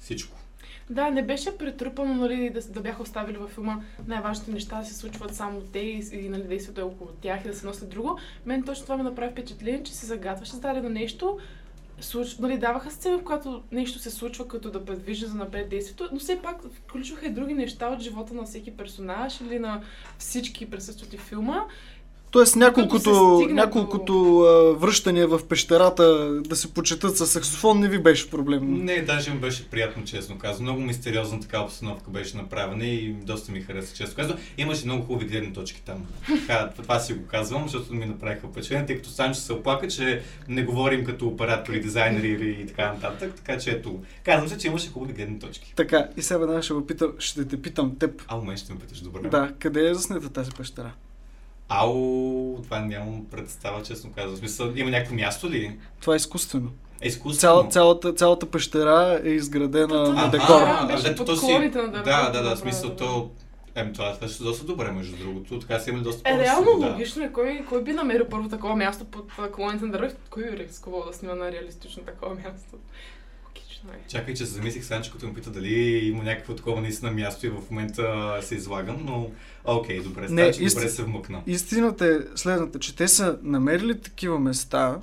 всичко. 0.00 0.35
Да, 0.90 1.10
не 1.10 1.22
беше 1.22 1.58
претрупано, 1.58 2.14
нали, 2.14 2.50
да, 2.50 2.60
да 2.60 2.80
бяха 2.80 3.02
оставили 3.02 3.36
във 3.36 3.50
филма 3.50 3.80
най-важните 4.06 4.50
неща 4.50 4.78
да 4.78 4.84
се 4.84 4.94
случват 4.94 5.34
само 5.34 5.60
те 5.60 5.78
и, 5.78 6.02
и 6.12 6.28
нали, 6.28 6.42
действието 6.42 6.80
е 6.80 6.84
около 6.84 7.10
тях 7.10 7.44
и 7.44 7.48
да 7.48 7.54
се 7.54 7.66
носят 7.66 7.90
друго. 7.90 8.18
Мен 8.46 8.62
точно 8.62 8.84
това 8.84 8.96
ми 8.96 9.02
направи 9.02 9.32
впечатление, 9.32 9.82
че 9.82 9.94
се 9.94 10.06
загатваше 10.06 10.52
с 10.52 10.60
дадено 10.60 10.88
нещо. 10.88 11.38
Случ... 12.00 12.38
Нали, 12.38 12.58
даваха 12.58 12.90
сцена, 12.90 13.18
в 13.18 13.24
която 13.24 13.62
нещо 13.72 13.98
се 13.98 14.10
случва, 14.10 14.48
като 14.48 14.70
да 14.70 14.84
предвижда 14.84 15.26
за 15.26 15.34
напред 15.34 15.68
действието, 15.68 16.08
но 16.12 16.18
все 16.18 16.42
пак 16.42 16.62
включваха 16.72 17.26
и 17.26 17.30
други 17.30 17.54
неща 17.54 17.88
от 17.88 18.00
живота 18.00 18.34
на 18.34 18.44
всеки 18.44 18.76
персонаж 18.76 19.40
или 19.40 19.58
на 19.58 19.82
всички 20.18 20.70
присъстващи 20.70 21.18
в 21.18 21.22
филма. 21.22 21.64
Тоест 22.36 22.56
няколкото, 22.56 23.36
стигне 23.36 23.54
няколкото 23.54 24.40
а, 24.40 24.72
връщания 24.78 25.28
в 25.28 25.40
пещерата 25.48 26.04
да 26.42 26.56
се 26.56 26.74
почетат 26.74 27.16
с 27.16 27.26
саксофон 27.26 27.80
не 27.80 27.88
ви 27.88 27.98
беше 27.98 28.30
проблем. 28.30 28.84
Не, 28.84 29.02
даже 29.02 29.30
ми 29.30 29.38
беше 29.38 29.70
приятно, 29.70 30.04
честно 30.04 30.38
казвам. 30.38 30.62
Много 30.62 30.80
мистериозна 30.80 31.40
така 31.40 31.60
обстановка 31.60 32.10
беше 32.10 32.36
направена 32.36 32.86
и 32.86 33.12
доста 33.12 33.52
ми 33.52 33.60
хареса, 33.60 33.96
честно 33.96 34.16
казвам. 34.16 34.38
Имаше 34.58 34.84
много 34.84 35.04
хубави 35.04 35.26
гледни 35.26 35.52
точки 35.52 35.82
там. 35.82 36.06
Така, 36.26 36.70
това 36.76 37.00
си 37.00 37.14
го 37.14 37.26
казвам, 37.26 37.68
защото 37.68 37.94
ми 37.94 38.06
направиха 38.06 38.48
впечатление, 38.48 38.86
тъй 38.86 38.96
като 38.96 39.08
Санчо 39.08 39.40
се 39.40 39.52
оплака, 39.52 39.88
че 39.88 40.22
не 40.48 40.62
говорим 40.62 41.04
като 41.04 41.26
оператори, 41.26 41.80
дизайнери 41.80 42.58
и 42.62 42.66
така 42.66 42.92
нататък. 42.92 43.34
Така 43.34 43.58
че 43.58 43.70
ето, 43.70 44.00
казвам 44.24 44.48
се, 44.48 44.58
че 44.58 44.66
имаше 44.66 44.90
хубави 44.90 45.12
гледни 45.12 45.38
точки. 45.38 45.72
Така, 45.76 46.08
и 46.16 46.22
сега 46.22 46.38
веднага 46.38 46.62
ще, 46.62 46.74
питам, 46.86 47.12
ще 47.18 47.44
те 47.44 47.62
питам 47.62 47.96
теб. 47.98 48.22
А, 48.28 48.38
у 48.38 48.44
мен 48.44 48.56
ще 48.56 48.72
ме 48.72 48.78
питаш, 48.78 49.00
добре. 49.00 49.28
Да, 49.28 49.52
къде 49.58 49.88
е 49.88 49.94
заснета 49.94 50.28
тази 50.28 50.50
пещера? 50.50 50.92
Ау, 51.68 51.92
това 52.62 52.80
нямам 52.80 53.26
представа, 53.26 53.82
честно 53.82 54.12
казвам. 54.12 54.34
В 54.34 54.38
смисъл, 54.38 54.72
има 54.76 54.90
някакво 54.90 55.14
място 55.14 55.50
ли? 55.50 55.78
Това 56.00 56.12
е 56.12 56.16
изкуствено. 56.16 56.70
Изкуствено. 57.02 57.40
Цяла, 57.40 57.68
цялата, 57.68 58.12
цялата 58.12 58.46
пещера 58.46 59.20
е 59.24 59.28
изградена 59.28 60.02
А, 60.02 60.08
на 60.08 60.22
а, 60.22 60.28
декор. 60.28 60.60
а, 60.60 60.86
беше 60.86 61.02
дето 61.02 61.16
под 61.16 61.26
то 61.26 61.36
си- 61.36 61.70
Да, 62.04 62.30
да, 62.30 62.42
да, 62.42 62.56
смисъл 62.56 62.90
да. 62.90 62.96
то... 62.96 63.30
Ем, 63.74 63.92
това 63.92 64.14
това 64.14 64.28
ще 64.28 64.42
е 64.42 64.46
доста 64.46 64.64
добре, 64.64 64.90
между 64.90 65.16
другото. 65.16 65.58
Така 65.58 65.78
са 65.78 65.90
имали 65.90 66.02
доста 66.02 66.30
Е, 66.30 66.38
реално 66.38 66.66
свобода. 66.66 66.88
логично 66.88 67.24
е. 67.24 67.32
Кой, 67.32 67.64
кой 67.68 67.82
би 67.82 67.92
намерил 67.92 68.26
първо 68.26 68.48
такова 68.48 68.76
място 68.76 69.04
под 69.04 69.32
а, 69.38 69.50
колоните 69.50 69.84
на 69.84 69.92
дървето? 69.92 70.16
Кой 70.30 70.42
би 70.44 70.56
рискувал 70.58 71.02
да 71.02 71.12
снима 71.12 71.34
на 71.34 71.52
реалистично 71.52 72.02
такова 72.02 72.34
място? 72.34 72.76
Чакай, 74.08 74.34
че 74.34 74.46
се 74.46 74.52
замислих 74.52 74.84
Санчо, 74.84 75.12
като 75.12 75.26
ме 75.26 75.34
пита 75.34 75.50
дали 75.50 75.74
има 75.98 76.22
някакво 76.22 76.54
такова 76.54 76.80
наистина 76.80 77.10
място 77.10 77.46
и 77.46 77.50
в 77.50 77.62
момента 77.70 78.36
се 78.42 78.54
излагам, 78.54 78.96
но 79.04 79.30
окей, 79.64 80.02
добре, 80.02 80.20
Не, 80.20 80.26
става, 80.28 80.52
че 80.52 80.60
ист- 80.60 80.74
добре 80.74 80.88
се 80.88 81.02
вмъкна. 81.02 81.42
Истината 81.46 82.06
е 82.06 82.36
следната, 82.36 82.78
че 82.78 82.96
те 82.96 83.08
са 83.08 83.38
намерили 83.42 84.00
такива 84.00 84.38
места, 84.38 85.00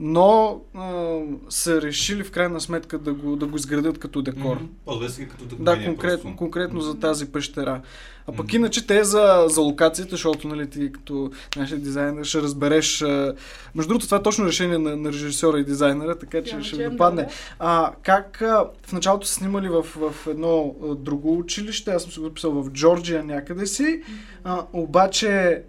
но 0.00 0.60
а, 0.74 1.18
са 1.48 1.82
решили 1.82 2.24
в 2.24 2.30
крайна 2.30 2.60
сметка 2.60 2.98
да 2.98 3.14
го, 3.14 3.36
да 3.36 3.46
го 3.46 3.56
изградят 3.56 3.98
като 3.98 4.22
декор. 4.22 4.60
Сега 5.08 5.30
като 5.30 5.44
Да, 5.44 5.54
вдъхновение 5.54 5.86
конкретно, 5.86 6.36
конкретно 6.36 6.80
за 6.80 6.98
тази 6.98 7.26
пещера. 7.26 7.82
А 8.26 8.32
пък 8.32 8.46
Мгм. 8.46 8.56
иначе 8.56 8.86
те 8.86 9.04
за, 9.04 9.44
за 9.48 9.60
локацията, 9.60 10.10
защото 10.10 10.48
нали, 10.48 10.70
ти 10.70 10.92
като 10.92 11.30
нашия 11.56 11.78
дизайнер 11.78 12.24
ще 12.24 12.42
разбереш. 12.42 13.02
А, 13.02 13.34
между 13.74 13.88
другото, 13.88 14.06
това 14.06 14.18
е 14.18 14.22
точно 14.22 14.46
решение 14.46 14.78
на, 14.78 14.96
на 14.96 15.08
режисьора 15.08 15.58
и 15.58 15.64
дизайнера, 15.64 16.18
така 16.18 16.42
че 16.42 16.52
Няма 16.52 16.64
ще 16.64 16.76
ви 16.76 16.90
допадне. 16.90 17.28
А, 17.58 17.92
как 18.02 18.42
а, 18.42 18.70
в 18.86 18.92
началото 18.92 19.26
са 19.26 19.34
снимали 19.34 19.68
в, 19.68 19.82
в 19.82 20.26
едно 20.26 20.74
а, 20.82 20.94
друго 20.94 21.38
училище, 21.38 21.90
аз 21.90 22.02
съм 22.02 22.12
си 22.12 22.18
го 22.18 22.24
записал 22.24 22.50
в 22.50 22.70
Джорджия 22.70 23.24
някъде 23.24 23.66
си, 23.66 24.02
а, 24.44 24.66
обаче 24.72 25.62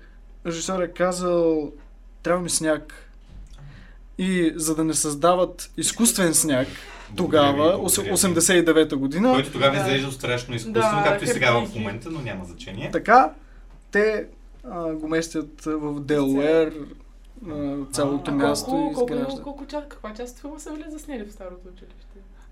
режисьор 0.45 0.81
е 0.81 0.87
казал, 0.87 1.71
трябва 2.23 2.41
ми 2.41 2.49
сняг. 2.49 3.04
И 4.17 4.53
за 4.55 4.75
да 4.75 4.83
не 4.83 4.93
създават 4.93 5.71
изкуствен 5.77 6.33
сняг, 6.33 6.67
тогава, 7.15 7.53
Благодаря 7.53 7.77
ви, 7.77 7.83
ос- 7.83 7.95
благодаря 7.95 8.63
ви. 8.63 8.75
89-та 8.75 8.95
година, 8.95 9.33
Който 9.33 9.51
тогава 9.51 9.71
Да. 9.71 9.79
изглежда 9.79 10.11
страшно 10.11 10.55
изкуствено, 10.55 10.73
Да, 10.95 11.03
както 11.03 11.23
и 11.23 11.27
сега 11.27 11.51
в 11.55 11.75
момента, 11.75 12.09
но 12.11 12.19
няма 12.21 12.45
значение. 12.45 12.89
така, 12.91 13.31
те 13.91 14.25
а, 14.63 14.83
го 14.85 15.07
местят 15.07 15.61
в 15.61 15.99
Делуер, 15.99 16.73
цялото 17.91 18.31
А, 18.31 18.33
място 18.33 18.65
колко, 18.65 19.13
и 19.13 19.17
колко, 19.17 19.41
колко, 19.43 19.65
част, 19.65 19.87
каква 19.87 20.13
част 20.13 20.39
филма 20.39 20.59
са 20.59 20.71
били 20.71 20.83
заснели 20.89 21.25
в 21.25 21.31
старото 21.31 21.67
училище? 21.67 21.95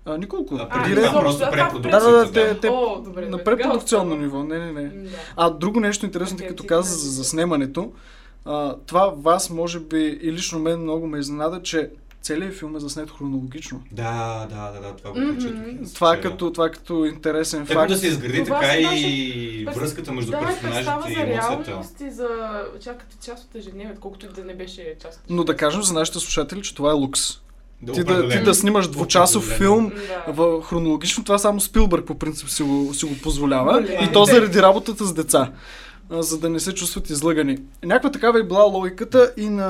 А, 0.04 0.18
Николко, 0.18 0.54
А, 0.60 0.82
преди 0.84 0.94
просто 0.94 1.44
а, 1.44 1.50
това 1.50 1.64
препродукцията. 1.64 2.04
Да, 2.04 2.12
да, 2.12 2.24
да, 2.24 2.32
те, 2.32 2.60
те 2.60 2.68
О, 2.68 3.00
добре, 3.00 3.28
на 3.28 3.44
препродукционно 3.44 4.16
ниво, 4.16 4.42
не, 4.42 4.58
не, 4.58 4.72
не. 4.72 4.88
Да. 4.88 5.10
А 5.36 5.50
друго 5.50 5.80
нещо 5.80 6.06
интересно, 6.06 6.34
Окей, 6.36 6.48
като 6.48 6.64
каза 6.64 6.96
за 6.96 7.10
заснемането, 7.12 7.92
а, 8.44 8.74
това 8.86 9.06
вас 9.16 9.50
може 9.50 9.80
би 9.80 10.18
и 10.22 10.32
лично 10.32 10.58
мен 10.58 10.80
много 10.80 11.06
ме 11.06 11.18
изненада, 11.18 11.62
че 11.62 11.90
целият 12.22 12.54
филм 12.54 12.76
е 12.76 12.80
заснет 12.80 13.10
хронологично. 13.10 13.82
Да, 13.92 14.46
да, 14.50 14.70
да, 14.72 14.80
да, 14.80 14.96
това 14.96 15.10
го 15.10 15.16
прочетох. 15.34 15.92
Това 15.94 16.14
е 16.14 16.20
като, 16.20 16.52
това 16.52 16.66
е 16.66 16.70
като 16.70 17.04
интересен 17.04 17.66
Тъкмо 17.66 17.80
факт. 17.80 17.92
да 17.92 17.98
се 17.98 18.06
изгради 18.06 18.44
Това 18.44 18.60
така 18.60 18.72
си 18.72 19.06
и 19.06 19.64
връзката 19.74 20.12
между 20.12 20.30
да, 20.30 20.38
персонажите 20.40 20.90
и 21.10 21.14
за 21.14 21.20
емоцията. 21.20 22.04
и 22.04 22.10
за 22.10 22.28
чакате 22.80 23.16
част 23.26 23.44
от 23.44 23.54
ежедневието, 23.54 24.00
колкото 24.00 24.26
и 24.26 24.28
да 24.28 24.44
не 24.44 24.54
беше 24.54 24.94
част 25.02 25.18
от 25.18 25.30
Но 25.30 25.44
да 25.44 25.56
кажем 25.56 25.82
за 25.82 25.94
нашите 25.94 26.18
слушатели, 26.18 26.62
че 26.62 26.74
това 26.74 26.90
е 26.90 26.94
лукс. 26.94 27.20
Да, 27.82 27.92
Ти 27.92 28.04
да, 28.04 28.28
ти 28.28 28.42
да 28.42 28.54
снимаш 28.54 28.88
двучасов 28.88 29.44
филм 29.44 29.92
Да. 30.26 30.32
в 30.32 30.62
хронологично, 30.62 31.24
това 31.24 31.38
само 31.38 31.60
Спилбърг 31.60 32.06
по 32.06 32.14
принцип 32.14 32.48
си 32.48 32.62
го, 32.62 32.94
си 32.94 33.06
го 33.06 33.14
позволява. 33.22 33.80
Голям. 33.82 34.04
И 34.04 34.12
то 34.12 34.24
заради 34.24 34.62
работата 34.62 35.04
с 35.04 35.14
деца. 35.14 35.52
А, 36.10 36.22
За 36.22 36.38
да 36.38 36.50
не 36.50 36.60
се 36.60 36.74
чувстват 36.74 37.10
излъгани. 37.10 37.58
Някаква 37.84 38.10
такава 38.10 38.40
е 38.40 38.42
била 38.42 38.62
логиката 38.62 39.32
и 39.36 39.48
на, 39.48 39.68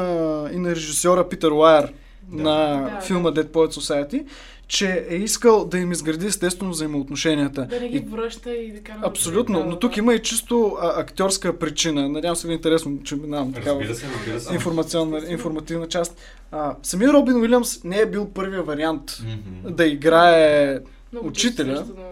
и 0.53 0.59
на 0.59 0.71
режисьора 0.71 1.29
Питър 1.29 1.51
Уайер 1.51 1.93
Да. 2.23 2.43
на 2.43 2.81
Да, 2.85 3.01
филма 3.01 3.31
Dead 3.31 3.47
Poets 3.47 3.81
Society, 3.81 4.25
че 4.69 5.07
е 5.09 5.15
искал 5.17 5.65
да 5.65 5.79
им 5.79 5.93
изгради 5.93 6.27
естествено 6.27 6.71
взаимоотношенията. 6.71 7.67
Да 7.67 7.81
не 7.81 7.89
ги 7.89 7.97
И 7.97 8.01
връща 8.01 8.53
и 8.53 8.73
да 8.73 8.81
кара... 8.81 8.99
Абсолютно, 9.03 9.59
да, 9.59 9.65
но 9.65 9.71
да, 9.71 9.79
тук 9.79 9.95
да. 9.95 10.01
има 10.01 10.15
и 10.15 10.19
чисто 10.19 10.77
а, 10.81 11.01
актьорска 11.01 11.59
причина. 11.59 12.09
Надявам 12.09 12.37
се 12.37 12.47
ви 12.47 12.53
е 12.53 12.57
интересно, 12.57 13.03
че 13.05 13.17
минавам 13.17 13.53
такава 13.53 13.87
се, 13.87 14.07
се. 14.41 14.55
информационна, 14.55 15.23
информативна 15.29 15.89
част. 15.89 16.17
А, 16.53 16.77
самия 16.83 17.13
Робин 17.13 17.37
Уилямс 17.37 17.85
не 17.85 17.99
е 17.99 18.07
бил 18.07 18.29
първия 18.29 18.63
вариант 18.63 19.19
Мгм. 19.23 19.75
да 19.75 19.87
играе. 19.87 20.79
Много 21.13 21.29
учителя. 21.29 21.69
явление. 21.69 22.05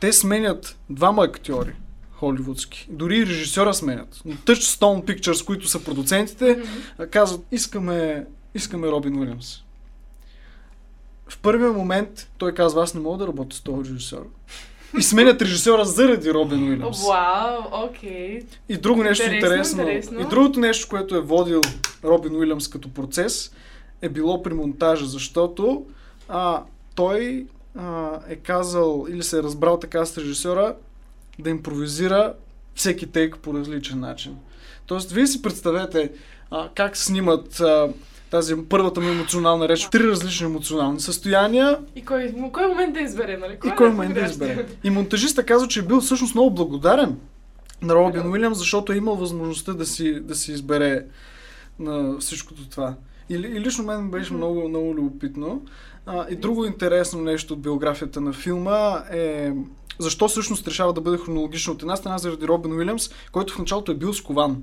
Те 0.00 0.12
сменят 0.12 0.76
двама 0.90 1.24
актьори 1.24 1.72
холивудски. 2.26 2.86
Дори 2.90 3.26
режисьора 3.26 3.74
сменят. 3.74 4.20
Но 4.24 4.34
Touchstone 4.34 5.04
Pictures, 5.04 5.46
които 5.46 5.68
са 5.68 5.84
продуцентите, 5.84 6.62
а, 6.98 7.06
казват, 7.06 7.40
искаме, 7.52 8.26
искаме 8.54 8.88
Робин 8.88 9.18
Уилямс. 9.18 9.62
В 11.28 11.38
първия 11.38 11.72
момент 11.72 12.28
той 12.38 12.54
казва, 12.54 12.82
аз 12.82 12.94
не 12.94 13.00
мога 13.00 13.18
да 13.18 13.26
работя 13.26 13.56
с 13.56 13.60
този 13.60 13.90
режисьор. 13.90 14.26
И 14.98 15.02
сменят 15.02 15.42
режисьора 15.42 15.84
заради 15.84 16.32
Робин 16.32 16.68
Уилямс. 16.68 17.06
Вау, 17.06 17.84
окей. 17.84 18.42
И 18.68 18.76
друго 18.76 19.02
нещо 19.02 19.24
Интересно, 19.24 19.48
интересно. 19.48 19.82
интересно. 19.82 20.20
И 20.20 20.24
другото 20.30 20.60
нещо, 20.60 20.88
което 20.88 21.16
е 21.16 21.20
водил 21.20 21.60
Робин 22.04 22.36
Уилямс 22.36 22.68
като 22.68 22.88
процес, 22.88 23.52
е 24.02 24.08
било 24.08 24.42
при 24.42 24.54
монтажа, 24.54 25.06
защото 25.06 25.86
а, 26.28 26.62
той 26.94 27.46
а, 27.78 28.18
е 28.28 28.36
казал 28.36 29.06
или 29.10 29.22
се 29.22 29.38
е 29.38 29.42
разбрал 29.42 29.78
така 29.78 30.06
с 30.06 30.18
режисьора 30.18 30.74
да 31.38 31.50
импровизира 31.50 32.34
всеки 32.74 33.06
тейк 33.06 33.38
по 33.38 33.54
различен 33.54 34.00
начин. 34.00 34.36
Тоест, 34.86 35.12
вие 35.12 35.26
си 35.26 35.42
представете 35.42 36.12
а, 36.50 36.68
как 36.74 36.96
снимат 36.96 37.60
а, 37.60 37.88
тази 38.30 38.54
първата 38.68 39.00
му 39.00 39.08
емоционална 39.08 39.68
реч, 39.68 39.88
три 39.90 40.08
различни 40.08 40.46
емоционални 40.46 41.00
състояния 41.00 41.78
И 41.96 42.04
кой, 42.04 42.34
кой 42.52 42.66
момент 42.66 42.94
да 42.94 43.00
избере, 43.00 43.36
нали? 43.36 43.58
и 43.64 43.68
е 43.68 43.74
кой 43.76 43.88
момент 43.88 44.14
да 44.14 44.20
избере. 44.20 44.66
И 44.84 44.90
монтажиста 44.90 45.42
казва, 45.46 45.68
че 45.68 45.80
е 45.80 45.82
бил 45.82 46.00
всъщност 46.00 46.34
много 46.34 46.50
благодарен 46.54 47.16
на 47.82 47.94
Робин 47.94 48.30
Уилямс, 48.30 48.58
защото 48.58 48.92
е 48.92 48.96
имал 48.96 49.16
възможността 49.16 49.72
да 49.72 49.86
си, 49.86 50.20
да 50.20 50.34
си 50.34 50.52
избере 50.52 51.04
на 51.78 52.18
всичкото 52.18 52.68
това. 52.68 52.94
И, 53.28 53.34
и 53.34 53.60
лично 53.60 53.84
мен 53.84 54.10
беше 54.10 54.32
Мгм. 54.32 54.36
много, 54.36 54.68
много 54.68 54.94
любопитно. 54.94 55.62
А, 56.06 56.26
и 56.30 56.36
друго 56.36 56.64
интересно 56.64 57.20
нещо 57.20 57.54
от 57.54 57.60
биографията 57.60 58.20
на 58.20 58.32
филма 58.32 59.04
е 59.12 59.52
защо 59.98 60.28
всъщност 60.28 60.68
решава 60.68 60.92
да 60.92 61.00
бъде 61.00 61.18
хронологично 61.18 61.72
от 61.72 61.82
една 61.82 61.96
страна 61.96 62.18
заради 62.18 62.48
Робин 62.48 62.72
Уилямс, 62.72 63.10
който 63.32 63.54
в 63.54 63.58
началото 63.58 63.92
е 63.92 63.94
бил 63.94 64.14
скован. 64.14 64.62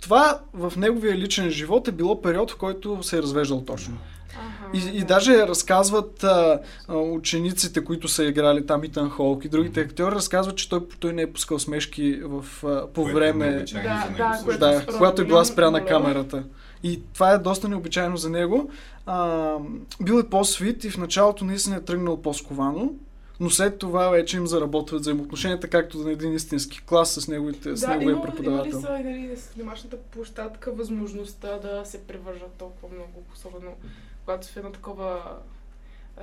Това 0.00 0.40
в 0.52 0.72
неговия 0.76 1.16
личен 1.16 1.50
живот 1.50 1.88
е 1.88 1.92
било 1.92 2.22
период, 2.22 2.50
в 2.50 2.56
който 2.56 3.02
се 3.02 3.18
е 3.18 3.22
развеждал 3.22 3.64
точно. 3.64 3.98
И, 4.74 4.78
и 4.78 5.00
да. 5.00 5.06
даже 5.06 5.46
разказват 5.48 6.24
а, 6.24 6.60
а, 6.88 6.96
учениците, 6.96 7.84
които 7.84 8.08
са 8.08 8.24
играли 8.24 8.66
там 8.66 8.84
Итан 8.84 9.10
Холк 9.10 9.44
и 9.44 9.48
другите 9.48 9.80
актьори, 9.80 10.14
разказват, 10.14 10.56
че 10.56 10.68
той, 10.68 10.80
той 11.00 11.12
не 11.12 11.22
е 11.22 11.32
пускал 11.32 11.58
смешки 11.58 12.20
в, 12.24 12.44
а, 12.64 12.86
по 12.86 13.02
Което 13.02 13.10
е 13.10 13.20
време, 13.20 13.64
Да, 13.72 14.08
да, 14.16 14.40
което 14.44 14.60
да, 14.60 14.80
според 14.80 14.96
когато 14.96 15.22
е 15.22 15.24
била 15.24 15.44
спряна 15.44 15.78
моля. 15.78 15.88
камерата. 15.88 16.44
И 16.82 17.02
това 17.14 17.30
е 17.30 17.38
доста 17.38 17.68
необичайно 17.68 18.16
за 18.16 18.30
него. 18.30 18.70
А, 19.06 19.52
бил 20.02 20.14
е 20.14 20.28
по-свит 20.28 20.84
и 20.84 20.90
в 20.90 20.98
началото 20.98 21.44
наистина 21.44 21.76
е 21.76 21.84
тръгнал 21.84 22.22
по-сковано, 22.22 22.90
но 23.40 23.50
след 23.50 23.78
това 23.78 24.08
вече 24.08 24.36
им 24.36 24.46
заработват 24.46 25.00
взаимоотношенията, 25.00 25.68
както 25.68 25.98
на 25.98 26.12
един 26.12 26.34
истински 26.34 26.82
клас 26.86 27.12
с, 27.12 27.28
неговите, 27.28 27.76
с 27.76 27.80
Да, 27.80 27.88
неговия 27.88 28.12
има, 28.12 28.18
има 28.18 28.26
ли 28.26 28.30
преподавател. 28.30 28.80
са 28.80 28.90
нали, 28.90 29.36
с 29.36 29.54
домашната 29.56 29.96
площадка 29.96 30.72
възможността 30.72 31.58
да 31.58 31.84
се 31.84 32.06
превържат 32.06 32.52
толкова 32.58 32.88
много, 32.94 33.22
особено 33.34 33.70
когато 34.24 34.48
в 34.48 34.56
едно 34.56 34.72
такова 34.72 35.36
е, 36.20 36.22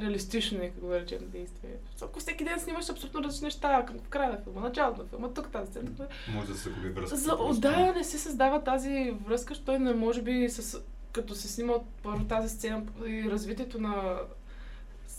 реалистично, 0.00 0.58
нека 0.58 0.80
го 0.80 0.86
наречем, 0.86 1.18
действие. 1.32 1.70
Ако 2.02 2.20
всеки 2.20 2.44
ден 2.44 2.60
снимаш 2.60 2.90
абсолютно 2.90 3.24
различни 3.24 3.44
неща, 3.44 3.84
към 3.86 3.98
края 3.98 4.30
на 4.30 4.38
филма, 4.38 4.60
началото 4.60 5.02
на 5.02 5.08
филма, 5.08 5.28
тук 5.28 5.50
тази 5.50 5.70
сцена. 5.70 5.90
Може 6.34 6.46
да 6.48 6.54
се 6.54 6.68
загуби 6.68 6.88
връзка. 6.88 7.16
За, 7.16 7.36
да, 7.58 7.92
не 7.96 8.04
се 8.04 8.18
създава 8.18 8.64
тази 8.64 9.14
връзка, 9.26 9.54
що 9.54 9.64
той 9.64 9.78
не 9.78 9.94
може 9.94 10.22
би 10.22 10.48
с, 10.48 10.80
като 11.12 11.34
се 11.34 11.48
снима 11.48 11.72
първо 12.02 12.24
тази 12.24 12.48
сцена 12.48 12.82
и 13.06 13.30
развитието 13.30 13.80
на 13.80 14.16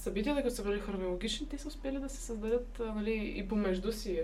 събитията, 0.04 0.44
като 0.44 0.56
са 0.56 0.64
били 0.64 0.80
хронологични, 0.80 1.50
те 1.50 1.58
са 1.58 1.68
успели 1.68 2.00
да 2.00 2.10
се 2.10 2.22
създадат 2.22 2.82
нали, 2.96 3.34
и 3.38 3.48
помежду 3.48 3.92
си 3.92 4.20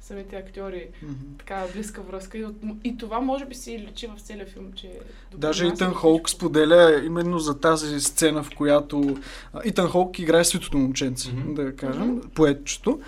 самите 0.00 0.36
актьори 0.36 0.88
Мгм. 1.02 1.12
така 1.38 1.64
близка 1.74 2.02
връзка. 2.02 2.38
И, 2.38 2.44
от, 2.44 2.56
и 2.84 2.96
това 2.96 3.20
може 3.20 3.44
би 3.44 3.54
си 3.54 3.78
личи 3.78 4.06
в 4.06 4.20
целия 4.20 4.46
филм, 4.46 4.72
че... 4.74 4.98
Даже 5.34 5.66
Итан 5.66 5.94
Холк 5.94 6.30
споделя 6.30 7.02
именно 7.04 7.38
за 7.38 7.60
тази 7.60 8.00
сцена, 8.00 8.42
в 8.42 8.50
която 8.56 9.16
Итан 9.64 9.88
Холк 9.88 10.18
играе 10.18 10.44
свитото 10.44 10.78
момченце, 10.78 11.32
Мгм. 11.32 11.54
да 11.54 11.76
кажем, 11.76 12.20
поетчето. 12.34 13.00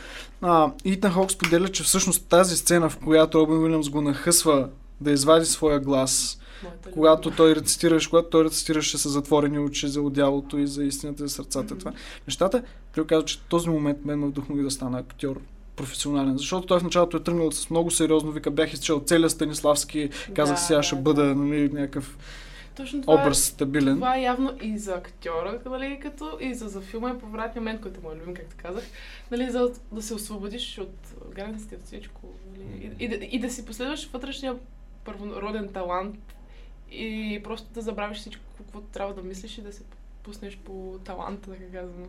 А, 0.43 0.73
Итан 0.85 1.13
Холк 1.13 1.31
споделя, 1.33 1.69
че 1.69 1.83
всъщност 1.83 2.29
тази 2.29 2.57
сцена, 2.57 2.91
в 2.91 2.99
която 2.99 3.39
Робин 3.39 3.59
Уилямс 3.59 3.89
го 3.89 4.01
нахъсва 4.01 4.69
да 5.01 5.11
извади 5.11 5.47
своя 5.47 5.81
глас, 5.81 6.41
когато 6.93 7.31
той 7.31 7.55
рецитираше, 7.55 8.11
когато 8.11 8.29
той 8.29 8.45
рецитираше 8.45 8.99
с 8.99 9.09
затворени 9.09 9.59
очи 9.59 9.89
за 9.89 10.03
одялото 10.03 10.59
и 10.59 10.67
за 10.67 10.85
истината 10.85 11.23
за 11.23 11.35
сърцата. 11.35 11.75
Мгм. 11.75 11.79
Това. 11.79 11.93
Нещата, 12.29 12.63
той 12.95 13.07
казва, 13.07 13.25
че 13.25 13.41
този 13.41 13.69
момент 13.71 14.05
мен 14.05 14.19
ме 14.19 14.27
вдъхнови 14.27 14.63
да 14.63 14.71
стана 14.71 14.99
актьор 14.99 15.41
професионален, 15.77 16.39
защото 16.39 16.67
той 16.67 16.81
в 16.81 16.83
началото 16.83 17.17
е 17.17 17.23
тръгнал 17.23 17.53
с 17.53 17.71
много 17.71 17.91
сериозно, 17.91 18.33
вика, 18.33 18.51
бях 18.51 18.73
изчел 18.73 19.03
целия 19.07 19.31
Станиславски, 19.31 20.11
казах 20.35 20.57
Да, 20.57 20.61
сега 20.61 20.83
ще 20.83 20.97
да, 20.97 21.03
бъда 21.03 21.25
да. 21.25 21.35
нали, 21.35 21.69
някакъв 21.73 22.19
Точно 22.77 23.03
това, 23.03 23.15
образ 23.15 23.45
стабилен. 23.45 23.95
това 23.95 24.17
е 24.17 24.23
явно 24.23 24.53
и 24.63 24.79
за 24.79 24.95
актьора, 24.95 25.61
нали, 25.67 25.99
като 26.03 26.39
и 26.41 26.55
за, 26.55 26.69
за 26.69 26.81
филма 26.81 27.11
е 27.11 27.19
повратния 27.19 27.61
момент, 27.61 27.81
който 27.81 28.01
му 28.01 28.11
е 28.11 28.17
любим, 28.17 28.35
както 28.35 28.57
казах, 28.57 28.85
нали, 29.31 29.51
за 29.51 29.71
да 29.93 30.03
се 30.03 30.15
освободиш 30.15 30.79
от 30.79 31.15
границите, 31.35 31.75
от 31.75 31.85
всичко. 31.85 32.21
Нали, 32.53 32.95
и, 33.01 33.05
и, 33.05 33.09
да, 33.09 33.15
и 33.15 33.39
да 33.39 33.51
си 33.51 33.65
последваш 33.67 34.11
вътрешния 34.13 34.57
първороден 35.05 35.69
талант 35.69 36.34
и 36.99 37.41
просто 37.43 37.67
да 37.75 37.81
забравиш 37.83 38.19
всичко, 38.19 38.43
какво 38.59 38.81
трябва 38.81 39.15
да 39.15 39.23
мислиш 39.23 39.59
и 39.59 39.63
да 39.63 39.73
се 39.73 39.83
пуснеш 40.23 40.57
по 40.57 40.99
таланта, 41.05 41.51
така 41.51 41.65
казано. 41.73 42.07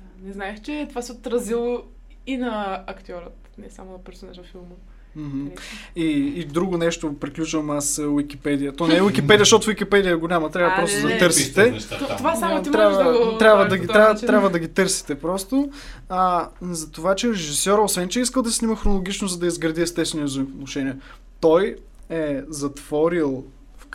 Да, 0.00 0.26
не 0.26 0.32
знаех, 0.32 0.62
че 0.62 0.86
това 0.88 1.02
се 1.02 1.12
отразило 1.12 1.82
и 2.26 2.36
на 2.36 2.84
актьорът, 2.86 3.48
не 3.58 3.70
само 3.70 3.92
на 3.92 3.98
персонажа 3.98 4.42
в 4.42 4.46
филма. 4.46 4.74
Интересно. 5.16 5.78
И, 5.96 6.10
и 6.36 6.44
друго 6.44 6.76
нещо, 6.76 7.18
приключвам 7.18 7.70
аз 7.70 7.88
с 7.88 8.06
Википедия. 8.16 8.72
То 8.72 8.86
не 8.86 8.96
е 8.96 9.02
Википедия, 9.02 9.38
защото 9.38 9.66
Википедия 9.66 10.18
го 10.18 10.28
няма, 10.28 10.50
трябва 10.50 10.72
А, 10.74 10.76
просто 10.76 10.96
не, 10.96 11.02
да 11.02 11.08
не. 11.08 11.18
търсите. 11.18 11.54
Пишете 11.54 11.70
неща 11.70 11.98
То- 11.98 12.06
там. 12.06 12.16
това 12.16 12.36
само 12.36 12.62
ти 12.62 12.70
трябва, 12.70 13.04
можеш 13.04 13.18
да 13.20 13.32
го 13.32 13.38
трябва, 13.38 13.68
да 13.68 13.78
ги, 13.78 13.86
трябва, 13.86 14.14
трябва 14.14 14.50
да 14.50 14.58
ги 14.58 14.68
търсите 14.68 15.14
просто. 15.14 15.70
А, 16.08 16.48
за 16.60 16.92
това, 16.92 17.14
че 17.14 17.28
режисьора, 17.28 17.82
освен 17.82 18.08
че 18.08 18.18
е 18.18 18.22
искал 18.22 18.42
да 18.42 18.52
снима 18.52 18.76
хронологично, 18.76 19.28
за 19.28 19.38
да 19.38 19.46
изгради 19.46 19.80
естествени 19.82 20.24
взаимоотношения, 20.24 20.96
той 21.40 21.76
е 22.10 22.42
затворил 22.48 23.44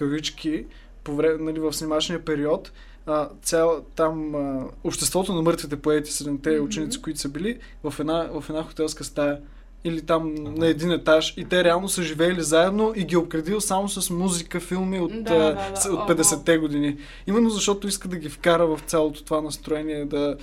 кавички 0.02 0.65
по 1.03 1.15
време, 1.15 1.44
нали, 1.44 1.60
в 1.60 1.73
снимачния 1.73 2.26
период 2.26 2.72
а, 3.06 3.30
цял, 3.41 3.82
там 3.95 4.36
а, 4.36 4.65
обществото 4.84 5.34
на 5.34 5.41
мъртвите 5.41 5.76
поети, 5.76 6.11
седемте 6.11 6.52
Мгм. 6.52 6.65
ученици, 6.65 7.02
които 7.02 7.19
са 7.19 7.30
били 7.30 7.60
в 7.84 7.94
една, 7.99 8.30
в 8.34 8.49
една 8.49 8.64
хотелска 8.64 9.03
стая 9.03 9.40
или 9.84 10.02
там 10.02 10.36
Ага. 10.40 10.52
на 10.52 10.68
един 10.68 10.91
етаж 10.91 11.34
и 11.38 11.45
те 11.45 11.64
реално 11.64 11.90
са 11.90 12.03
живеели 12.03 12.41
заедно 12.41 12.94
и 12.95 13.03
ги 13.03 13.15
е 13.15 13.18
обградил 13.18 13.61
само 13.61 13.90
с 13.90 14.10
музика, 14.10 14.60
филми 14.60 14.99
от, 14.99 15.11
Да, 15.11 15.38
да, 15.38 15.53
да. 15.53 15.94
от 15.94 15.99
Ого. 15.99 16.14
50-те 16.14 16.57
години. 16.57 16.98
Именно 17.28 17.49
защото 17.49 17.88
иска 17.88 18.07
да 18.07 18.18
ги 18.18 18.30
вкара 18.30 18.68
в 18.68 18.80
цялото 18.86 19.23
това 19.23 19.41
настроение, 19.41 20.06
да 20.06 20.38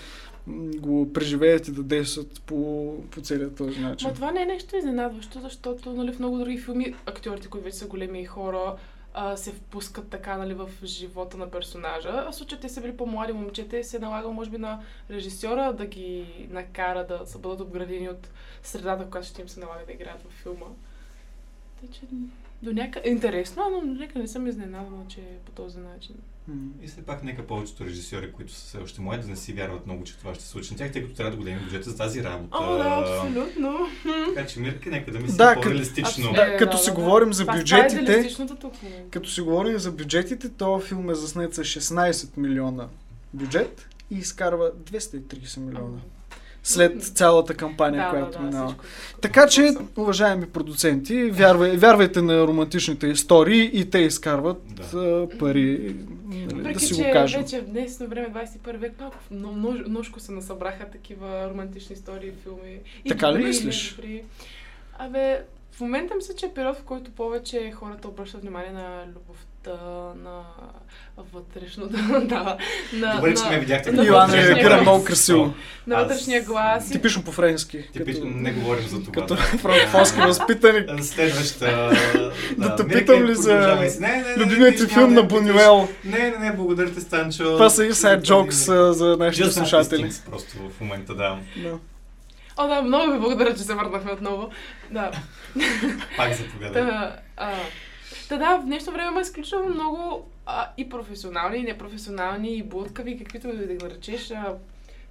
го 0.77 1.13
преживеят 1.13 1.69
и 1.69 1.73
да 1.73 1.83
действат 1.83 2.43
по, 2.47 2.95
по 3.11 3.21
целия 3.21 3.55
този 3.55 3.81
начин. 3.81 4.09
Ма 4.09 4.15
това 4.15 4.31
не 4.31 4.43
е 4.43 4.47
нещо 4.47 4.77
изненадващо, 4.77 5.41
защото 5.41 5.93
нали, 5.93 6.13
в 6.13 6.19
много 6.19 6.39
други 6.39 6.59
филми 6.59 6.95
актьорите, 7.07 7.49
които 7.49 7.65
вече 7.65 7.77
са 7.77 7.87
големи 7.87 8.25
хора, 8.25 8.75
а, 9.15 9.37
се 9.37 9.53
впускат 9.53 10.09
така 10.09 10.37
нали, 10.37 10.55
в 10.55 10.71
живота 10.85 11.37
на 11.37 11.51
персонажа. 11.51 12.09
А 12.09 12.31
в 12.31 12.35
случая 12.35 12.61
те 12.61 12.69
са 12.69 12.81
били 12.81 12.97
по-млади 12.97 13.33
момчета 13.33 13.79
и 13.79 13.85
се 13.85 13.97
е 13.97 14.01
налагал, 14.01 14.33
може 14.33 14.51
би, 14.51 14.59
на 14.59 14.83
режисьора 15.11 15.73
да 15.73 15.87
ги 15.87 16.47
накара 16.51 17.07
да 17.07 17.27
са 17.27 17.39
бъдат 17.39 17.61
обградени 17.61 18.09
от 18.09 18.31
средата, 18.63 19.05
в 19.05 19.11
която 19.11 19.29
ще 19.29 19.43
им 19.43 19.49
се 19.49 19.61
налага 19.61 19.87
да 19.87 19.93
играят 19.93 20.23
във 20.23 20.33
филма. 20.33 20.67
Тъй, 21.81 21.89
че 21.89 22.01
до 22.63 22.73
някъде... 22.73 23.09
Интересно, 23.09 23.71
но 23.71 23.95
някъде 23.95 24.19
не 24.19 24.29
съм 24.29 24.47
изненадана, 24.47 25.05
че 25.09 25.21
по 25.45 25.53
този 25.53 25.79
начин. 25.79 26.17
И 26.83 26.87
все 26.87 27.03
пак 27.03 27.25
нека 27.25 27.47
повечето 27.47 27.85
режисьори, 27.85 28.33
които 28.33 28.53
са 28.53 28.67
все 28.67 28.79
още 28.79 29.01
млади, 29.01 29.23
да 29.23 29.29
не 29.29 29.37
си 29.37 29.53
вярват 29.53 29.87
много, 29.87 30.05
че 30.05 30.19
това 30.19 30.35
ще 30.35 30.43
се 30.45 30.49
случи 30.51 30.73
на 30.73 30.79
тях, 30.79 30.93
тъй 30.93 31.03
като 31.03 31.15
трябва 31.15 31.31
да 31.31 31.37
големи 31.37 31.61
бюджета 31.61 31.91
за 31.91 31.97
тази 31.97 32.25
работа. 32.25 32.49
О, 32.53 32.77
да, 32.79 32.85
абсолютно. 33.01 33.79
Така 34.35 34.47
че 34.47 34.61
Мирка, 34.61 34.91
нека 34.91 35.11
да 35.13 35.19
мислим 35.19 35.37
Да, 35.37 35.55
по-реалистично. 35.55 36.33
Да, 36.33 36.57
като 36.57 36.79
си 36.79 36.91
говорим 36.91 37.33
за 37.33 37.45
бюджетите- 37.47 38.19
е. 38.85 39.05
Като 39.11 39.29
си 39.29 39.41
говорим 39.41 39.79
за 39.79 39.93
бюджетите, 39.93 40.49
този 40.49 40.87
филм 40.87 41.11
е 41.11 41.15
заснет 41.15 41.55
с 41.55 41.65
16 41.65 42.37
милиона 42.37 42.89
бюджет 43.35 43.89
и 44.11 44.15
изкарва 44.15 44.73
230 44.75 45.57
милиона. 45.59 45.99
След 46.63 47.03
цялата 47.03 47.55
кампания, 47.55 48.05
да, 48.05 48.11
която 48.11 48.33
да, 48.33 48.39
да, 48.39 48.45
минава. 48.45 48.67
всичко. 48.69 48.85
Така 49.21 49.47
че, 49.49 49.75
уважаеми 49.97 50.47
продуценти, 50.47 51.31
вярвай, 51.31 51.77
вярвайте 51.77 52.23
на 52.23 52.47
романтичните 52.47 53.07
истории 53.07 53.71
и 53.73 53.91
те 53.91 53.99
изкарват 53.99 54.63
Да. 54.67 54.99
а, 54.99 55.39
пари, 55.39 55.97
нали, 56.25 56.47
да 56.47 56.55
Въпреки, 56.55 56.85
си 56.85 56.97
че 56.97 57.05
го 57.05 57.13
кажем. 57.13 57.43
вече 57.43 57.61
в 57.61 57.65
днесно 57.65 58.07
време, 58.07 58.29
21 58.29 58.77
век, 58.77 58.93
малко 59.01 59.17
но, 59.31 59.53
множ, 59.53 59.79
множко 59.89 60.21
се 60.21 60.33
насъбраха 60.33 60.91
такива 60.91 61.51
романтични 61.51 61.95
истории, 61.95 62.33
филми. 62.43 62.79
И 63.05 63.09
Така 63.09 63.29
ли 63.29 63.33
добри, 63.33 63.45
и 63.45 63.47
мислиш? 63.49 63.99
Абе, 64.99 65.43
в 65.73 65.81
момента 65.81 66.15
мисля, 66.15 66.35
че 66.35 66.47
е 66.47 66.55
период, 66.55 66.77
в 66.77 66.83
който 66.83 67.11
повече 67.11 67.71
хората 67.75 68.09
обръщат 68.09 68.41
внимание 68.41 68.73
на 68.73 69.05
любовта, 69.09 69.47
на 70.17 70.41
вътрешното, 71.33 71.89
да, 72.21 72.57
на, 72.93 73.15
Добре, 73.17 73.35
че 73.35 73.45
ме 73.45 73.59
видяхте. 73.59 73.93
на 73.93 74.05
Йоан 74.05 74.31
реагира 74.33 74.81
много 74.81 75.05
красиво. 75.05 75.55
на 75.87 75.97
вътрешния 75.97 76.43
глас. 76.43 76.89
и- 76.89 76.93
Типично 76.93 77.25
по-френски. 77.25 77.89
Типично, 77.93 78.23
Като, 78.23 78.35
не 78.35 78.53
говорим 78.53 78.83
за 78.83 79.03
това. 79.03 79.13
като 79.13 79.37
франкофонски 79.59 80.19
възпитаник. 80.19 80.91
Следваща. 81.03 81.91
Да 82.59 82.77
те 82.77 82.89
питам 82.89 83.25
ли 83.25 83.35
за 83.35 83.79
Любимият 84.37 84.77
ти 84.77 84.87
филм 84.87 85.15
на. 85.15 85.23
Бунюел. 85.23 85.89
Не, 86.05 86.19
не, 86.19 86.39
не, 86.39 86.53
благодаря 86.53 86.91
ти, 86.91 87.01
Станчо. 87.01 87.45
Това 87.45 87.71
са 87.71 87.83
inside 87.83 88.21
jokes 88.23 88.73
а, 88.81 88.93
за 88.93 89.17
нашите 89.17 89.51
слушатели. 89.51 90.11
Просто 90.31 90.57
в 90.69 90.81
момента, 90.81 91.15
да. 91.15 91.39
Да. 91.57 91.73
О, 92.57 92.69
да, 92.69 92.83
много 92.83 93.13
ви 93.13 93.19
благодаря, 93.19 93.55
че 93.55 93.63
се 93.63 93.75
върнахме 93.75 94.13
отново. 94.13 94.51
Да. 94.91 95.11
Пак 96.17 96.33
заповядай. 96.35 96.83
Та, 98.29 98.37
да, 98.37 98.59
в 98.59 98.65
днешно 98.65 98.93
време 98.93 99.09
има 99.11 99.21
изключително 99.21 99.75
много 99.75 100.29
а, 100.47 100.71
и 100.77 100.89
професионални, 100.89 101.59
и 101.59 101.63
непрофесионални, 101.63 102.57
и 102.57 102.63
блудкави, 102.63 103.19
каквито 103.19 103.47
да 103.49 103.67
ги 103.67 103.75
наречеш, 103.75 104.31
а, 104.31 104.57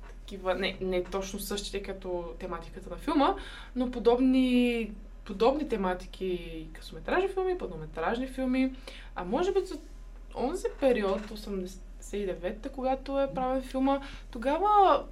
такива, 0.08 0.56
не, 0.56 0.78
не 0.82 1.04
точно 1.04 1.40
същите 1.40 1.84
като 1.84 2.34
тематиката 2.40 2.90
на 2.90 2.96
филма, 2.96 3.36
но 3.76 3.92
подобни, 3.92 4.92
подобни 5.26 5.70
тематики, 5.70 6.68
късометражни 6.74 7.30
филми, 7.30 7.58
пълнометражни 7.58 8.28
филми, 8.28 8.76
а 9.16 9.24
може 9.24 9.54
би 9.54 9.60
за 9.66 9.78
онзи 10.36 10.68
период, 10.80 11.22
89-та, 11.22 12.70
когато 12.70 13.20
е 13.20 13.34
правен 13.34 13.62
филма, 13.62 14.02
тогава 14.32 15.04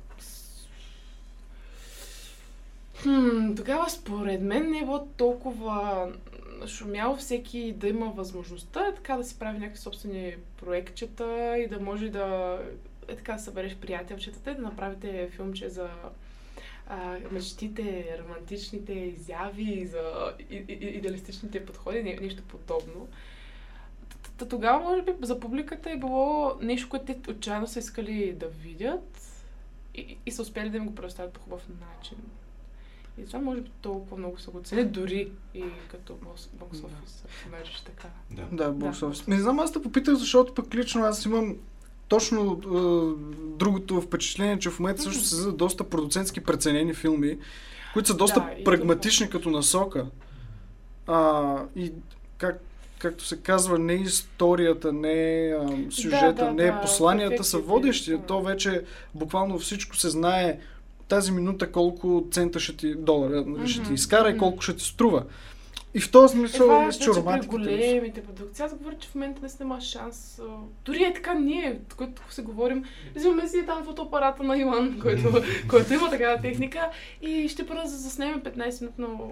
Хм, 3.04 3.54
тогава 3.56 3.90
според 3.90 4.42
мен 4.42 4.72
не 4.72 4.78
е 4.78 4.86
било 4.86 5.08
толкова 5.18 6.08
шумяло 6.68 7.16
всеки 7.16 7.74
да 7.74 7.88
има 7.88 8.06
възможността 8.06 8.88
е 8.88 8.96
така 8.96 9.18
да 9.18 9.24
си 9.24 9.40
прави 9.40 9.60
някакви 9.60 9.82
собствени 9.82 10.36
проектчета 10.58 11.58
и 11.58 11.68
да 11.68 11.80
може 11.80 12.10
да 12.10 12.60
е 13.08 13.16
така 13.16 13.34
да 13.34 13.40
събереш 13.40 13.76
приятелчетата 13.76 14.52
и 14.52 14.56
да 14.56 14.62
направите 14.62 15.30
филмче 15.32 15.70
за 15.70 15.90
а, 16.88 17.18
мечтите, 17.32 18.18
романтичните 18.24 18.94
изяви, 18.94 19.86
за 19.86 20.34
и, 20.50 20.56
и, 20.56 20.74
идеалистичните 20.74 21.66
подходи, 21.66 22.04
не, 22.04 22.16
нещо 22.16 22.44
подобно. 22.44 23.08
Т- 24.10 24.32
т- 24.38 24.48
Тогава, 24.48 24.80
може 24.80 25.02
би, 25.02 25.12
за 25.22 25.40
публиката 25.40 25.92
е 25.92 25.98
било 25.98 26.58
нещо, 26.62 26.90
което 26.90 27.06
те 27.06 27.32
отчаяно 27.32 27.68
са 27.68 27.80
искали 27.80 28.34
да 28.34 28.48
видят 28.48 29.22
и, 29.96 30.18
и 30.26 30.32
са 30.32 30.42
успели 30.42 30.70
да 30.70 30.78
им 30.78 30.86
го 30.86 30.96
предоставят 30.96 31.34
по 31.34 31.40
хубав 31.40 31.68
начин. 31.70 32.18
И 33.22 33.26
това 33.26 33.40
може 33.40 33.62
би 33.62 33.70
толкова 33.82 34.18
много 34.18 34.40
са 34.40 34.52
го 34.52 34.62
ценят, 34.64 34.92
дори 34.92 35.32
и 35.54 35.64
като 35.92 36.14
бокс 36.24 36.50
бокс 36.54 36.82
Да. 36.82 36.88
офис, 36.88 37.24
ако 37.46 37.86
така. 37.86 38.08
Да. 38.32 38.44
Да, 38.52 38.72
бокс 38.72 39.00
Да. 39.00 39.06
офис. 39.06 39.28
Не 39.28 39.40
знам, 39.40 39.60
аз 39.60 39.72
да 39.72 39.82
попитах, 39.82 40.16
защото 40.16 40.54
пък 40.54 40.76
лично 40.76 41.04
аз 41.04 41.26
имам 41.26 41.56
точно 42.08 42.42
е, 42.54 42.78
другото 43.58 44.02
впечатление, 44.02 44.60
че 44.60 44.70
в 44.70 44.80
момента 44.80 45.02
също 45.02 45.24
се 45.24 45.30
създадат 45.30 45.58
доста 45.58 45.84
продуцентски 45.84 46.40
преценени 46.42 46.94
филми, 46.94 47.38
които 47.94 48.08
са 48.08 48.18
доста 48.18 48.40
Да, 48.40 48.64
прагматични 48.64 49.30
като 49.30 49.50
насока. 49.50 50.06
А, 51.08 51.56
и 51.76 51.92
как, 52.38 52.62
както 53.00 53.26
се 53.26 53.38
казва, 53.38 53.80
не 53.80 53.94
историята, 53.94 54.94
не 54.94 55.50
а, 55.60 55.92
сюжета, 55.92 56.34
да, 56.34 56.52
не 56.52 56.66
да, 56.66 56.82
посланията 56.82 57.44
са 57.44 57.58
ефектите, 57.58 57.72
водещи. 57.74 58.12
да. 58.12 58.18
То 58.18 58.42
вече 58.42 58.84
буквално 59.16 59.60
всичко 59.60 59.96
се 59.96 60.10
знае 60.10 60.60
тази 61.08 61.32
минута 61.32 61.72
колко 61.72 62.28
цента 62.32 62.60
ще 62.60 62.78
ти, 62.78 62.96
долара 62.96 63.44
нали, 63.46 63.68
ще 63.68 63.84
ти 63.84 63.94
изкара 63.94 64.30
и 64.30 64.32
мгм. 64.32 64.40
колко 64.40 64.62
ще 64.62 64.76
ти 64.76 64.84
струва. 64.84 65.24
И 65.96 66.00
в 66.00 66.12
този 66.12 66.38
смисъл, 66.38 66.82
е 66.82 66.86
мисля, 66.86 67.04
че 67.04 67.10
романтиката... 67.10 67.58
големите 67.58 68.24
продукции. 68.24 68.66
Аз 68.66 68.76
говоря, 68.76 68.98
че 68.98 69.10
в 69.10 69.16
момента 69.16 69.42
не 69.42 69.50
има 69.62 69.82
шанс. 69.82 70.40
а, 70.40 70.44
Дори 70.86 71.04
е 71.04 71.14
така 71.14 71.34
ние, 71.34 71.80
които 71.98 72.22
се 72.30 72.42
говорим, 72.42 72.84
взимаме 73.16 73.48
си 73.48 73.66
там 73.66 73.86
фотоапарата 73.86 74.44
на 74.44 74.58
Иван, 74.58 75.00
който, 75.02 75.42
който 75.70 75.94
има 75.94 76.10
такава 76.10 76.42
техника 76.42 76.90
и 77.22 77.50
ще 77.50 77.68
първо 77.68 77.82
да 77.82 77.90
заснемем 77.90 78.42
15-минутно 78.42 79.32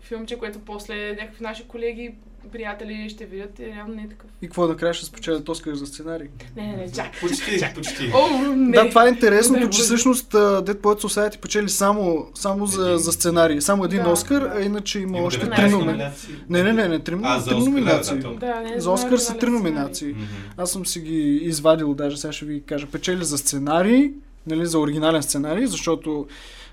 филмче, 0.00 0.38
което 0.38 0.58
после 0.58 1.12
някакви 1.12 1.42
наши 1.44 1.68
колеги, 1.68 2.14
приятели 2.52 3.10
ще 3.10 3.26
видят 3.26 3.58
и 3.58 3.66
реално 3.66 3.94
не 3.94 4.02
е 4.02 4.08
такъв. 4.08 4.30
И 4.42 4.46
какво 4.46 4.66
накрая 4.66 4.94
ще 4.94 5.06
спечелят 5.06 5.48
Оскар 5.48 5.74
за 5.74 5.86
сценарий? 5.86 6.28
Не, 6.56 6.66
не, 6.66 6.76
не, 6.76 6.92
чак. 6.92 7.20
Почти, 7.20 7.64
почти. 7.74 8.12
О, 8.14 8.54
не. 8.56 8.72
Да, 8.72 8.88
това 8.88 9.06
е 9.06 9.08
интересното, 9.08 9.64
Не, 9.64 9.70
че 9.70 9.82
всъщност 9.82 10.32
Dead 10.32 10.74
Poets 10.74 11.00
Society 11.02 11.38
печели 11.40 11.68
само, 11.68 12.26
само 12.34 12.66
за, 12.66 12.96
за 12.98 13.12
сценарий. 13.12 13.60
Само 13.60 13.84
един 13.84 14.02
Да, 14.02 14.10
Оскар, 14.10 14.40
да. 14.40 14.52
а 14.56 14.60
иначе 14.62 14.98
има, 15.00 15.18
Има 15.18 15.26
още 15.26 15.46
19 15.46 15.56
три 15.56 15.70
номинации. 15.70 16.34
Не, 16.48 16.62
не, 16.62 16.72
не, 16.72 16.88
не, 16.88 16.98
три, 16.98 17.16
А, 17.22 17.38
за 17.40 17.50
три 17.50 17.58
номинации. 17.58 18.18
да, 18.18 18.60
не, 18.60 18.80
За 18.80 18.90
Оскар 18.90 19.16
са 19.16 19.32
оригинален 19.32 19.38
три 19.40 19.50
номинации. 19.50 20.14
Аз 20.56 20.70
съм 20.70 20.86
си 20.86 21.00
ги 21.00 21.40
извадил, 21.42 21.94
даже 21.94 22.16
сега 22.16 22.32
ще 22.32 22.44
ви 22.44 22.62
кажа. 22.62 22.86
Печели 22.86 23.24
за 23.24 23.38
сценарий, 23.38 24.10
нали, 24.46 24.66
за 24.66 24.78
оригинален 24.78 25.22
сценарий, 25.22 25.66
защото 25.66 26.26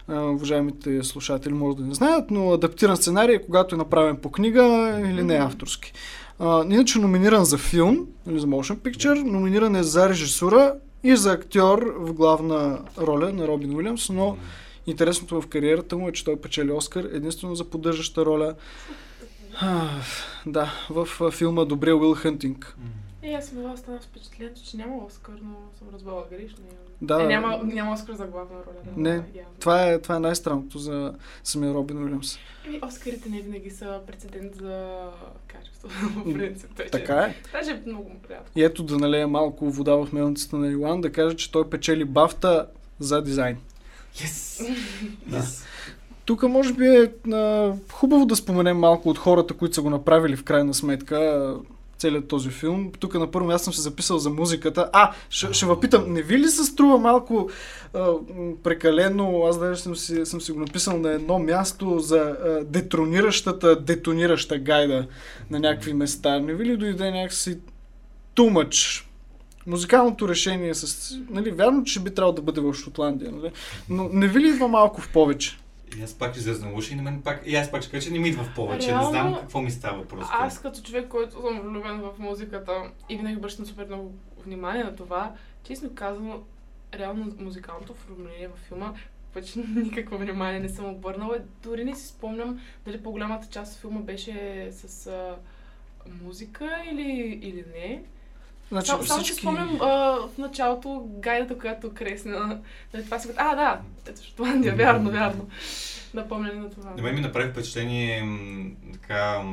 уважаемите 0.10 1.03
слушатели 1.03 1.53
може 1.53 1.77
да 1.77 1.84
не 1.84 1.94
знаят, 1.94 2.32
но 2.32 2.53
адаптиран 2.53 2.98
сценарий 2.98 3.36
е 3.36 3.41
когато 3.41 3.76
е 3.76 3.77
направен 3.77 4.18
по 4.18 4.32
книга 4.32 4.95
или 5.06 5.23
не 5.23 5.36
е 5.36 5.40
авторски. 5.40 5.94
А, 6.40 6.65
иначе 6.69 6.99
номиниран 6.99 7.45
за 7.45 7.57
филм, 7.57 8.07
или 8.30 8.40
за 8.40 8.48
motion 8.48 8.76
picture, 8.76 9.23
номиниран 9.23 9.76
е 9.76 9.84
за 9.84 10.10
режисура 10.10 10.76
и 11.03 11.15
за 11.15 11.32
актьор 11.32 11.94
в 11.98 12.14
главна 12.14 12.80
роля 12.98 13.32
на 13.34 13.48
Робин 13.48 13.76
Уилямс, 13.76 14.10
но 14.10 14.38
интересното 14.88 15.41
в 15.41 15.48
кариерата 15.48 15.98
му 15.98 16.10
е, 16.10 16.11
че 16.11 16.26
той 16.26 16.36
печели 16.36 16.72
Оскар 16.72 17.03
единствено 17.03 17.56
за 17.56 17.64
поддържаща 17.64 18.26
роля. 18.26 18.53
А, 19.61 19.88
да, 20.45 20.73
в 20.90 21.32
филма 21.32 21.65
Добрия 21.65 21.95
Уил 21.95 22.14
Хънтинг. 22.14 22.77
Е, 23.26 23.34
аз 23.34 23.45
съм 23.45 23.57
била 23.57 23.72
останала 23.72 24.02
впечатлението, 24.02 24.61
че 24.64 24.77
няма 24.77 25.06
Оскар, 25.06 25.34
но 25.43 25.56
съм 25.80 25.88
разбрала 25.93 26.26
грешно. 26.31 26.64
Да, 27.02 27.23
е, 27.23 27.27
няма, 27.27 27.60
няма 27.64 27.93
Оскар 27.93 28.14
за 28.14 28.26
главна 28.26 28.56
роля. 28.56 28.76
Да, 28.85 29.02
Не, 29.02 29.10
явно. 29.10 29.30
Това 29.60 29.84
е, 29.84 29.99
това 29.99 30.15
е 30.15 30.19
най-странното 30.19 30.80
за 30.80 31.14
самия 31.43 31.73
Робин 31.73 32.03
Уилямс. 32.03 32.38
Еми, 32.68 32.80
Оскарите 32.84 33.30
не 33.30 33.41
винаги 33.41 33.69
са 33.69 33.99
прецедент 34.07 34.56
за 34.56 34.97
качество, 35.47 35.89
в 36.15 36.34
принцип. 36.34 36.76
Тъй, 36.76 36.85
че- 36.85 36.91
Така 36.91 37.15
е. 37.15 37.35
Даже 37.52 37.72
е 37.72 37.81
много 37.85 38.11
приятно. 38.27 38.52
И 38.56 38.64
ето 38.64 38.84
да 38.84 38.97
налея 38.97 39.27
малко 39.27 39.72
вода 39.72 39.95
в 39.95 40.14
мелницата 40.14 40.57
на 40.57 40.68
Илан, 40.68 41.02
да 41.02 41.11
кажа, 41.11 41.35
че 41.35 41.52
той 41.52 41.69
печели 41.69 42.06
бафта 42.06 42.68
за 42.99 43.22
дизайн. 43.22 43.57
Yes! 44.15 44.69
yes. 45.30 45.65
Тук 46.26 46.43
може 46.43 46.73
би 46.73 46.88
е 46.88 47.31
а, 47.34 47.73
хубаво 47.91 48.26
да 48.26 48.35
споменем 48.35 48.77
малко 48.77 49.10
от 49.10 49.18
хората, 49.18 49.53
които 49.53 49.76
са 49.76 49.81
го 49.81 49.89
направили 49.89 50.35
в 50.35 50.43
крайна 50.43 50.73
сметка 50.73 51.53
целият 52.06 52.27
този 52.27 52.49
филм. 52.49 52.91
Тук 52.99 53.14
на 53.14 53.32
първо 53.32 53.48
място 53.48 53.64
съм 53.64 53.73
се 53.73 53.82
записал 53.82 54.18
за 54.18 54.30
музиката. 54.30 54.90
А, 54.94 55.11
ще, 55.30 55.53
ще 55.53 55.65
въпитам, 55.65 56.14
не 56.14 56.22
ви 56.22 56.38
ли 56.38 56.48
се 56.48 56.64
струва 56.64 56.98
малко 56.98 57.49
а, 57.94 58.11
прекалено, 58.64 59.44
аз 59.49 59.60
даже 59.60 59.82
съм 59.82 59.95
си, 59.95 60.26
съм 60.26 60.41
си 60.41 60.52
го 60.52 60.60
написал 60.60 60.98
на 60.98 61.11
едно 61.11 61.40
място 61.40 61.99
за 61.99 62.18
а, 62.18 62.64
детрониращата, 62.64 63.76
детонираща 63.82 64.57
гайда 64.57 65.07
на 65.52 65.60
някакви 65.60 65.94
места. 65.94 66.40
Не 66.40 66.53
ви 66.53 66.65
ли 66.65 66.77
дойде 66.77 67.11
някакси 67.11 67.57
much? 68.38 69.03
Музикалното 69.68 70.30
решение 70.30 70.73
с... 70.73 71.15
Нали, 71.30 71.52
вярно, 71.52 71.84
че 71.84 71.99
би 71.99 72.14
трябвало 72.14 72.36
да 72.36 72.41
бъде 72.41 72.61
в 72.61 72.73
Шотландия, 72.73 73.32
нали? 73.32 73.52
но 73.90 74.10
не 74.14 74.27
ви 74.27 74.40
ли 74.40 74.48
идва 74.48 74.68
малко 74.68 75.02
в 75.02 75.10
повече? 75.14 75.57
И 75.99 76.03
аз 76.03 76.13
пак 76.13 76.31
ще 76.31 76.39
излезна 76.39 76.72
лошо 76.72 76.93
и 76.93 76.95
на 76.95 77.03
мен 77.03 77.22
пак, 77.22 77.41
и 77.45 77.55
аз 77.55 77.72
пак 77.72 77.81
ще 77.81 77.91
кажа, 77.91 78.07
че 78.07 78.13
не 78.13 78.19
ми 78.19 78.30
идва 78.30 78.43
в 78.43 78.55
повече. 78.55 78.88
Реално, 78.88 79.11
не 79.11 79.19
знам 79.19 79.35
какво 79.35 79.61
ми 79.61 79.72
става 79.72 80.07
просто. 80.07 80.34
Аз 80.39 80.61
като 80.61 80.81
човек, 80.81 81.07
който 81.07 81.31
съм 81.31 81.61
влюбен 81.61 82.01
в 82.01 82.11
музиката 82.19 82.91
и 83.09 83.15
винаги 83.15 83.38
обръщам 83.38 83.65
супер 83.65 83.85
много 83.85 84.13
внимание 84.45 84.84
на 84.84 84.95
това, 84.95 85.34
честно 85.63 85.95
казано, 85.95 86.43
реално 86.93 87.35
музикалното 87.39 87.91
оформление 87.91 88.47
във 88.47 88.59
филма 88.59 88.93
почти 89.35 89.59
никакво 89.76 90.17
внимание 90.17 90.59
не 90.59 90.69
съм 90.69 90.85
обърнала. 90.85 91.38
Дори 91.63 91.85
не 91.85 91.95
си 91.95 92.07
спомням 92.07 92.59
дали 92.85 93.03
по-голямата 93.03 93.47
част 93.47 93.73
от 93.73 93.80
филма 93.80 93.99
беше 93.99 94.67
с 94.72 95.07
а, 95.07 95.35
музика 96.23 96.84
или, 96.91 97.39
или 97.41 97.65
не. 97.73 98.03
Значи, 98.71 98.87
Само, 98.87 99.03
само 99.03 99.25
си 99.25 99.33
спомням 99.33 99.81
а, 99.81 99.87
в 100.35 100.37
началото 100.37 101.07
гайдата, 101.09 101.57
която 101.57 101.93
кресна. 101.93 102.61
Нали, 102.93 103.05
това 103.05 103.19
си... 103.19 103.29
А, 103.37 103.55
да, 103.55 103.79
ето 104.09 104.23
Шотландия, 104.23 104.75
вярно, 104.75 105.11
вярно. 105.11 105.47
Напомняне 106.13 106.59
на 106.59 106.69
това. 106.69 106.93
На 106.97 107.03
мен 107.03 107.15
ми 107.15 107.21
направи 107.21 107.51
впечатление 107.51 108.23
м, 108.23 108.71
така, 108.93 109.43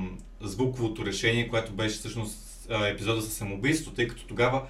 звуковото 0.41 1.07
решение, 1.07 1.49
което 1.49 1.73
беше 1.73 1.97
всъщност 1.97 2.67
епизода 2.71 3.23
с 3.23 3.33
самоубийство, 3.33 3.93
тъй 3.93 4.09
като 4.09 4.27
тогава 4.27 4.63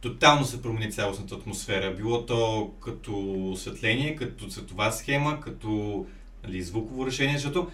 тотално 0.00 0.44
се 0.44 0.62
промени 0.62 0.92
цялостната 0.92 1.34
атмосфера. 1.34 1.94
Било 1.94 2.26
то 2.26 2.70
като 2.80 3.34
осветление, 3.50 4.16
като 4.16 4.48
цветова 4.48 4.92
схема, 4.92 5.40
като 5.40 6.06
нали, 6.44 6.62
звуково 6.62 7.06
решение, 7.06 7.34
защото 7.34 7.70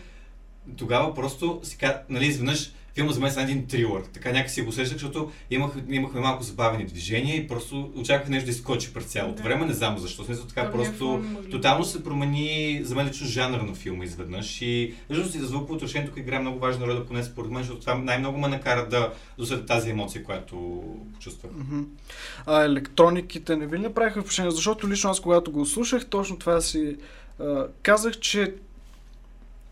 тогава 0.77 1.15
просто 1.15 1.61
си 1.63 1.79
нали, 2.09 2.27
изведнъж 2.27 2.73
филма 2.97 3.13
за 3.13 3.21
мен 3.21 3.31
стана 3.31 3.51
един 3.51 3.67
трилър. 3.67 4.03
Така 4.13 4.33
някакси 4.33 4.63
го 4.63 4.69
усещах, 4.69 4.93
защото 4.93 5.33
имах, 5.51 5.71
имахме 5.89 6.21
малко 6.21 6.43
забавени 6.43 6.85
движения 6.85 7.37
и 7.37 7.49
просто 7.49 7.93
очаквах 7.97 8.29
нещо 8.29 8.45
да 8.47 8.51
изкочи 8.51 8.95
през 8.95 9.05
цялото 9.05 9.37
Да. 9.37 9.43
време. 9.43 9.67
Не 9.67 9.73
знам 9.73 9.99
защо. 9.99 10.25
Смисъл 10.25 10.45
така 10.47 10.63
Добрия 10.63 10.85
просто 10.85 11.23
филм, 11.23 11.37
тотално 11.51 11.85
се 11.85 12.05
промени 12.05 12.81
за 12.85 12.95
мен 12.95 13.09
лично 13.09 13.27
жанър 13.27 13.61
на 13.61 13.75
филма 13.75 14.05
изведнъж. 14.05 14.63
И 14.63 14.95
всъщност 15.05 15.35
и 15.35 15.39
за 15.39 15.47
звуковото 15.47 15.85
решение 15.85 16.09
тук 16.09 16.17
играе 16.17 16.39
много 16.39 16.59
важна 16.59 16.87
роля, 16.87 17.07
поне 17.07 17.25
според 17.25 17.51
мен, 17.51 17.63
защото 17.63 17.81
това 17.81 17.95
най-много 17.95 18.39
ме 18.39 18.49
накара 18.49 18.89
да 18.89 19.13
досетя 19.39 19.67
тази 19.67 19.91
емоция, 19.91 20.25
която 20.25 20.85
почувствах. 21.15 21.53
А 22.47 22.63
електрониките 22.65 23.57
не 23.57 23.67
ви 23.67 23.79
ли 23.79 23.83
направиха 23.83 24.21
впечатление? 24.23 24.51
Защото 24.51 24.89
лично 24.89 25.11
аз, 25.11 25.21
когато 25.21 25.53
го 25.53 25.67
слушах, 25.67 26.07
точно 26.07 26.39
това 26.39 26.61
си 26.61 26.97
а, 27.41 27.67
казах, 27.83 28.19
че 28.19 28.55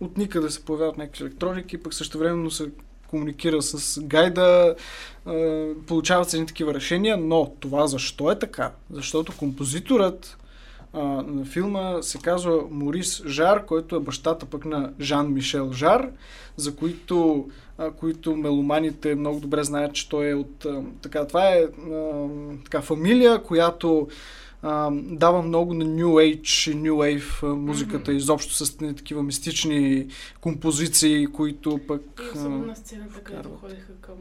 от 0.00 0.16
никъде 0.16 0.50
се 0.50 0.64
появяват 0.64 0.98
някакви 0.98 1.24
електроники, 1.24 1.82
пък 1.82 1.94
също 1.94 2.18
времено 2.18 2.50
се 2.50 2.70
комуникира 3.14 3.62
с 3.62 4.00
гайда, 4.00 4.74
получават 5.86 6.30
се 6.30 6.46
такива 6.46 6.74
решения, 6.74 7.16
но 7.16 7.52
това 7.60 7.86
защо 7.86 8.30
е 8.30 8.38
така? 8.38 8.72
Защото 8.90 9.32
композиторът 9.38 10.38
на 11.26 11.44
филма 11.44 12.02
се 12.02 12.18
казва 12.18 12.62
Морис 12.70 13.22
Жар, 13.26 13.64
който 13.64 13.96
е 13.96 14.00
бащата 14.00 14.46
пък 14.46 14.64
на 14.64 14.92
Жан 15.00 15.32
Мишел 15.32 15.72
Жар, 15.72 16.08
за 16.56 16.76
които, 16.76 17.48
а, 17.78 17.90
които 17.90 18.36
меломаните 18.36 19.14
много 19.14 19.40
добре 19.40 19.64
знаят, 19.64 19.92
че 19.94 20.08
той 20.08 20.30
е 20.30 20.34
от... 20.34 20.64
А, 20.64 20.82
така, 21.02 21.26
това 21.26 21.48
е 21.48 21.62
а, 21.92 22.28
така, 22.64 22.80
фамилия, 22.80 23.42
която 23.42 24.08
а, 24.66 24.90
дава 24.92 25.42
много 25.42 25.74
на 25.74 25.84
New 25.84 26.04
Age 26.06 26.70
и 26.72 26.76
New 26.76 26.92
Wave 26.92 27.54
музиката, 27.54 28.10
Мгм. 28.10 28.18
изобщо 28.18 28.52
с 28.54 28.76
такива 28.76 29.22
мистични 29.22 30.06
композиции, 30.40 31.26
които 31.26 31.80
пък... 31.88 32.02
И 32.24 32.38
особено 32.38 32.66
на 32.66 32.76
сцената, 32.76 33.20
където 33.20 33.48
ходеха 33.48 33.92
към 34.00 34.16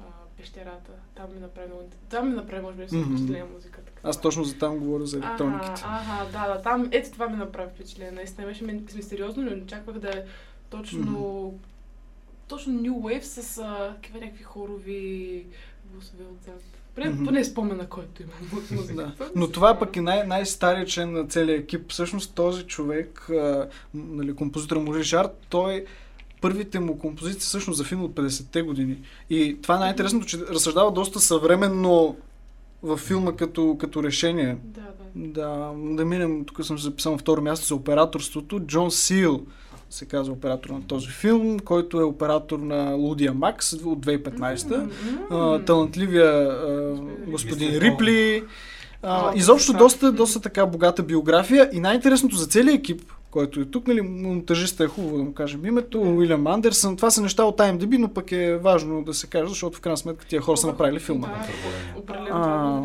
а, 0.00 0.04
пещерата. 0.36 0.92
Там 1.14 1.34
ми 1.34 1.40
направи 1.40 1.66
много... 1.68 1.82
Там 2.10 2.28
ми 2.28 2.34
направи, 2.34 2.62
може 2.62 2.76
би, 2.76 2.86
впечатление 2.86 3.44
музиката. 3.54 3.92
Аз 4.02 4.20
точно 4.20 4.44
за 4.44 4.58
там 4.58 4.78
говоря 4.78 5.06
за 5.06 5.16
електрониките. 5.16 5.82
Ага, 5.84 6.02
ага, 6.08 6.30
да, 6.32 6.54
да, 6.54 6.62
там, 6.62 6.88
ето 6.92 7.10
това 7.10 7.28
ми 7.28 7.36
направи 7.36 7.70
впечатление. 7.74 8.12
Наистина 8.12 8.46
беше 8.46 8.64
ми- 8.64 8.82
мистериозно, 8.96 9.42
но 9.42 9.50
не 9.50 9.62
очаквах 9.62 9.98
да 9.98 10.08
е 10.08 10.24
точно, 10.70 11.54
точно 12.48 12.72
New 12.72 12.92
Wave 12.92 13.20
с 13.22 13.58
а, 13.58 13.94
такива 13.94 14.18
някакви 14.20 14.44
хорови 14.44 15.44
гласове 15.92 16.24
отзад. 16.24 16.62
Поне, 16.96 17.08
Мгм. 17.10 17.24
поне 17.24 17.44
спомена, 17.44 17.86
който 17.86 18.22
има 18.22 18.32
от 18.52 18.62
Да. 18.68 18.74
музиката. 18.74 19.30
Но 19.36 19.50
това 19.50 19.78
пък 19.78 19.96
е 19.96 20.00
най- 20.00 20.26
най-старият 20.26 20.88
член 20.88 21.12
на 21.12 21.26
целия 21.26 21.56
екип. 21.56 21.90
Всъщност 21.90 22.34
този 22.34 22.62
човек, 22.62 23.30
а, 23.30 23.68
нали, 23.94 24.34
композитор 24.34 24.76
Мори 24.76 25.02
Жар, 25.02 25.28
той 25.48 25.84
първите 26.40 26.80
му 26.80 26.98
композиции 26.98 27.40
всъщност 27.40 27.76
за 27.76 27.84
филм 27.84 28.04
от 28.04 28.14
50-те 28.14 28.62
години. 28.62 28.96
И 29.30 29.56
това 29.62 29.76
е 29.76 29.78
най-интересното, 29.78 30.26
че 30.26 30.38
разсъждава 30.38 30.92
доста 30.92 31.20
съвременно 31.20 32.16
във 32.82 33.00
филма 33.00 33.32
като, 33.32 33.76
като 33.80 34.02
решение. 34.02 34.56
Да, 34.64 34.80
да. 34.80 34.86
Да, 35.28 35.72
да 35.94 36.04
минем, 36.04 36.44
тук 36.44 36.64
съм 36.64 36.78
записал 36.78 37.12
на 37.12 37.18
второ 37.18 37.42
място 37.42 37.66
за 37.66 37.74
операторството. 37.74 38.60
Джон 38.60 38.90
Сил 38.90 39.46
се 39.90 40.04
казва 40.04 40.34
оператор 40.34 40.70
на 40.70 40.82
този 40.82 41.08
филм, 41.08 41.58
който 41.58 42.00
е 42.00 42.04
оператор 42.04 42.58
на 42.58 42.94
Лудия 42.94 43.34
Макс 43.34 43.72
от 43.72 44.06
2015. 44.06 44.76
М, 44.76 44.88
А, 45.30 45.64
талантливия 45.64 46.48
а, 46.50 46.96
господин 47.26 47.68
Мистер 47.68 47.86
Рипли. 47.86 48.44
А, 49.02 49.32
изобщо 49.34 49.72
доста, 49.72 50.12
доста 50.12 50.40
така 50.40 50.66
богата 50.66 51.02
биография 51.02 51.70
и 51.72 51.80
най-интересното 51.80 52.36
за 52.36 52.46
целия 52.46 52.74
екип, 52.74 53.02
който 53.30 53.60
е 53.60 53.64
тук, 53.64 53.86
нали, 53.86 54.00
монтажиста 54.00 54.84
е 54.84 54.86
хубаво 54.86 55.16
да 55.16 55.22
му 55.22 55.34
кажем 55.34 55.66
името, 55.66 56.00
Уилям 56.00 56.46
Андерсън, 56.46 56.96
това 56.96 57.10
са 57.10 57.22
неща 57.22 57.44
от 57.44 57.58
IMDb, 57.58 57.98
но 57.98 58.08
пък 58.08 58.32
е 58.32 58.56
важно 58.56 59.04
да 59.04 59.14
се 59.14 59.26
каже, 59.26 59.48
защото 59.48 59.76
в 59.76 59.80
крайна 59.80 59.96
сметка 59.96 60.26
тия 60.26 60.40
хора 60.40 60.56
са 60.56 60.66
направили 60.66 60.98
филма. 60.98 61.28
Да, 62.06 62.26
А. 62.30 62.82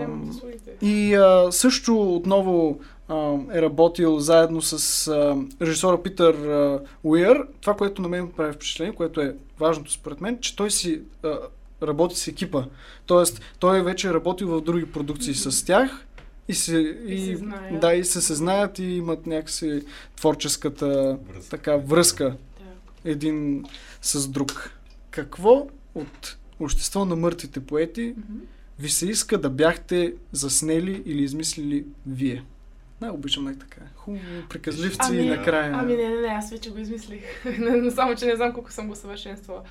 И 0.82 1.14
а, 1.14 1.52
също 1.52 2.15
отново 2.15 2.80
а, 3.11 3.15
е 3.53 3.61
работил 3.61 4.19
заедно 4.19 4.61
с 4.61 5.07
а, 5.07 5.35
режисора 5.61 6.03
Питър 6.03 6.33
а, 6.35 6.79
Уиър. 7.03 7.47
Това, 7.61 7.73
което 7.75 8.01
на 8.01 8.09
мен 8.09 8.31
прави 8.31 8.53
впечатление, 8.53 8.95
което 8.95 9.21
е 9.21 9.35
важното 9.59 9.91
според 9.91 10.21
мен, 10.21 10.38
че 10.41 10.55
той 10.55 10.71
си 10.71 11.01
а, 11.23 11.38
работи 11.83 12.15
с 12.15 12.27
екипа. 12.27 12.63
Тоест, 13.05 13.41
той 13.59 13.83
вече 13.83 14.07
е 14.07 14.13
работил 14.13 14.47
в 14.47 14.61
други 14.61 14.85
продукции 14.85 15.33
с 15.33 15.65
тях 15.65 16.07
и 16.47 16.53
се, 16.53 16.77
И 17.07 17.25
се 17.25 17.35
знаят. 17.35 17.79
да, 17.79 17.93
и 17.93 18.05
се, 18.05 18.21
се 18.21 18.35
знаят 18.35 18.79
и 18.79 18.83
имат 18.85 19.25
някакси 19.25 19.83
творческата 20.15 20.88
Връзка. 21.27 21.49
така 21.49 21.75
връзка 21.77 22.23
Да. 22.25 23.11
един 23.11 23.65
с 24.01 24.27
друг. 24.27 24.71
Какво 25.09 25.67
от 25.95 26.38
Общество 26.59 27.05
на 27.05 27.15
мъртвите 27.15 27.59
поети 27.59 28.13
Мгм. 28.17 28.38
ви 28.79 28.89
се 28.89 29.05
иска 29.05 29.38
да 29.38 29.49
бяхте 29.49 30.13
заснели 30.31 31.03
или 31.05 31.23
измислили 31.23 31.85
вие? 32.07 32.43
Най-обичам 33.02 33.44
най 33.44 33.57
така. 33.60 33.82
Хубаво, 33.95 34.23
приказливци 34.49 34.99
Ами, 34.99 35.30
накрая. 35.30 35.72
Ами 35.76 35.95
не, 35.95 36.10
не, 36.10 36.22
не, 36.22 36.28
аз 36.28 36.52
вече 36.52 36.72
го 36.72 36.78
измислих. 36.78 37.45
Не, 37.60 37.91
Само, 37.91 38.15
че 38.15 38.26
не 38.26 38.36
знам 38.36 38.53
колко 38.53 38.72
съм 38.72 38.88
го 38.88 38.95
съвършенствала. 38.95 39.64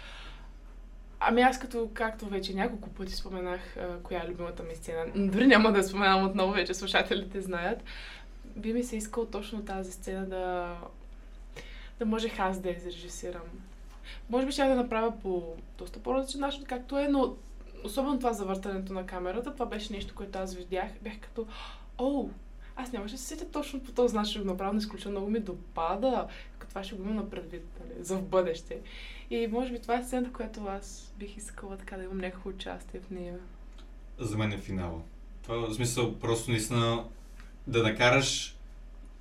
Ами 1.20 1.42
аз 1.42 1.58
като, 1.58 1.90
както 1.94 2.26
вече 2.26 2.54
няколко 2.54 2.88
пъти 2.88 3.12
споменах, 3.12 3.76
коя 4.02 4.22
е 4.24 4.28
любимата 4.28 4.62
ми 4.62 4.74
сцена, 4.74 5.04
дори 5.14 5.46
няма 5.46 5.72
да 5.72 5.82
споменавам 5.82 6.24
отново, 6.24 6.52
вече 6.52 6.74
слушателите 6.74 7.40
знаят, 7.40 7.82
би 8.56 8.72
ми 8.72 8.82
се 8.82 8.96
искал 8.96 9.26
точно 9.26 9.64
тази 9.64 9.92
сцена 9.92 10.26
да, 10.26 10.76
да 11.98 12.06
можех 12.06 12.38
аз 12.38 12.60
да 12.60 12.68
я 12.68 12.76
изрежисирам. 12.76 13.42
Може 14.30 14.46
би 14.46 14.52
ще 14.52 14.64
да 14.64 14.74
направя 14.74 15.12
по 15.22 15.54
доста 15.78 15.98
по-различен 15.98 16.40
начин, 16.40 16.64
както 16.64 16.98
е, 16.98 17.08
но 17.08 17.34
особено 17.84 18.18
това 18.18 18.32
завъртането 18.32 18.92
на 18.92 19.06
камерата, 19.06 19.52
това 19.52 19.66
беше 19.66 19.92
нещо, 19.92 20.14
което 20.14 20.38
аз 20.38 20.54
видях. 20.54 20.90
Бях 21.02 21.18
като, 21.20 21.46
о, 21.98 22.28
аз 22.82 22.92
нямаше 22.92 23.14
да 23.14 23.20
се 23.20 23.26
сетя 23.26 23.50
точно 23.50 23.80
по 23.80 23.92
този 23.92 24.16
начин 24.16 24.46
направя, 24.46 24.72
но 24.72 24.78
изключително 24.78 25.18
много 25.18 25.30
ми 25.30 25.40
допада. 25.40 26.26
Като 26.58 26.68
това 26.68 26.84
ще 26.84 26.94
го 26.94 27.02
имам 27.02 27.16
на 27.16 27.30
предвид 27.30 27.64
нали, 27.80 28.04
за 28.04 28.16
в 28.16 28.22
бъдеще. 28.22 28.78
И 29.30 29.46
може 29.46 29.72
би 29.72 29.82
това 29.82 29.98
е 29.98 30.04
сцената, 30.04 30.32
която 30.32 30.66
аз 30.68 31.12
бих 31.18 31.36
искала 31.36 31.76
така 31.76 31.96
да 31.96 32.04
имам 32.04 32.18
някакво 32.18 32.50
участие 32.50 33.00
в 33.00 33.10
нея. 33.10 33.38
За 34.18 34.38
мен 34.38 34.52
е 34.52 34.58
финала. 34.58 35.00
Това 35.42 35.56
в 35.56 35.74
смисъл 35.74 36.18
просто 36.18 36.50
наистина 36.50 37.04
да 37.66 37.82
накараш 37.82 38.56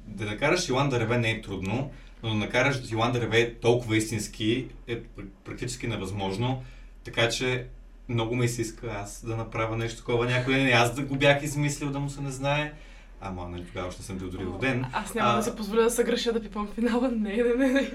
да 0.07 0.25
накараш 0.25 0.69
Йоан 0.69 0.89
да 0.89 0.99
реве 0.99 1.17
не 1.17 1.31
е 1.31 1.41
трудно, 1.41 1.91
но 2.23 2.29
да 2.29 2.35
накараш 2.35 2.91
Йоан 2.91 3.11
да 3.11 3.21
реве 3.21 3.53
толкова 3.53 3.97
истински 3.97 4.67
е 4.87 5.01
пр- 5.01 5.27
практически 5.43 5.87
невъзможно. 5.87 6.63
Така 7.03 7.29
че 7.29 7.67
много 8.09 8.35
ми 8.35 8.47
се 8.47 8.61
иска 8.61 8.87
аз 8.87 9.25
да 9.25 9.35
направя 9.35 9.77
нещо 9.77 9.97
такова 9.97 10.25
някой 10.25 10.53
ден. 10.53 10.73
Аз 10.73 10.95
да 10.95 11.01
го 11.01 11.15
бях 11.15 11.43
измислил 11.43 11.89
да 11.89 11.99
му 11.99 12.09
се 12.09 12.21
не 12.21 12.31
знае. 12.31 12.73
Ама, 13.21 13.47
нали, 13.49 13.65
тогава 13.65 13.87
още 13.87 14.03
съм 14.03 14.17
бил 14.17 14.29
дори 14.29 14.45
роден. 14.45 14.85
Аз 14.93 15.13
няма 15.13 15.29
А- 15.29 15.35
да 15.35 15.43
се 15.43 15.55
позволя 15.55 15.81
да 15.81 15.89
се 15.89 16.03
греша 16.03 16.33
да 16.33 16.41
пипам 16.41 16.67
финала. 16.75 17.09
Не, 17.15 17.35
не, 17.35 17.53
не. 17.55 17.67
Не, 17.67 17.91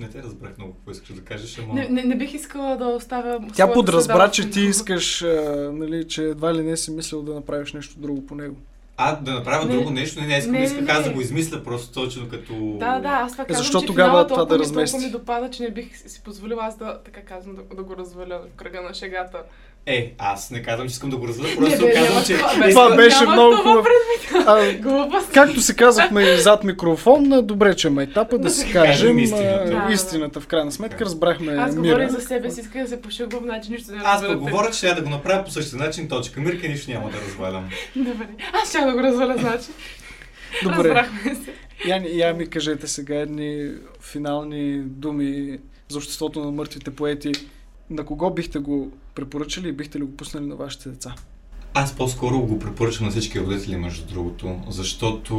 Не 0.00 0.08
те 0.08 0.22
разбрах 0.22 0.58
много 0.58 0.72
какво 0.74 0.90
искаш 0.90 1.14
да 1.16 1.20
кажеш, 1.20 1.58
ама... 1.58 1.74
не, 1.74 1.88
не, 1.88 2.02
не 2.02 2.16
бих 2.16 2.34
искала 2.34 2.76
да 2.76 2.84
оставя. 2.86 3.40
Тя 3.54 3.72
подразбра, 3.72 4.30
че 4.30 4.50
ти 4.50 4.60
искаш, 4.60 5.22
а, 5.22 5.70
нали, 5.72 6.08
че 6.08 6.24
едва 6.24 6.54
ли 6.54 6.62
не 6.62 6.76
си 6.76 6.90
мислил 6.90 7.22
да 7.22 7.34
направиш 7.34 7.72
нещо 7.72 7.98
друго 7.98 8.26
по 8.26 8.34
него. 8.34 8.56
А, 8.96 9.16
да 9.16 9.32
направя 9.34 9.64
Не. 9.66 9.74
друго 9.74 9.90
нещо? 9.90 10.20
Не, 10.20 10.26
не, 10.26 10.36
искам, 10.38 10.52
Не, 10.52 10.62
исках 10.62 10.80
не, 10.80 10.92
аз 10.92 11.02
да 11.02 11.08
не. 11.08 11.14
го 11.14 11.20
измисля 11.20 11.64
просто 11.64 11.92
точно 11.92 12.28
като... 12.28 12.76
Да, 12.80 12.98
да, 12.98 13.08
аз 13.08 13.32
това 13.32 13.44
Е, 13.44 13.46
казвам, 13.46 13.62
защо 13.62 13.80
че 13.80 13.86
тогава 13.86 14.08
финала 14.10 14.26
това 14.26 14.44
да 14.44 14.58
размести? 14.58 14.92
Толкова 14.92 15.06
ми 15.06 15.12
допада, 15.12 15.50
че 15.50 15.62
не 15.62 15.70
бих 15.70 15.96
си 15.96 16.20
позволила 16.24 16.64
аз 16.64 16.78
да, 16.78 16.98
така 17.04 17.20
казвам, 17.20 17.56
да, 17.56 17.76
да 17.76 17.82
го 17.82 17.96
разваля 17.96 18.40
в 18.52 18.56
кръга 18.56 18.80
на 18.80 18.94
шегата. 18.94 19.42
Е, 19.86 20.14
аз 20.18 20.50
не 20.50 20.62
казвам, 20.62 20.88
че 20.88 20.92
искам 20.92 21.10
да 21.10 21.16
го 21.16 21.26
Не, 21.26 21.56
просто 21.56 21.80
бе, 21.86 21.92
казвам, 21.94 22.24
че... 22.24 22.36
това. 22.38 22.68
Това 22.70 22.96
беше 22.96 23.26
много 23.26 23.56
хубаво. 23.56 23.84
Както 25.34 25.60
се 25.60 25.76
казахме 25.76 26.22
и 26.22 26.38
зад 26.38 26.64
микрофон, 26.64 27.46
добре, 27.46 27.74
че 27.74 27.90
майтапа 27.90 28.38
да 28.38 28.50
си 28.50 28.72
кажем 28.72 29.18
истината. 29.18 29.88
истината. 29.92 30.40
В 30.40 30.46
крайна 30.46 30.72
сметка 30.72 31.04
разбрахме 31.04 31.52
Аз 31.52 31.74
говоря 31.76 31.98
мира. 31.98 32.08
за 32.08 32.20
себе 32.20 32.50
си, 32.50 32.60
исках 32.60 32.82
да 32.82 32.88
се 32.88 33.02
пошегувам, 33.02 33.44
значи 33.44 33.70
нищо 33.72 33.92
не 33.92 34.00
Аз 34.04 34.26
пък 34.26 34.38
говоря, 34.38 34.70
че 34.70 34.80
трябва 34.80 35.02
да 35.02 35.02
го 35.02 35.10
направя 35.10 35.44
по 35.44 35.50
същия 35.50 35.78
начин, 35.78 36.08
точка. 36.08 36.40
Мирка 36.40 36.68
нищо 36.68 36.90
няма 36.90 37.10
да 37.10 37.16
развалям. 37.20 37.68
Добре. 37.96 38.26
Аз 38.62 38.68
ще 38.68 38.78
да 38.78 38.92
го 38.92 38.98
разваля, 38.98 39.36
значи. 39.38 39.66
Добре, 40.62 40.76
Разбрахме 40.76 41.34
се. 41.34 41.52
я, 41.88 42.26
я 42.26 42.34
ми 42.34 42.46
кажете 42.50 42.86
сега 42.88 43.14
едни 43.14 43.70
финални 44.00 44.78
думи 44.80 45.58
за 45.88 45.98
обществото 45.98 46.44
на 46.44 46.50
мъртвите 46.50 46.90
поети. 46.90 47.32
На 47.90 48.04
кого 48.04 48.30
бихте 48.30 48.58
го 48.58 48.92
препоръчали 49.20 49.68
и 49.68 49.72
бихте 49.72 49.98
ли 49.98 50.02
го 50.02 50.16
пуснали 50.16 50.46
на 50.46 50.56
вашите 50.56 50.88
деца? 50.88 51.14
Аз 51.74 51.96
по-скоро 51.96 52.40
го 52.40 52.58
препоръчвам 52.58 53.04
на 53.06 53.10
всички 53.10 53.40
родители, 53.40 53.76
между 53.76 54.06
другото, 54.06 54.60
защото 54.68 55.34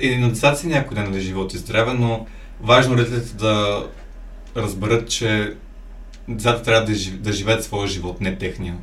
и 0.00 0.16
на 0.16 0.28
децата 0.28 0.56
си 0.56 0.66
някой 0.66 0.94
ден 0.94 1.12
да 1.12 1.20
живот 1.20 1.54
и 1.54 1.58
здраве, 1.58 1.94
но 1.94 2.26
важно 2.60 2.96
родителите 2.96 3.34
да 3.34 3.86
разберат, 4.56 5.08
че 5.08 5.54
децата 6.28 6.62
трябва 6.62 6.86
да, 6.86 6.92
да 7.18 7.32
живеят 7.32 7.64
своя 7.64 7.88
живот, 7.88 8.20
не 8.20 8.38
техния. 8.38 8.76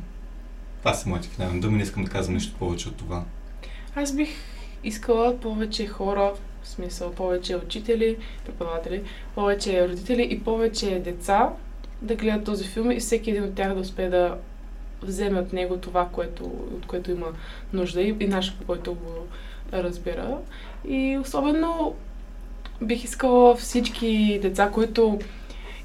Това 0.78 0.94
са 0.94 1.08
моите 1.08 1.28
финални 1.28 1.60
думи, 1.60 1.76
не 1.76 1.82
искам 1.82 2.04
да 2.04 2.10
казвам 2.10 2.34
нещо 2.34 2.56
повече 2.58 2.88
от 2.88 2.96
това. 2.96 3.24
Аз 3.94 4.16
бих 4.16 4.28
искала 4.84 5.36
повече 5.36 5.86
хора, 5.86 6.32
в 6.62 6.68
смисъл 6.68 7.12
повече 7.12 7.56
учители, 7.56 8.16
преподаватели, 8.44 9.02
повече 9.34 9.88
родители 9.88 10.28
и 10.30 10.40
повече 10.40 11.02
деца 11.04 11.50
да 12.02 12.14
гледат 12.14 12.44
този 12.44 12.64
филм 12.64 12.90
и 12.90 13.00
всеки 13.00 13.30
един 13.30 13.44
от 13.44 13.54
тях 13.54 13.74
да 13.74 13.80
успее 13.80 14.08
да 14.08 14.36
вземе 15.02 15.40
от 15.40 15.52
него 15.52 15.76
това, 15.76 16.08
което, 16.12 16.44
от 16.44 16.86
което 16.86 17.10
има 17.10 17.26
нужда 17.72 18.02
и, 18.02 18.16
и 18.20 18.26
начинът 18.26 18.60
по 18.60 18.66
който 18.66 18.94
го 18.94 19.26
разбира. 19.72 20.38
И 20.88 21.18
особено 21.20 21.94
бих 22.82 23.04
искала 23.04 23.56
всички 23.56 24.38
деца, 24.42 24.70
които 24.70 25.18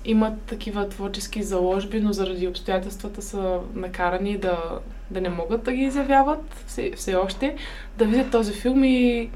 имат 0.05 0.41
такива 0.41 0.89
творчески 0.89 1.43
заложби, 1.43 1.99
но 1.99 2.13
заради 2.13 2.47
обстоятелствата 2.47 3.21
са 3.21 3.59
накарани 3.73 4.37
да, 4.37 4.79
да 5.11 5.21
не 5.21 5.29
могат 5.29 5.63
да 5.63 5.71
ги 5.71 5.81
изявяват 5.81 6.63
все, 6.67 6.91
все 6.95 7.15
още, 7.15 7.55
да 7.97 8.05
видят 8.05 8.31
този 8.31 8.53
филм 8.53 8.83
и 8.83 9.29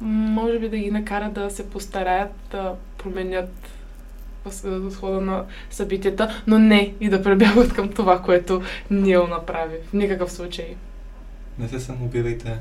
може 0.00 0.58
би 0.58 0.68
да 0.68 0.76
ги 0.76 0.90
накара 0.90 1.30
да 1.30 1.50
се 1.50 1.70
постараят 1.70 2.32
да 2.50 2.74
променят 2.98 3.63
въз- 4.44 4.78
възхода 4.78 5.20
на 5.20 5.44
събитията, 5.70 6.42
но 6.46 6.58
не 6.58 6.94
и 7.00 7.08
да 7.08 7.22
пребягват 7.22 7.72
към 7.72 7.88
това, 7.88 8.18
което 8.20 8.62
Нил 8.90 9.26
направи. 9.26 9.74
В 9.86 9.92
никакъв 9.92 10.32
случай. 10.32 10.74
Не 11.58 11.68
се 11.68 11.80
самоубивайте. 11.80 12.56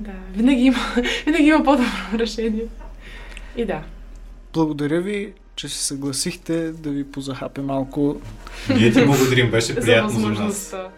Да, 0.00 0.10
винаги 0.32 0.60
има, 0.62 0.78
винаги 1.26 1.44
има 1.44 1.64
по-добро 1.64 1.86
решение. 2.14 2.64
И 3.56 3.64
да. 3.64 3.82
Благодаря 4.52 5.00
ви, 5.00 5.32
че 5.56 5.68
се 5.68 5.84
съгласихте 5.84 6.70
да 6.70 6.90
ви 6.90 7.04
позахапе 7.04 7.60
малко 7.60 8.20
Ние 8.70 8.92
ти 8.92 9.04
благодарим, 9.06 9.50
беше 9.50 9.72
За 9.72 9.80
приятно 9.80 10.10
за 10.10 10.18
нас. 10.18 10.28
възможността. 10.28 10.88